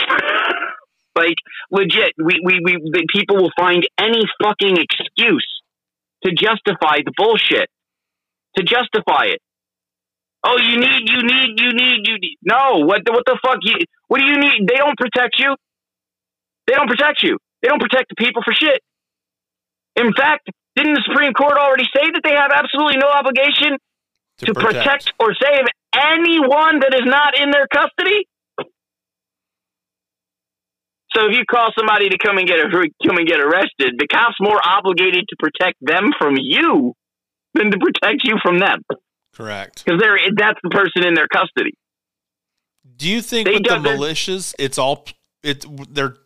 [1.16, 1.36] like
[1.70, 5.46] legit, we, we, we the people will find any fucking excuse
[6.24, 7.68] to justify the bullshit.
[8.56, 9.40] To justify it.
[10.44, 12.38] Oh, you need, you need, you need, you need.
[12.42, 13.58] No, what the, what the fuck?
[13.62, 13.74] You,
[14.06, 14.66] what do you need?
[14.66, 15.54] They don't protect you.
[16.66, 17.38] They don't protect you.
[17.62, 18.80] They don't protect the people for shit.
[19.96, 23.78] In fact, didn't the Supreme Court already say that they have absolutely no obligation
[24.38, 24.84] to, to protect.
[24.84, 28.26] protect or save anyone that is not in their custody?
[31.14, 32.68] So if you call somebody to come and get a,
[33.06, 36.92] come and get arrested, the cop's more obligated to protect them from you
[37.54, 38.82] than to protect you from them.
[39.34, 39.84] Correct.
[39.84, 41.72] Because they're that's the person in their custody.
[42.96, 45.06] Do you think they with the militias, it's all
[45.42, 45.64] it
[45.94, 46.16] they're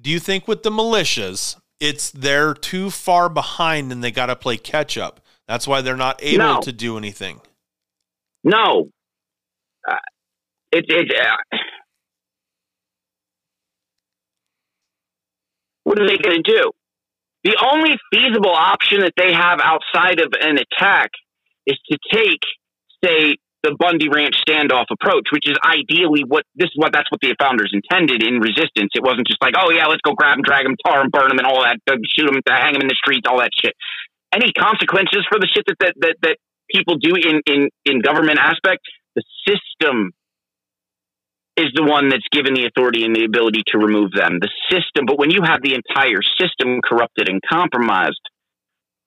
[0.00, 4.36] do you think with the militias, it's they're too far behind and they got to
[4.36, 5.20] play catch up?
[5.48, 6.60] That's why they're not able no.
[6.60, 7.40] to do anything.
[8.44, 8.88] No,
[9.88, 9.96] uh,
[10.70, 11.56] it it uh,
[15.86, 16.74] what are they going to do?
[17.46, 21.14] The only feasible option that they have outside of an attack
[21.62, 22.42] is to take,
[22.98, 27.22] say, the Bundy Ranch standoff approach, which is ideally what this is what that's what
[27.22, 28.98] the founders intended in resistance.
[28.98, 31.30] It wasn't just like, oh yeah, let's go grab him, drag them, tar him, burn
[31.30, 33.74] them, and all that, uh, shoot them, hang them in the streets, all that shit.
[34.34, 38.42] Any consequences for the shit that that that, that people do in in in government
[38.42, 38.82] aspect?
[39.14, 40.10] The system
[41.56, 45.06] is the one that's given the authority and the ability to remove them, the system.
[45.06, 48.20] But when you have the entire system corrupted and compromised,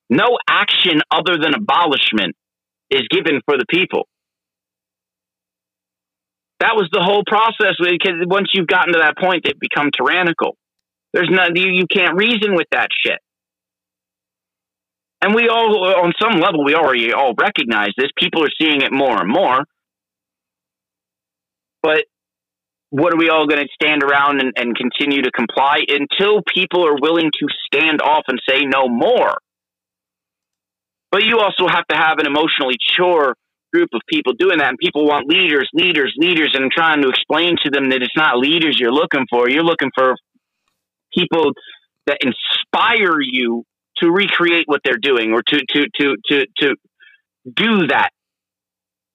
[0.10, 2.36] no action other than abolishment
[2.90, 4.08] is given for the people.
[6.60, 10.58] That was the whole process because once you've gotten to that point, they've become tyrannical.
[11.14, 13.20] There's no, you, you can't reason with that shit.
[15.22, 18.08] And we all, on some level, we already all recognize this.
[18.18, 19.64] People are seeing it more and more.
[21.82, 22.06] But
[22.90, 26.88] what are we all going to stand around and, and continue to comply until people
[26.88, 29.38] are willing to stand off and say no more?
[31.12, 33.36] But you also have to have an emotionally mature
[33.74, 34.70] group of people doing that.
[34.70, 36.52] And people want leaders, leaders, leaders.
[36.54, 39.50] And I'm trying to explain to them that it's not leaders you're looking for.
[39.50, 40.16] You're looking for
[41.16, 41.52] people
[42.08, 43.64] that inspire you
[43.98, 46.76] to recreate what they're doing or to, to, to, to, to
[47.54, 48.10] do that.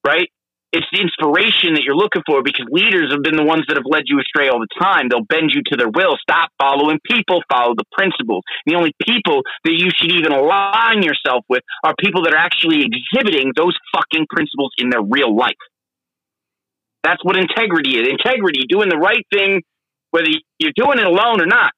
[0.07, 0.28] Right?
[0.75, 3.86] It's the inspiration that you're looking for because leaders have been the ones that have
[3.86, 5.07] led you astray all the time.
[5.07, 6.19] They'll bend you to their will.
[6.19, 8.43] Stop following people, follow the principles.
[8.67, 12.83] The only people that you should even align yourself with are people that are actually
[12.83, 15.62] exhibiting those fucking principles in their real life.
[17.07, 18.11] That's what integrity is.
[18.11, 19.62] Integrity, doing the right thing,
[20.11, 20.27] whether
[20.59, 21.70] you're doing it alone or not,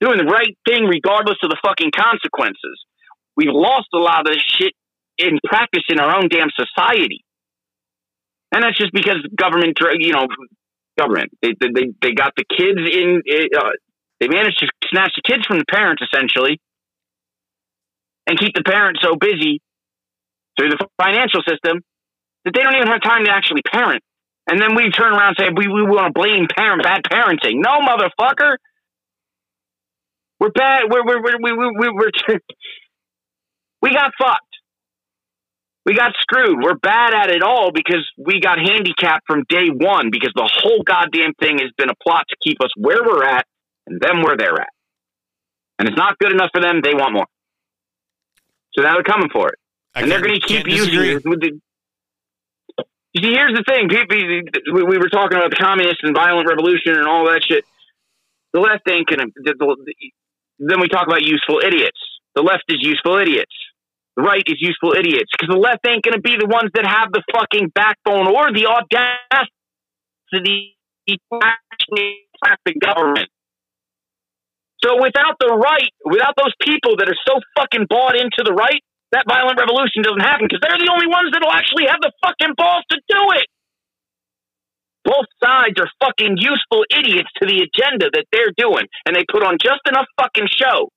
[0.00, 2.80] doing the right thing regardless of the fucking consequences.
[3.36, 4.72] We've lost a lot of this shit
[5.18, 7.20] in practice in our own damn society
[8.52, 10.26] and that's just because government, you know,
[10.98, 13.22] government they they they got the kids in.
[13.56, 13.70] Uh,
[14.20, 16.60] they managed to snatch the kids from the parents essentially,
[18.26, 19.62] and keep the parents so busy
[20.58, 21.80] through the financial system
[22.44, 24.02] that they don't even have time to actually parent.
[24.46, 27.62] And then we turn around and say we we want to blame parent bad parenting.
[27.62, 28.56] No, motherfucker.
[30.40, 30.84] We're bad.
[30.90, 32.10] We're we're we're we we we're,
[33.82, 34.49] we got fucked
[35.86, 36.62] we got screwed.
[36.62, 40.82] We're bad at it all because we got handicapped from day one because the whole
[40.82, 43.46] goddamn thing has been a plot to keep us where we're at
[43.86, 44.68] and them where they're at.
[45.78, 46.80] And it's not good enough for them.
[46.82, 47.26] They want more.
[48.74, 49.54] So now they're coming for it.
[49.94, 51.24] I and they're going to keep using it.
[53.12, 53.88] You see, here's the thing.
[53.88, 57.64] People, we were talking about the communist and violent revolution and all that shit.
[58.52, 59.76] The left ain't going to.
[60.60, 61.98] Then we talk about useful idiots.
[62.36, 63.54] The left is useful idiots.
[64.20, 67.10] Right is useful idiots because the left ain't going to be the ones that have
[67.12, 69.48] the fucking backbone or the audacity
[71.08, 73.28] to attack the government.
[74.84, 78.84] So without the right, without those people that are so fucking bought into the right,
[79.12, 82.54] that violent revolution doesn't happen because they're the only ones that'll actually have the fucking
[82.56, 83.48] balls to do it.
[85.04, 89.42] Both sides are fucking useful idiots to the agenda that they're doing, and they put
[89.42, 90.90] on just enough fucking show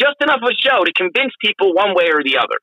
[0.00, 2.58] just enough of a show to convince people one way or the other.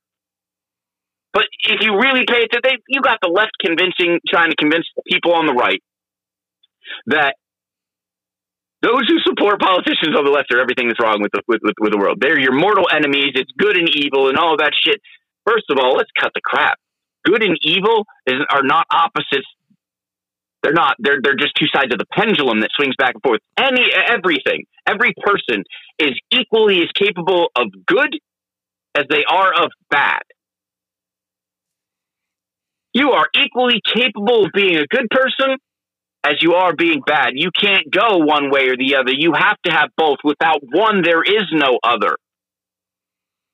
[1.34, 5.34] But if you really pay attention, you got the left convincing, trying to convince people
[5.34, 5.84] on the right
[7.08, 7.36] that
[8.82, 11.76] those who support politicians on the left are everything that's wrong with the, with, with,
[11.80, 12.20] with the world.
[12.22, 13.34] They're your mortal enemies.
[13.36, 15.02] It's good and evil and all of that shit.
[15.46, 16.78] First of all, let's cut the crap.
[17.26, 19.50] Good and evil is, are not opposites
[20.66, 20.96] they're not.
[20.98, 23.40] They're they're just two sides of the pendulum that swings back and forth.
[23.56, 25.64] Any everything, every person
[26.00, 28.18] is equally as capable of good
[28.98, 30.24] as they are of bad.
[32.96, 35.58] You are equally capable of being a good person
[36.24, 37.34] as you are being bad.
[37.34, 39.12] You can't go one way or the other.
[39.16, 40.18] You have to have both.
[40.24, 42.18] Without one, there is no other.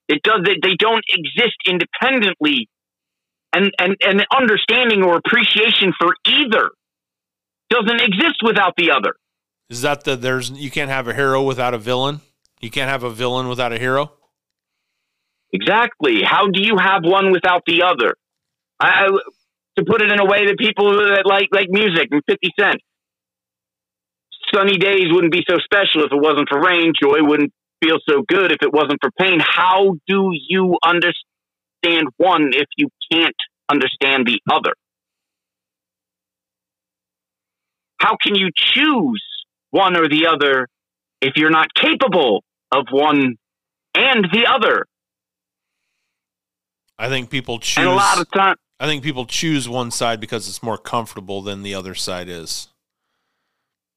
[0.07, 0.45] It does.
[0.45, 2.69] They, don't exist independently,
[3.53, 6.69] and and and understanding or appreciation for either
[7.72, 9.16] doesn't exist without the other.
[9.69, 12.19] Is that the there's you can't have a hero without a villain?
[12.59, 14.11] You can't have a villain without a hero?
[15.53, 16.22] Exactly.
[16.24, 18.16] How do you have one without the other?
[18.80, 19.08] I,
[19.77, 22.82] to put it in a way that people that like like music and 50 Cent.
[24.53, 26.91] Sunny days wouldn't be so special if it wasn't for rain.
[27.01, 29.40] Joy wouldn't feel so good if it wasn't for pain.
[29.40, 33.35] How do you understand one if you can't
[33.69, 34.74] understand the other?
[38.01, 39.23] How can you choose
[39.69, 40.67] one or the other
[41.21, 43.35] if you're not capable of one
[43.95, 44.88] and the other?
[46.97, 47.77] I think people choose.
[47.77, 51.43] And a lot of time, I think people choose one side because it's more comfortable
[51.43, 52.69] than the other side is.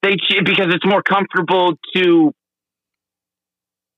[0.03, 2.33] They because it's more comfortable to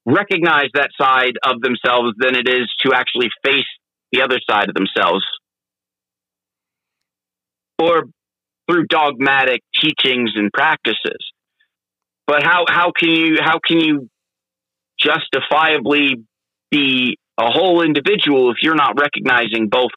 [0.05, 3.67] recognize that side of themselves than it is to actually face
[4.13, 5.25] the other side of themselves.
[7.81, 8.05] Or
[8.69, 11.19] through dogmatic teachings and practices.
[12.27, 14.09] But how, how can you how can you
[14.99, 16.17] justifiably
[16.71, 19.91] be a whole individual if you're not recognizing both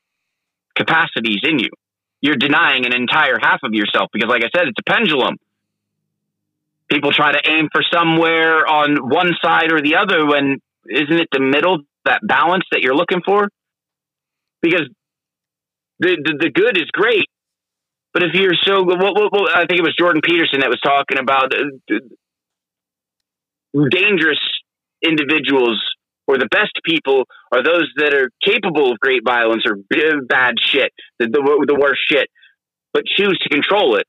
[0.76, 1.70] capacities in you?
[2.22, 5.36] you're denying an entire half of yourself because, like I said, it's a pendulum.
[6.90, 10.58] People try to aim for somewhere on one side or the other when
[10.88, 13.48] isn't it the middle, that balance that you're looking for?
[14.62, 14.90] Because
[16.00, 17.28] the, the, the good is great,
[18.20, 20.82] but if you're so, what, what, what, I think it was Jordan Peterson that was
[20.84, 22.00] talking about uh,
[23.90, 24.40] dangerous
[25.02, 25.82] individuals
[26.28, 29.78] or the best people are those that are capable of great violence or
[30.28, 32.28] bad shit, the, the, the worst shit,
[32.94, 34.06] but choose to control it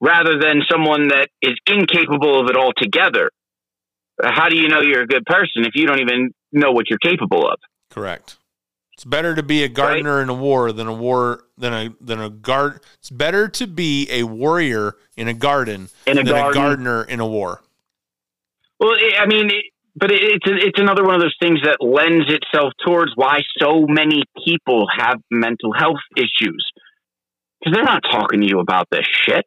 [0.00, 3.30] rather than someone that is incapable of it altogether.
[4.20, 6.98] How do you know you're a good person if you don't even know what you're
[6.98, 7.58] capable of?
[7.88, 8.36] Correct.
[8.98, 10.22] It's better to be a gardener right?
[10.24, 12.80] in a war than a war than a than a guard.
[12.94, 16.50] It's better to be a warrior in a garden in a than garden.
[16.50, 17.62] a gardener in a war.
[18.80, 19.52] Well, I mean,
[19.94, 24.24] but it's it's another one of those things that lends itself towards why so many
[24.44, 26.68] people have mental health issues
[27.60, 29.46] because they're not talking to you about this shit.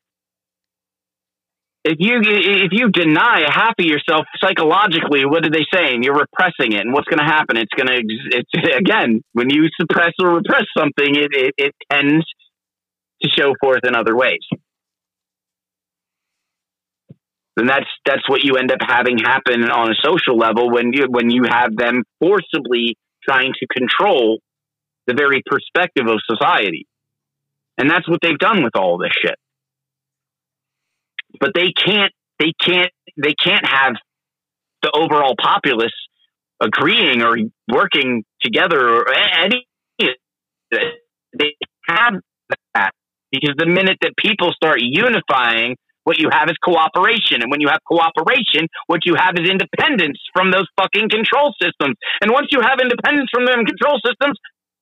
[1.83, 6.03] If you if you deny half of yourself psychologically, what are they saying?
[6.03, 7.57] You're repressing it, and what's going to happen?
[7.57, 8.01] It's going to
[8.37, 12.25] it's again when you suppress or repress something, it, it it tends
[13.23, 14.39] to show forth in other ways
[17.55, 21.05] then that's that's what you end up having happen on a social level when you
[21.09, 24.39] when you have them forcibly trying to control
[25.07, 26.87] the very perspective of society.
[27.77, 29.35] And that's what they've done with all this shit.
[31.41, 33.95] But they can't they can't they can't have
[34.81, 35.91] the overall populace
[36.61, 37.35] agreeing or
[37.67, 39.65] working together or any
[40.71, 41.55] they
[41.87, 42.13] have
[42.73, 42.91] that
[43.31, 47.41] because the minute that people start unifying what you have is cooperation.
[47.41, 51.95] And when you have cooperation, what you have is independence from those fucking control systems.
[52.21, 54.37] And once you have independence from them control systems,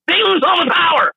[0.08, 1.12] they lose all the power.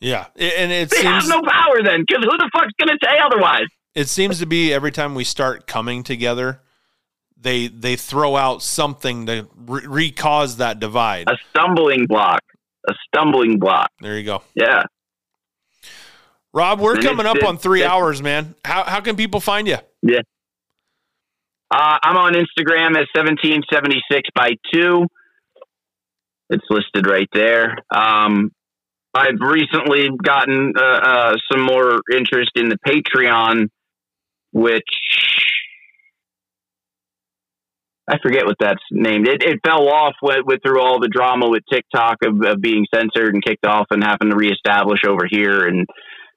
[0.00, 0.26] Yeah.
[0.36, 3.18] And it they seems, have no power then, because who the fuck's going to say
[3.22, 3.68] otherwise?
[3.94, 6.60] It seems to be every time we start coming together,
[7.36, 11.28] they they throw out something to re- recause that divide.
[11.28, 12.40] A stumbling block.
[12.88, 13.90] A stumbling block.
[14.00, 14.42] There you go.
[14.54, 14.84] Yeah.
[16.52, 18.54] Rob, we're and coming up on three hours, man.
[18.64, 19.78] How how can people find you?
[20.02, 20.20] Yeah.
[21.70, 25.06] Uh, I'm on Instagram at 1776 by 2.
[26.50, 27.76] It's listed right there.
[27.94, 28.50] Um,
[29.14, 33.68] I've recently gotten uh, uh, some more interest in the Patreon,
[34.52, 34.82] which
[38.10, 39.28] I forget what that's named.
[39.28, 42.84] It, it fell off with, with, through all the drama with TikTok of, of, being
[42.92, 45.66] censored and kicked off and having to reestablish over here.
[45.66, 45.86] And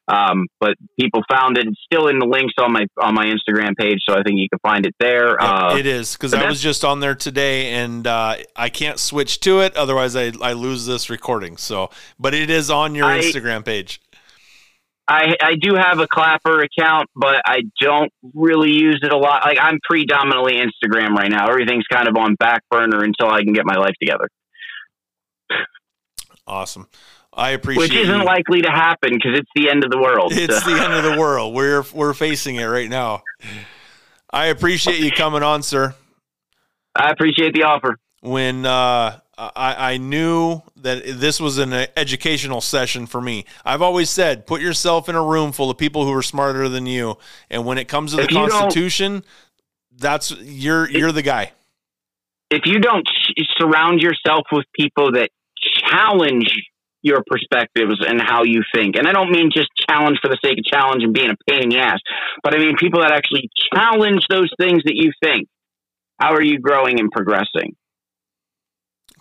[0.07, 1.65] um, but people found it.
[1.65, 4.49] It's still in the links on my on my Instagram page, so I think you
[4.49, 5.41] can find it there.
[5.41, 9.39] Uh, it is because I was just on there today, and uh, I can't switch
[9.41, 11.55] to it, otherwise I, I lose this recording.
[11.55, 14.01] So, but it is on your I, Instagram page.
[15.07, 19.43] I I do have a Clapper account, but I don't really use it a lot.
[19.43, 21.49] Like I'm predominantly Instagram right now.
[21.49, 24.29] Everything's kind of on back burner until I can get my life together.
[26.47, 26.87] Awesome.
[27.35, 28.25] I appreciate which isn't you.
[28.25, 30.31] likely to happen because it's the end of the world.
[30.33, 30.69] It's so.
[30.69, 31.53] the end of the world.
[31.53, 33.23] We're we're facing it right now.
[34.29, 35.95] I appreciate you coming on, sir.
[36.95, 37.97] I appreciate the offer.
[38.21, 43.45] When uh, I, I knew that this was an educational session for me.
[43.65, 46.85] I've always said, put yourself in a room full of people who are smarter than
[46.85, 47.17] you,
[47.49, 49.23] and when it comes to the Constitution,
[49.97, 51.51] that's you're you're the guy.
[52.51, 53.07] If you don't
[53.57, 55.29] surround yourself with people that
[55.89, 56.53] challenge
[57.03, 58.95] your perspectives and how you think.
[58.95, 61.63] And I don't mean just challenge for the sake of challenge and being a pain
[61.63, 61.99] in the ass,
[62.41, 65.47] but I mean people that actually challenge those things that you think.
[66.19, 67.75] How are you growing and progressing?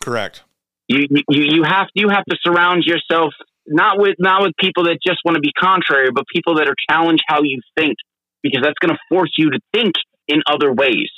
[0.02, 0.42] Correct.
[0.88, 3.32] You you you have you have to surround yourself
[3.66, 6.74] not with not with people that just want to be contrary, but people that are
[6.90, 7.96] challenge how you think
[8.42, 9.94] because that's going to force you to think
[10.26, 11.08] in other ways.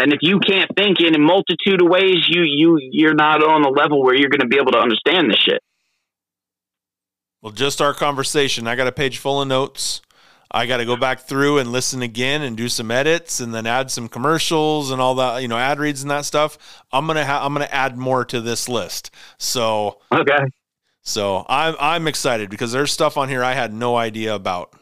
[0.00, 3.64] And if you can't think in a multitude of ways, you you you're not on
[3.64, 5.60] a level where you're going to be able to understand this shit.
[7.42, 8.66] Well, just our conversation.
[8.66, 10.00] I got a page full of notes.
[10.50, 13.66] I got to go back through and listen again and do some edits and then
[13.66, 16.82] add some commercials and all that, you know, ad reads and that stuff.
[16.90, 19.10] I'm gonna ha- I'm gonna add more to this list.
[19.36, 20.44] So okay.
[21.02, 24.72] So I'm I'm excited because there's stuff on here I had no idea about.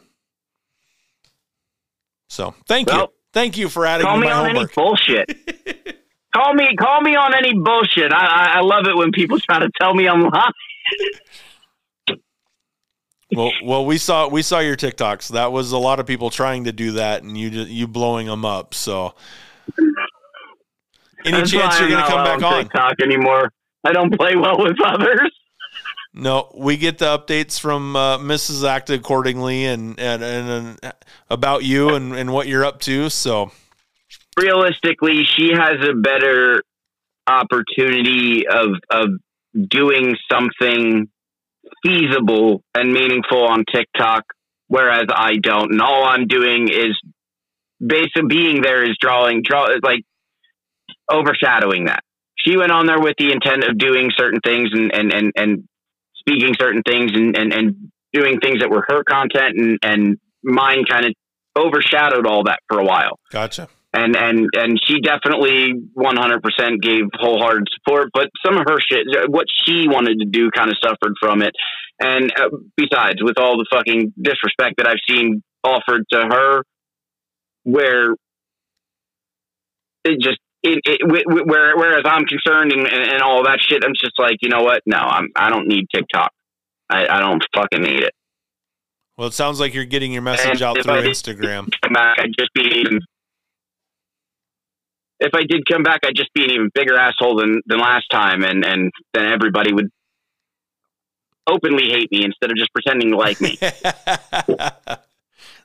[2.29, 3.07] So thank well, you.
[3.33, 4.77] Thank you for adding call me on homework.
[4.77, 5.97] any bullshit.
[6.33, 8.13] call me call me on any bullshit.
[8.13, 10.51] I, I love it when people try to tell me I'm lying.
[13.33, 15.29] well, well, we saw we saw your TikToks.
[15.29, 18.45] That was a lot of people trying to do that, and you you blowing them
[18.45, 18.73] up.
[18.73, 19.15] So,
[21.25, 23.51] any That's chance you're going to come back on TikTok anymore?
[23.83, 25.31] I don't play well with others.
[26.13, 28.67] No, we get the updates from uh, Mrs.
[28.67, 30.93] Act accordingly, and and, and, and
[31.29, 33.09] about you and, and what you're up to.
[33.09, 33.51] So
[34.37, 36.63] realistically, she has a better
[37.27, 39.09] opportunity of of
[39.69, 41.09] doing something
[41.83, 44.23] feasible and meaningful on TikTok,
[44.67, 45.71] whereas I don't.
[45.71, 46.99] And all I'm doing is
[47.79, 50.03] basically being there is drawing, draw like
[51.11, 52.01] overshadowing that.
[52.37, 55.63] She went on there with the intent of doing certain things and and and, and
[56.15, 60.85] speaking certain things and, and and doing things that were her content and and mine
[60.89, 61.13] kind of
[61.57, 63.19] overshadowed all that for a while.
[63.31, 69.07] Gotcha and and and she definitely 100% gave wholehearted support but some of her shit
[69.29, 71.53] what she wanted to do kind of suffered from it.
[71.99, 76.63] And uh, besides with all the fucking disrespect that i've seen offered to her
[77.63, 78.11] where
[80.03, 84.19] it just it, it where, whereas i'm concerned and, and, all that shit i'm just
[84.19, 84.81] like you know what?
[84.85, 86.31] No i'm i don't need tiktok.
[86.89, 88.13] I, I don't fucking need it.
[89.17, 91.69] Well, it sounds like you're getting your message and out through Instagram.
[91.83, 92.85] I'd just be
[95.19, 98.05] if I did come back, I'd just be an even bigger asshole than, than last
[98.11, 99.89] time, and and then everybody would
[101.47, 103.57] openly hate me instead of just pretending to like me.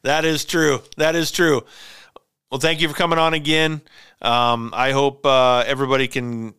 [0.02, 0.82] that is true.
[0.96, 1.64] That is true.
[2.50, 3.80] Well, thank you for coming on again.
[4.20, 6.54] Um, I hope uh, everybody can,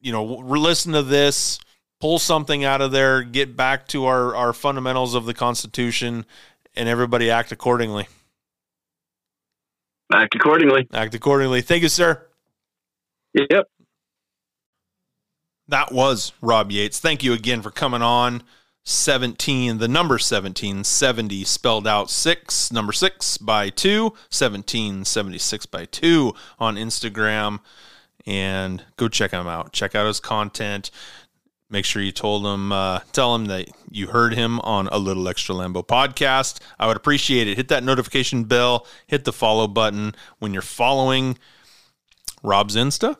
[0.00, 1.58] you know, listen to this,
[2.00, 6.24] pull something out of there, get back to our, our fundamentals of the Constitution,
[6.76, 8.06] and everybody act accordingly.
[10.12, 10.86] Act accordingly.
[10.92, 11.60] Act accordingly.
[11.62, 12.27] Thank you, sir.
[13.50, 13.68] Yep.
[15.68, 16.98] That was Rob Yates.
[16.98, 18.42] Thank you again for coming on.
[18.84, 26.32] 17, the number 17, 70 spelled out 6, number 6 by 2, 1776 by 2
[26.58, 27.60] on Instagram.
[28.26, 29.72] And go check him out.
[29.72, 30.90] Check out his content.
[31.68, 35.28] Make sure you told him, uh, tell him that you heard him on a Little
[35.28, 36.60] Extra Lambo podcast.
[36.78, 37.58] I would appreciate it.
[37.58, 41.36] Hit that notification bell, hit the follow button when you're following
[42.42, 43.18] Rob's Insta,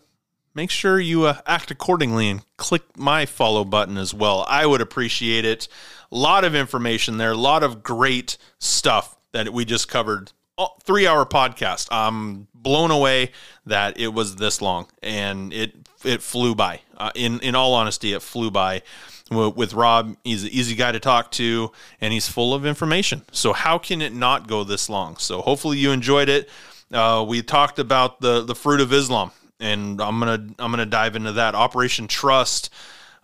[0.58, 4.44] make sure you uh, act accordingly and click my follow button as well.
[4.48, 5.68] I would appreciate it.
[6.10, 10.32] A lot of information there, a lot of great stuff that we just covered.
[10.58, 11.86] Oh, three hour podcast.
[11.92, 13.30] I'm blown away
[13.66, 16.80] that it was this long and it it flew by.
[16.96, 18.82] Uh, in in all honesty, it flew by.
[19.30, 21.70] With Rob, he's an easy guy to talk to,
[22.00, 23.22] and he's full of information.
[23.30, 25.18] So how can it not go this long?
[25.18, 26.48] So hopefully you enjoyed it.
[26.90, 29.30] Uh, we talked about the the fruit of Islam,
[29.60, 31.54] and I'm gonna I'm gonna dive into that.
[31.54, 32.70] Operation Trust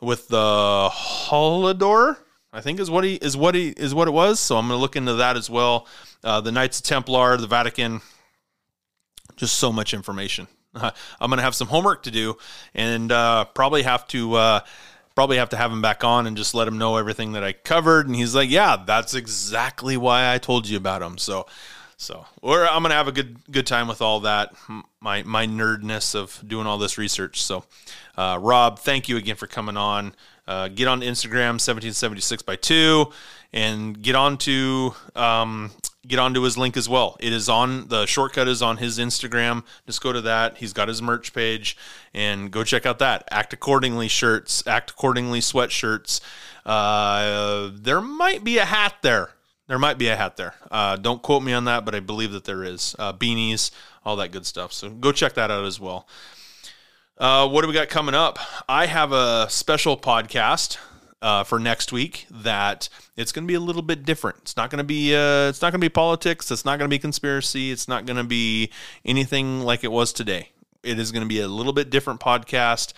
[0.00, 2.18] with the Holodomor,
[2.52, 4.40] I think is what he is what he is what it was.
[4.40, 5.86] So I'm gonna look into that as well.
[6.22, 8.00] Uh, the Knights of Templar, the Vatican,
[9.36, 10.48] just so much information.
[10.74, 12.36] I'm gonna have some homework to do,
[12.74, 14.60] and uh, probably have to uh,
[15.14, 17.52] probably have to have him back on and just let him know everything that I
[17.52, 18.06] covered.
[18.06, 21.46] And he's like, "Yeah, that's exactly why I told you about him." So
[21.96, 24.54] so, or I'm gonna have a good good time with all that
[25.00, 27.42] my my nerdness of doing all this research.
[27.42, 27.64] So,
[28.16, 30.14] uh, Rob, thank you again for coming on.
[30.46, 33.10] Uh, get on Instagram 1776 by two,
[33.52, 35.70] and get on to um,
[36.06, 37.16] get onto his link as well.
[37.20, 39.64] It is on the shortcut is on his Instagram.
[39.86, 40.58] Just go to that.
[40.58, 41.76] He's got his merch page,
[42.12, 43.26] and go check out that.
[43.30, 46.20] Act accordingly shirts, act accordingly sweatshirts.
[46.66, 49.30] Uh, there might be a hat there
[49.66, 50.54] there might be a hat there.
[50.70, 52.94] Uh, don't quote me on that, but I believe that there is.
[52.98, 53.70] Uh, beanies,
[54.04, 54.72] all that good stuff.
[54.72, 56.06] So go check that out as well.
[57.16, 58.38] Uh, what do we got coming up?
[58.68, 60.78] I have a special podcast
[61.22, 64.38] uh, for next week that it's going to be a little bit different.
[64.42, 66.50] It's not going to be uh, it's not going to be politics.
[66.50, 67.70] It's not going to be conspiracy.
[67.70, 68.70] It's not going to be
[69.04, 70.50] anything like it was today.
[70.82, 72.92] It is going to be a little bit different podcast.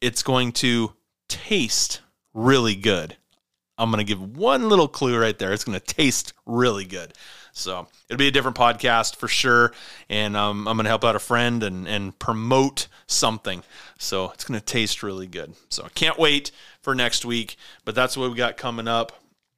[0.00, 0.92] It's going to
[1.28, 2.00] taste
[2.32, 3.16] really good.
[3.76, 5.52] I'm going to give one little clue right there.
[5.52, 7.12] It's going to taste really good.
[7.52, 9.72] So it'll be a different podcast for sure.
[10.08, 13.62] And um, I'm going to help out a friend and, and promote something.
[13.98, 15.54] So it's going to taste really good.
[15.68, 16.50] So I can't wait
[16.82, 17.56] for next week.
[17.84, 19.12] But that's what we got coming up.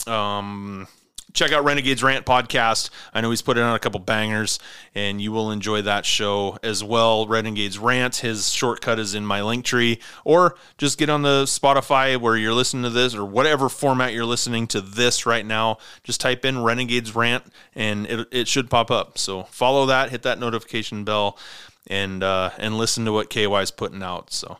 [0.06, 0.88] Um,
[1.36, 2.88] check out Renegades Rant podcast.
[3.12, 4.58] I know he's put on a couple bangers,
[4.94, 7.26] and you will enjoy that show as well.
[7.26, 12.18] Renegades Rant, his shortcut is in my link tree, or just get on the Spotify
[12.18, 15.76] where you're listening to this, or whatever format you're listening to this right now.
[16.02, 19.18] Just type in Renegades Rant, and it, it should pop up.
[19.18, 21.38] So follow that, hit that notification bell,
[21.86, 24.32] and uh, and listen to what KY is putting out.
[24.32, 24.58] So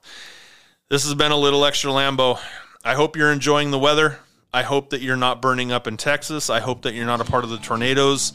[0.91, 2.39] this has been a little extra Lambo.
[2.85, 4.19] I hope you're enjoying the weather.
[4.57, 6.49] I hope that you're not burning up in Texas.
[6.49, 8.33] I hope that you're not a part of the tornadoes.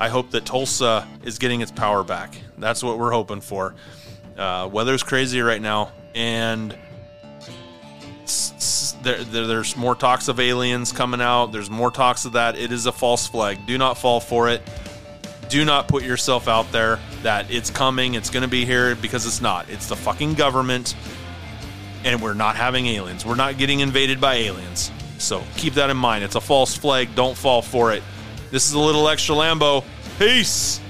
[0.00, 2.34] I hope that Tulsa is getting its power back.
[2.58, 3.76] That's what we're hoping for.
[4.36, 6.76] Uh, weather's crazy right now, and
[9.04, 11.52] there, there, there's more talks of aliens coming out.
[11.52, 12.58] There's more talks of that.
[12.58, 13.64] It is a false flag.
[13.68, 14.62] Do not fall for it.
[15.50, 19.24] Do not put yourself out there that it's coming, it's going to be here because
[19.24, 19.70] it's not.
[19.70, 20.96] It's the fucking government,
[22.02, 23.24] and we're not having aliens.
[23.24, 24.90] We're not getting invaded by aliens.
[25.20, 26.24] So keep that in mind.
[26.24, 27.14] It's a false flag.
[27.14, 28.02] Don't fall for it.
[28.50, 29.84] This is a little extra Lambo.
[30.18, 30.80] Peace.